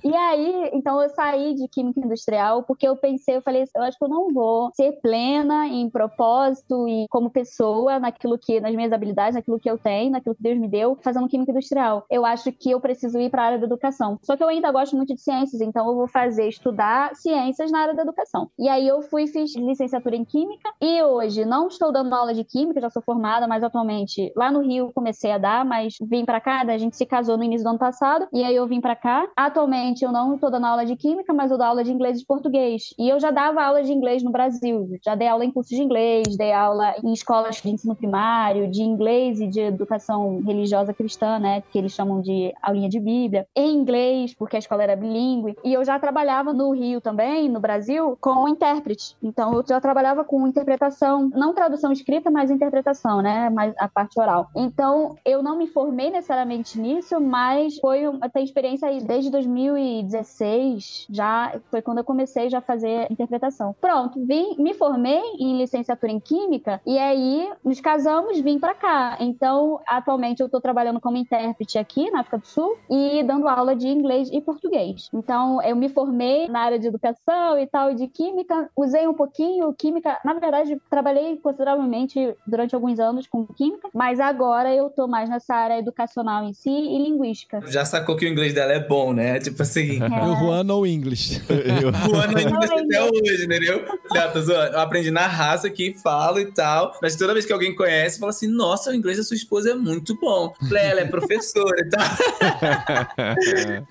E 0.04 0.14
aí, 0.14 0.70
então 0.72 1.00
eu 1.02 1.08
saí 1.10 1.54
de 1.54 1.66
química 1.68 2.00
industrial 2.00 2.62
porque 2.64 2.86
eu 2.86 2.96
pensei, 2.96 3.36
eu 3.36 3.42
falei, 3.42 3.64
eu 3.74 3.82
acho 3.82 3.98
que 3.98 4.04
eu 4.04 4.08
não 4.08 4.32
vou 4.32 4.70
ser 4.74 4.92
plena 5.02 5.66
em 5.66 5.88
propósito 5.88 6.59
e 6.88 7.06
como 7.08 7.30
pessoa 7.30 7.98
naquilo 7.98 8.38
que, 8.38 8.60
nas 8.60 8.74
minhas 8.74 8.92
habilidades, 8.92 9.34
naquilo 9.34 9.58
que 9.58 9.70
eu 9.70 9.78
tenho, 9.78 10.12
naquilo 10.12 10.34
que 10.34 10.42
Deus 10.42 10.58
me 10.58 10.68
deu, 10.68 10.96
fazendo 11.02 11.28
química 11.28 11.50
industrial. 11.50 12.04
Eu 12.10 12.24
acho 12.24 12.52
que 12.52 12.70
eu 12.70 12.80
preciso 12.80 13.18
ir 13.18 13.30
para 13.30 13.42
a 13.42 13.46
área 13.46 13.58
da 13.58 13.66
educação. 13.66 14.18
Só 14.22 14.36
que 14.36 14.42
eu 14.42 14.48
ainda 14.48 14.70
gosto 14.70 14.96
muito 14.96 15.14
de 15.14 15.20
ciências, 15.20 15.60
então 15.60 15.88
eu 15.88 15.94
vou 15.94 16.08
fazer 16.08 16.48
estudar 16.48 17.14
ciências 17.14 17.70
na 17.70 17.80
área 17.80 17.94
da 17.94 18.02
educação. 18.02 18.50
E 18.58 18.68
aí 18.68 18.86
eu 18.86 19.02
fui 19.02 19.26
fiz 19.26 19.54
licenciatura 19.56 20.16
em 20.16 20.24
química 20.24 20.70
e 20.80 21.02
hoje 21.02 21.44
não 21.44 21.68
estou 21.68 21.92
dando 21.92 22.14
aula 22.14 22.34
de 22.34 22.44
química, 22.44 22.80
já 22.80 22.90
sou 22.90 23.02
formada, 23.02 23.46
mas 23.46 23.62
atualmente 23.62 24.32
lá 24.36 24.50
no 24.50 24.60
Rio 24.60 24.90
comecei 24.92 25.30
a 25.30 25.38
dar, 25.38 25.64
mas 25.64 25.94
vim 26.02 26.24
para 26.24 26.40
cá, 26.40 26.62
a 26.62 26.78
gente 26.78 26.96
se 26.96 27.06
casou 27.06 27.36
no 27.36 27.44
início 27.44 27.64
do 27.64 27.70
ano 27.70 27.78
passado 27.78 28.26
e 28.32 28.44
aí 28.44 28.54
eu 28.54 28.66
vim 28.66 28.80
para 28.80 28.96
cá. 28.96 29.28
Atualmente 29.36 30.04
eu 30.04 30.12
não 30.12 30.34
estou 30.34 30.50
dando 30.50 30.66
aula 30.66 30.84
de 30.84 30.96
química, 30.96 31.32
mas 31.32 31.50
eu 31.50 31.58
dou 31.58 31.66
aula 31.66 31.84
de 31.84 31.92
inglês 31.92 32.20
e 32.20 32.26
português. 32.26 32.94
E 32.98 33.08
eu 33.08 33.18
já 33.20 33.30
dava 33.30 33.62
aula 33.62 33.82
de 33.82 33.92
inglês 33.92 34.22
no 34.22 34.30
Brasil, 34.30 34.88
já 35.04 35.14
dei 35.14 35.28
aula 35.28 35.44
em 35.44 35.50
curso 35.50 35.70
de 35.70 35.82
inglês, 35.82 36.36
dei 36.36 36.49
dei 36.50 36.52
aula 36.52 36.94
em 37.02 37.12
escolas 37.12 37.56
de 37.56 37.70
ensino 37.70 37.94
primário, 37.94 38.68
de 38.68 38.82
inglês 38.82 39.40
e 39.40 39.46
de 39.46 39.60
educação 39.60 40.42
religiosa 40.44 40.92
cristã, 40.92 41.38
né? 41.38 41.62
Que 41.70 41.78
eles 41.78 41.92
chamam 41.92 42.20
de 42.20 42.52
aulinha 42.60 42.88
de 42.88 42.98
Bíblia. 42.98 43.46
Em 43.54 43.74
inglês, 43.74 44.34
porque 44.34 44.56
a 44.56 44.58
escola 44.58 44.82
era 44.82 44.96
bilíngue. 44.96 45.56
E 45.64 45.72
eu 45.72 45.84
já 45.84 45.98
trabalhava 45.98 46.52
no 46.52 46.72
Rio 46.72 47.00
também, 47.00 47.48
no 47.48 47.60
Brasil, 47.60 48.18
com 48.20 48.48
intérprete. 48.48 49.16
Então 49.22 49.54
eu 49.54 49.64
já 49.66 49.80
trabalhava 49.80 50.24
com 50.24 50.46
interpretação, 50.46 51.30
não 51.32 51.54
tradução 51.54 51.92
escrita, 51.92 52.30
mas 52.30 52.50
interpretação, 52.50 53.22
né? 53.22 53.48
Mas 53.50 53.72
a 53.78 53.88
parte 53.88 54.18
oral. 54.20 54.48
Então 54.56 55.16
eu 55.24 55.42
não 55.42 55.56
me 55.56 55.68
formei 55.68 56.10
necessariamente 56.10 56.78
nisso, 56.80 57.20
mas 57.20 57.78
foi 57.78 58.08
uma, 58.08 58.30
experiência 58.36 58.88
aí 58.88 59.00
desde 59.00 59.30
2016, 59.30 61.06
já 61.10 61.60
foi 61.70 61.82
quando 61.82 61.98
eu 61.98 62.04
comecei 62.04 62.48
já 62.48 62.58
a 62.58 62.62
fazer 62.62 63.06
interpretação. 63.10 63.74
Pronto, 63.80 64.24
vim, 64.24 64.56
me 64.58 64.74
formei 64.74 65.20
em 65.38 65.58
licenciatura 65.58 66.10
em 66.10 66.18
química 66.18 66.39
e 66.86 66.98
aí 66.98 67.50
nos 67.64 67.80
casamos, 67.80 68.40
vim 68.40 68.58
para 68.58 68.74
cá. 68.74 69.16
Então, 69.20 69.80
atualmente 69.86 70.40
eu 70.40 70.48
tô 70.48 70.60
trabalhando 70.60 71.00
como 71.00 71.16
intérprete 71.16 71.78
aqui 71.78 72.10
na 72.10 72.20
África 72.20 72.38
do 72.38 72.46
Sul 72.46 72.76
e 72.88 73.22
dando 73.22 73.48
aula 73.48 73.74
de 73.74 73.88
inglês 73.88 74.28
e 74.32 74.40
português. 74.40 75.08
Então, 75.12 75.62
eu 75.62 75.76
me 75.76 75.88
formei 75.88 76.48
na 76.48 76.60
área 76.60 76.78
de 76.78 76.86
educação 76.86 77.58
e 77.58 77.66
tal, 77.66 77.90
e 77.90 77.94
de 77.94 78.06
química, 78.06 78.68
usei 78.76 79.06
um 79.06 79.14
pouquinho 79.14 79.72
química, 79.74 80.18
na 80.24 80.34
verdade, 80.34 80.80
trabalhei 80.90 81.36
consideravelmente 81.36 82.34
durante 82.46 82.74
alguns 82.74 82.98
anos 82.98 83.26
com 83.26 83.46
química, 83.46 83.88
mas 83.94 84.20
agora 84.20 84.74
eu 84.74 84.90
tô 84.90 85.06
mais 85.06 85.28
nessa 85.28 85.54
área 85.54 85.78
educacional 85.78 86.44
em 86.44 86.52
si 86.52 86.70
e 86.70 86.98
linguística. 87.02 87.60
Já 87.66 87.84
sacou 87.84 88.16
que 88.16 88.26
o 88.26 88.28
inglês 88.28 88.54
dela 88.54 88.72
é 88.72 88.80
bom, 88.80 89.12
né? 89.12 89.38
Tipo 89.38 89.62
assim. 89.62 90.00
É. 90.02 90.24
O 90.24 90.36
Juan 90.36 90.64
no 90.64 90.86
English. 90.86 91.42
Juan 91.48 92.26
no 92.28 92.38
English 92.40 92.74
até 92.74 93.02
hoje, 93.02 93.44
entendeu? 93.44 93.84
Não, 94.10 94.32
tô 94.32 94.40
zoando. 94.40 94.74
Eu 94.74 94.80
aprendi 94.80 95.10
na 95.10 95.26
raça 95.26 95.66
aqui, 95.66 95.94
falo 96.30 96.40
e 96.40 96.46
tal. 96.46 96.92
Mas 97.02 97.16
toda 97.16 97.32
vez 97.32 97.44
que 97.44 97.52
alguém 97.52 97.74
conhece, 97.74 98.18
fala 98.18 98.30
assim: 98.30 98.46
nossa, 98.46 98.90
o 98.90 98.94
inglês 98.94 99.18
da 99.18 99.24
sua 99.24 99.36
esposa 99.36 99.72
é 99.72 99.74
muito 99.74 100.16
bom. 100.18 100.52
Ela 100.74 101.00
é 101.00 101.04
professora 101.04 101.80
e 101.80 101.88
tal. 101.88 102.00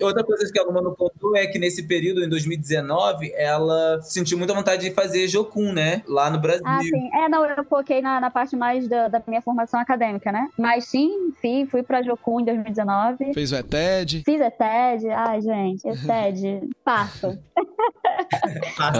Outra 0.00 0.24
coisa 0.24 0.50
que 0.50 0.58
a 0.58 0.62
Alma 0.62 0.80
não 0.80 0.94
contou 0.94 1.36
é 1.36 1.46
que 1.46 1.58
nesse 1.58 1.86
período, 1.86 2.24
em 2.24 2.28
2019, 2.28 3.32
ela 3.36 4.00
sentiu 4.02 4.38
muita 4.38 4.54
vontade 4.54 4.88
de 4.88 4.94
fazer 4.94 5.28
Jokun, 5.28 5.72
né? 5.72 6.02
Lá 6.06 6.30
no 6.30 6.38
Brasil. 6.38 6.64
Ah, 6.66 6.80
sim. 6.80 7.10
É, 7.14 7.28
não, 7.28 7.44
eu 7.44 7.64
foquei 7.64 8.00
na, 8.00 8.20
na 8.20 8.30
parte 8.30 8.56
mais 8.56 8.88
da, 8.88 9.08
da, 9.08 9.22
minha 9.26 9.42
formação 9.42 9.78
acadêmica, 9.78 10.32
né? 10.32 10.48
Mas 10.58 10.86
sim, 10.86 11.32
fui, 11.40 11.66
fui 11.70 11.82
pra 11.82 12.02
Jokun 12.02 12.40
em 12.40 12.44
2019. 12.44 13.34
Fez 13.34 13.52
o 13.52 13.56
ETED? 13.56 14.22
Fiz 14.24 14.40
ETED. 14.40 15.08
Ai, 15.10 15.40
gente, 15.40 15.86
ETED. 15.86 16.70
Passo. 16.84 17.38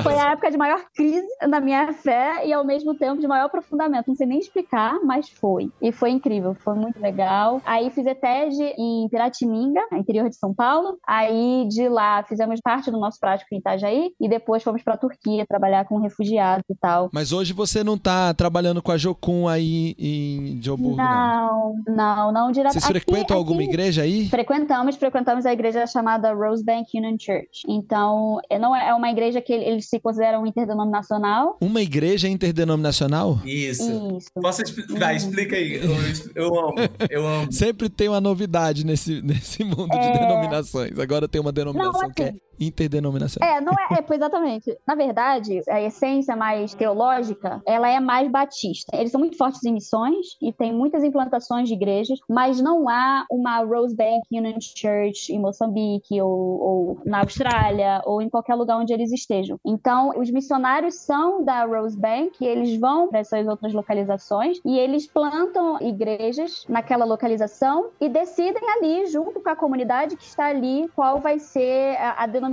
Foi 0.03 0.15
a 0.15 0.33
época 0.33 0.51
de 0.51 0.57
maior 0.57 0.81
crise 0.95 1.27
na 1.49 1.61
minha 1.61 1.93
fé 1.93 2.47
e 2.47 2.53
ao 2.53 2.65
mesmo 2.65 2.95
tempo 2.95 3.21
de 3.21 3.27
maior 3.27 3.47
aprofundamento. 3.47 4.09
Não 4.09 4.15
sei 4.15 4.27
nem 4.27 4.39
explicar, 4.39 4.99
mas 5.05 5.29
foi. 5.29 5.71
E 5.81 5.93
foi 5.93 6.11
incrível, 6.11 6.55
foi 6.55 6.75
muito 6.75 7.01
legal. 7.01 7.61
Aí 7.65 7.91
fiz 7.91 8.07
ETED 8.07 8.75
em 8.79 9.09
Piratininga, 9.09 9.81
interior 9.93 10.29
de 10.29 10.37
São 10.37 10.55
Paulo. 10.55 10.99
Aí 11.07 11.67
de 11.69 11.89
lá 11.89 12.23
fizemos 12.23 12.61
parte 12.61 12.91
do 12.91 12.99
nosso 12.99 13.19
prático 13.19 13.55
em 13.55 13.59
Itajaí 13.59 14.13
e 14.21 14.29
depois 14.29 14.63
fomos 14.63 14.83
pra 14.83 14.97
Turquia 14.97 15.47
trabalhar 15.47 15.85
com 15.87 15.99
refugiados 15.99 16.65
e 16.69 16.75
tal. 16.75 17.11
Mas 17.13 17.33
hoje 17.33 17.53
você 17.53 17.83
não 17.85 17.97
tá 17.97 18.33
trabalhando 18.35 18.83
com 18.83 18.93
a 18.93 18.97
Jocum 18.97 19.49
aí 19.49 19.95
em 19.99 20.61
Joburgo, 20.63 20.97
não? 20.97 21.75
Não, 21.87 21.97
não, 21.97 22.33
não 22.33 22.53
diretamente. 22.53 22.81
Vocês 22.81 22.87
frequentam 22.87 23.23
aqui, 23.23 23.33
alguma 23.35 23.63
igreja 23.63 24.03
aí? 24.03 24.29
Frequentamos, 24.29 24.97
frequentamos 24.97 25.47
a 25.47 25.53
igreja 25.53 25.87
chamada 25.87 26.33
Rosebank 26.33 26.89
Union 26.95 27.17
Church. 27.19 27.63
Então, 27.69 28.39
não 28.61 28.75
é 28.75 28.95
uma 28.95 29.11
igreja 29.11 29.30
que 29.39 29.53
eles 29.53 29.87
se 29.87 30.01
consideram 30.01 30.47
interdenominacional. 30.47 31.59
Uma 31.61 31.83
igreja 31.83 32.27
interdenominacional? 32.27 33.39
Isso. 33.45 34.17
Isso. 34.17 34.31
Posso 34.41 34.63
explicar? 34.63 35.11
Uhum. 35.11 35.17
Explica 35.17 35.57
aí. 35.57 35.75
Eu, 35.75 35.91
eu, 36.35 36.59
amo, 36.59 36.75
eu 37.11 37.27
amo. 37.27 37.53
Sempre 37.53 37.91
tem 37.91 38.09
uma 38.09 38.21
novidade 38.21 38.87
nesse, 38.87 39.21
nesse 39.23 39.63
mundo 39.63 39.93
é... 39.93 39.99
de 39.99 40.19
denominações. 40.19 40.99
Agora 40.99 41.29
tem 41.29 41.41
uma 41.41 41.53
denominação 41.53 41.93
não, 41.93 42.01
assim, 42.01 42.15
que 42.15 42.23
é 42.23 42.35
interdenominacional. 42.61 43.57
É, 43.57 43.61
não 43.61 43.73
é, 43.73 43.99
é, 43.99 44.15
exatamente. 44.15 44.77
Na 44.87 44.95
verdade, 44.95 45.63
a 45.69 45.81
essência 45.81 46.37
mais 46.37 46.75
teológica, 46.75 47.63
ela 47.67 47.89
é 47.89 47.99
mais 47.99 48.31
batista. 48.31 48.97
Eles 48.97 49.11
são 49.11 49.19
muito 49.19 49.37
fortes 49.37 49.65
em 49.65 49.73
missões 49.73 50.37
e 50.41 50.53
tem 50.53 50.73
muitas 50.73 51.03
implantações 51.03 51.69
de 51.69 51.75
igrejas, 51.75 52.19
mas 52.29 52.61
não 52.61 52.89
há 52.89 53.25
uma 53.31 53.59
Rosebank 53.65 54.23
Union 54.31 54.59
Church 54.61 55.33
em 55.33 55.39
Moçambique 55.39 56.21
ou, 56.21 56.31
ou 56.31 56.99
na 57.05 57.21
Austrália 57.21 58.03
ou 58.05 58.21
em 58.21 58.29
qualquer 58.29 58.55
lugar 58.55 58.79
onde 58.79 58.93
eles 58.93 59.13
estejam. 59.13 59.59
Então, 59.65 60.11
os 60.19 60.31
missionários 60.31 60.97
são 60.97 61.43
da 61.43 61.65
Rosebank 61.65 62.33
e 62.41 62.47
eles 62.47 62.79
vão 62.79 63.09
para 63.09 63.21
essas 63.21 63.47
outras 63.47 63.73
localizações 63.73 64.59
e 64.65 64.79
eles 64.79 65.07
plantam 65.07 65.79
igrejas 65.81 66.65
naquela 66.69 67.05
localização 67.05 67.91
e 68.01 68.09
decidem 68.09 68.63
ali, 68.77 69.07
junto 69.07 69.41
com 69.41 69.49
a 69.49 69.57
comunidade 69.57 70.17
que 70.17 70.25
está 70.25 70.47
ali, 70.47 70.89
qual 70.95 71.21
vai 71.21 71.39
ser 71.39 71.97
a, 71.97 72.25
a 72.25 72.27
denominação. 72.27 72.50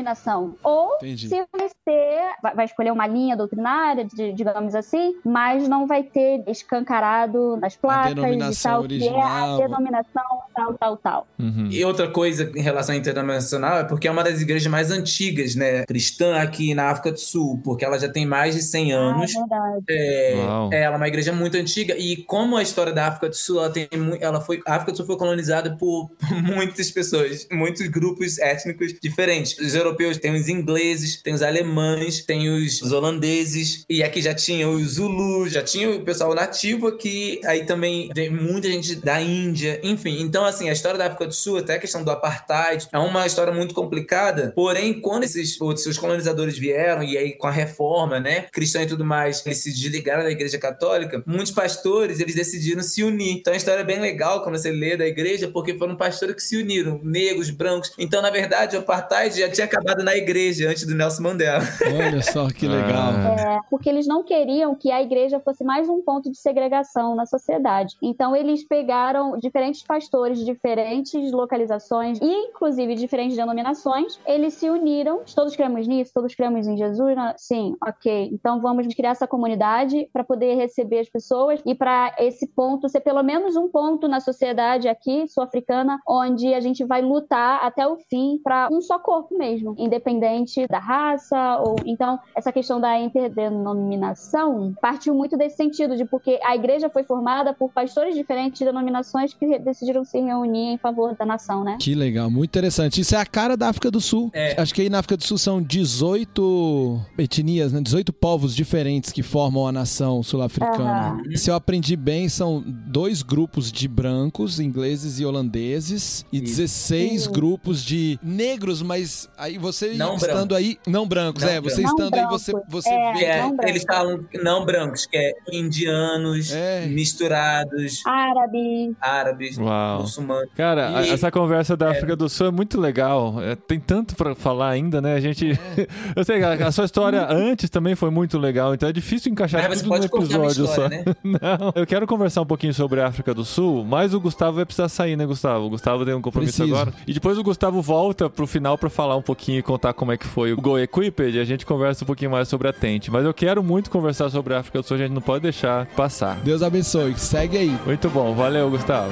Ou 0.63 0.95
Entendi. 0.97 1.27
se 1.27 1.35
vai 1.51 1.69
ser, 1.83 2.55
vai 2.55 2.65
escolher 2.65 2.91
uma 2.91 3.07
linha 3.07 3.35
doutrinária, 3.35 4.05
digamos 4.33 4.75
assim, 4.75 5.15
mas 5.23 5.67
não 5.67 5.87
vai 5.87 6.03
ter 6.03 6.43
escancarado 6.47 7.57
nas 7.57 7.75
placas 7.75 8.13
e 8.13 8.63
tal, 8.63 8.81
original. 8.81 9.57
que 9.57 9.61
é 9.61 9.65
a 9.65 9.67
denominação 9.67 10.23
tal, 10.55 10.73
tal, 10.73 10.97
tal. 10.97 11.27
Uhum. 11.39 11.69
E 11.71 11.83
outra 11.85 12.09
coisa 12.09 12.51
em 12.55 12.61
relação 12.61 12.95
à 12.95 12.97
internacional 12.97 13.79
é 13.79 13.83
porque 13.83 14.07
é 14.07 14.11
uma 14.11 14.23
das 14.23 14.41
igrejas 14.41 14.67
mais 14.67 14.91
antigas, 14.91 15.55
né, 15.55 15.85
cristã 15.85 16.37
aqui 16.37 16.73
na 16.73 16.89
África 16.89 17.11
do 17.11 17.19
Sul, 17.19 17.61
porque 17.63 17.85
ela 17.85 17.97
já 17.99 18.09
tem 18.09 18.25
mais 18.25 18.55
de 18.55 18.61
100 18.61 18.93
ah, 18.93 18.97
anos. 18.97 19.35
Ah, 19.35 19.39
verdade. 19.39 19.85
É, 19.89 20.33
é, 20.71 20.81
ela 20.81 20.95
é 20.95 20.97
uma 20.97 21.07
igreja 21.07 21.31
muito 21.31 21.57
antiga 21.57 21.95
e 21.97 22.17
como 22.17 22.57
a 22.57 22.61
história 22.61 22.93
da 22.93 23.07
África 23.07 23.29
do 23.29 23.35
Sul, 23.35 23.59
ela 23.59 23.69
tem 23.69 23.87
ela 24.19 24.41
foi 24.41 24.61
a 24.65 24.75
África 24.75 24.91
do 24.91 24.97
Sul 24.97 25.05
foi 25.05 25.17
colonizada 25.17 25.75
por 25.77 26.09
muitas 26.43 26.91
pessoas, 26.91 27.47
muitos 27.51 27.87
grupos 27.87 28.37
étnicos 28.39 28.93
diferentes. 29.01 29.57
Os 29.59 29.75
europeus 29.87 30.17
têm 30.17 30.35
os 30.35 30.47
ingleses, 30.47 31.21
tem 31.21 31.33
os 31.33 31.41
alemães, 31.41 32.23
tem 32.23 32.49
os, 32.49 32.81
holandeses 32.91 33.85
e 33.89 34.03
aqui 34.03 34.21
já 34.21 34.33
tinha 34.33 34.67
os 34.67 34.93
Zulu, 34.93 35.47
já 35.47 35.61
tinha 35.61 35.89
o 35.89 36.01
pessoal 36.01 36.33
nativo 36.33 36.87
aqui, 36.87 37.39
aí 37.45 37.65
também 37.65 38.09
tem 38.09 38.29
muita 38.29 38.67
gente 38.67 38.95
da 38.95 39.21
Índia, 39.21 39.79
enfim. 39.83 40.21
Então 40.21 40.45
assim, 40.45 40.69
a 40.69 40.73
história 40.73 40.97
da 40.97 41.07
África 41.07 41.27
do 41.27 41.33
Sul, 41.33 41.57
até 41.57 41.75
a 41.75 41.79
questão 41.79 42.03
do 42.03 42.11
apartheid, 42.11 42.87
é 42.91 42.97
uma 42.97 43.25
história 43.25 43.53
muito 43.53 43.73
complicada. 43.73 44.51
Porém, 44.55 44.99
quando 44.99 45.23
esses 45.23 45.59
os 45.59 45.97
colonizadores 45.97 46.57
vieram 46.57 47.03
e 47.03 47.17
aí 47.17 47.33
com 47.33 47.47
a 47.47 47.51
reforma, 47.51 48.19
né, 48.19 48.47
cristã 48.51 48.81
e 48.81 48.87
tudo 48.87 49.05
mais, 49.05 49.45
eles 49.45 49.59
se 49.59 49.71
desligaram 49.71 50.23
da 50.23 50.31
Igreja 50.31 50.57
Católica, 50.57 51.23
muitos 51.25 51.51
pastores, 51.51 52.19
eles 52.19 52.35
decidiram 52.35 52.81
se 52.81 53.03
unir. 53.03 53.37
Então 53.37 53.53
a 53.53 53.57
história 53.57 53.81
é 53.81 53.85
bem 53.85 53.99
legal 53.99 54.41
quando 54.43 54.57
você 54.57 54.71
lê 54.71 54.97
da 54.97 55.07
igreja, 55.07 55.47
porque 55.47 55.77
foram 55.77 55.95
pastores 55.95 56.35
que 56.35 56.41
se 56.41 56.57
uniram, 56.57 56.99
negros, 57.03 57.49
brancos. 57.49 57.91
Então, 57.97 58.21
na 58.21 58.29
verdade, 58.29 58.75
o 58.75 58.79
apartheid 58.79 59.37
já 59.37 59.49
tinha 59.49 59.66
acabado 59.67 60.03
na 60.03 60.15
igreja 60.15 60.69
antes 60.69 60.85
do 60.85 60.95
Nelson 60.95 61.23
Mandela. 61.23 61.63
Olha 61.85 62.21
só 62.21 62.47
que 62.47 62.67
legal. 62.67 63.11
É, 63.11 63.59
porque 63.69 63.89
eles 63.89 64.07
não 64.07 64.23
queriam 64.23 64.73
que 64.75 64.91
a 64.91 65.01
igreja 65.01 65.39
fosse 65.39 65.63
mais 65.63 65.87
um 65.87 66.01
ponto 66.01 66.31
de 66.31 66.37
segregação 66.37 67.15
na 67.15 67.25
sociedade. 67.25 67.95
Então, 68.01 68.35
eles 68.35 68.63
pegaram 68.63 69.37
diferentes 69.37 69.83
pastores 69.83 70.39
de 70.39 70.45
diferentes 70.45 71.31
localizações 71.31 72.19
e, 72.21 72.49
inclusive, 72.49 72.95
diferentes 72.95 73.35
denominações, 73.35 74.19
eles 74.25 74.53
se 74.53 74.69
uniram. 74.69 75.21
Todos 75.35 75.55
cremos 75.55 75.87
nisso? 75.87 76.11
Todos 76.13 76.33
cremos 76.33 76.67
em 76.67 76.77
Jesus? 76.77 77.15
Sim, 77.37 77.75
ok. 77.85 78.29
Então, 78.31 78.61
vamos 78.61 78.87
criar 78.95 79.11
essa 79.11 79.27
comunidade 79.27 80.09
para 80.13 80.23
poder 80.23 80.55
receber 80.55 80.99
as 80.99 81.09
pessoas 81.09 81.61
e 81.65 81.75
para 81.75 82.15
esse 82.19 82.47
ponto 82.47 82.87
ser 82.89 83.01
pelo 83.01 83.23
menos 83.23 83.55
um 83.55 83.67
ponto 83.67 84.07
na 84.07 84.19
sociedade 84.19 84.87
aqui, 84.87 85.27
sul-africana, 85.27 85.99
onde 86.07 86.53
a 86.53 86.59
gente 86.59 86.85
vai 86.85 87.01
lutar 87.01 87.59
até 87.63 87.87
o 87.87 87.97
fim 87.97 88.39
para 88.43 88.69
um 88.71 88.81
só 88.81 88.99
corpo 88.99 89.37
mesmo, 89.37 89.56
independente 89.77 90.67
da 90.67 90.79
raça 90.79 91.57
ou 91.59 91.75
então 91.85 92.19
essa 92.35 92.51
questão 92.51 92.79
da 92.79 92.99
interdenominação 92.99 94.75
partiu 94.81 95.13
muito 95.13 95.37
desse 95.37 95.57
sentido 95.57 95.95
de 95.95 96.05
porque 96.05 96.39
a 96.43 96.55
igreja 96.55 96.89
foi 96.89 97.03
formada 97.03 97.53
por 97.53 97.71
pastores 97.71 98.15
diferentes 98.15 98.59
de 98.59 98.65
denominações 98.65 99.33
que 99.33 99.59
decidiram 99.59 100.03
se 100.03 100.19
reunir 100.19 100.73
em 100.73 100.77
favor 100.77 101.15
da 101.15 101.25
nação, 101.25 101.63
né? 101.63 101.77
Que 101.79 101.95
legal, 101.95 102.29
muito 102.29 102.49
interessante. 102.49 103.01
Isso 103.01 103.15
é 103.15 103.19
a 103.19 103.25
cara 103.25 103.55
da 103.55 103.69
África 103.69 103.89
do 103.91 104.01
Sul. 104.01 104.29
É. 104.33 104.59
Acho 104.59 104.73
que 104.73 104.81
aí 104.81 104.89
na 104.89 104.99
África 104.99 105.17
do 105.17 105.23
Sul 105.23 105.37
são 105.37 105.61
18 105.61 106.99
etnias, 107.17 107.73
né? 107.73 107.81
18 107.81 108.13
povos 108.13 108.55
diferentes 108.55 109.11
que 109.11 109.23
formam 109.23 109.67
a 109.67 109.71
nação 109.71 110.21
sul-africana. 110.23 111.21
Uhum. 111.25 111.35
Se 111.35 111.49
eu 111.49 111.55
aprendi 111.55 111.95
bem, 111.95 112.29
são 112.29 112.63
dois 112.65 113.21
grupos 113.21 113.71
de 113.71 113.87
brancos, 113.87 114.59
ingleses 114.59 115.19
e 115.19 115.25
holandeses, 115.25 116.25
e 116.31 116.37
Isso. 116.37 116.57
16 116.57 117.23
Sim. 117.23 117.31
grupos 117.31 117.83
de 117.83 118.19
negros, 118.21 118.81
mas 118.81 119.29
a 119.37 119.46
Aí 119.47 119.57
você 119.57 119.93
Não 119.93 120.15
estando 120.15 120.47
brancos. 120.49 120.57
aí, 120.57 120.77
não 120.85 121.07
brancos, 121.07 121.41
Não 121.43 121.49
é, 121.49 121.61
você 121.61 121.81
brancos. 121.81 121.91
estando 122.01 122.11
Não 122.15 122.19
aí, 122.23 122.29
você, 122.29 122.51
você 122.67 122.89
é. 122.89 123.13
vê 123.13 123.23
é- 123.25 123.51
eles 123.69 123.83
falam 123.83 124.19
não 124.43 124.65
brancos, 124.65 125.05
que 125.05 125.15
é 125.17 125.31
indianos, 125.51 126.51
É. 126.51 126.85
misturados, 126.87 128.01
Árabe. 128.05 128.95
árabes, 129.01 129.57
Uau. 129.57 130.01
muçulmanos. 130.01 130.49
Cara, 130.55 130.97
a- 130.97 131.05
E- 131.05 131.09
essa 131.11 131.31
conversa 131.31 131.77
da 131.77 131.91
África 131.91 132.15
do 132.15 132.27
Sul 132.27 132.47
é 132.47 132.51
muito 132.51 132.79
legal. 132.79 133.41
É, 133.41 133.55
tem 133.55 133.79
tanto 133.79 134.15
pra 134.15 134.35
falar 134.35 134.69
ainda, 134.69 135.01
né? 135.01 135.15
A 135.15 135.19
gente. 135.19 135.51
É. 135.51 135.87
Eu 136.15 136.23
sei, 136.25 136.43
a, 136.43 136.53
a 136.67 136.71
sua 136.71 136.85
história 136.85 137.25
antes 137.31 137.69
também 137.69 137.95
foi 137.95 138.09
muito 138.09 138.37
legal, 138.37 138.73
então 138.73 138.89
é 138.89 138.91
difícil 138.91 139.31
encaixar 139.31 139.61
Mas 139.69 139.79
você 139.79 139.83
tudo 139.83 139.93
minha 139.93 140.05
episódio 140.05 140.65
só. 140.65 140.71
história, 140.71 140.97
né? 141.05 141.15
Não, 141.23 141.71
eu 141.75 141.85
quero 141.87 142.05
conversar 142.05 142.41
um 142.41 142.45
pouquinho 142.45 142.73
sobre 142.73 142.99
a 142.99 143.07
África 143.07 143.33
do 143.33 143.45
Sul, 143.45 143.85
mas 143.85 144.13
o 144.13 144.19
Gustavo 144.19 144.57
vai 144.57 144.65
precisar 144.65 144.89
sair, 144.89 145.15
né, 145.15 145.25
Gustavo? 145.25 145.65
O 145.65 145.69
Gustavo 145.69 146.03
tem 146.05 146.13
um 146.13 146.21
compromisso 146.21 146.57
Preciso. 146.57 146.75
agora. 146.75 146.93
E 147.07 147.13
depois 147.13 147.37
o 147.37 147.43
Gustavo 147.43 147.81
volta 147.81 148.29
pro 148.29 148.45
final 148.47 148.77
pra 148.77 148.89
falar 148.89 149.15
um 149.15 149.21
pouquinho 149.21 149.36
e 149.47 149.61
contar 149.61 149.93
como 149.93 150.11
é 150.11 150.17
que 150.17 150.25
foi 150.25 150.53
o 150.53 150.57
Go 150.57 150.77
Equipped 150.77 151.35
e 151.35 151.39
a 151.39 151.45
gente 151.45 151.65
conversa 151.65 152.03
um 152.03 152.07
pouquinho 152.07 152.31
mais 152.31 152.47
sobre 152.47 152.67
a 152.67 152.73
Tente. 152.73 153.11
Mas 153.11 153.25
eu 153.25 153.33
quero 153.33 153.63
muito 153.63 153.89
conversar 153.89 154.29
sobre 154.29 154.53
a 154.53 154.59
África 154.59 154.81
do 154.81 154.85
Sul, 154.85 154.95
a 154.95 154.99
gente 154.99 155.11
não 155.11 155.21
pode 155.21 155.43
deixar 155.43 155.85
passar. 155.87 156.35
Deus 156.37 156.61
abençoe. 156.61 157.17
Segue 157.17 157.57
aí. 157.57 157.77
Muito 157.85 158.09
bom, 158.09 158.33
valeu, 158.33 158.69
Gustavo. 158.69 159.11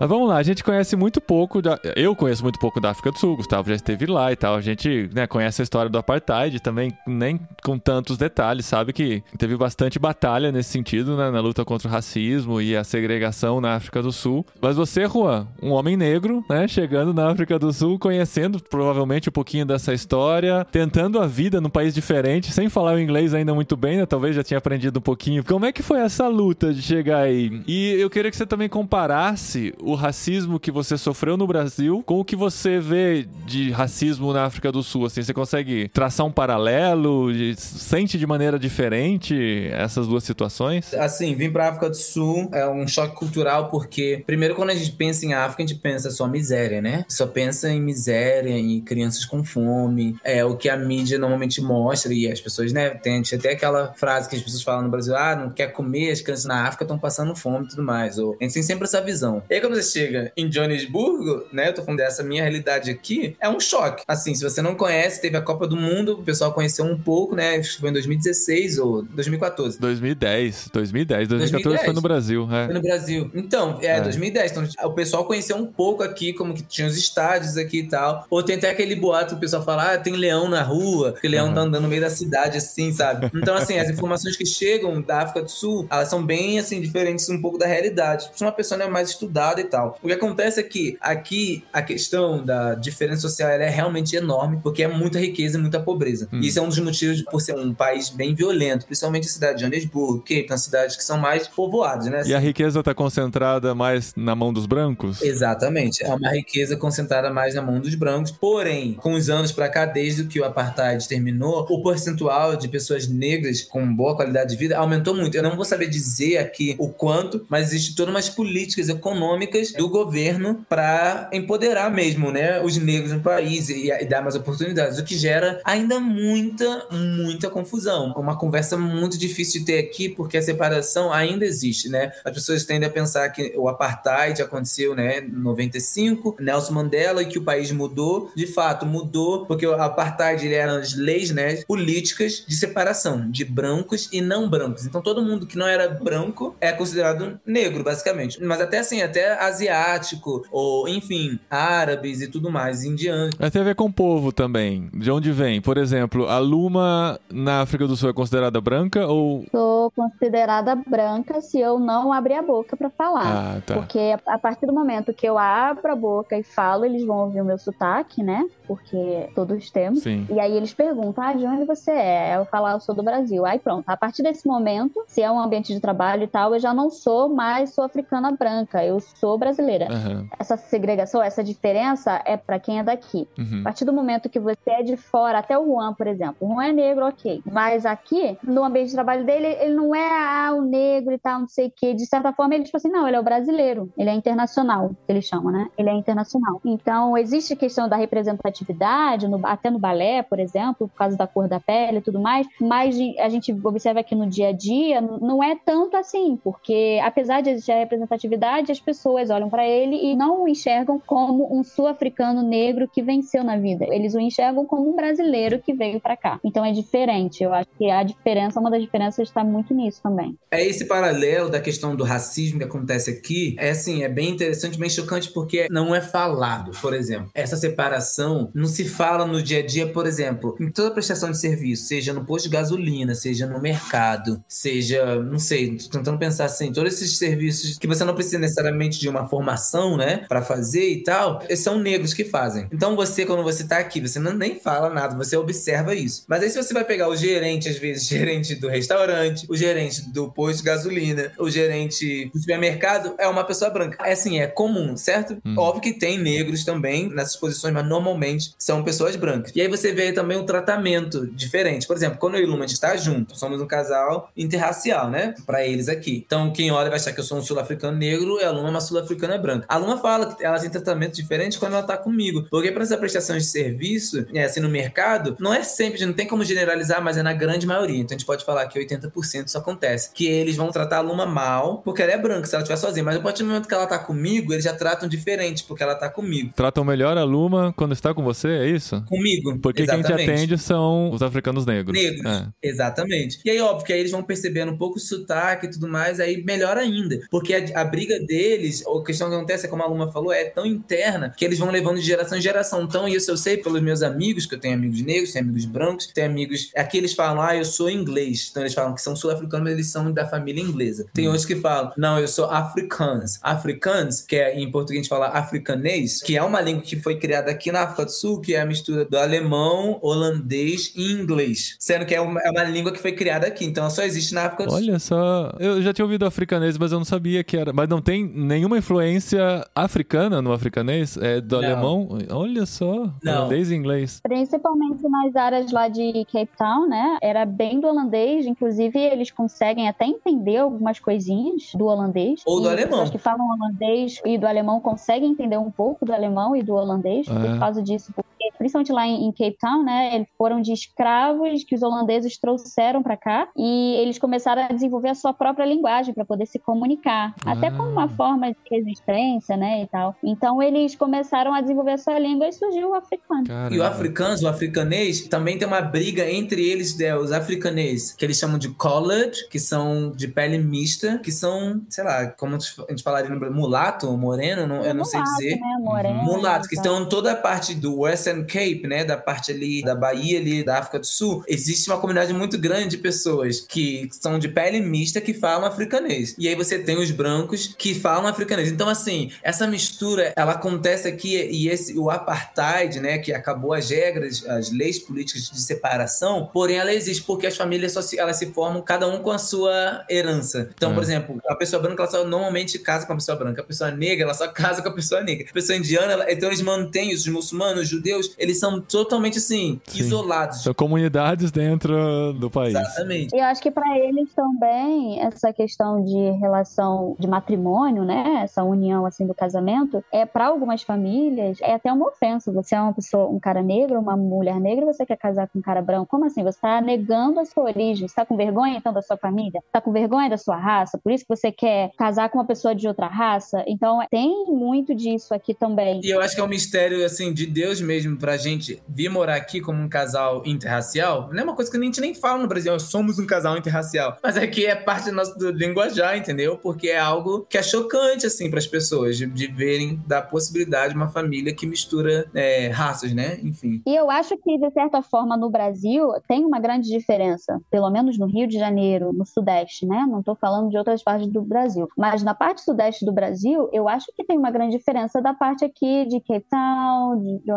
Mas 0.00 0.08
vamos 0.08 0.28
lá, 0.28 0.36
a 0.36 0.42
gente 0.42 0.62
conhece 0.62 0.94
muito 0.94 1.20
pouco 1.20 1.60
da. 1.60 1.78
Eu 1.96 2.14
conheço 2.14 2.42
muito 2.42 2.58
pouco 2.58 2.80
da 2.80 2.90
África 2.90 3.10
do 3.10 3.18
Sul, 3.18 3.36
Gustavo 3.36 3.68
já 3.68 3.74
esteve 3.74 4.06
lá 4.06 4.32
e 4.32 4.36
tal. 4.36 4.54
A 4.54 4.60
gente 4.60 5.10
né, 5.12 5.26
conhece 5.26 5.60
a 5.60 5.64
história 5.64 5.90
do 5.90 5.98
apartheid 5.98 6.60
também, 6.60 6.92
nem 7.06 7.40
com 7.64 7.78
tantos 7.78 8.16
detalhes, 8.16 8.66
sabe 8.66 8.92
que 8.92 9.22
teve 9.36 9.56
bastante 9.56 9.98
batalha 9.98 10.52
nesse 10.52 10.70
sentido, 10.70 11.16
né, 11.16 11.30
na 11.30 11.40
luta 11.40 11.64
contra 11.64 11.88
o 11.88 11.90
racismo 11.90 12.60
e 12.60 12.76
a 12.76 12.84
segregação 12.84 13.60
na 13.60 13.74
África 13.74 14.00
do 14.00 14.12
Sul. 14.12 14.46
Mas 14.60 14.76
você, 14.76 15.08
Juan, 15.08 15.48
um 15.60 15.70
homem 15.70 15.96
negro, 15.96 16.44
né, 16.48 16.68
chegando 16.68 17.12
na 17.12 17.30
África 17.30 17.58
do 17.58 17.72
Sul, 17.72 17.98
conhecendo 17.98 18.60
provavelmente 18.60 19.28
um 19.28 19.32
pouquinho 19.32 19.66
dessa 19.66 19.92
história, 19.92 20.64
tentando 20.70 21.18
a 21.18 21.26
vida 21.26 21.60
num 21.60 21.70
país 21.70 21.92
diferente, 21.92 22.52
sem 22.52 22.68
falar 22.68 22.94
o 22.94 23.00
inglês 23.00 23.34
ainda 23.34 23.52
muito 23.52 23.76
bem, 23.76 23.98
né? 23.98 24.06
Talvez 24.06 24.36
já 24.36 24.44
tinha 24.44 24.58
aprendido 24.58 24.98
um 24.98 25.02
pouquinho. 25.02 25.44
Como 25.44 25.66
é 25.66 25.72
que 25.72 25.82
foi 25.82 25.98
essa 25.98 26.28
luta 26.28 26.72
de 26.72 26.82
chegar 26.82 27.20
aí? 27.20 27.62
E 27.66 27.94
eu 27.98 28.08
queria 28.08 28.30
que 28.30 28.36
você 28.36 28.46
também 28.46 28.68
comparasse 28.68 29.74
o 29.88 29.94
racismo 29.94 30.60
que 30.60 30.70
você 30.70 30.98
sofreu 30.98 31.38
no 31.38 31.46
Brasil 31.46 32.02
com 32.04 32.20
o 32.20 32.24
que 32.24 32.36
você 32.36 32.78
vê 32.78 33.26
de 33.46 33.70
racismo 33.70 34.34
na 34.34 34.44
África 34.44 34.70
do 34.70 34.82
Sul. 34.82 35.06
Assim, 35.06 35.22
você 35.22 35.32
consegue 35.32 35.88
traçar 35.88 36.26
um 36.26 36.30
paralelo? 36.30 37.28
Sente 37.56 38.18
de 38.18 38.26
maneira 38.26 38.58
diferente 38.58 39.34
essas 39.72 40.06
duas 40.06 40.24
situações? 40.24 40.92
Assim, 40.92 41.34
vir 41.34 41.50
pra 41.50 41.70
África 41.70 41.88
do 41.88 41.96
Sul 41.96 42.50
é 42.52 42.68
um 42.68 42.86
choque 42.86 43.16
cultural 43.16 43.70
porque, 43.70 44.22
primeiro, 44.26 44.54
quando 44.54 44.70
a 44.70 44.74
gente 44.74 44.92
pensa 44.92 45.24
em 45.24 45.32
África, 45.32 45.62
a 45.62 45.66
gente 45.66 45.80
pensa 45.80 46.10
só 46.10 46.28
miséria, 46.28 46.82
né? 46.82 47.06
Só 47.08 47.26
pensa 47.26 47.70
em 47.70 47.80
miséria, 47.80 48.50
em 48.50 48.82
crianças 48.82 49.24
com 49.24 49.42
fome, 49.42 50.16
é 50.22 50.44
o 50.44 50.54
que 50.54 50.68
a 50.68 50.76
mídia 50.76 51.18
normalmente 51.18 51.62
mostra 51.62 52.12
e 52.12 52.30
as 52.30 52.42
pessoas, 52.42 52.74
né? 52.74 52.90
Tem 52.90 53.22
até 53.32 53.52
aquela 53.52 53.94
frase 53.94 54.28
que 54.28 54.36
as 54.36 54.42
pessoas 54.42 54.62
falam 54.62 54.82
no 54.82 54.90
Brasil: 54.90 55.16
ah, 55.16 55.34
não 55.34 55.50
quer 55.50 55.68
comer, 55.68 56.10
as 56.10 56.20
crianças 56.20 56.44
na 56.44 56.66
África 56.66 56.84
estão 56.84 56.98
passando 56.98 57.34
fome 57.34 57.64
e 57.64 57.68
tudo 57.68 57.82
mais. 57.82 58.18
Ou, 58.18 58.36
a 58.38 58.44
gente 58.44 58.52
tem 58.52 58.62
sempre 58.62 58.84
essa 58.84 59.00
visão. 59.00 59.42
E 59.48 59.54
aí, 59.54 59.60
quando 59.62 59.77
você 59.82 60.00
chega 60.00 60.32
em 60.36 60.48
Johannesburgo, 60.48 61.44
né? 61.52 61.68
Eu 61.68 61.74
tô 61.74 61.82
falando 61.82 61.98
dessa 61.98 62.22
minha 62.22 62.42
realidade 62.42 62.90
aqui, 62.90 63.36
é 63.40 63.48
um 63.48 63.60
choque. 63.60 64.02
Assim, 64.06 64.34
se 64.34 64.42
você 64.42 64.62
não 64.62 64.74
conhece, 64.74 65.20
teve 65.20 65.36
a 65.36 65.40
Copa 65.42 65.66
do 65.66 65.76
Mundo, 65.76 66.14
o 66.14 66.22
pessoal 66.22 66.52
conheceu 66.52 66.84
um 66.84 66.98
pouco, 66.98 67.34
né? 67.34 67.56
Acho 67.56 67.74
que 67.74 67.80
foi 67.80 67.90
em 67.90 67.92
2016 67.92 68.78
ou 68.78 69.02
2014. 69.02 69.78
2010, 69.78 70.70
2010, 70.72 71.28
2014 71.28 71.84
foi 71.84 71.94
no 71.94 72.00
Brasil. 72.00 72.46
Foi 72.48 72.56
É. 72.58 72.68
no 72.68 72.80
Brasil. 72.80 73.30
Então, 73.34 73.78
é, 73.80 73.98
É. 73.98 74.00
2010. 74.00 74.50
Então, 74.52 74.64
o 74.84 74.92
pessoal 74.92 75.24
conheceu 75.24 75.56
um 75.56 75.66
pouco 75.66 76.02
aqui, 76.02 76.32
como 76.32 76.54
que 76.54 76.62
tinha 76.62 76.86
os 76.86 76.96
estádios 76.96 77.56
aqui 77.56 77.80
e 77.80 77.88
tal. 77.88 78.26
Ou 78.30 78.42
tem 78.42 78.56
até 78.56 78.70
aquele 78.70 78.94
boato 78.96 79.30
que 79.30 79.34
o 79.36 79.40
pessoal 79.40 79.64
fala, 79.64 79.92
ah, 79.94 79.98
tem 79.98 80.14
leão 80.14 80.48
na 80.48 80.62
rua, 80.62 81.14
que 81.20 81.26
o 81.26 81.30
leão 81.30 81.48
Uhum. 81.48 81.54
tá 81.54 81.60
andando 81.62 81.82
no 81.82 81.88
meio 81.88 82.00
da 82.02 82.10
cidade, 82.10 82.58
assim, 82.58 82.92
sabe? 82.92 83.30
Então, 83.34 83.54
assim, 83.54 83.78
as 83.78 83.88
informações 83.88 84.36
que 84.36 84.44
chegam 84.46 85.00
da 85.00 85.20
África 85.22 85.42
do 85.42 85.50
Sul, 85.50 85.86
elas 85.90 86.08
são 86.08 86.24
bem, 86.24 86.58
assim, 86.58 86.80
diferentes 86.80 87.28
um 87.28 87.40
pouco 87.40 87.58
da 87.58 87.66
realidade. 87.66 88.30
Se 88.34 88.42
uma 88.42 88.52
pessoa 88.52 88.78
não 88.78 88.86
é 88.86 88.90
mais 88.90 89.10
estudada 89.10 89.60
e 89.60 89.64
tal. 89.68 89.98
O 90.02 90.06
que 90.06 90.12
acontece 90.12 90.60
é 90.60 90.62
que 90.62 90.96
aqui 91.00 91.64
a 91.72 91.82
questão 91.82 92.44
da 92.44 92.74
diferença 92.74 93.22
social 93.22 93.48
é 93.50 93.68
realmente 93.68 94.16
enorme, 94.16 94.58
porque 94.62 94.82
é 94.82 94.88
muita 94.88 95.18
riqueza 95.18 95.58
e 95.58 95.60
muita 95.60 95.80
pobreza. 95.80 96.28
Hum. 96.32 96.40
E 96.40 96.48
isso 96.48 96.58
é 96.58 96.62
um 96.62 96.68
dos 96.68 96.78
motivos 96.78 97.22
por 97.22 97.40
ser 97.40 97.56
um 97.56 97.74
país 97.74 98.08
bem 98.10 98.34
violento, 98.34 98.86
principalmente 98.86 99.26
a 99.26 99.30
cidade 99.30 99.58
de 99.58 99.64
Johannesburgo, 99.64 100.20
Cape 100.20 100.46
Town, 100.46 100.58
cidades 100.58 100.96
que 100.96 101.04
são 101.04 101.18
mais 101.18 101.46
povoadas, 101.48 102.06
né? 102.06 102.22
E 102.26 102.34
a 102.34 102.38
riqueza 102.38 102.82
tá 102.82 102.94
concentrada 102.94 103.74
mais 103.74 104.12
na 104.16 104.34
mão 104.34 104.52
dos 104.52 104.66
brancos? 104.66 105.22
Exatamente. 105.22 106.04
É 106.04 106.14
uma 106.14 106.30
riqueza 106.30 106.76
concentrada 106.76 107.30
mais 107.30 107.54
na 107.54 107.62
mão 107.62 107.80
dos 107.80 107.94
brancos. 107.94 108.30
Porém, 108.30 108.94
com 108.94 109.14
os 109.14 109.28
anos 109.28 109.52
pra 109.52 109.68
cá, 109.68 109.86
desde 109.86 110.24
que 110.24 110.40
o 110.40 110.44
apartheid 110.44 111.06
terminou, 111.08 111.66
o 111.68 111.82
percentual 111.82 112.56
de 112.56 112.68
pessoas 112.68 113.08
negras 113.08 113.62
com 113.62 113.94
boa 113.94 114.14
qualidade 114.16 114.50
de 114.50 114.56
vida 114.56 114.76
aumentou 114.76 115.14
muito. 115.14 115.34
Eu 115.36 115.42
não 115.42 115.56
vou 115.56 115.64
saber 115.64 115.88
dizer 115.88 116.38
aqui 116.38 116.74
o 116.78 116.88
quanto, 116.88 117.44
mas 117.48 117.68
existe 117.68 117.94
todas 117.94 118.14
umas 118.14 118.28
políticas 118.28 118.88
econômicas 118.88 119.57
do 119.72 119.88
governo 119.88 120.64
para 120.68 121.28
empoderar 121.32 121.90
mesmo, 121.90 122.30
né, 122.30 122.60
os 122.62 122.76
negros 122.76 123.12
no 123.12 123.20
país 123.20 123.68
e, 123.68 123.90
e 123.90 124.04
dar 124.04 124.22
mais 124.22 124.34
oportunidades, 124.34 124.98
o 124.98 125.04
que 125.04 125.16
gera 125.16 125.60
ainda 125.64 126.00
muita, 126.00 126.86
muita 126.90 127.50
confusão. 127.50 128.12
Uma 128.16 128.36
conversa 128.38 128.76
muito 128.76 129.18
difícil 129.18 129.60
de 129.60 129.66
ter 129.66 129.78
aqui, 129.78 130.08
porque 130.08 130.36
a 130.36 130.42
separação 130.42 131.12
ainda 131.12 131.44
existe, 131.44 131.88
né? 131.88 132.12
As 132.24 132.32
pessoas 132.32 132.64
tendem 132.64 132.88
a 132.88 132.92
pensar 132.92 133.28
que 133.30 133.52
o 133.56 133.68
apartheid 133.68 134.40
aconteceu, 134.42 134.94
né, 134.94 135.20
em 135.20 135.28
95, 135.30 136.36
Nelson 136.40 136.72
Mandela, 136.72 137.22
e 137.22 137.26
que 137.26 137.38
o 137.38 137.44
país 137.44 137.70
mudou. 137.70 138.30
De 138.34 138.46
fato, 138.46 138.86
mudou, 138.86 139.46
porque 139.46 139.66
o 139.66 139.74
apartheid 139.74 140.44
ele 140.44 140.54
eram 140.54 140.76
as 140.76 140.94
leis, 140.94 141.30
né, 141.30 141.62
políticas 141.66 142.44
de 142.46 142.56
separação 142.56 143.30
de 143.30 143.44
brancos 143.44 144.08
e 144.12 144.20
não 144.20 144.48
brancos. 144.48 144.86
Então 144.86 145.00
todo 145.00 145.22
mundo 145.22 145.46
que 145.46 145.56
não 145.56 145.66
era 145.66 145.88
branco 145.88 146.56
é 146.60 146.72
considerado 146.72 147.40
negro, 147.44 147.82
basicamente. 147.82 148.42
Mas 148.42 148.60
até 148.60 148.78
assim, 148.78 149.02
até 149.02 149.32
asiático, 149.48 150.44
ou 150.50 150.88
enfim, 150.88 151.38
árabes 151.50 152.20
e 152.20 152.28
tudo 152.28 152.50
mais, 152.50 152.84
indianos. 152.84 153.34
Mas 153.38 153.50
tem 153.50 153.60
a 153.62 153.64
ver 153.64 153.74
com 153.74 153.84
o 153.86 153.92
povo 153.92 154.32
também. 154.32 154.88
De 154.94 155.10
onde 155.10 155.32
vem? 155.32 155.60
Por 155.60 155.76
exemplo, 155.76 156.26
a 156.28 156.38
Luma 156.38 157.18
na 157.30 157.62
África 157.62 157.86
do 157.86 157.96
Sul 157.96 158.10
é 158.10 158.12
considerada 158.12 158.60
branca 158.60 159.06
ou. 159.06 159.44
Sou 159.50 159.90
considerada 159.92 160.74
branca 160.76 161.40
se 161.40 161.58
eu 161.58 161.78
não 161.78 162.12
abrir 162.12 162.34
a 162.34 162.42
boca 162.42 162.76
pra 162.76 162.90
falar. 162.90 163.56
Ah, 163.56 163.60
tá. 163.64 163.74
Porque 163.74 164.14
a- 164.26 164.38
partir 164.38 164.66
do 164.66 164.72
momento 164.72 165.12
que 165.12 165.26
eu 165.28 165.36
abro 165.38 165.90
a 165.92 165.96
boca 165.96 166.36
e 166.38 166.42
falo, 166.42 166.84
eles 166.84 167.04
vão 167.04 167.18
ouvir 167.24 167.40
o 167.40 167.44
meu 167.44 167.58
sotaque, 167.58 168.22
né? 168.22 168.44
Porque 168.66 169.28
todos 169.34 169.70
temos. 169.70 170.00
Sim. 170.00 170.26
E 170.30 170.38
aí 170.38 170.54
eles 170.56 170.74
perguntam, 170.74 171.24
ah, 171.24 171.32
de 171.32 171.44
onde 171.44 171.64
você 171.64 171.90
é? 171.90 172.36
Eu 172.36 172.44
falo, 172.46 172.66
ah, 172.66 172.72
eu 172.72 172.80
sou 172.80 172.94
do 172.94 173.02
Brasil. 173.02 173.44
Aí 173.46 173.58
pronto, 173.58 173.84
a 173.86 173.96
partir 173.96 174.22
desse 174.22 174.46
momento, 174.46 175.02
se 175.06 175.22
é 175.22 175.30
um 175.30 175.38
ambiente 175.40 175.72
de 175.72 175.80
trabalho 175.80 176.24
e 176.24 176.26
tal, 176.26 176.54
eu 176.54 176.60
já 176.60 176.74
não 176.74 176.90
sou 176.90 177.28
mais 177.28 177.74
sul-africana 177.74 178.32
branca, 178.32 178.84
eu 178.84 179.00
sou 179.00 179.37
brasileira. 179.38 179.86
Aham. 179.90 180.26
Essa 180.38 180.56
segregação, 180.56 181.22
essa 181.22 181.42
diferença 181.42 182.20
é 182.24 182.36
pra 182.36 182.58
quem 182.58 182.78
é 182.78 182.82
daqui. 182.82 183.26
Uhum. 183.38 183.60
A 183.60 183.64
partir 183.64 183.84
do 183.84 183.92
momento 183.92 184.28
que 184.28 184.38
você 184.40 184.70
é 184.70 184.82
de 184.82 184.96
fora, 184.96 185.38
até 185.38 185.58
o 185.58 185.64
Juan, 185.66 185.94
por 185.94 186.06
exemplo. 186.06 186.36
O 186.40 186.48
Juan 186.54 186.66
é 186.66 186.72
negro, 186.72 187.06
ok. 187.06 187.42
Mas 187.50 187.86
aqui, 187.86 188.36
no 188.42 188.64
ambiente 188.64 188.88
de 188.88 188.94
trabalho 188.94 189.24
dele, 189.24 189.46
ele 189.46 189.74
não 189.74 189.94
é 189.94 190.08
ah, 190.10 190.52
o 190.54 190.62
negro 190.62 191.12
e 191.14 191.18
tal, 191.18 191.40
não 191.40 191.48
sei 191.48 191.68
o 191.68 191.72
quê. 191.74 191.94
De 191.94 192.06
certa 192.06 192.32
forma, 192.32 192.54
ele, 192.54 192.64
tipo 192.64 192.76
assim, 192.76 192.88
não, 192.90 193.06
ele 193.06 193.16
é 193.16 193.20
o 193.20 193.24
brasileiro. 193.24 193.90
Ele 193.96 194.10
é 194.10 194.14
internacional, 194.14 194.90
que 195.06 195.12
eles 195.12 195.24
chamam, 195.24 195.52
né? 195.52 195.68
Ele 195.78 195.88
é 195.88 195.94
internacional. 195.94 196.60
Então, 196.64 197.16
existe 197.16 197.52
a 197.52 197.56
questão 197.56 197.88
da 197.88 197.96
representatividade, 197.96 199.28
no- 199.28 199.40
até 199.46 199.70
no 199.70 199.78
balé, 199.78 200.22
por 200.22 200.38
exemplo, 200.38 200.88
por 200.88 200.96
causa 200.96 201.16
da 201.16 201.26
cor 201.26 201.48
da 201.48 201.60
pele 201.60 201.98
e 201.98 202.02
tudo 202.02 202.20
mais. 202.20 202.46
Mas 202.60 202.96
a 203.18 203.28
gente 203.28 203.52
observa 203.64 204.02
que 204.02 204.14
no 204.14 204.26
dia 204.26 204.48
a 204.48 204.52
dia, 204.52 205.00
não 205.00 205.42
é 205.42 205.56
tanto 205.56 205.96
assim. 205.96 206.38
Porque, 206.42 207.00
apesar 207.02 207.40
de 207.40 207.50
existir 207.50 207.72
a 207.72 207.78
representatividade, 207.78 208.72
as 208.72 208.80
pessoas 208.80 209.17
olham 209.30 209.48
pra 209.48 209.66
ele 209.66 209.96
e 209.96 210.16
não 210.16 210.44
o 210.44 210.48
enxergam 210.48 211.00
como 211.04 211.56
um 211.56 211.62
sul-africano 211.62 212.42
negro 212.42 212.88
que 212.88 213.02
venceu 213.02 213.44
na 213.44 213.56
vida. 213.56 213.86
Eles 213.88 214.14
o 214.14 214.20
enxergam 214.20 214.64
como 214.64 214.90
um 214.90 214.96
brasileiro 214.96 215.60
que 215.60 215.72
veio 215.72 216.00
pra 216.00 216.16
cá. 216.16 216.40
Então 216.44 216.64
é 216.64 216.72
diferente. 216.72 217.42
Eu 217.42 217.52
acho 217.52 217.68
que 217.76 217.90
a 217.90 218.02
diferença, 218.02 218.60
uma 218.60 218.70
das 218.70 218.80
diferenças 218.80 219.28
está 219.28 219.44
muito 219.44 219.74
nisso 219.74 220.00
também. 220.02 220.36
É 220.50 220.64
esse 220.64 220.86
paralelo 220.86 221.50
da 221.50 221.60
questão 221.60 221.94
do 221.94 222.04
racismo 222.04 222.58
que 222.58 222.64
acontece 222.64 223.10
aqui, 223.10 223.56
é 223.58 223.70
assim, 223.70 224.02
é 224.02 224.08
bem 224.08 224.30
interessante, 224.30 224.78
bem 224.78 224.90
chocante, 224.90 225.30
porque 225.30 225.66
não 225.70 225.94
é 225.94 226.00
falado, 226.00 226.72
por 226.80 226.94
exemplo. 226.94 227.30
Essa 227.34 227.56
separação 227.56 228.50
não 228.54 228.66
se 228.66 228.84
fala 228.84 229.26
no 229.26 229.42
dia 229.42 229.60
a 229.60 229.66
dia, 229.66 229.86
por 229.86 230.06
exemplo, 230.06 230.56
em 230.60 230.70
toda 230.70 230.90
prestação 230.90 231.30
de 231.30 231.38
serviço, 231.38 231.86
seja 231.86 232.12
no 232.12 232.24
posto 232.24 232.46
de 232.46 232.50
gasolina, 232.52 233.14
seja 233.14 233.46
no 233.46 233.60
mercado, 233.60 234.42
seja, 234.48 235.16
não 235.22 235.38
sei, 235.38 235.76
tô 235.76 235.98
tentando 235.98 236.18
pensar 236.18 236.44
assim, 236.44 236.72
todos 236.72 236.94
esses 236.94 237.18
serviços 237.18 237.78
que 237.78 237.86
você 237.86 238.04
não 238.04 238.14
precisa 238.14 238.38
necessariamente 238.38 238.98
de 238.98 239.07
de 239.08 239.16
uma 239.16 239.28
formação, 239.28 239.96
né, 239.96 240.24
para 240.28 240.42
fazer 240.42 240.88
e 240.88 241.02
tal, 241.02 241.42
são 241.56 241.78
negros 241.78 242.14
que 242.14 242.24
fazem. 242.24 242.66
Então 242.72 242.94
você, 242.94 243.24
quando 243.24 243.42
você 243.42 243.64
tá 243.64 243.78
aqui, 243.78 244.00
você 244.00 244.18
não, 244.18 244.32
nem 244.32 244.58
fala 244.58 244.90
nada, 244.90 245.16
você 245.16 245.36
observa 245.36 245.94
isso. 245.94 246.24
Mas 246.28 246.42
aí 246.42 246.50
se 246.50 246.62
você 246.62 246.74
vai 246.74 246.84
pegar 246.84 247.08
o 247.08 247.16
gerente, 247.16 247.68
às 247.68 247.78
vezes, 247.78 248.06
gerente 248.08 248.54
do 248.54 248.68
restaurante, 248.68 249.46
o 249.48 249.56
gerente 249.56 250.08
do 250.10 250.30
posto 250.30 250.58
de 250.58 250.64
gasolina, 250.64 251.32
o 251.38 251.48
gerente 251.50 252.30
do 252.32 252.38
supermercado, 252.38 253.14
é 253.18 253.26
uma 253.26 253.44
pessoa 253.44 253.70
branca. 253.70 254.04
É 254.04 254.12
assim, 254.12 254.38
é 254.38 254.46
comum, 254.46 254.96
certo? 254.96 255.38
Hum. 255.44 255.54
Óbvio 255.56 255.82
que 255.82 255.98
tem 255.98 256.18
negros 256.18 256.64
também 256.64 257.08
nessas 257.08 257.36
posições, 257.36 257.72
mas 257.72 257.86
normalmente 257.86 258.54
são 258.58 258.82
pessoas 258.82 259.16
brancas. 259.16 259.52
E 259.54 259.60
aí 259.60 259.68
você 259.68 259.92
vê 259.92 260.12
também 260.12 260.38
um 260.38 260.44
tratamento 260.44 261.26
diferente. 261.26 261.86
Por 261.86 261.96
exemplo, 261.96 262.18
quando 262.18 262.36
eu 262.36 262.42
e 262.42 262.46
Luma 262.46 262.64
a 262.64 262.66
gente 262.66 262.80
tá 262.80 262.96
junto, 262.96 263.36
somos 263.36 263.60
um 263.60 263.66
casal 263.66 264.30
interracial, 264.36 265.10
né? 265.10 265.34
Pra 265.46 265.66
eles 265.66 265.88
aqui. 265.88 266.22
Então 266.26 266.52
quem 266.52 266.70
olha 266.70 266.90
vai 266.90 266.98
achar 266.98 267.12
que 267.12 267.20
eu 267.20 267.24
sou 267.24 267.38
um 267.38 267.42
sul-africano 267.42 267.96
negro 267.96 268.38
e 268.40 268.44
a 268.44 268.50
Luma 268.50 268.68
é 268.68 268.70
uma 268.70 268.80
sul-africana 268.98 269.38
branca. 269.38 269.66
A 269.68 269.76
Luma 269.76 269.98
fala 269.98 270.34
que 270.34 270.44
ela 270.44 270.58
tem 270.58 270.70
tratamento 270.70 271.14
diferente 271.14 271.58
quando 271.58 271.74
ela 271.74 271.82
tá 271.82 271.96
comigo. 271.96 272.46
Porque 272.50 272.70
para 272.72 272.82
essa 272.82 272.96
prestação 272.96 273.36
de 273.36 273.44
serviço, 273.44 274.26
é, 274.32 274.44
assim, 274.44 274.60
no 274.60 274.68
mercado, 274.68 275.36
não 275.38 275.52
é 275.52 275.62
sempre, 275.62 276.04
não 276.04 276.12
tem 276.12 276.26
como 276.26 276.44
generalizar, 276.44 277.02
mas 277.02 277.16
é 277.16 277.22
na 277.22 277.32
grande 277.32 277.66
maioria. 277.66 277.98
Então 277.98 278.14
a 278.14 278.18
gente 278.18 278.26
pode 278.26 278.44
falar 278.44 278.66
que 278.66 278.78
80% 278.78 279.46
isso 279.46 279.58
acontece. 279.58 280.10
Que 280.12 280.26
eles 280.26 280.56
vão 280.56 280.70
tratar 280.70 280.98
a 280.98 281.00
Luma 281.00 281.26
mal, 281.26 281.82
porque 281.82 282.02
ela 282.02 282.12
é 282.12 282.18
branca, 282.18 282.46
se 282.46 282.54
ela 282.54 282.62
estiver 282.62 282.76
sozinha. 282.76 283.04
Mas 283.04 283.16
a 283.16 283.20
partir 283.20 283.42
do 283.42 283.48
momento 283.48 283.68
que 283.68 283.74
ela 283.74 283.86
tá 283.86 283.98
comigo, 283.98 284.52
eles 284.52 284.64
já 284.64 284.74
tratam 284.74 285.08
diferente, 285.08 285.64
porque 285.64 285.82
ela 285.82 285.94
tá 285.94 286.08
comigo. 286.08 286.52
Tratam 286.54 286.84
melhor 286.84 287.16
a 287.16 287.24
Luma 287.24 287.72
quando 287.76 287.92
está 287.92 288.12
com 288.12 288.22
você, 288.22 288.48
é 288.48 288.68
isso? 288.68 289.02
Comigo. 289.08 289.58
Porque 289.58 289.82
exatamente. 289.82 290.06
quem 290.08 290.16
te 290.16 290.32
atende 290.32 290.58
são 290.58 291.10
os 291.10 291.22
africanos 291.22 291.66
negros. 291.66 291.98
Negros. 291.98 292.24
É. 292.30 292.46
Exatamente. 292.62 293.40
E 293.44 293.50
aí, 293.50 293.60
óbvio, 293.60 293.86
que 293.86 293.92
aí 293.92 294.00
eles 294.00 294.12
vão 294.12 294.22
percebendo 294.22 294.72
um 294.72 294.78
pouco 294.78 294.96
o 294.96 295.00
sotaque 295.00 295.66
e 295.66 295.70
tudo 295.70 295.88
mais, 295.88 296.20
aí 296.20 296.42
melhor 296.44 296.76
ainda. 296.76 297.20
Porque 297.30 297.54
a, 297.54 297.80
a 297.80 297.84
briga 297.84 298.18
deles, 298.20 298.82
a 298.96 299.04
questão 299.04 299.28
que 299.28 299.34
acontece, 299.34 299.66
é 299.66 299.68
como 299.68 299.82
a 299.82 299.86
Luma 299.86 300.10
falou, 300.10 300.32
é 300.32 300.44
tão 300.44 300.64
interna 300.64 301.34
que 301.36 301.44
eles 301.44 301.58
vão 301.58 301.70
levando 301.70 301.96
de 301.96 302.06
geração 302.06 302.38
em 302.38 302.40
geração. 302.40 302.82
Então, 302.82 303.06
isso 303.06 303.30
eu 303.30 303.36
sei 303.36 303.56
pelos 303.56 303.80
meus 303.82 304.02
amigos, 304.02 304.46
que 304.46 304.54
eu 304.54 304.60
tenho 304.60 304.74
amigos 304.74 305.00
negros, 305.02 305.32
tenho 305.32 305.44
amigos 305.44 305.64
brancos, 305.64 306.06
tenho 306.06 306.28
amigos. 306.28 306.70
Aqui 306.74 306.98
eles 306.98 307.12
falam, 307.12 307.42
ah, 307.42 307.56
eu 307.56 307.64
sou 307.64 307.90
inglês. 307.90 308.48
Então 308.50 308.62
eles 308.62 308.74
falam 308.74 308.94
que 308.94 309.02
são 309.02 309.14
sul-africanos, 309.14 309.64
mas 309.64 309.72
eles 309.74 309.86
são 309.88 310.10
da 310.12 310.26
família 310.26 310.62
inglesa. 310.62 311.06
Tem 311.12 311.26
outros 311.26 311.44
que 311.44 311.56
falam, 311.56 311.92
não, 311.96 312.18
eu 312.18 312.28
sou 312.28 312.46
africans. 312.46 313.38
Africans, 313.42 314.22
que 314.22 314.36
é 314.36 314.58
em 314.58 314.70
português 314.70 315.00
a 315.00 315.02
gente 315.02 315.08
fala 315.08 315.28
africanês, 315.28 316.22
que 316.22 316.36
é 316.36 316.42
uma 316.42 316.60
língua 316.60 316.82
que 316.82 316.96
foi 316.96 317.16
criada 317.18 317.50
aqui 317.50 317.70
na 317.70 317.82
África 317.82 318.04
do 318.04 318.10
Sul, 318.10 318.40
que 318.40 318.54
é 318.54 318.60
a 318.60 318.66
mistura 318.66 319.04
do 319.04 319.16
alemão, 319.16 319.98
holandês 320.02 320.92
e 320.96 321.12
inglês. 321.12 321.76
Sendo 321.78 322.06
que 322.06 322.14
é 322.14 322.20
uma, 322.20 322.40
é 322.40 322.50
uma 322.50 322.64
língua 322.64 322.92
que 322.92 322.98
foi 322.98 323.12
criada 323.12 323.46
aqui, 323.46 323.64
então 323.64 323.84
ela 323.84 323.90
só 323.90 324.02
existe 324.02 324.34
na 324.34 324.46
África 324.46 324.64
do 324.64 324.70
Sul. 324.70 324.78
Olha 324.78 324.98
só, 324.98 325.54
eu 325.58 325.82
já 325.82 325.92
tinha 325.92 326.04
ouvido 326.04 326.24
africanês, 326.24 326.78
mas 326.78 326.92
eu 326.92 326.98
não 326.98 327.04
sabia 327.04 327.44
que 327.44 327.56
era. 327.56 327.72
Mas 327.72 327.88
não 327.88 328.00
tem 328.00 328.24
nenhuma 328.24 328.77
influência 328.78 329.64
africana 329.74 330.40
no 330.42 330.52
africanês? 330.52 331.16
É 331.16 331.40
do 331.40 331.60
Não. 331.60 331.64
alemão? 331.64 332.08
Olha 332.30 332.64
só, 332.66 333.10
Não. 333.22 333.32
holandês 333.40 333.70
e 333.70 333.74
inglês. 333.74 334.20
Principalmente 334.22 335.02
nas 335.08 335.36
áreas 335.36 335.70
lá 335.72 335.88
de 335.88 336.24
Cape 336.32 336.50
Town, 336.56 336.88
né? 336.88 337.18
Era 337.22 337.44
bem 337.44 337.80
do 337.80 337.86
holandês, 337.86 338.46
inclusive 338.46 338.98
eles 338.98 339.30
conseguem 339.30 339.88
até 339.88 340.06
entender 340.06 340.56
algumas 340.58 340.98
coisinhas 340.98 341.70
do 341.74 341.86
holandês. 341.86 342.42
Ou 342.46 342.60
do 342.60 342.68
E 342.68 342.72
alemão. 342.72 342.90
pessoas 342.90 343.10
que 343.10 343.18
falam 343.18 343.46
holandês 343.46 344.20
e 344.24 344.38
do 344.38 344.46
alemão 344.46 344.80
conseguem 344.80 345.30
entender 345.30 345.58
um 345.58 345.70
pouco 345.70 346.04
do 346.06 346.12
alemão 346.12 346.56
e 346.56 346.62
do 346.62 346.74
holandês 346.74 347.26
É. 347.28 347.32
por 347.32 347.58
causa 347.58 347.82
disso, 347.82 348.12
porque 348.14 348.37
principalmente 348.58 348.92
lá 348.92 349.06
em, 349.06 349.26
em 349.26 349.32
Cape 349.32 349.56
Town, 349.60 349.82
né? 349.84 350.14
Eles 350.14 350.28
foram 350.36 350.60
de 350.60 350.72
escravos 350.72 351.64
que 351.64 351.74
os 351.74 351.82
holandeses 351.82 352.38
trouxeram 352.38 353.02
para 353.02 353.16
cá 353.16 353.48
e 353.56 353.94
eles 353.98 354.18
começaram 354.18 354.62
a 354.64 354.68
desenvolver 354.68 355.08
a 355.10 355.14
sua 355.14 355.32
própria 355.32 355.64
linguagem 355.64 356.12
para 356.12 356.24
poder 356.24 356.46
se 356.46 356.58
comunicar, 356.58 357.34
até 357.44 357.70
como 357.70 357.88
uma 357.90 358.04
Ah. 358.04 358.08
forma 358.08 358.50
de 358.50 358.56
resistência, 358.70 359.56
né, 359.56 359.82
e 359.82 359.86
tal. 359.86 360.14
Então 360.22 360.62
eles 360.62 360.94
começaram 360.96 361.52
a 361.54 361.60
desenvolver 361.60 361.92
a 361.92 361.98
sua 361.98 362.18
língua 362.18 362.48
e 362.48 362.52
surgiu 362.52 362.90
o 362.90 362.94
africano. 362.94 363.44
Caramba. 363.46 363.74
E 363.74 363.78
o 363.78 363.84
africano, 363.84 364.36
o 364.42 364.48
africanês, 364.48 365.26
também 365.28 365.58
tem 365.58 365.66
uma 365.68 365.80
briga 365.80 366.28
entre 366.30 366.66
eles, 366.68 366.96
né, 366.98 367.16
os 367.16 367.32
africanês, 367.32 368.12
que 368.12 368.24
eles 368.24 368.36
chamam 368.38 368.58
de 368.58 368.68
colored, 368.70 369.48
que 369.48 369.58
são 369.58 370.10
de 370.10 370.28
pele 370.28 370.58
mista, 370.58 371.18
que 371.18 371.30
são, 371.30 371.80
sei 371.88 372.04
lá, 372.04 372.26
como 372.28 372.56
a 372.56 372.58
gente 372.90 373.02
falaria 373.02 373.30
no 373.30 373.38
Brasil, 373.38 373.56
mulato, 373.56 374.10
moreno, 374.16 374.66
não, 374.66 374.84
eu 374.84 374.94
não 374.94 375.04
sei 375.04 375.20
Mulato, 375.20 375.38
dizer. 375.38 375.56
Né, 375.60 375.76
moreno, 375.80 376.22
Mulatos, 376.24 376.68
que 376.68 376.74
estão 376.74 377.02
em 377.02 377.08
toda 377.08 377.32
a 377.32 377.36
parte 377.36 377.74
do 377.74 378.00
Western 378.00 378.44
Cape, 378.48 378.86
né? 378.88 379.04
Da 379.04 379.16
parte 379.16 379.52
ali 379.52 379.82
da 379.82 379.94
Bahia, 379.94 380.38
ali 380.40 380.64
da 380.64 380.78
África 380.78 380.98
do 380.98 381.06
Sul. 381.06 381.44
Existe 381.46 381.88
uma 381.90 381.98
comunidade 382.00 382.32
muito 382.32 382.58
grande 382.58 382.88
de 382.88 382.98
pessoas 382.98 383.60
que 383.60 384.08
são 384.10 384.38
de 384.38 384.48
pele 384.48 384.80
mista 384.80 385.20
que 385.20 385.34
falam 385.34 385.66
africanês. 385.68 386.34
E 386.38 386.48
aí 386.48 386.54
você 386.54 386.78
tem 386.78 386.96
os 386.98 387.10
brancos 387.10 387.74
que 387.78 387.94
falam 387.94 388.26
africanês. 388.26 388.70
Então, 388.72 388.88
assim, 388.88 389.30
essa 389.42 389.66
mistura, 389.66 390.32
ela 390.36 390.52
acontece 390.52 391.06
aqui 391.06 391.36
e 391.36 391.68
esse, 391.68 391.96
o 391.98 392.10
apartheid, 392.10 393.00
né? 393.00 393.18
Que 393.18 393.32
acabou 393.32 393.72
as 393.72 393.90
regras, 393.90 394.44
as 394.46 394.70
leis 394.72 394.98
políticas 394.98 395.50
de 395.50 395.60
separação, 395.60 396.48
porém 396.52 396.76
ela 396.78 396.92
existe 396.92 397.22
porque 397.22 397.46
as 397.46 397.56
famílias 397.56 397.92
só 397.92 398.02
se, 398.02 398.18
elas 398.18 398.36
se 398.38 398.46
formam 398.46 398.80
cada 398.82 399.06
um 399.08 399.18
com 399.18 399.30
a 399.30 399.38
sua 399.38 400.04
herança. 400.10 400.70
Então, 400.74 400.92
É. 400.92 400.94
por 400.94 401.02
exemplo, 401.02 401.40
a 401.48 401.54
pessoa 401.54 401.80
branca, 401.82 402.02
ela 402.02 402.10
só 402.10 402.24
normalmente 402.24 402.78
casa 402.78 403.06
com 403.06 403.12
a 403.12 403.16
pessoa 403.16 403.36
branca. 403.36 403.60
A 403.60 403.64
pessoa 403.64 403.90
negra, 403.90 404.24
ela 404.24 404.34
só 404.34 404.48
casa 404.52 404.82
com 404.82 404.88
a 404.88 404.92
pessoa 404.94 405.20
negra. 405.22 405.46
A 405.50 405.52
pessoa 405.52 405.76
indiana, 405.76 406.12
ela- 406.12 406.32
então 406.32 406.48
eles 406.48 406.62
mantêm, 406.62 407.12
os 407.14 407.26
muçulmanos, 407.26 407.82
os 407.82 407.88
judeus, 407.88 408.32
eles 408.38 408.58
são 408.58 408.80
totalmente 408.80 409.38
assim, 409.38 409.80
Sim. 409.86 410.00
isolados. 410.00 410.62
São 410.62 410.72
comunidades 410.72 411.50
dentro 411.50 412.32
do 412.34 412.48
país. 412.48 412.74
Exatamente. 412.74 413.36
Eu 413.36 413.44
acho 413.44 413.60
que 413.60 413.70
para 413.70 413.98
eles 413.98 414.32
também 414.34 415.20
essa 415.20 415.52
questão 415.52 416.02
de 416.04 416.30
relação 416.38 417.16
de 417.18 417.26
matrimônio, 417.26 418.04
né, 418.04 418.40
essa 418.44 418.62
união 418.62 419.04
assim 419.04 419.26
do 419.26 419.34
casamento, 419.34 420.02
é 420.12 420.24
para 420.24 420.46
algumas 420.46 420.82
famílias 420.82 421.58
é 421.60 421.74
até 421.74 421.92
uma 421.92 422.08
ofensa. 422.08 422.52
Você 422.52 422.74
é 422.74 422.80
uma 422.80 422.92
pessoa, 422.92 423.28
um 423.28 423.40
cara 423.40 423.62
negro, 423.62 423.98
uma 423.98 424.16
mulher 424.16 424.60
negra, 424.60 424.86
você 424.86 425.04
quer 425.04 425.16
casar 425.16 425.48
com 425.48 425.58
um 425.58 425.62
cara 425.62 425.82
branco? 425.82 426.06
Como 426.06 426.24
assim? 426.24 426.42
Você 426.42 426.58
está 426.58 426.80
negando 426.80 427.40
a 427.40 427.44
sua 427.44 427.64
origem? 427.64 428.06
Você 428.06 428.12
está 428.12 428.24
com 428.24 428.36
vergonha 428.36 428.76
então 428.76 428.92
da 428.92 429.02
sua 429.02 429.16
família? 429.16 429.60
Está 429.66 429.80
com 429.80 429.92
vergonha 429.92 430.30
da 430.30 430.36
sua 430.36 430.56
raça? 430.56 430.98
Por 430.98 431.12
isso 431.12 431.24
que 431.24 431.34
você 431.36 431.50
quer 431.50 431.90
casar 431.96 432.28
com 432.28 432.38
uma 432.38 432.44
pessoa 432.44 432.74
de 432.74 432.86
outra 432.86 433.06
raça? 433.06 433.64
Então 433.66 434.00
tem 434.10 434.46
muito 434.46 434.94
disso 434.94 435.34
aqui 435.34 435.54
também. 435.54 436.00
E 436.04 436.10
eu 436.10 436.20
acho 436.20 436.34
que 436.34 436.40
é 436.40 436.44
um 436.44 436.48
mistério, 436.48 437.04
assim, 437.04 437.32
de 437.32 437.46
Deus 437.46 437.80
mesmo 437.80 438.16
pra 438.28 438.36
gente 438.36 438.82
vir 438.86 439.08
morar 439.08 439.36
aqui 439.36 439.58
como 439.58 439.82
um 439.82 439.88
casal 439.88 440.42
interracial. 440.44 441.30
Não 441.32 441.40
é 441.40 441.44
uma 441.44 441.54
coisa 441.54 441.70
que 441.70 441.78
a 441.78 441.80
gente 441.80 441.98
nem 441.98 442.12
fala 442.12 442.42
no 442.42 442.46
Brasil, 442.46 442.78
somos 442.78 443.18
um 443.18 443.24
casal 443.24 443.56
interracial. 443.56 444.18
Mas 444.22 444.36
aqui 444.36 444.66
é 444.66 444.74
parte 444.74 445.08
do 445.08 445.16
nosso 445.16 445.34
linguajar, 445.48 446.18
entendeu? 446.18 446.58
Porque 446.58 446.88
é 446.88 446.98
algo 446.98 447.46
que 447.48 447.56
é 447.56 447.62
chocante, 447.62 448.26
assim, 448.26 448.50
pras 448.50 448.66
pessoas, 448.66 449.16
de, 449.16 449.24
de 449.24 449.46
verem 449.46 449.98
da 450.06 450.20
possibilidade 450.20 450.92
de 450.92 450.96
uma 450.98 451.08
família 451.08 451.54
que 451.54 451.66
mistura 451.66 452.28
é, 452.34 452.68
raças, 452.68 453.14
né? 453.14 453.38
Enfim. 453.42 453.80
E 453.86 453.96
eu 453.96 454.10
acho 454.10 454.36
que, 454.36 454.58
de 454.58 454.70
certa 454.72 455.00
forma, 455.00 455.34
no 455.34 455.48
Brasil 455.48 456.12
tem 456.28 456.44
uma 456.44 456.60
grande 456.60 456.90
diferença, 456.90 457.58
pelo 457.70 457.88
menos 457.88 458.18
no 458.18 458.26
Rio 458.26 458.46
de 458.46 458.58
Janeiro, 458.58 459.10
no 459.10 459.24
Sudeste, 459.24 459.86
né? 459.86 460.06
Não 460.06 460.20
estou 460.20 460.36
falando 460.36 460.68
de 460.68 460.76
outras 460.76 461.02
partes 461.02 461.28
do 461.28 461.40
Brasil. 461.40 461.88
Mas 461.96 462.22
na 462.22 462.34
parte 462.34 462.60
Sudeste 462.60 463.06
do 463.06 463.12
Brasil, 463.12 463.70
eu 463.72 463.88
acho 463.88 464.12
que 464.14 464.22
tem 464.22 464.36
uma 464.36 464.50
grande 464.50 464.76
diferença 464.76 465.22
da 465.22 465.32
parte 465.32 465.64
aqui 465.64 466.04
de 466.04 466.20
Cape 466.20 466.44
Town, 466.50 467.40
de 467.42 467.50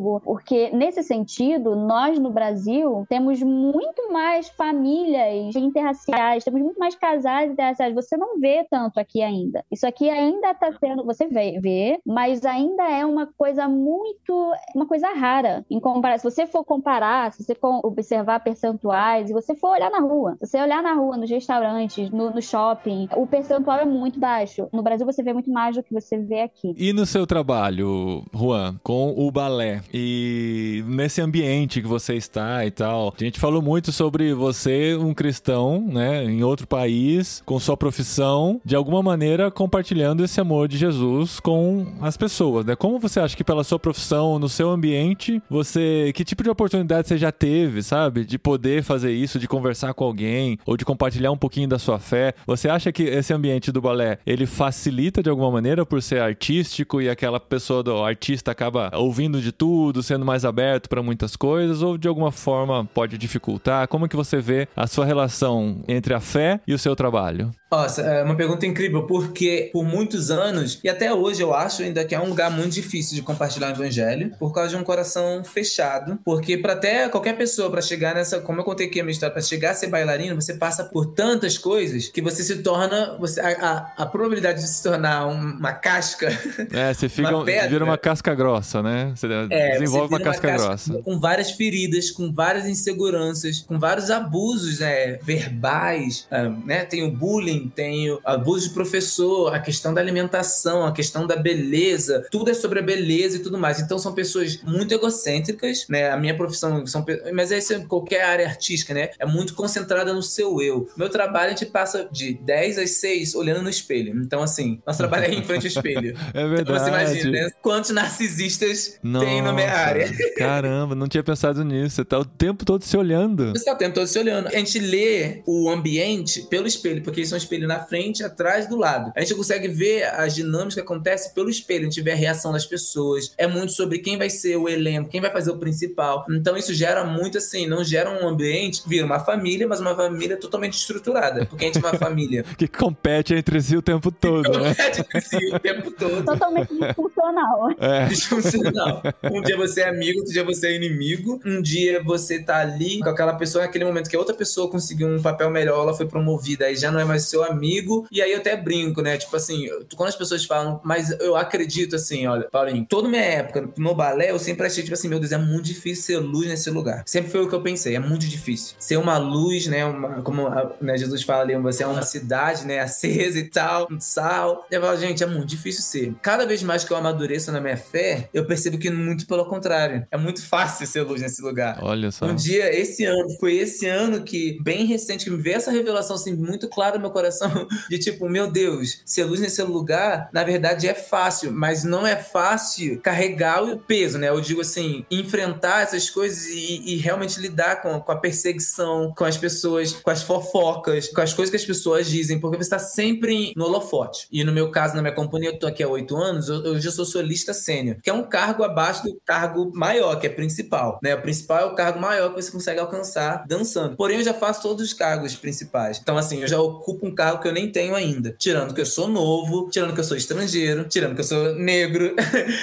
Joanesburgo, 0.00 0.20
porque 0.20 0.70
nesse 0.70 1.02
sentido, 1.02 1.76
nós 1.76 2.18
no 2.18 2.30
Brasil 2.30 3.04
temos 3.08 3.42
muito 3.42 4.10
mais 4.12 4.48
famílias 4.48 5.54
interraciais, 5.54 6.44
temos 6.44 6.62
muito 6.62 6.78
mais 6.78 6.94
casais 6.94 7.52
interraciais. 7.52 7.94
Você 7.94 8.16
não 8.16 8.40
vê 8.40 8.66
tanto 8.70 8.98
aqui 8.98 9.22
ainda. 9.22 9.64
Isso 9.70 9.86
aqui 9.86 10.08
ainda 10.08 10.50
está 10.50 10.72
sendo, 10.72 11.04
você 11.04 11.26
vê, 11.26 11.58
vê, 11.60 12.00
mas 12.04 12.44
ainda 12.44 12.90
é 12.90 13.04
uma 13.04 13.26
coisa 13.26 13.68
muito 13.68 14.52
uma 14.74 14.86
coisa 14.86 15.08
rara 15.08 15.64
em 15.70 15.78
comparar. 15.78 16.18
Se 16.18 16.24
você 16.24 16.46
for 16.46 16.64
comparar, 16.64 17.32
se 17.32 17.44
você 17.44 17.54
for 17.54 17.80
observar 17.84 18.40
percentuais, 18.40 19.30
e 19.30 19.32
você 19.32 19.54
for 19.54 19.70
olhar 19.72 19.90
na 19.90 20.00
rua, 20.00 20.36
se 20.42 20.50
você 20.50 20.62
olhar 20.62 20.82
na 20.82 20.94
rua, 20.94 21.16
nos 21.16 21.30
restaurantes, 21.30 22.10
no, 22.10 22.30
no 22.30 22.40
shopping, 22.40 23.08
o 23.14 23.26
percentual 23.26 23.78
é 23.78 23.84
muito 23.84 24.18
baixo. 24.18 24.68
No 24.72 24.82
Brasil 24.82 25.04
você 25.04 25.22
vê 25.22 25.32
muito 25.32 25.50
mais 25.50 25.76
do 25.76 25.82
que 25.82 25.92
você 25.92 26.18
vê 26.18 26.40
aqui. 26.40 26.74
E 26.76 26.92
no 26.92 27.04
seu 27.04 27.26
trabalho, 27.26 28.24
Juan, 28.32 28.76
com 28.82 29.14
o 29.16 29.30
balé 29.30 29.82
e 29.92 30.84
nesse 30.86 31.20
ambiente 31.20 31.80
que 31.80 31.88
você 31.88 32.14
está 32.14 32.64
e 32.64 32.70
tal, 32.70 33.14
a 33.18 33.24
gente 33.24 33.38
falou 33.40 33.62
muito 33.62 33.92
sobre 33.92 34.32
você, 34.34 34.94
um 34.96 35.12
cristão, 35.12 35.80
né, 35.86 36.24
em 36.24 36.42
outro 36.42 36.66
país, 36.66 37.42
com 37.44 37.58
sua 37.58 37.76
profissão, 37.76 38.60
de 38.64 38.76
alguma 38.76 39.02
maneira 39.02 39.50
compartilhando 39.50 40.24
esse 40.24 40.40
amor 40.40 40.68
de 40.68 40.78
Jesus 40.78 41.40
com 41.40 41.86
as 42.00 42.16
pessoas, 42.16 42.64
né? 42.64 42.76
Como 42.76 42.98
você 42.98 43.20
acha 43.20 43.36
que 43.36 43.44
pela 43.44 43.64
sua 43.64 43.78
profissão, 43.78 44.38
no 44.38 44.48
seu 44.48 44.70
ambiente, 44.70 45.42
você, 45.48 46.12
que 46.14 46.24
tipo 46.24 46.42
de 46.42 46.50
oportunidade 46.50 47.08
você 47.08 47.18
já 47.18 47.32
teve, 47.32 47.82
sabe, 47.82 48.24
de 48.24 48.38
poder 48.38 48.82
fazer 48.82 49.12
isso, 49.12 49.38
de 49.38 49.48
conversar 49.48 49.94
com 49.94 50.04
alguém 50.04 50.58
ou 50.64 50.76
de 50.76 50.84
compartilhar 50.84 51.30
um 51.30 51.36
pouquinho 51.36 51.68
da 51.68 51.78
sua 51.78 51.98
fé? 51.98 52.34
Você 52.46 52.68
acha 52.68 52.92
que 52.92 53.02
esse 53.02 53.32
ambiente 53.32 53.72
do 53.72 53.80
balé, 53.80 54.18
ele 54.26 54.46
facilita 54.46 55.22
de 55.22 55.30
alguma 55.30 55.50
maneira 55.50 55.84
por 55.84 56.02
ser 56.02 56.20
artístico 56.20 57.00
e 57.00 57.08
aquela 57.08 57.40
pessoa 57.40 57.82
do 57.82 58.02
artista 58.02 58.50
acaba 58.50 58.90
ouvindo 58.94 59.40
de 59.40 59.52
tudo, 59.52 59.79
sendo 60.02 60.24
mais 60.24 60.44
aberto 60.44 60.88
para 60.88 61.02
muitas 61.02 61.36
coisas, 61.36 61.82
ou 61.82 61.98
de 61.98 62.08
alguma 62.08 62.32
forma 62.32 62.84
pode 62.84 63.18
dificultar? 63.18 63.86
Como 63.88 64.08
que 64.08 64.16
você 64.16 64.40
vê 64.40 64.68
a 64.76 64.86
sua 64.86 65.04
relação 65.04 65.82
entre 65.88 66.14
a 66.14 66.20
fé 66.20 66.60
e 66.66 66.74
o 66.74 66.78
seu 66.78 66.94
trabalho? 66.96 67.50
Nossa, 67.70 68.02
é 68.02 68.24
uma 68.24 68.34
pergunta 68.34 68.66
incrível, 68.66 69.06
porque 69.06 69.70
por 69.72 69.84
muitos 69.84 70.28
anos, 70.30 70.80
e 70.82 70.88
até 70.88 71.14
hoje 71.14 71.40
eu 71.40 71.54
acho 71.54 71.82
ainda 71.82 72.04
que 72.04 72.14
é 72.14 72.20
um 72.20 72.28
lugar 72.28 72.50
muito 72.50 72.72
difícil 72.72 73.14
de 73.14 73.22
compartilhar 73.22 73.68
o 73.68 73.70
evangelho, 73.70 74.32
por 74.40 74.52
causa 74.52 74.70
de 74.70 74.76
um 74.76 74.82
coração 74.82 75.44
fechado. 75.44 76.18
Porque 76.24 76.58
para 76.58 76.72
até 76.72 77.08
qualquer 77.08 77.36
pessoa, 77.36 77.70
para 77.70 77.80
chegar 77.80 78.16
nessa, 78.16 78.40
como 78.40 78.60
eu 78.60 78.64
contei 78.64 78.88
aqui 78.88 78.98
a 78.98 79.04
minha 79.04 79.12
história, 79.12 79.32
para 79.32 79.42
chegar 79.42 79.70
a 79.70 79.74
ser 79.74 79.86
bailarino, 79.86 80.34
você 80.34 80.54
passa 80.54 80.82
por 80.82 81.14
tantas 81.14 81.56
coisas 81.56 82.08
que 82.08 82.20
você 82.20 82.42
se 82.42 82.60
torna. 82.62 83.16
Você, 83.20 83.40
a, 83.40 83.48
a, 83.48 84.02
a 84.02 84.06
probabilidade 84.06 84.60
de 84.60 84.68
se 84.68 84.82
tornar 84.82 85.26
uma 85.26 85.72
casca. 85.72 86.28
É, 86.72 86.92
você 86.92 87.06
fica, 87.08 87.36
uma 87.36 87.44
pedra, 87.44 87.68
vira 87.68 87.84
uma 87.84 87.98
casca 87.98 88.34
grossa, 88.34 88.82
né? 88.82 89.12
Você 89.14 89.28
é, 89.50 89.69
desenvolve 89.72 90.08
você 90.08 90.14
uma, 90.14 90.20
casca 90.20 90.48
uma 90.48 90.52
casca 90.52 90.68
grossa. 90.68 91.02
Com 91.02 91.18
várias 91.18 91.50
feridas, 91.52 92.10
com 92.10 92.32
várias 92.32 92.66
inseguranças, 92.66 93.60
com 93.60 93.78
vários 93.78 94.10
abusos 94.10 94.80
né, 94.80 95.18
verbais, 95.22 96.26
ah, 96.30 96.48
né? 96.64 96.84
Tem 96.84 97.02
o 97.02 97.10
bullying 97.10 97.70
tem 97.74 98.18
abuso 98.24 98.68
de 98.68 98.74
professor, 98.74 99.54
a 99.54 99.58
questão 99.58 99.92
da 99.92 100.00
alimentação, 100.00 100.86
a 100.86 100.92
questão 100.92 101.26
da 101.26 101.36
beleza, 101.36 102.26
tudo 102.30 102.50
é 102.50 102.54
sobre 102.54 102.80
a 102.80 102.82
beleza 102.82 103.36
e 103.36 103.40
tudo 103.40 103.58
mais. 103.58 103.80
Então 103.80 103.98
são 103.98 104.12
pessoas 104.12 104.60
muito 104.62 104.92
egocêntricas, 104.92 105.86
né? 105.88 106.10
A 106.10 106.16
minha 106.16 106.36
profissão 106.36 106.86
são, 106.86 107.04
mas 107.32 107.52
essa 107.52 107.74
é 107.74 107.78
qualquer 107.80 108.24
área 108.24 108.46
artística, 108.46 108.94
né? 108.94 109.10
É 109.18 109.26
muito 109.26 109.54
concentrada 109.54 110.12
no 110.12 110.22
seu 110.22 110.60
eu. 110.60 110.88
Meu 110.96 111.08
trabalho 111.08 111.46
a 111.46 111.56
gente 111.56 111.66
passa 111.66 112.08
de 112.10 112.34
10 112.34 112.78
às 112.78 112.90
6 112.92 113.34
olhando 113.34 113.62
no 113.62 113.70
espelho. 113.70 114.20
Então 114.22 114.42
assim, 114.42 114.80
nosso 114.86 114.98
trabalho 114.98 115.24
é 115.24 115.34
em 115.34 115.42
frente 115.42 115.66
ao 115.66 115.68
espelho. 115.68 116.16
é 116.34 116.46
verdade. 116.46 116.62
Então 116.62 116.78
você 116.78 116.88
imagina, 116.88 117.30
né? 117.30 117.50
quantos 117.62 117.90
narcisistas 117.90 118.98
Nossa, 119.02 119.26
tem 119.26 119.42
na 119.50 119.56
minha 119.56 119.72
área. 119.72 120.10
Caramba, 120.36 120.94
não 120.94 121.08
tinha 121.08 121.22
pensado 121.22 121.64
nisso. 121.64 121.96
Você 121.96 122.04
tá 122.04 122.18
o 122.18 122.24
tempo 122.24 122.64
todo 122.64 122.84
se 122.84 122.96
olhando. 122.96 123.50
Você 123.52 123.64
tá 123.64 123.72
o 123.72 123.76
tempo 123.76 123.94
todo 123.94 124.06
se 124.06 124.18
olhando. 124.18 124.48
A 124.48 124.52
gente 124.52 124.78
lê 124.78 125.42
o 125.46 125.68
ambiente 125.68 126.42
pelo 126.42 126.66
espelho, 126.66 127.02
porque 127.02 127.24
são 127.24 127.36
espelho 127.36 127.66
na 127.66 127.80
frente, 127.80 128.22
atrás, 128.22 128.68
do 128.68 128.76
lado. 128.76 129.12
A 129.16 129.20
gente 129.20 129.34
consegue 129.34 129.68
ver 129.68 130.04
as 130.04 130.34
dinâmicas 130.34 130.74
que 130.74 130.80
acontecem 130.80 131.32
pelo 131.34 131.50
espelho, 131.50 131.82
a 131.82 131.90
gente 131.90 132.02
vê 132.02 132.12
a 132.12 132.16
reação 132.16 132.52
das 132.52 132.66
pessoas. 132.66 133.32
É 133.36 133.46
muito 133.46 133.72
sobre 133.72 133.98
quem 133.98 134.16
vai 134.16 134.30
ser 134.30 134.56
o 134.56 134.68
elenco, 134.68 135.10
quem 135.10 135.20
vai 135.20 135.30
fazer 135.30 135.50
o 135.50 135.58
principal. 135.58 136.24
Então 136.30 136.56
isso 136.56 136.72
gera 136.74 137.04
muito 137.04 137.38
assim, 137.38 137.66
não 137.66 137.84
gera 137.84 138.10
um 138.10 138.28
ambiente, 138.28 138.82
vira 138.86 139.04
uma 139.04 139.20
família, 139.20 139.66
mas 139.66 139.80
uma 139.80 139.94
família 139.94 140.36
totalmente 140.36 140.74
estruturada. 140.74 141.46
Porque 141.46 141.64
a 141.64 141.66
gente 141.68 141.84
é 141.84 141.88
uma 141.88 141.98
família. 141.98 142.44
que 142.56 142.68
compete 142.68 143.34
entre 143.34 143.60
si 143.60 143.76
o 143.76 143.82
tempo 143.82 144.10
todo, 144.10 144.48
né? 144.58 144.74
Compete 144.74 145.00
entre 145.00 145.20
si 145.20 145.36
o 145.54 145.58
tempo 145.58 145.90
todo. 145.90 146.24
Totalmente 146.24 146.74
disfuncional. 146.78 147.70
É. 147.78 148.06
Disfuncional. 148.06 149.02
Um 149.24 149.39
dia 149.42 149.56
você 149.56 149.82
é 149.82 149.88
amigo, 149.88 150.18
outro 150.18 150.32
dia 150.32 150.44
você 150.44 150.68
é 150.68 150.76
inimigo. 150.76 151.40
Um 151.44 151.60
dia 151.62 152.02
você 152.02 152.42
tá 152.42 152.58
ali 152.58 153.00
com 153.00 153.08
aquela 153.08 153.34
pessoa, 153.34 153.64
naquele 153.64 153.84
momento 153.84 154.08
que 154.08 154.16
a 154.16 154.18
outra 154.18 154.34
pessoa 154.34 154.70
conseguiu 154.70 155.08
um 155.08 155.20
papel 155.20 155.50
melhor, 155.50 155.82
ela 155.82 155.94
foi 155.94 156.06
promovida, 156.06 156.66
aí 156.66 156.76
já 156.76 156.90
não 156.90 157.00
é 157.00 157.04
mais 157.04 157.24
seu 157.24 157.44
amigo. 157.44 158.06
E 158.10 158.20
aí 158.20 158.32
eu 158.32 158.38
até 158.38 158.56
brinco, 158.56 159.02
né? 159.02 159.16
Tipo 159.16 159.36
assim, 159.36 159.68
quando 159.96 160.08
as 160.08 160.16
pessoas 160.16 160.44
falam, 160.44 160.80
mas 160.84 161.10
eu 161.20 161.36
acredito 161.36 161.96
assim, 161.96 162.26
olha, 162.26 162.48
Paulinho, 162.50 162.86
toda 162.88 163.08
minha 163.08 163.22
época 163.22 163.68
no 163.76 163.94
balé, 163.94 164.30
eu 164.30 164.38
sempre 164.38 164.66
achei, 164.66 164.82
tipo 164.82 164.94
assim, 164.94 165.08
meu 165.08 165.18
Deus, 165.18 165.32
é 165.32 165.38
muito 165.38 165.66
difícil 165.66 166.04
ser 166.04 166.18
luz 166.18 166.48
nesse 166.48 166.70
lugar. 166.70 167.02
Sempre 167.06 167.30
foi 167.30 167.42
o 167.42 167.48
que 167.48 167.54
eu 167.54 167.62
pensei, 167.62 167.94
é 167.94 167.98
muito 167.98 168.26
difícil. 168.26 168.74
Ser 168.78 168.96
uma 168.96 169.18
luz, 169.18 169.66
né? 169.66 169.84
Uma, 169.84 170.22
como 170.22 170.48
né, 170.80 170.96
Jesus 170.96 171.22
fala 171.22 171.42
ali, 171.42 171.56
você 171.56 171.82
é 171.82 171.86
uma 171.86 172.02
cidade, 172.02 172.66
né? 172.66 172.80
Acesa 172.80 173.38
e 173.38 173.44
tal, 173.44 173.88
um 173.90 174.00
sal. 174.00 174.66
Eu 174.70 174.80
falo, 174.80 174.96
gente, 174.96 175.22
é 175.22 175.26
muito 175.26 175.46
difícil 175.46 175.82
ser. 175.82 176.14
Cada 176.22 176.46
vez 176.46 176.62
mais 176.62 176.84
que 176.84 176.92
eu 176.92 176.96
amadureço 176.96 177.52
na 177.52 177.60
minha 177.60 177.76
fé, 177.76 178.28
eu 178.32 178.44
percebo 178.44 178.78
que 178.78 178.90
muito 178.90 179.26
pelo 179.30 179.46
contrário. 179.46 180.06
É 180.10 180.16
muito 180.16 180.44
fácil 180.44 180.86
ser 180.86 181.02
luz 181.02 181.22
nesse 181.22 181.40
lugar. 181.40 181.78
Olha 181.82 182.10
só. 182.10 182.26
Um 182.26 182.34
dia, 182.34 182.74
esse 182.74 183.04
ano, 183.04 183.30
foi 183.38 183.56
esse 183.56 183.86
ano 183.86 184.22
que, 184.22 184.58
bem 184.60 184.84
recente, 184.84 185.24
que 185.24 185.30
me 185.30 185.40
veio 185.40 185.56
essa 185.56 185.70
revelação 185.70 186.16
assim, 186.16 186.34
muito 186.34 186.68
clara 186.68 186.96
no 186.96 187.02
meu 187.02 187.10
coração 187.10 187.68
de 187.88 187.98
tipo, 187.98 188.28
meu 188.28 188.50
Deus, 188.50 189.00
ser 189.04 189.24
luz 189.24 189.40
nesse 189.40 189.62
lugar, 189.62 190.28
na 190.32 190.42
verdade 190.42 190.88
é 190.88 190.94
fácil, 190.94 191.52
mas 191.52 191.84
não 191.84 192.06
é 192.06 192.16
fácil 192.16 193.00
carregar 193.00 193.62
o 193.62 193.78
peso, 193.78 194.18
né? 194.18 194.28
Eu 194.28 194.40
digo 194.40 194.60
assim, 194.60 195.04
enfrentar 195.10 195.82
essas 195.82 196.10
coisas 196.10 196.46
e, 196.46 196.94
e 196.94 196.96
realmente 196.96 197.40
lidar 197.40 197.82
com, 197.82 198.00
com, 198.00 198.12
a 198.12 198.16
perseguição, 198.16 199.14
com 199.16 199.24
as 199.24 199.36
pessoas, 199.36 199.92
com 199.92 200.10
as 200.10 200.22
fofocas, 200.22 201.08
com 201.08 201.20
as 201.20 201.32
coisas 201.32 201.50
que 201.50 201.56
as 201.56 201.64
pessoas 201.64 202.08
dizem, 202.08 202.40
porque 202.40 202.56
você 202.56 202.62
está 202.62 202.78
sempre 202.78 203.52
no 203.56 203.66
holofote. 203.66 204.26
E 204.32 204.42
no 204.42 204.52
meu 204.52 204.70
caso, 204.70 204.96
na 204.96 205.02
minha 205.02 205.14
companhia, 205.14 205.50
eu 205.50 205.58
tô 205.58 205.66
aqui 205.66 205.82
há 205.82 205.88
oito 205.88 206.16
anos, 206.16 206.48
eu, 206.48 206.64
eu 206.64 206.80
já 206.80 206.90
sou 206.90 207.04
solista 207.04 207.54
sênior, 207.54 207.98
que 208.02 208.10
é 208.10 208.12
um 208.12 208.24
cargo 208.24 208.64
abaixo 208.64 209.04
do 209.04 209.19
cargo 209.26 209.70
maior, 209.74 210.18
que 210.18 210.26
é 210.26 210.30
principal, 210.30 210.98
né? 211.02 211.14
O 211.14 211.22
principal 211.22 211.60
é 211.60 211.64
o 211.66 211.74
cargo 211.74 212.00
maior 212.00 212.30
que 212.34 212.42
você 212.42 212.50
consegue 212.50 212.80
alcançar 212.80 213.44
dançando. 213.46 213.96
Porém, 213.96 214.18
eu 214.18 214.24
já 214.24 214.34
faço 214.34 214.62
todos 214.62 214.84
os 214.84 214.92
cargos 214.92 215.34
principais. 215.36 215.98
Então, 216.02 216.16
assim, 216.16 216.40
eu 216.42 216.48
já 216.48 216.60
ocupo 216.60 217.06
um 217.06 217.14
cargo 217.14 217.40
que 217.40 217.48
eu 217.48 217.52
nem 217.52 217.70
tenho 217.70 217.94
ainda. 217.94 218.34
Tirando 218.38 218.74
que 218.74 218.80
eu 218.80 218.86
sou 218.86 219.08
novo, 219.08 219.68
tirando 219.70 219.94
que 219.94 220.00
eu 220.00 220.04
sou 220.04 220.16
estrangeiro, 220.16 220.84
tirando 220.84 221.14
que 221.14 221.20
eu 221.20 221.24
sou 221.24 221.54
negro, 221.54 222.14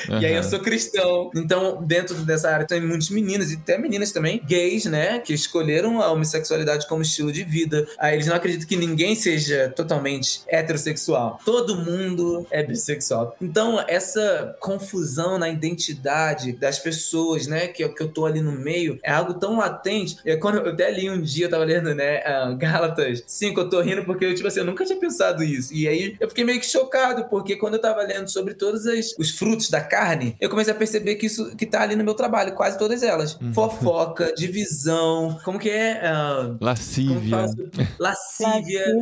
uhum. 0.10 0.20
e 0.20 0.26
aí 0.26 0.34
eu 0.34 0.44
sou 0.44 0.60
cristão. 0.60 1.32
Então, 1.36 1.82
dentro 1.84 2.16
dessa 2.16 2.50
área 2.50 2.66
tem 2.66 2.82
muitas 2.82 3.10
meninas, 3.10 3.52
e 3.52 3.56
até 3.56 3.78
meninas 3.78 4.12
também, 4.12 4.42
gays, 4.46 4.86
né, 4.86 5.20
que 5.20 5.34
escolheram 5.34 6.02
a 6.02 6.12
homossexualidade 6.12 6.88
como 6.88 7.02
estilo 7.02 7.32
de 7.32 7.44
vida. 7.44 7.88
Aí 7.98 8.16
eles 8.16 8.28
não 8.28 8.36
acreditam 8.36 8.68
que 8.68 8.76
ninguém 8.76 9.16
seja 9.16 9.72
totalmente 9.76 10.42
heterossexual. 10.48 11.40
Todo 11.46 11.78
mundo 11.78 12.46
é 12.52 12.64
bissexual. 12.64 13.36
Então, 13.42 13.84
essa 13.88 14.56
confusão 14.60 15.38
na 15.38 15.50
identidade 15.50 16.47
das 16.54 16.80
pessoas, 16.80 17.48
né, 17.48 17.68
que, 17.68 17.88
que 17.90 18.04
eu 18.04 18.08
tô 18.08 18.26
ali 18.26 18.42
no 18.42 18.52
meio, 18.52 19.00
é 19.04 19.12
algo 19.12 19.34
tão 19.34 19.58
latente. 19.58 20.18
E 20.26 20.36
quando 20.38 20.58
eu 20.58 20.72
até 20.72 20.92
li 20.92 21.10
um 21.10 21.22
dia, 21.22 21.46
eu 21.46 21.50
tava 21.50 21.64
lendo, 21.64 21.94
né, 21.94 22.20
uh, 22.20 22.56
Gálatas 22.58 23.24
5, 23.26 23.60
eu 23.60 23.70
tô 23.70 23.82
rindo 23.82 24.04
porque 24.04 24.26
eu, 24.26 24.36
tipo 24.36 24.48
assim, 24.48 24.60
eu 24.60 24.66
nunca 24.66 24.86
tinha 24.86 25.00
pensado 25.00 25.44
isso. 25.44 25.74
E 25.74 25.88
aí 25.88 26.16
eu 26.20 26.28
fiquei 26.30 26.44
meio 26.44 26.60
que 26.60 26.66
chocado, 26.66 27.26
porque 27.26 27.56
quando 27.56 27.76
eu 27.76 27.82
tava 27.82 28.02
lendo 28.02 28.30
sobre 28.30 28.54
todos 28.54 28.86
as, 28.86 29.14
os 29.18 29.32
frutos 29.38 29.70
da 29.70 29.82
carne, 29.82 30.36
eu 30.40 30.50
comecei 30.50 30.74
a 30.74 30.78
perceber 30.78 31.16
que 31.16 31.26
isso 31.26 31.56
que 31.56 31.66
tá 31.66 31.82
ali 31.82 31.96
no 31.96 32.04
meu 32.04 32.14
trabalho, 32.14 32.54
quase 32.54 32.78
todas 32.78 33.04
elas. 33.04 33.36
Uhum. 33.40 33.54
Fofoca, 33.54 34.34
divisão, 34.36 35.38
como 35.44 35.60
que 35.60 35.70
é? 35.70 36.02
Uh, 36.04 36.58
Lascívia. 36.62 37.38
Lascívia. 37.38 37.88
Lascívia 38.00 38.98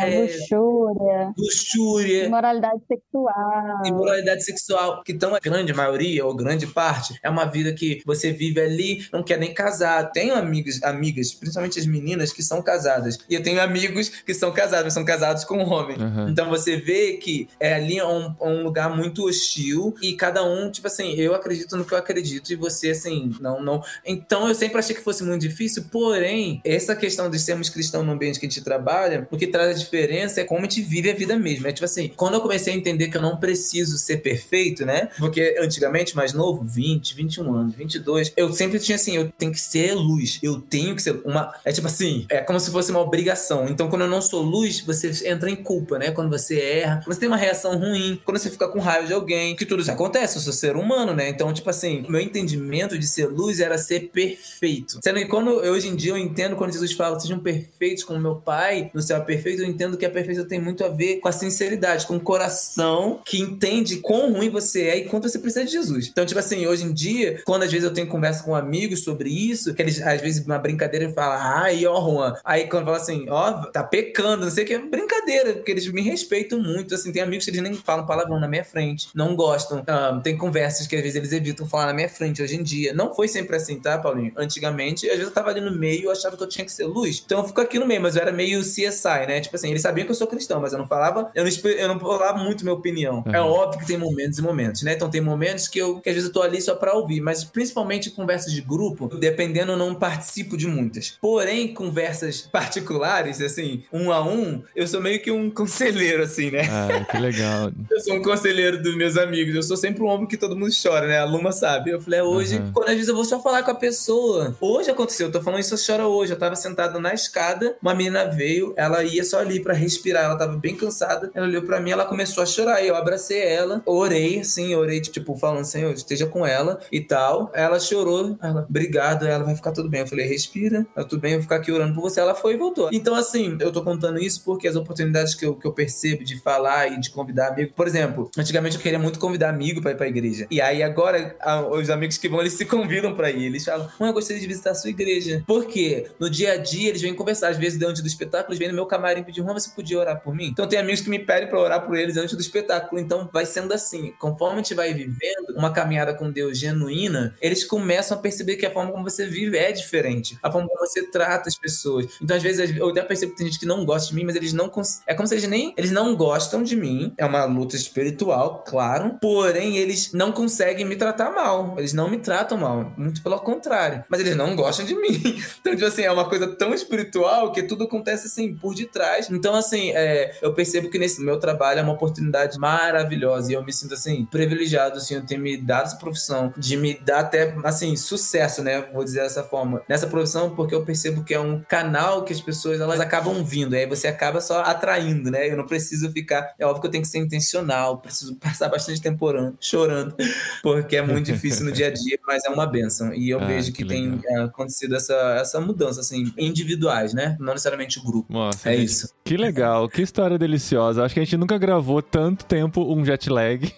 é, 0.00 0.22
luxúria. 0.22 1.34
Luxúria. 1.36 2.24
Imoralidade 2.26 2.80
sexual. 2.86 3.86
Imoralidade 3.86 4.44
sexual, 4.44 5.02
que 5.02 5.14
tão 5.14 5.34
a 5.34 5.38
grande 5.38 5.72
maioria, 5.72 6.24
ou 6.24 6.34
grande 6.34 6.66
parte, 6.76 7.18
é 7.22 7.30
uma 7.30 7.46
vida 7.46 7.72
que 7.72 8.02
você 8.04 8.30
vive 8.30 8.60
ali, 8.60 9.06
não 9.10 9.22
quer 9.22 9.38
nem 9.38 9.54
casar. 9.54 10.12
Tenho 10.12 10.34
amigas, 10.34 10.82
amigas, 10.82 11.32
principalmente 11.32 11.78
as 11.78 11.86
meninas, 11.86 12.34
que 12.34 12.42
são 12.42 12.60
casadas. 12.60 13.18
E 13.30 13.34
eu 13.34 13.42
tenho 13.42 13.62
amigos 13.62 14.10
que 14.10 14.34
são 14.34 14.52
casados, 14.52 14.84
mas 14.84 14.92
são 14.92 15.02
casados 15.02 15.42
com 15.42 15.56
um 15.56 15.72
homem. 15.72 15.96
Uhum. 15.96 16.28
Então 16.28 16.50
você 16.50 16.76
vê 16.76 17.14
que 17.14 17.48
é 17.58 17.72
ali 17.72 18.02
um, 18.02 18.34
um, 18.42 18.62
lugar 18.62 18.94
muito 18.94 19.24
hostil 19.24 19.94
e 20.02 20.12
cada 20.12 20.44
um, 20.44 20.70
tipo 20.70 20.86
assim, 20.86 21.14
eu 21.14 21.34
acredito 21.34 21.74
no 21.78 21.84
que 21.86 21.94
eu 21.94 21.98
acredito 21.98 22.52
e 22.52 22.56
você, 22.56 22.90
assim, 22.90 23.34
não, 23.40 23.62
não. 23.62 23.82
Então 24.04 24.46
eu 24.46 24.54
sempre 24.54 24.78
achei 24.78 24.94
que 24.94 25.02
fosse 25.02 25.24
muito 25.24 25.40
difícil, 25.40 25.86
porém, 25.90 26.60
essa 26.62 26.94
questão 26.94 27.30
de 27.30 27.38
sermos 27.38 27.70
cristãos 27.70 28.04
no 28.04 28.12
ambiente 28.12 28.38
que 28.38 28.44
a 28.44 28.48
gente 28.50 28.62
trabalha, 28.62 29.26
o 29.30 29.38
que 29.38 29.46
traz 29.46 29.70
a 29.70 29.78
diferença 29.78 30.42
é 30.42 30.44
como 30.44 30.60
a 30.60 30.62
gente 30.64 30.82
vive 30.82 31.10
a 31.10 31.14
vida 31.14 31.38
mesmo. 31.38 31.66
É 31.66 31.72
tipo 31.72 31.86
assim, 31.86 32.12
quando 32.14 32.34
eu 32.34 32.40
comecei 32.42 32.74
a 32.74 32.76
entender 32.76 33.08
que 33.08 33.16
eu 33.16 33.22
não 33.22 33.38
preciso 33.38 33.96
ser 33.96 34.18
perfeito, 34.18 34.84
né? 34.84 35.08
Porque 35.18 35.56
antigamente, 35.58 36.14
mais 36.14 36.34
novo, 36.34 36.65
20, 36.66 37.14
21 37.14 37.54
anos, 37.54 37.74
22, 37.74 38.32
eu 38.36 38.52
sempre 38.52 38.78
tinha 38.78 38.96
assim, 38.96 39.16
eu 39.16 39.30
tenho 39.38 39.52
que 39.52 39.60
ser 39.60 39.94
luz, 39.94 40.38
eu 40.42 40.60
tenho 40.60 40.94
que 40.94 41.02
ser 41.02 41.20
uma. 41.24 41.54
É 41.64 41.72
tipo 41.72 41.86
assim, 41.86 42.26
é 42.28 42.40
como 42.40 42.58
se 42.60 42.70
fosse 42.70 42.90
uma 42.90 43.00
obrigação. 43.00 43.68
Então 43.68 43.88
quando 43.88 44.02
eu 44.02 44.08
não 44.08 44.20
sou 44.20 44.42
luz, 44.42 44.80
você 44.80 45.10
entra 45.28 45.50
em 45.50 45.56
culpa, 45.56 45.98
né? 45.98 46.10
Quando 46.10 46.30
você 46.30 46.60
erra, 46.60 47.02
você 47.06 47.20
tem 47.20 47.28
uma 47.28 47.36
reação 47.36 47.78
ruim, 47.78 48.20
quando 48.24 48.38
você 48.38 48.50
fica 48.50 48.68
com 48.68 48.78
raiva 48.78 49.06
de 49.06 49.12
alguém, 49.12 49.56
que 49.56 49.66
tudo 49.66 49.82
isso 49.82 49.90
acontece, 49.90 50.36
eu 50.36 50.42
sou 50.42 50.52
ser 50.52 50.76
humano, 50.76 51.14
né? 51.14 51.28
Então, 51.28 51.52
tipo 51.52 51.68
assim, 51.70 52.04
meu 52.08 52.20
entendimento 52.20 52.98
de 52.98 53.06
ser 53.06 53.26
luz 53.26 53.60
era 53.60 53.78
ser 53.78 54.10
perfeito. 54.10 54.98
Sendo 55.02 55.18
que 55.18 55.26
quando 55.26 55.50
hoje 55.50 55.88
em 55.88 55.96
dia 55.96 56.12
eu 56.12 56.18
entendo 56.18 56.56
quando 56.56 56.72
Jesus 56.72 56.92
fala, 56.92 57.18
sejam 57.18 57.38
perfeitos 57.38 58.04
como 58.04 58.20
meu 58.20 58.36
pai 58.36 58.90
no 58.94 59.02
céu 59.02 59.18
é 59.18 59.20
perfeito, 59.20 59.62
eu 59.62 59.68
entendo 59.68 59.96
que 59.96 60.04
a 60.04 60.10
perfeição 60.10 60.44
tem 60.44 60.60
muito 60.60 60.84
a 60.84 60.88
ver 60.88 61.16
com 61.16 61.28
a 61.28 61.32
sinceridade, 61.32 62.06
com 62.06 62.16
o 62.16 62.20
coração 62.20 63.20
que 63.24 63.38
entende 63.38 63.96
quão 63.96 64.32
ruim 64.32 64.50
você 64.50 64.82
é 64.82 64.98
e 64.98 65.04
quanto 65.04 65.28
você 65.28 65.38
precisa 65.38 65.64
de 65.64 65.72
Jesus. 65.72 66.08
Então, 66.08 66.24
tipo 66.24 66.38
assim, 66.38 66.55
hoje 66.64 66.84
em 66.84 66.92
dia, 66.92 67.42
quando 67.44 67.64
às 67.64 67.72
vezes 67.72 67.84
eu 67.84 67.92
tenho 67.92 68.06
conversa 68.06 68.44
com 68.44 68.54
amigos 68.54 69.02
sobre 69.02 69.28
isso, 69.28 69.74
que 69.74 69.82
eles 69.82 70.00
às 70.00 70.20
vezes 70.20 70.44
uma 70.46 70.58
brincadeira 70.58 71.10
falam, 71.12 71.38
ai, 71.40 71.84
ó, 71.86 72.00
Juan. 72.00 72.34
Aí 72.44 72.68
quando 72.68 72.84
fala 72.84 72.98
assim, 72.98 73.26
ó, 73.28 73.64
tá 73.66 73.82
pecando, 73.82 74.44
não 74.44 74.50
sei 74.50 74.64
o 74.64 74.66
que, 74.66 74.78
brincadeira, 74.78 75.54
porque 75.54 75.72
eles 75.72 75.90
me 75.92 76.02
respeitam 76.02 76.60
muito. 76.60 76.94
Assim, 76.94 77.10
tem 77.10 77.20
amigos 77.20 77.44
que 77.44 77.50
eles 77.50 77.60
nem 77.60 77.74
falam 77.74 78.06
palavrão 78.06 78.38
na 78.38 78.46
minha 78.46 78.64
frente, 78.64 79.08
não 79.14 79.34
gostam. 79.34 79.82
Um, 79.88 80.20
tem 80.20 80.36
conversas 80.36 80.86
que 80.86 80.94
às 80.94 81.02
vezes 81.02 81.16
eles 81.16 81.32
evitam 81.32 81.66
falar 81.66 81.86
na 81.86 81.92
minha 81.92 82.08
frente 82.08 82.40
hoje 82.40 82.56
em 82.56 82.62
dia. 82.62 82.94
Não 82.94 83.14
foi 83.14 83.26
sempre 83.26 83.56
assim, 83.56 83.80
tá, 83.80 83.98
Paulinho? 83.98 84.32
Antigamente, 84.36 85.06
às 85.06 85.16
vezes 85.16 85.28
eu 85.28 85.34
tava 85.34 85.50
ali 85.50 85.60
no 85.60 85.76
meio 85.76 86.02
e 86.02 86.04
eu 86.04 86.12
achava 86.12 86.36
que 86.36 86.42
eu 86.42 86.48
tinha 86.48 86.64
que 86.64 86.72
ser 86.72 86.84
luz. 86.84 87.22
Então 87.24 87.40
eu 87.40 87.48
fico 87.48 87.60
aqui 87.60 87.78
no 87.78 87.86
meio, 87.86 88.00
mas 88.00 88.14
eu 88.14 88.22
era 88.22 88.32
meio 88.32 88.60
CSI, 88.60 89.26
né? 89.26 89.40
Tipo 89.40 89.56
assim, 89.56 89.70
eles 89.70 89.82
sabiam 89.82 90.04
que 90.04 90.12
eu 90.12 90.16
sou 90.16 90.26
cristão, 90.26 90.60
mas 90.60 90.72
eu 90.72 90.78
não 90.78 90.86
falava, 90.86 91.30
eu 91.34 91.44
não, 91.44 91.70
eu 91.70 91.88
não 91.88 91.98
falava 91.98 92.38
muito 92.38 92.64
minha 92.64 92.74
opinião. 92.74 93.22
Uhum. 93.26 93.34
É 93.34 93.40
óbvio 93.40 93.66
óbvio 93.66 93.80
que 93.80 93.86
tem 93.86 93.98
momentos 93.98 94.38
e 94.38 94.42
momentos, 94.42 94.82
né? 94.82 94.94
Então 94.94 95.10
tem 95.10 95.20
momentos 95.20 95.68
que 95.68 95.78
eu 95.78 96.00
que 96.00 96.08
às 96.08 96.14
vezes 96.14 96.28
eu 96.28 96.32
tô 96.36 96.42
ali 96.42 96.60
só 96.60 96.74
para 96.74 96.92
ouvir, 96.92 97.22
mas 97.22 97.44
principalmente 97.44 98.10
conversas 98.10 98.52
de 98.52 98.60
grupo, 98.60 99.08
dependendo 99.16 99.72
eu 99.72 99.76
não 99.78 99.94
participo 99.94 100.54
de 100.54 100.66
muitas. 100.66 101.16
Porém, 101.18 101.72
conversas 101.72 102.42
particulares, 102.42 103.40
assim, 103.40 103.84
um 103.90 104.12
a 104.12 104.22
um, 104.22 104.62
eu 104.74 104.86
sou 104.86 105.00
meio 105.00 105.22
que 105.22 105.30
um 105.30 105.48
conselheiro 105.48 106.22
assim, 106.22 106.50
né? 106.50 106.68
Ah, 106.70 107.06
que 107.10 107.16
legal. 107.16 107.72
eu 107.90 108.00
sou 108.00 108.16
um 108.16 108.22
conselheiro 108.22 108.82
dos 108.82 108.94
meus 108.94 109.16
amigos. 109.16 109.54
Eu 109.54 109.62
sou 109.62 109.78
sempre 109.78 110.02
um 110.02 110.06
homem 110.08 110.26
que 110.26 110.36
todo 110.36 110.54
mundo 110.54 110.70
chora, 110.70 111.06
né? 111.06 111.18
A 111.18 111.24
Luma 111.24 111.52
sabe. 111.52 111.92
Eu 111.92 112.02
falei, 112.02 112.20
é, 112.20 112.22
hoje, 112.22 112.58
uhum. 112.58 112.70
quando 112.70 112.88
às 112.88 112.94
vezes 112.94 113.08
eu 113.08 113.14
vou 113.14 113.24
só 113.24 113.40
falar 113.40 113.62
com 113.62 113.70
a 113.70 113.74
pessoa. 113.74 114.54
Hoje 114.60 114.90
aconteceu, 114.90 115.28
eu 115.28 115.32
tô 115.32 115.40
falando 115.40 115.60
isso, 115.60 115.72
eu 115.72 115.78
choro 115.78 116.02
hoje. 116.02 116.34
Eu 116.34 116.38
tava 116.38 116.54
sentado 116.54 117.00
na 117.00 117.14
escada, 117.14 117.78
uma 117.80 117.94
menina 117.94 118.26
veio, 118.26 118.74
ela 118.76 119.02
ia 119.02 119.24
só 119.24 119.38
ali 119.38 119.58
para 119.58 119.72
respirar, 119.72 120.24
ela 120.24 120.36
tava 120.36 120.54
bem 120.58 120.76
cansada. 120.76 121.30
Ela 121.34 121.46
olhou 121.46 121.62
para 121.62 121.80
mim, 121.80 121.92
ela 121.92 122.04
começou 122.04 122.42
a 122.42 122.46
chorar. 122.46 122.84
Eu 122.84 122.94
abracei 122.94 123.40
ela, 123.40 123.80
orei, 123.86 124.40
assim, 124.40 124.74
orei, 124.74 125.00
tipo, 125.00 125.34
falando, 125.34 125.64
Senhor, 125.64 125.94
esteja 125.94 126.25
com 126.26 126.46
ela 126.46 126.78
e 126.90 127.00
tal. 127.00 127.50
Ela 127.54 127.78
chorou, 127.78 128.36
ela, 128.42 128.66
obrigado, 128.68 129.26
ela 129.26 129.44
vai 129.44 129.54
ficar 129.54 129.72
tudo 129.72 129.88
bem. 129.88 130.00
Eu 130.00 130.06
falei, 130.06 130.26
respira, 130.26 130.86
tá 130.94 131.04
tudo 131.04 131.20
bem, 131.20 131.32
eu 131.32 131.38
vou 131.38 131.42
ficar 131.42 131.56
aqui 131.56 131.72
orando 131.72 131.94
por 131.94 132.02
você. 132.02 132.20
Ela 132.20 132.34
foi 132.34 132.54
e 132.54 132.56
voltou. 132.56 132.90
Então, 132.92 133.14
assim, 133.14 133.56
eu 133.60 133.72
tô 133.72 133.82
contando 133.82 134.18
isso 134.18 134.42
porque 134.44 134.68
as 134.68 134.76
oportunidades 134.76 135.34
que 135.34 135.44
eu, 135.44 135.54
que 135.54 135.66
eu 135.66 135.72
percebo 135.72 136.24
de 136.24 136.40
falar 136.40 136.92
e 136.92 137.00
de 137.00 137.10
convidar 137.10 137.48
amigo, 137.48 137.72
por 137.74 137.86
exemplo, 137.86 138.30
antigamente 138.36 138.76
eu 138.76 138.82
queria 138.82 138.98
muito 138.98 139.18
convidar 139.18 139.48
amigo 139.48 139.80
para 139.80 139.92
ir 139.92 139.96
pra 139.96 140.06
igreja. 140.08 140.46
E 140.50 140.60
aí 140.60 140.82
agora, 140.82 141.36
a, 141.40 141.66
os 141.66 141.90
amigos 141.90 142.18
que 142.18 142.28
vão, 142.28 142.40
eles 142.40 142.54
se 142.54 142.64
convidam 142.64 143.14
para 143.14 143.30
ir. 143.30 143.44
Eles 143.44 143.64
falam, 143.64 143.88
eu 144.00 144.12
gostaria 144.12 144.40
de 144.40 144.46
visitar 144.46 144.70
a 144.70 144.74
sua 144.74 144.90
igreja. 144.90 145.42
Por 145.46 145.66
quê? 145.66 146.06
No 146.18 146.28
dia 146.30 146.52
a 146.52 146.56
dia, 146.56 146.88
eles 146.88 147.02
vêm 147.02 147.14
conversar. 147.14 147.48
Às 147.48 147.58
vezes, 147.58 147.80
antes 147.82 148.02
do 148.02 148.08
espetáculo, 148.08 148.50
eles 148.50 148.58
vêm 148.58 148.68
no 148.68 148.74
meu 148.74 148.86
camarim 148.86 149.22
pedir, 149.22 149.42
Juan, 149.42 149.52
você 149.52 149.70
podia 149.70 149.98
orar 149.98 150.20
por 150.20 150.34
mim? 150.34 150.46
Então 150.46 150.66
tem 150.66 150.78
amigos 150.78 151.00
que 151.00 151.10
me 151.10 151.18
pedem 151.18 151.48
para 151.48 151.60
orar 151.60 151.86
por 151.86 151.96
eles 151.96 152.16
antes 152.16 152.34
do 152.34 152.40
espetáculo. 152.40 153.00
Então 153.00 153.28
vai 153.32 153.46
sendo 153.46 153.72
assim. 153.72 154.12
Conforme 154.18 154.54
a 154.54 154.62
gente 154.62 154.74
vai 154.74 154.92
vivendo 154.92 155.56
uma 155.56 155.72
caminhada 155.72 156.14
com 156.16 156.30
Deus 156.30 156.58
genuína, 156.58 157.34
eles 157.40 157.64
começam 157.64 158.16
a 158.16 158.20
perceber 158.20 158.56
que 158.56 158.66
a 158.66 158.70
forma 158.70 158.92
como 158.92 159.04
você 159.04 159.26
vive 159.26 159.56
é 159.56 159.72
diferente. 159.72 160.38
A 160.42 160.50
forma 160.50 160.68
como 160.68 160.80
você 160.80 161.02
trata 161.10 161.48
as 161.48 161.56
pessoas. 161.56 162.06
Então, 162.20 162.36
às 162.36 162.42
vezes, 162.42 162.76
eu 162.76 162.88
até 162.88 163.02
percebo 163.02 163.32
que 163.32 163.38
tem 163.38 163.46
gente 163.46 163.58
que 163.58 163.66
não 163.66 163.84
gosta 163.84 164.08
de 164.08 164.14
mim, 164.14 164.24
mas 164.24 164.36
eles 164.36 164.52
não. 164.52 164.70
É 165.06 165.14
como 165.14 165.26
se 165.26 165.34
eles 165.34 165.48
nem. 165.48 165.74
Eles 165.76 165.90
não 165.90 166.14
gostam 166.16 166.62
de 166.62 166.76
mim. 166.76 167.12
É 167.16 167.24
uma 167.24 167.44
luta 167.44 167.76
espiritual, 167.76 168.64
claro. 168.66 169.16
Porém, 169.20 169.76
eles 169.76 170.12
não 170.12 170.32
conseguem 170.32 170.84
me 170.84 170.96
tratar 170.96 171.30
mal. 171.30 171.74
Eles 171.78 171.92
não 171.92 172.10
me 172.10 172.18
tratam 172.18 172.58
mal. 172.58 172.92
Muito 172.96 173.22
pelo 173.22 173.38
contrário. 173.40 174.04
Mas 174.08 174.20
eles 174.20 174.36
não 174.36 174.54
gostam 174.54 174.84
de 174.84 174.94
mim. 174.94 175.16
Então, 175.60 175.74
tipo 175.74 175.86
assim, 175.86 176.02
é 176.02 176.12
uma 176.12 176.28
coisa 176.28 176.46
tão 176.46 176.72
espiritual 176.72 177.50
que 177.50 177.62
tudo 177.62 177.84
acontece 177.84 178.26
assim, 178.26 178.54
por 178.54 178.74
detrás. 178.74 179.28
Então, 179.30 179.54
assim, 179.54 179.90
é, 179.90 180.36
eu 180.40 180.54
percebo 180.54 180.88
que 180.88 180.98
nesse 180.98 181.20
meu 181.20 181.38
trabalho 181.38 181.80
é 181.80 181.82
uma 181.82 181.92
oportunidade 181.92 182.58
maravilhosa. 182.58 183.50
E 183.50 183.54
eu 183.54 183.64
me 183.64 183.72
sinto, 183.72 183.94
assim, 183.94 184.24
privilegiado, 184.26 184.98
assim, 184.98 185.14
eu 185.14 185.26
ter 185.26 185.38
me 185.38 185.56
dado 185.56 185.86
essa 185.86 185.96
profissão, 186.06 186.54
de 186.56 186.76
me 186.76 186.94
dar 186.94 187.20
até, 187.20 187.54
assim, 187.64 187.96
sucesso, 187.96 188.62
né? 188.62 188.82
Vou 188.92 189.02
dizer 189.02 189.22
dessa 189.22 189.42
forma. 189.42 189.82
Nessa 189.88 190.06
profissão, 190.06 190.54
porque 190.54 190.74
eu 190.74 190.84
percebo 190.84 191.24
que 191.24 191.34
é 191.34 191.40
um 191.40 191.60
canal 191.60 192.22
que 192.22 192.32
as 192.32 192.40
pessoas, 192.40 192.80
elas 192.80 193.00
acabam 193.00 193.44
vindo. 193.44 193.74
Aí 193.74 193.86
você 193.86 194.06
acaba 194.06 194.40
só 194.40 194.60
atraindo, 194.60 195.30
né? 195.30 195.50
Eu 195.50 195.56
não 195.56 195.66
preciso 195.66 196.10
ficar. 196.12 196.54
É 196.58 196.64
óbvio 196.64 196.82
que 196.82 196.86
eu 196.86 196.90
tenho 196.92 197.02
que 197.02 197.08
ser 197.08 197.18
intencional, 197.18 197.98
preciso 197.98 198.36
passar 198.40 198.68
bastante 198.68 199.00
tempo 199.00 199.24
orando, 199.26 199.56
chorando, 199.60 200.14
porque 200.62 200.96
é 200.96 201.02
muito 201.02 201.26
difícil 201.26 201.64
no 201.64 201.72
dia 201.72 201.88
a 201.88 201.90
dia, 201.90 202.18
mas 202.26 202.44
é 202.44 202.50
uma 202.50 202.66
benção. 202.66 203.12
E 203.12 203.30
eu 203.30 203.40
ah, 203.40 203.46
vejo 203.46 203.72
que, 203.72 203.82
que 203.82 203.88
tem 203.88 204.20
é, 204.24 204.42
acontecido 204.42 204.94
essa, 204.94 205.14
essa 205.40 205.60
mudança, 205.60 206.00
assim, 206.00 206.32
individuais, 206.38 207.12
né? 207.12 207.36
Não 207.40 207.52
necessariamente 207.52 207.98
o 207.98 208.04
grupo. 208.04 208.32
Nossa, 208.32 208.70
é 208.70 208.76
gente, 208.76 208.84
isso. 208.84 209.08
Que 209.24 209.36
legal, 209.36 209.88
que 209.88 210.02
história 210.02 210.38
deliciosa. 210.38 211.04
Acho 211.04 211.14
que 211.14 211.20
a 211.20 211.24
gente 211.24 211.36
nunca 211.36 211.58
gravou 211.58 212.00
tanto 212.00 212.44
tempo 212.44 212.82
um 212.92 213.04
jet 213.04 213.28
lag 213.28 213.72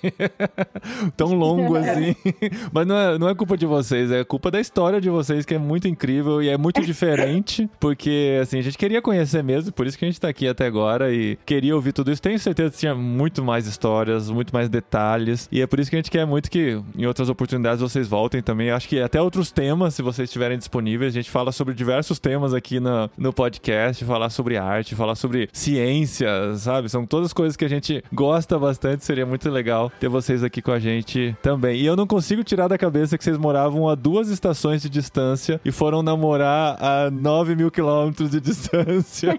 tão 1.17 1.33
longo 1.33 1.77
assim. 1.77 2.15
mas 2.73 2.87
não 2.87 2.97
é, 2.97 3.19
não 3.19 3.29
é 3.29 3.35
culpa 3.35 3.57
de 3.57 3.67
vocês, 3.67 4.11
é 4.11 4.25
culpa 4.25 4.51
da 4.51 4.61
história 4.61 5.01
de 5.01 5.11
vocês, 5.11 5.45
que 5.45 5.55
é 5.55 5.59
muito 5.59 5.89
incrível 5.89 6.43
e 6.43 6.49
é 6.49 6.57
muito 6.57 6.81
diferente, 6.83 7.69
porque, 7.81 8.39
assim, 8.43 8.59
a 8.59 8.63
gente 8.63 8.79
queria 8.79 9.01
conhecer 9.01 9.43
mesmo, 9.43 9.73
por 9.73 9.87
isso 9.87 9.99
que 9.99 10.05
a 10.05 10.09
gente 10.09 10.21
tá 10.21 10.29
aqui 10.29 10.49
até 10.49 10.67
agora 10.67 11.13
e 11.13 11.39
queria 11.47 11.75
ouvir 11.75 11.93
tudo 11.93 12.11
isso. 12.11 12.23
Tenho 12.23 12.39
certeza 12.39 12.71
que 12.71 12.79
tinha 12.79 12.95
muito 12.95 13.45
mais 13.45 13.67
histórias, 13.67 14.31
muito 14.31 14.53
mais 14.53 14.69
detalhes, 14.69 15.49
e 15.51 15.61
é 15.61 15.67
por 15.67 15.81
isso 15.81 15.91
que 15.91 15.97
a 15.97 15.99
gente 15.99 16.11
quer 16.11 16.27
muito 16.27 16.51
que 16.51 16.81
em 16.97 17.07
outras 17.07 17.29
oportunidades 17.29 17.81
vocês 17.81 18.09
voltem 18.09 18.43
também. 18.43 18.71
Acho 18.71 18.89
que 18.89 19.01
até 19.01 19.21
outros 19.21 19.51
temas, 19.51 19.95
se 19.95 20.03
vocês 20.03 20.29
estiverem 20.29 20.59
disponíveis, 20.59 21.13
a 21.13 21.19
gente 21.19 21.31
fala 21.31 21.53
sobre 21.53 21.75
diversos 21.75 22.19
temas 22.19 22.55
aqui 22.55 22.81
no, 22.81 23.11
no 23.17 23.33
podcast, 23.33 24.05
falar 24.05 24.31
sobre 24.31 24.57
arte, 24.57 24.95
falar 24.95 25.15
sobre 25.15 25.49
ciência, 25.53 26.29
sabe? 26.57 26.89
São 26.89 27.07
todas 27.07 27.33
coisas 27.33 27.57
que 27.57 27.65
a 27.65 27.69
gente 27.69 28.03
gosta 28.13 28.59
bastante, 28.59 29.05
seria 29.05 29.27
muito 29.27 29.49
legal 29.51 29.91
ter 30.01 30.09
vocês 30.09 30.43
aqui 30.43 30.61
com 30.61 30.73
a 30.73 30.79
gente 30.79 31.37
também. 31.43 31.81
E 31.81 31.87
eu 31.87 31.97
não 31.97 32.07
consigo 32.09 32.43
tirar 32.43 32.67
da 32.67 32.77
cabeça 32.77 33.17
que 33.17 33.23
vocês 33.23 33.39
moravam 33.39 33.89
a 33.89 33.95
duas 33.95 34.29
estações 34.29 34.83
de 34.83 34.89
distância 34.89 35.61
e 35.65 35.71
foram 35.71 36.03
namorar 36.03 36.77
a 36.83 37.11
9 37.11 37.55
mil 37.55 37.71
quilômetros 37.71 38.31
de 38.31 38.41
distância. 38.41 39.39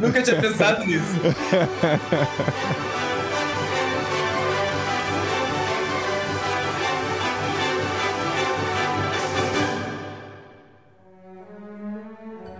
Nunca 0.00 0.22
tinha 0.22 0.40
pensado 0.40 0.84
nisso. 0.84 1.20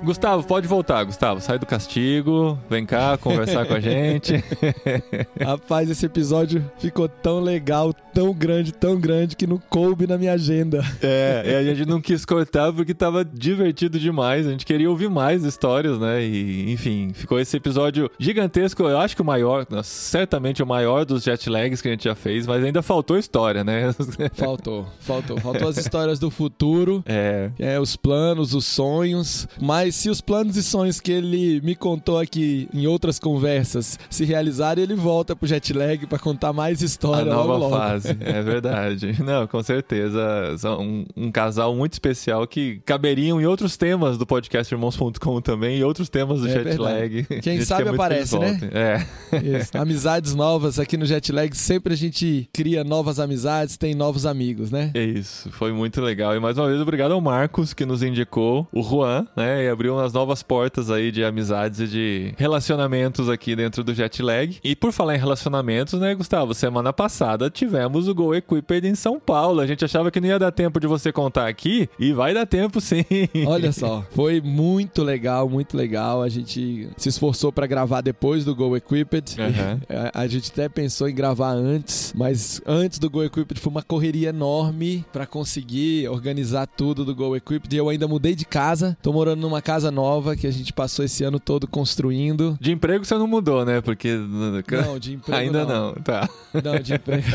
Gustavo, 0.03 0.45
pode 0.45 0.67
voltar, 0.67 1.05
Gustavo. 1.05 1.41
Sai 1.41 1.59
do 1.59 1.67
castigo, 1.67 2.59
vem 2.69 2.85
cá 2.85 3.17
conversar 3.17 3.67
com 3.67 3.75
a 3.75 3.81
gente. 3.81 4.43
Rapaz, 5.41 5.89
esse 5.89 6.05
episódio 6.05 6.69
ficou 6.79 7.09
tão 7.09 7.39
legal, 7.39 7.95
tão 8.13 8.35
grande, 8.35 8.73
tão 8.73 8.99
grande 8.99 9.37
que 9.37 9.47
não 9.47 9.59
coube 9.71 10.07
na 10.07 10.19
minha 10.19 10.33
agenda. 10.33 10.85
É, 11.01 11.45
e 11.47 11.71
a 11.71 11.75
gente 11.75 11.89
não 11.89 12.01
quis 12.01 12.25
cortar 12.25 12.73
porque 12.73 12.93
tava 12.93 13.25
divertido 13.25 13.99
demais. 13.99 14.47
A 14.47 14.51
gente 14.51 14.67
queria 14.67 14.91
ouvir 14.91 15.09
mais 15.09 15.45
histórias, 15.45 15.99
né? 16.01 16.23
E, 16.25 16.73
enfim, 16.73 17.13
ficou 17.15 17.39
esse 17.39 17.57
episódio 17.57 18.11
gigantesco. 18.19 18.83
Eu 18.83 18.99
acho 18.99 19.15
que 19.15 19.23
o 19.23 19.25
maior, 19.25 19.65
certamente 19.85 20.63
o 20.63 20.67
maior 20.67 21.05
dos 21.05 21.23
jet 21.23 21.49
lags 21.49 21.81
que 21.81 21.89
a 21.89 21.93
gente 21.93 22.05
já 22.05 22.15
fez, 22.17 22.45
mas 22.45 22.65
ainda 22.65 22.83
faltou 22.83 23.17
história, 23.17 23.63
né? 23.63 23.93
Faltou, 24.35 24.87
faltou. 25.01 25.39
Faltou 25.39 25.69
as 25.69 25.77
histórias 25.77 26.19
do 26.19 26.31
futuro. 26.31 27.03
É. 27.07 27.51
é 27.59 27.81
os 27.81 27.97
planos, 27.97 28.55
os 28.55 28.65
sonhos. 28.65 29.47
Mas 29.61 29.92
se 29.93 30.09
os 30.09 30.21
planos 30.21 30.57
e 30.57 30.63
sonhos 30.63 31.01
que 31.01 31.13
ele 31.13 31.61
me 31.61 31.77
contou 31.77 32.19
aqui 32.19 32.69
em 32.73 32.87
outras 32.87 33.19
conversas 33.19 33.99
se 34.09 34.25
realizarem, 34.25 34.83
ele 34.83 34.95
volta 34.95 35.37
pro 35.37 35.47
jet 35.47 35.73
lag 35.73 36.07
pra 36.07 36.19
contar 36.19 36.53
mais 36.53 36.83
história. 36.83 37.31
A 37.31 37.35
nova 37.35 37.53
logo, 37.53 37.65
logo. 37.65 37.77
fase, 37.77 38.17
é 38.21 38.43
verdade. 38.43 39.17
Não, 39.23 39.47
com 39.47 39.63
certeza. 39.63 40.57
Um, 40.81 41.05
um 41.17 41.31
casal 41.31 41.75
muito 41.75 41.93
especial 41.93 42.47
que 42.47 42.81
caberiam 42.85 43.41
em 43.41 43.47
outros 43.47 43.77
temas 43.77 44.17
do 44.17 44.27
podcast 44.27 44.73
irmãos.com 44.73 45.41
também 45.41 45.79
e 45.79 45.85
outros 45.85 46.09
temas 46.09 46.41
do 46.41 46.49
é 46.49 46.53
jet 46.53 46.77
lag. 46.79 47.25
Quem 47.43 47.61
sabe 47.65 47.91
aparece, 47.91 48.39
né? 48.39 48.59
É. 48.73 49.39
Isso. 49.39 49.77
Amizades 49.77 50.35
novas 50.35 50.79
aqui 50.79 50.97
no 50.97 51.05
jet 51.05 51.31
lag, 51.33 51.55
sempre 51.57 51.93
a 51.93 51.97
gente 51.97 52.49
cria 52.53 52.83
novas 52.83 53.21
amizades, 53.21 53.77
tem 53.77 53.95
novos 53.95 54.25
amigos, 54.25 54.71
né? 54.71 54.91
É 54.95 55.05
isso, 55.05 55.51
foi 55.51 55.73
muito 55.73 56.01
legal. 56.01 56.35
E 56.35 56.41
mais 56.41 56.57
uma 56.57 56.69
vez, 56.69 56.81
obrigado 56.81 57.13
ao 57.13 57.21
Marcos 57.21 57.75
que 57.75 57.85
nos 57.85 58.03
indicou, 58.03 58.67
o 58.73 58.83
Juan, 58.83 59.27
né? 59.37 59.65
E 59.65 59.69
abriu 59.83 59.97
umas 59.97 60.13
novas 60.13 60.45
portas 60.45 60.93
aí 60.93 61.11
de 61.11 61.25
amizades 61.25 61.81
e 61.81 61.89
de 61.89 62.35
relacionamentos 62.37 63.29
aqui 63.29 63.57
dentro 63.57 63.83
do 63.83 63.93
Jetlag. 63.93 64.61
E 64.63 64.77
por 64.77 64.93
falar 64.93 65.17
em 65.17 65.19
relacionamentos, 65.19 65.99
né, 65.99 66.15
Gustavo? 66.15 66.55
Semana 66.55 66.93
passada 66.93 67.51
tivemos 67.51 68.07
o 68.07 68.15
Go 68.15 68.33
Equipped 68.33 68.87
em 68.87 68.95
São 68.95 69.19
Paulo. 69.19 69.61
A 69.61 69.67
gente 69.67 69.85
achava 69.85 70.09
que 70.09 70.21
não 70.21 70.29
ia 70.29 70.39
dar 70.39 70.53
tempo 70.53 70.79
de 70.79 70.87
você 70.87 71.11
contar 71.11 71.49
aqui 71.49 71.91
e 71.99 72.13
vai 72.13 72.33
dar 72.33 72.47
tempo 72.47 72.81
sim. 72.81 73.05
Olha 73.45 73.73
só, 73.73 74.05
foi 74.13 74.41
muito 74.41 75.03
legal, 75.03 75.49
muito 75.49 75.77
legal. 75.77 76.23
A 76.23 76.29
gente 76.29 76.89
se 76.97 77.09
esforçou 77.09 77.51
para 77.51 77.67
gravar 77.67 78.03
depois 78.03 78.45
do 78.45 78.55
Go 78.55 78.77
Equipped. 78.77 79.37
Uhum. 79.41 79.81
A, 80.15 80.23
a, 80.23 80.27
gente 80.29 80.53
até 80.53 80.69
pensou 80.69 81.09
em 81.09 81.15
gravar 81.15 81.55
antes, 81.55 82.13
mas 82.17 82.63
antes 82.65 83.01
do 83.01 83.11
Go 83.11 83.25
Equipped 83.25 83.61
foi 83.61 83.71
uma 83.73 83.83
correria 83.83 84.29
enorme 84.29 85.05
para 85.13 85.27
conseguir 85.27 86.09
organizar 86.09 86.69
tudo 86.69 87.05
do 87.05 87.17
Go 87.17 87.35
Equipped. 87.35 87.75
E 87.75 87.79
eu 87.79 87.89
ainda 87.89 88.07
mudei 88.07 88.37
de 88.37 88.45
casa, 88.45 88.97
tô 89.03 89.13
morando 89.13 89.41
numa 89.41 89.61
casa 89.61 89.72
casa 89.73 89.91
nova 89.91 90.37
que 90.37 90.47
a 90.47 90.51
gente 90.51 90.71
passou 90.71 91.03
esse 91.03 91.25
ano 91.25 91.41
todo 91.41 91.67
construindo. 91.67 92.59
De 92.61 92.73
emprego 92.73 93.07
você 93.07 93.15
não 93.15 93.27
mudou, 93.27 93.65
né? 93.65 93.81
Porque. 93.81 94.15
Não, 94.15 94.99
de 94.99 95.15
emprego. 95.15 95.33
Ainda 95.41 95.65
não, 95.65 95.87
não. 95.87 95.95
tá. 95.95 96.29
Não, 96.63 96.79
de 96.79 96.93
emprego. 96.97 97.27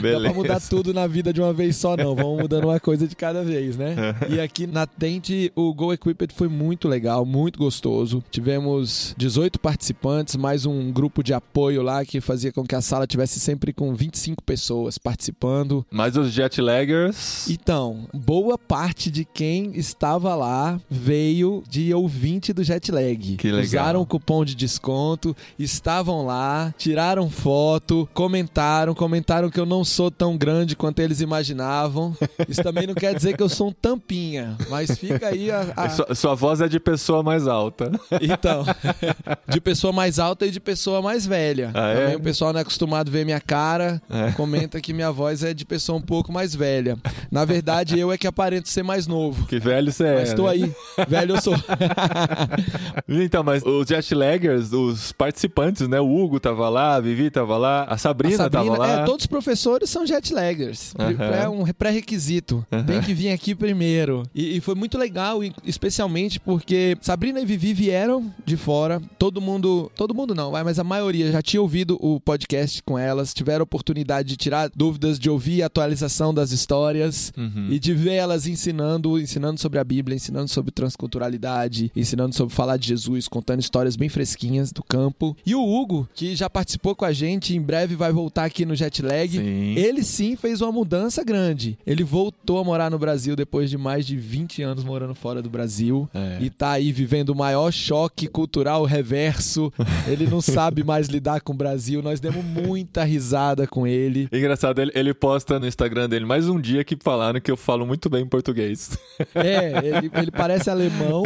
Beleza. 0.00 0.22
Dá 0.22 0.30
pra 0.30 0.32
mudar 0.32 0.60
tudo 0.60 0.94
na 0.94 1.06
vida 1.06 1.30
de 1.30 1.42
uma 1.42 1.52
vez 1.52 1.76
só, 1.76 1.98
não. 1.98 2.14
Vamos 2.14 2.40
mudando 2.40 2.64
uma 2.64 2.80
coisa 2.80 3.06
de 3.06 3.14
cada 3.14 3.44
vez, 3.44 3.76
né? 3.76 3.94
e 4.30 4.40
aqui 4.40 4.66
na 4.66 4.86
Tente, 4.86 5.52
o 5.54 5.74
Go 5.74 5.92
Equipped 5.92 6.34
foi 6.34 6.48
muito 6.48 6.88
legal, 6.88 7.26
muito 7.26 7.58
gostoso. 7.58 8.24
Tivemos 8.30 9.14
18 9.18 9.60
participantes, 9.60 10.34
mais 10.34 10.64
um 10.64 10.90
grupo 10.90 11.22
de 11.22 11.34
apoio 11.34 11.82
lá 11.82 12.06
que 12.06 12.22
fazia 12.22 12.50
com 12.50 12.64
que 12.64 12.74
a 12.74 12.80
sala 12.80 13.06
tivesse 13.06 13.38
sempre 13.38 13.74
com 13.74 13.94
25 13.94 14.42
pessoas 14.42 14.96
participando. 14.96 15.84
Mais 15.90 16.16
os 16.16 16.32
jetlaggers. 16.32 17.50
Então, 17.50 18.08
boa 18.14 18.56
parte 18.56 19.10
de 19.10 19.26
quem 19.26 19.72
estava 19.74 20.34
lá 20.34 20.80
veio 21.08 21.64
de 21.66 21.94
ouvinte 21.94 22.52
do 22.52 22.62
Jetlag. 22.62 23.36
Que 23.36 23.50
legal. 23.50 23.64
Usaram 23.64 24.00
o 24.02 24.06
cupom 24.06 24.44
de 24.44 24.54
desconto, 24.54 25.34
estavam 25.58 26.26
lá, 26.26 26.74
tiraram 26.76 27.30
foto, 27.30 28.06
comentaram, 28.12 28.94
comentaram 28.94 29.48
que 29.48 29.58
eu 29.58 29.64
não 29.64 29.84
sou 29.84 30.10
tão 30.10 30.36
grande 30.36 30.76
quanto 30.76 31.00
eles 31.00 31.22
imaginavam. 31.22 32.14
Isso 32.46 32.62
também 32.62 32.86
não 32.86 32.92
quer 32.92 33.14
dizer 33.14 33.34
que 33.34 33.42
eu 33.42 33.48
sou 33.48 33.68
um 33.68 33.72
tampinha, 33.72 34.54
mas 34.68 34.98
fica 34.98 35.28
aí 35.28 35.50
a. 35.50 35.72
a... 35.74 35.88
Sua, 35.88 36.14
sua, 36.14 36.34
voz 36.34 36.60
é 36.60 36.68
de 36.68 36.78
pessoa 36.78 37.22
mais 37.22 37.48
alta. 37.48 37.90
Então, 38.20 38.66
de 39.48 39.62
pessoa 39.62 39.94
mais 39.94 40.18
alta 40.18 40.44
e 40.44 40.50
de 40.50 40.60
pessoa 40.60 41.00
mais 41.00 41.24
velha. 41.24 41.70
Ah, 41.72 41.94
também 41.94 42.12
é? 42.12 42.16
o 42.16 42.20
pessoal 42.20 42.52
não 42.52 42.58
é 42.58 42.62
acostumado 42.62 43.08
a 43.08 43.12
ver 43.12 43.24
minha 43.24 43.40
cara, 43.40 44.02
É. 44.10 44.30
comenta 44.32 44.78
que 44.78 44.92
minha 44.92 45.10
voz 45.10 45.42
é 45.42 45.54
de 45.54 45.64
pessoa 45.64 45.96
um 45.96 46.02
pouco 46.02 46.30
mais 46.30 46.54
velha. 46.54 46.98
Na 47.30 47.46
verdade, 47.46 47.98
eu 47.98 48.12
é 48.12 48.18
que 48.18 48.26
aparento 48.26 48.68
ser 48.68 48.82
mais 48.82 49.06
novo. 49.06 49.46
Que 49.46 49.58
velho 49.58 49.90
você 49.90 50.04
é. 50.04 50.18
Mas 50.18 50.34
tô 50.34 50.44
né? 50.44 50.50
aí, 50.50 50.74
velho 51.06 51.36
eu 51.36 51.40
sou. 51.40 51.54
Então, 53.08 53.42
mas 53.42 53.62
os 53.64 53.86
jetlaggers, 53.86 54.72
os 54.72 55.12
participantes, 55.12 55.88
né? 55.88 56.00
O 56.00 56.14
Hugo 56.16 56.38
tava 56.38 56.68
lá, 56.68 56.96
a 56.96 57.00
Vivi 57.00 57.30
tava 57.30 57.56
lá, 57.56 57.84
a 57.84 57.96
Sabrina, 57.96 58.44
A 58.46 58.50
tava 58.50 58.76
lá. 58.76 58.88
é, 59.02 59.04
todos 59.04 59.22
os 59.22 59.26
professores 59.26 59.88
são 59.90 60.06
jetlaggers. 60.06 60.94
Aham. 60.98 61.24
É 61.24 61.48
um 61.48 61.64
pré-requisito. 61.66 62.64
Tem 62.86 63.00
que 63.00 63.14
vir 63.14 63.30
aqui 63.30 63.54
primeiro. 63.54 64.22
E, 64.34 64.56
e 64.56 64.60
foi 64.60 64.74
muito 64.74 64.98
legal, 64.98 65.40
especialmente 65.64 66.38
porque 66.40 66.96
Sabrina 67.00 67.40
e 67.40 67.46
Vivi 67.46 67.72
vieram 67.72 68.32
de 68.44 68.56
fora. 68.56 69.00
Todo 69.18 69.40
mundo, 69.40 69.90
todo 69.96 70.14
mundo 70.14 70.34
não, 70.34 70.50
vai, 70.50 70.62
mas 70.62 70.78
a 70.78 70.84
maioria 70.84 71.30
já 71.32 71.40
tinha 71.42 71.60
ouvido 71.62 71.96
o 72.00 72.20
podcast 72.20 72.82
com 72.82 72.98
elas, 72.98 73.32
tiveram 73.32 73.62
oportunidade 73.62 74.28
de 74.28 74.36
tirar 74.36 74.70
dúvidas, 74.74 75.18
de 75.18 75.30
ouvir 75.30 75.62
a 75.62 75.66
atualização 75.66 76.32
das 76.34 76.52
histórias 76.52 77.32
Uhum. 77.36 77.68
e 77.70 77.78
de 77.78 77.94
ver 77.94 78.14
elas 78.14 78.46
ensinando, 78.46 79.18
ensinando 79.18 79.60
sobre 79.60 79.78
a 79.78 79.84
Bíblia, 79.84 80.16
ensinando 80.16 80.48
sobre 80.48 80.72
transculturalidade, 80.88 81.92
ensinando 81.94 82.34
sobre 82.34 82.54
falar 82.54 82.76
de 82.76 82.88
Jesus, 82.88 83.28
contando 83.28 83.60
histórias 83.60 83.96
bem 83.96 84.08
fresquinhas 84.08 84.72
do 84.72 84.82
campo. 84.82 85.36
E 85.44 85.54
o 85.54 85.62
Hugo, 85.62 86.08
que 86.14 86.34
já 86.34 86.48
participou 86.48 86.96
com 86.96 87.04
a 87.04 87.12
gente, 87.12 87.54
em 87.54 87.60
breve 87.60 87.94
vai 87.94 88.10
voltar 88.10 88.44
aqui 88.44 88.64
no 88.64 88.74
Jetlag. 88.74 89.36
Sim. 89.36 89.74
Ele 89.74 90.02
sim 90.02 90.36
fez 90.36 90.60
uma 90.60 90.72
mudança 90.72 91.22
grande. 91.22 91.78
Ele 91.86 92.02
voltou 92.02 92.58
a 92.58 92.64
morar 92.64 92.90
no 92.90 92.98
Brasil 92.98 93.36
depois 93.36 93.68
de 93.68 93.76
mais 93.76 94.06
de 94.06 94.16
20 94.16 94.62
anos 94.62 94.84
morando 94.84 95.14
fora 95.14 95.42
do 95.42 95.50
Brasil. 95.50 96.08
É. 96.14 96.38
E 96.40 96.50
tá 96.50 96.72
aí 96.72 96.90
vivendo 96.90 97.30
o 97.30 97.36
maior 97.36 97.70
choque 97.70 98.26
cultural 98.26 98.84
reverso. 98.84 99.72
Ele 100.08 100.26
não 100.26 100.40
sabe 100.40 100.82
mais 100.82 101.08
lidar 101.08 101.40
com 101.40 101.52
o 101.52 101.56
Brasil. 101.56 102.02
Nós 102.02 102.20
demos 102.20 102.44
muita 102.44 103.04
risada 103.04 103.66
com 103.66 103.86
ele. 103.86 104.28
Engraçado, 104.32 104.80
ele, 104.80 104.92
ele 104.94 105.12
posta 105.12 105.58
no 105.58 105.66
Instagram 105.66 106.08
dele 106.08 106.24
mais 106.24 106.48
um 106.48 106.60
dia 106.60 106.82
que 106.84 106.96
falaram 107.00 107.40
que 107.40 107.50
eu 107.50 107.56
falo 107.56 107.86
muito 107.86 108.08
bem 108.08 108.26
português. 108.26 108.98
É, 109.34 109.72
ele, 109.86 110.10
ele 110.14 110.30
parece 110.30 110.70
alemão. 110.78 111.24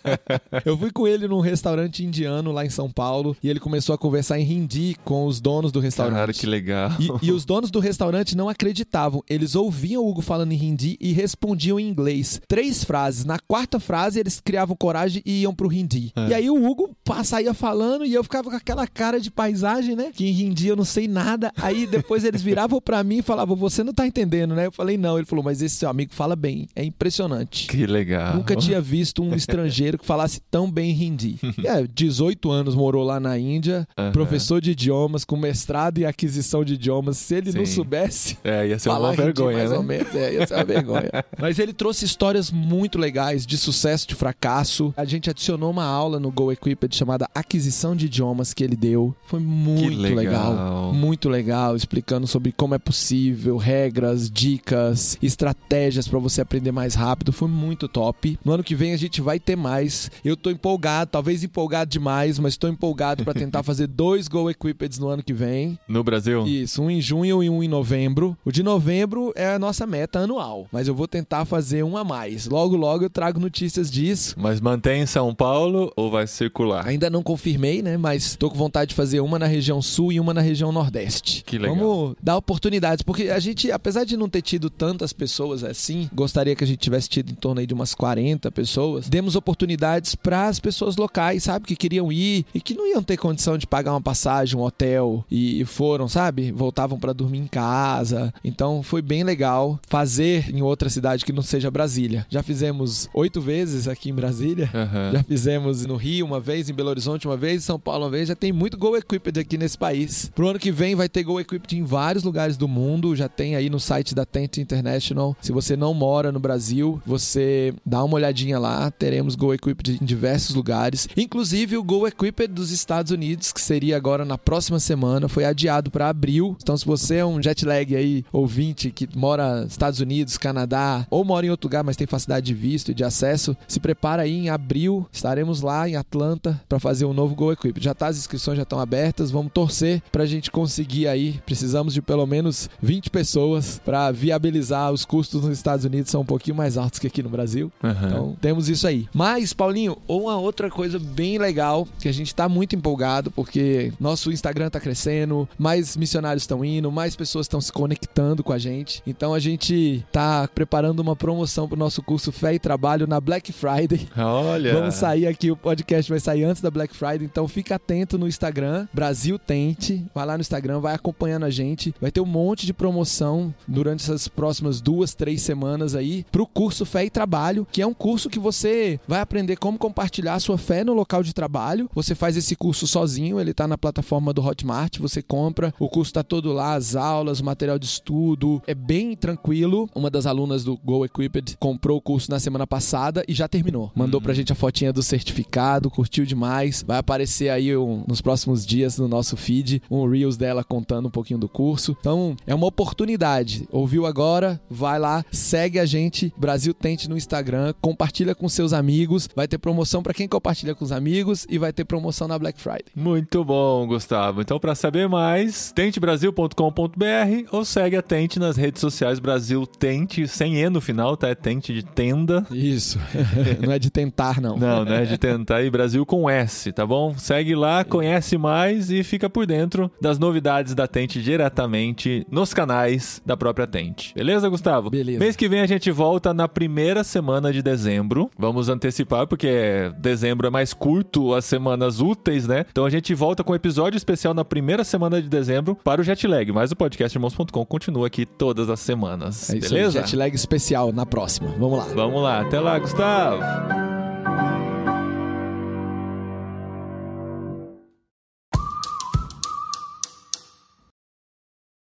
Eu 0.64 0.76
fui 0.76 0.90
com 0.90 1.06
ele 1.06 1.28
num 1.28 1.40
restaurante 1.40 2.04
indiano 2.04 2.50
lá 2.52 2.64
em 2.64 2.70
São 2.70 2.90
Paulo 2.90 3.36
e 3.42 3.48
ele 3.48 3.60
começou 3.60 3.94
a 3.94 3.98
conversar 3.98 4.38
em 4.38 4.50
hindi 4.50 4.96
com 5.04 5.26
os 5.26 5.40
donos 5.40 5.70
do 5.72 5.80
restaurante. 5.80 6.16
Cara, 6.16 6.32
que 6.32 6.46
legal. 6.46 6.90
E, 6.98 7.26
e 7.26 7.32
os 7.32 7.44
donos 7.44 7.70
do 7.70 7.78
restaurante 7.78 8.36
não 8.36 8.48
acreditavam. 8.48 9.22
Eles 9.28 9.54
ouviam 9.54 10.02
o 10.02 10.08
Hugo 10.08 10.20
falando 10.20 10.52
em 10.52 10.62
hindi 10.62 10.96
e 11.00 11.12
respondiam 11.12 11.78
em 11.78 11.88
inglês. 11.88 12.40
Três 12.48 12.84
frases. 12.84 13.24
Na 13.24 13.38
quarta 13.38 13.78
frase, 13.78 14.18
eles 14.18 14.40
criavam 14.40 14.76
coragem 14.76 15.22
e 15.24 15.42
iam 15.42 15.54
pro 15.54 15.72
hindi. 15.72 16.12
É. 16.16 16.28
E 16.28 16.34
aí 16.34 16.50
o 16.50 16.68
Hugo 16.68 16.90
saía 17.24 17.54
falando 17.54 18.04
e 18.04 18.12
eu 18.12 18.24
ficava 18.24 18.50
com 18.50 18.56
aquela 18.56 18.86
cara 18.86 19.20
de 19.20 19.30
paisagem, 19.30 19.94
né? 19.94 20.10
Que 20.12 20.26
em 20.26 20.42
hindi 20.42 20.68
eu 20.68 20.76
não 20.76 20.84
sei 20.84 21.06
nada. 21.06 21.52
Aí 21.56 21.86
depois 21.86 22.24
eles 22.24 22.42
viravam 22.42 22.80
pra 22.80 23.04
mim 23.04 23.18
e 23.18 23.22
falavam: 23.22 23.54
Você 23.56 23.84
não 23.84 23.92
tá 23.92 24.06
entendendo, 24.06 24.54
né? 24.54 24.66
Eu 24.66 24.72
falei: 24.72 24.96
Não. 24.96 25.16
Ele 25.16 25.26
falou: 25.26 25.44
Mas 25.44 25.62
esse 25.62 25.76
seu 25.76 25.88
amigo 25.88 26.12
fala 26.14 26.34
bem. 26.34 26.68
É 26.74 26.84
impressionante. 26.84 27.66
Que 27.68 27.86
legal. 27.86 28.34
Nunca 28.34 28.56
tinha 28.56 28.79
visto 28.80 29.22
um 29.22 29.34
estrangeiro 29.36 29.98
que 29.98 30.06
falasse 30.06 30.40
tão 30.50 30.70
bem 30.70 30.90
hindi. 30.90 31.38
É, 31.70 31.86
18 31.86 32.50
anos 32.50 32.74
morou 32.74 33.04
lá 33.04 33.20
na 33.20 33.38
Índia, 33.38 33.86
Aham. 33.96 34.12
professor 34.12 34.60
de 34.60 34.70
idiomas, 34.72 35.24
com 35.24 35.36
mestrado 35.36 35.98
em 35.98 36.04
aquisição 36.04 36.64
de 36.64 36.74
idiomas. 36.74 37.18
Se 37.18 37.34
ele 37.36 37.52
não 37.52 37.66
Sim. 37.66 37.74
soubesse. 37.74 38.38
É, 38.42 38.66
ia 38.66 38.78
ser 38.78 38.88
falar 38.88 39.08
uma 39.08 39.12
hindi 39.14 39.22
vergonha, 39.22 39.58
mais 39.58 39.70
né? 39.70 39.76
ou 39.76 39.82
menos, 39.82 40.14
é, 40.14 40.34
ia 40.34 40.46
ser 40.46 40.54
uma 40.54 40.64
vergonha. 40.64 41.10
Mas 41.38 41.58
ele 41.58 41.72
trouxe 41.72 42.04
histórias 42.04 42.50
muito 42.50 42.98
legais 42.98 43.46
de 43.46 43.56
sucesso, 43.58 44.08
de 44.08 44.14
fracasso. 44.14 44.92
A 44.96 45.04
gente 45.04 45.28
adicionou 45.30 45.70
uma 45.70 45.84
aula 45.84 46.18
no 46.18 46.30
Go 46.30 46.50
Equipped 46.50 46.96
chamada 46.96 47.28
Aquisição 47.34 47.94
de 47.94 48.06
Idiomas 48.06 48.54
que 48.54 48.64
ele 48.64 48.76
deu. 48.76 49.14
Foi 49.26 49.38
muito 49.38 49.96
legal. 50.14 50.50
legal. 50.50 50.92
Muito 50.94 51.28
legal, 51.28 51.76
explicando 51.76 52.26
sobre 52.26 52.52
como 52.52 52.74
é 52.74 52.78
possível, 52.78 53.56
regras, 53.56 54.30
dicas, 54.30 55.18
estratégias 55.22 56.08
pra 56.08 56.18
você 56.18 56.40
aprender 56.40 56.72
mais 56.72 56.94
rápido. 56.94 57.32
Foi 57.32 57.48
muito 57.48 57.86
top. 57.88 58.38
No 58.44 58.52
ano 58.52 58.64
que 58.64 58.69
vem 58.74 58.92
a 58.92 58.96
gente 58.96 59.20
vai 59.20 59.38
ter 59.38 59.56
mais. 59.56 60.10
Eu 60.24 60.36
tô 60.36 60.50
empolgado, 60.50 61.10
talvez 61.10 61.42
empolgado 61.44 61.90
demais, 61.90 62.38
mas 62.38 62.56
tô 62.56 62.68
empolgado 62.68 63.24
pra 63.24 63.34
tentar 63.34 63.62
fazer 63.62 63.86
dois 63.88 64.28
Go 64.28 64.50
Equippeds 64.50 64.98
no 64.98 65.08
ano 65.08 65.22
que 65.22 65.32
vem. 65.32 65.78
No 65.88 66.02
Brasil? 66.02 66.46
Isso, 66.46 66.82
um 66.82 66.90
em 66.90 67.00
junho 67.00 67.42
e 67.42 67.50
um 67.50 67.62
em 67.62 67.68
novembro. 67.68 68.36
O 68.44 68.52
de 68.52 68.62
novembro 68.62 69.32
é 69.36 69.54
a 69.54 69.58
nossa 69.58 69.86
meta 69.86 70.20
anual, 70.20 70.66
mas 70.72 70.88
eu 70.88 70.94
vou 70.94 71.08
tentar 71.08 71.44
fazer 71.44 71.82
um 71.82 71.96
a 71.96 72.04
mais. 72.04 72.46
Logo, 72.46 72.76
logo 72.76 73.04
eu 73.04 73.10
trago 73.10 73.40
notícias 73.40 73.90
disso. 73.90 74.34
Mas 74.38 74.60
mantém 74.60 75.02
em 75.02 75.06
São 75.06 75.34
Paulo 75.34 75.92
ou 75.96 76.10
vai 76.10 76.26
circular? 76.26 76.86
Ainda 76.86 77.10
não 77.10 77.22
confirmei, 77.22 77.82
né? 77.82 77.96
Mas 77.96 78.36
tô 78.36 78.50
com 78.50 78.56
vontade 78.56 78.90
de 78.90 78.94
fazer 78.94 79.20
uma 79.20 79.38
na 79.38 79.46
região 79.46 79.80
sul 79.82 80.12
e 80.12 80.20
uma 80.20 80.34
na 80.34 80.40
região 80.40 80.72
nordeste. 80.72 81.42
Que 81.44 81.58
legal. 81.58 81.76
Vamos 81.76 82.16
dar 82.22 82.36
oportunidades, 82.36 83.02
porque 83.02 83.28
a 83.28 83.38
gente, 83.38 83.70
apesar 83.70 84.04
de 84.04 84.16
não 84.16 84.28
ter 84.28 84.42
tido 84.42 84.70
tantas 84.70 85.12
pessoas 85.12 85.64
assim, 85.64 86.08
gostaria 86.12 86.54
que 86.54 86.64
a 86.64 86.66
gente 86.66 86.78
tivesse 86.78 87.08
tido 87.08 87.30
em 87.30 87.34
torno 87.34 87.60
aí 87.60 87.66
de 87.66 87.74
umas 87.74 87.94
40 87.94 88.50
pessoas. 88.50 88.59
Demos 89.08 89.36
oportunidades 89.36 90.14
para 90.14 90.46
as 90.46 90.60
pessoas 90.60 90.96
locais, 90.96 91.44
sabe, 91.44 91.66
que 91.66 91.76
queriam 91.76 92.10
ir 92.12 92.44
e 92.54 92.60
que 92.60 92.74
não 92.74 92.86
iam 92.86 93.02
ter 93.02 93.16
condição 93.16 93.56
de 93.56 93.66
pagar 93.66 93.92
uma 93.92 94.00
passagem, 94.00 94.58
um 94.58 94.62
hotel 94.62 95.24
e 95.30 95.64
foram, 95.64 96.08
sabe? 96.08 96.52
Voltavam 96.52 96.98
para 96.98 97.12
dormir 97.12 97.38
em 97.38 97.46
casa. 97.46 98.32
Então 98.44 98.82
foi 98.82 99.02
bem 99.02 99.22
legal 99.22 99.78
fazer 99.88 100.50
em 100.54 100.62
outra 100.62 100.88
cidade 100.88 101.24
que 101.24 101.32
não 101.32 101.42
seja 101.42 101.70
Brasília. 101.70 102.26
Já 102.28 102.42
fizemos 102.42 103.08
oito 103.14 103.40
vezes 103.40 103.88
aqui 103.88 104.10
em 104.10 104.14
Brasília. 104.14 104.70
Aham. 104.74 105.12
Já 105.12 105.22
fizemos 105.22 105.86
no 105.86 105.96
Rio 105.96 106.26
uma 106.26 106.40
vez, 106.40 106.68
em 106.68 106.74
Belo 106.74 106.90
Horizonte 106.90 107.26
uma 107.26 107.36
vez, 107.36 107.62
em 107.62 107.66
São 107.66 107.78
Paulo 107.78 108.04
uma 108.04 108.10
vez. 108.10 108.28
Já 108.28 108.34
tem 108.34 108.52
muito 108.52 108.76
Go 108.76 108.96
Equipped 108.96 109.38
aqui 109.38 109.56
nesse 109.56 109.78
país. 109.78 110.30
Pro 110.34 110.48
ano 110.48 110.58
que 110.58 110.72
vem 110.72 110.94
vai 110.94 111.08
ter 111.08 111.22
Go 111.22 111.40
Equipped 111.40 111.76
em 111.76 111.84
vários 111.84 112.24
lugares 112.24 112.56
do 112.56 112.66
mundo. 112.66 113.14
Já 113.14 113.28
tem 113.28 113.56
aí 113.56 113.70
no 113.70 113.80
site 113.80 114.14
da 114.14 114.24
Tent 114.24 114.58
International. 114.58 115.36
Se 115.40 115.52
você 115.52 115.76
não 115.76 115.94
mora 115.94 116.32
no 116.32 116.40
Brasil, 116.40 117.00
você 117.06 117.74
dá 117.84 118.02
uma 118.02 118.14
olhadinha 118.14 118.49
lá. 118.58 118.90
Teremos 118.90 119.34
Go 119.34 119.54
Equipped 119.54 119.98
em 120.00 120.04
diversos 120.04 120.54
lugares. 120.54 121.08
Inclusive 121.16 121.76
o 121.76 121.82
Go 121.82 122.06
Equipped 122.06 122.48
dos 122.48 122.70
Estados 122.70 123.12
Unidos, 123.12 123.52
que 123.52 123.60
seria 123.60 123.96
agora 123.96 124.24
na 124.24 124.38
próxima 124.38 124.78
semana, 124.78 125.28
foi 125.28 125.44
adiado 125.44 125.90
para 125.90 126.08
abril. 126.08 126.56
Então 126.62 126.76
se 126.76 126.84
você 126.84 127.16
é 127.16 127.26
um 127.26 127.42
jet 127.42 127.64
lag 127.64 127.94
aí, 127.94 128.24
ouvinte, 128.32 128.90
que 128.90 129.08
mora 129.16 129.62
nos 129.62 129.72
Estados 129.72 130.00
Unidos, 130.00 130.38
Canadá, 130.38 131.06
ou 131.10 131.24
mora 131.24 131.46
em 131.46 131.50
outro 131.50 131.68
lugar, 131.68 131.84
mas 131.84 131.96
tem 131.96 132.06
facilidade 132.06 132.46
de 132.46 132.54
visto 132.54 132.90
e 132.90 132.94
de 132.94 133.04
acesso, 133.04 133.56
se 133.68 133.80
prepara 133.80 134.22
aí 134.22 134.32
em 134.32 134.48
abril. 134.48 135.06
Estaremos 135.12 135.60
lá 135.60 135.88
em 135.88 135.96
Atlanta 135.96 136.60
para 136.68 136.78
fazer 136.78 137.04
um 137.04 137.12
novo 137.12 137.34
Go 137.34 137.52
Equip. 137.52 137.80
Já 137.80 137.94
tá, 137.94 138.08
as 138.08 138.18
inscrições 138.18 138.56
já 138.56 138.62
estão 138.62 138.80
abertas. 138.80 139.30
Vamos 139.30 139.52
torcer 139.52 140.02
pra 140.10 140.26
gente 140.26 140.50
conseguir 140.50 141.06
aí. 141.08 141.40
Precisamos 141.44 141.94
de 141.94 142.02
pelo 142.02 142.26
menos 142.26 142.68
20 142.82 143.10
pessoas 143.10 143.80
para 143.84 144.10
viabilizar 144.10 144.92
os 144.92 145.04
custos 145.04 145.44
nos 145.44 145.56
Estados 145.56 145.84
Unidos 145.84 146.10
são 146.10 146.22
um 146.22 146.24
pouquinho 146.24 146.56
mais 146.56 146.76
altos 146.76 146.98
que 146.98 147.06
aqui 147.06 147.22
no 147.22 147.28
Brasil. 147.28 147.70
Aham. 147.82 148.06
Então, 148.06 148.29
temos 148.40 148.68
isso 148.68 148.86
aí. 148.86 149.08
Mas, 149.14 149.52
Paulinho, 149.52 149.96
uma 150.08 150.36
outra 150.36 150.70
coisa 150.70 150.98
bem 150.98 151.38
legal, 151.38 151.86
que 151.98 152.08
a 152.08 152.12
gente 152.12 152.34
tá 152.34 152.48
muito 152.48 152.76
empolgado, 152.76 153.30
porque 153.30 153.92
nosso 153.98 154.30
Instagram 154.30 154.70
tá 154.70 154.80
crescendo, 154.80 155.48
mais 155.58 155.96
missionários 155.96 156.42
estão 156.42 156.64
indo, 156.64 156.90
mais 156.90 157.16
pessoas 157.16 157.44
estão 157.44 157.60
se 157.60 157.72
conectando 157.72 158.42
com 158.42 158.52
a 158.52 158.58
gente. 158.58 159.02
Então, 159.06 159.34
a 159.34 159.38
gente 159.38 160.04
tá 160.12 160.48
preparando 160.54 161.00
uma 161.00 161.16
promoção 161.16 161.68
pro 161.68 161.78
nosso 161.78 162.02
curso 162.02 162.32
Fé 162.32 162.54
e 162.54 162.58
Trabalho 162.58 163.06
na 163.06 163.20
Black 163.20 163.52
Friday. 163.52 164.08
Olha. 164.16 164.72
Vamos 164.72 164.94
sair 164.94 165.26
aqui, 165.26 165.50
o 165.50 165.56
podcast 165.56 166.10
vai 166.10 166.20
sair 166.20 166.44
antes 166.44 166.62
da 166.62 166.70
Black 166.70 166.94
Friday, 166.94 167.24
então 167.24 167.48
fica 167.48 167.76
atento 167.76 168.18
no 168.18 168.28
Instagram, 168.28 168.86
Brasil 168.92 169.38
Tente, 169.38 170.04
vai 170.14 170.26
lá 170.26 170.36
no 170.36 170.40
Instagram, 170.40 170.80
vai 170.80 170.94
acompanhando 170.94 171.44
a 171.44 171.50
gente, 171.50 171.94
vai 172.00 172.10
ter 172.10 172.20
um 172.20 172.26
monte 172.26 172.66
de 172.66 172.72
promoção 172.72 173.54
durante 173.66 174.02
essas 174.02 174.28
próximas 174.28 174.80
duas, 174.80 175.14
três 175.14 175.42
semanas 175.42 175.94
aí 175.94 176.24
pro 176.30 176.46
curso 176.46 176.84
Fé 176.84 177.04
e 177.04 177.10
Trabalho, 177.10 177.66
que 177.70 177.82
é 177.82 177.86
um 177.86 177.94
curso 177.94 178.19
que 178.28 178.38
você 178.38 178.98
vai 179.06 179.20
aprender 179.20 179.56
como 179.56 179.78
compartilhar 179.78 180.34
a 180.34 180.40
sua 180.40 180.58
fé 180.58 180.82
no 180.84 180.92
local 180.92 181.22
de 181.22 181.32
trabalho. 181.32 181.88
Você 181.94 182.14
faz 182.14 182.36
esse 182.36 182.56
curso 182.56 182.86
sozinho, 182.86 183.40
ele 183.40 183.54
tá 183.54 183.66
na 183.68 183.78
plataforma 183.78 184.32
do 184.32 184.44
Hotmart, 184.44 184.98
você 184.98 185.22
compra, 185.22 185.72
o 185.78 185.88
curso 185.88 186.12
tá 186.12 186.22
todo 186.22 186.52
lá, 186.52 186.74
as 186.74 186.96
aulas, 186.96 187.40
o 187.40 187.44
material 187.44 187.78
de 187.78 187.86
estudo, 187.86 188.60
é 188.66 188.74
bem 188.74 189.14
tranquilo. 189.16 189.88
Uma 189.94 190.10
das 190.10 190.26
alunas 190.26 190.64
do 190.64 190.76
Go 190.76 191.04
Equipped 191.04 191.56
comprou 191.58 191.98
o 191.98 192.02
curso 192.02 192.30
na 192.30 192.40
semana 192.40 192.66
passada 192.66 193.24
e 193.28 193.32
já 193.32 193.46
terminou. 193.48 193.92
Mandou 193.94 194.20
pra 194.20 194.34
gente 194.34 194.52
a 194.52 194.56
fotinha 194.56 194.92
do 194.92 195.02
certificado, 195.02 195.90
curtiu 195.90 196.24
demais. 196.26 196.84
Vai 196.86 196.98
aparecer 196.98 197.48
aí 197.50 197.76
um- 197.76 198.04
nos 198.06 198.20
próximos 198.20 198.66
dias 198.66 198.98
no 198.98 199.06
nosso 199.08 199.36
feed 199.36 199.82
um 199.90 200.08
Reels 200.08 200.36
dela 200.36 200.64
contando 200.64 201.06
um 201.06 201.10
pouquinho 201.10 201.38
do 201.38 201.48
curso. 201.48 201.96
Então, 202.00 202.34
é 202.46 202.54
uma 202.54 202.66
oportunidade. 202.66 203.66
Ouviu 203.70 204.06
agora? 204.06 204.60
Vai 204.68 204.98
lá, 204.98 205.24
segue 205.30 205.78
a 205.78 205.86
gente, 205.86 206.32
Brasil 206.36 206.74
Tente 206.74 207.08
no 207.08 207.16
Instagram, 207.16 207.72
compartilha 207.80 208.09
com 208.34 208.48
seus 208.48 208.72
amigos. 208.72 209.28
Vai 209.34 209.46
ter 209.46 209.58
promoção 209.58 210.02
para 210.02 210.12
quem 210.12 210.28
compartilha 210.28 210.74
com 210.74 210.84
os 210.84 210.92
amigos 210.92 211.46
e 211.48 211.58
vai 211.58 211.72
ter 211.72 211.84
promoção 211.84 212.26
na 212.28 212.38
Black 212.38 212.60
Friday. 212.60 212.84
Muito 212.94 213.44
bom, 213.44 213.86
Gustavo. 213.86 214.40
Então, 214.40 214.58
para 214.58 214.74
saber 214.74 215.08
mais, 215.08 215.72
tentebrasil.com.br 215.72 217.48
ou 217.52 217.64
segue 217.64 217.96
a 217.96 218.02
Tente 218.02 218.38
nas 218.38 218.56
redes 218.56 218.80
sociais 218.80 219.18
Brasil 219.18 219.66
Tente, 219.66 220.26
sem 220.26 220.56
E 220.56 220.68
no 220.68 220.80
final, 220.80 221.16
tá? 221.16 221.28
É 221.28 221.34
Tente 221.34 221.72
de 221.72 221.84
tenda. 221.84 222.46
Isso. 222.50 222.98
não 223.60 223.72
é 223.72 223.78
de 223.78 223.90
tentar, 223.90 224.40
não. 224.40 224.56
Não, 224.56 224.84
não 224.84 224.92
é 224.92 225.04
de 225.04 225.16
tentar. 225.16 225.62
E 225.62 225.70
Brasil 225.70 226.04
com 226.04 226.28
S, 226.28 226.72
tá 226.72 226.84
bom? 226.84 227.16
Segue 227.16 227.54
lá, 227.54 227.84
conhece 227.84 228.36
mais 228.36 228.90
e 228.90 229.02
fica 229.02 229.30
por 229.30 229.46
dentro 229.46 229.90
das 230.00 230.18
novidades 230.18 230.74
da 230.74 230.86
Tente 230.86 231.22
diretamente 231.22 232.26
nos 232.30 232.52
canais 232.52 233.22
da 233.24 233.36
própria 233.36 233.66
Tente. 233.66 234.12
Beleza, 234.14 234.48
Gustavo? 234.48 234.90
Beleza. 234.90 235.18
Mês 235.18 235.36
que 235.36 235.48
vem 235.48 235.60
a 235.60 235.66
gente 235.66 235.90
volta 235.90 236.34
na 236.34 236.48
primeira 236.48 237.04
semana 237.04 237.52
de 237.52 237.62
dezembro. 237.62 237.99
Vamos 238.38 238.68
antecipar, 238.68 239.26
porque 239.26 239.92
dezembro 239.98 240.46
é 240.46 240.50
mais 240.50 240.72
curto, 240.72 241.34
as 241.34 241.44
semanas 241.44 242.00
úteis, 242.00 242.46
né? 242.46 242.64
Então 242.70 242.84
a 242.84 242.90
gente 242.90 243.14
volta 243.14 243.42
com 243.42 243.52
um 243.52 243.56
episódio 243.56 243.96
especial 243.96 244.34
na 244.34 244.44
primeira 244.44 244.84
semana 244.84 245.20
de 245.20 245.28
dezembro 245.28 245.76
para 245.76 246.00
o 246.00 246.04
Jetlag. 246.04 246.52
Mas 246.52 246.72
o 246.72 246.76
podcast 246.76 247.16
irmãos.com 247.16 247.64
continua 247.64 248.06
aqui 248.06 248.24
todas 248.26 248.68
as 248.68 248.80
semanas. 248.80 249.50
É 249.50 249.58
isso 249.58 249.68
beleza? 249.70 249.98
aí, 249.98 250.04
jet 250.04 250.16
lag 250.16 250.34
especial 250.34 250.92
na 250.92 251.06
próxima. 251.06 251.54
Vamos 251.58 251.78
lá. 251.78 251.84
Vamos 251.94 252.22
lá. 252.22 252.40
Até 252.40 252.60
lá, 252.60 252.78
Gustavo. 252.78 254.09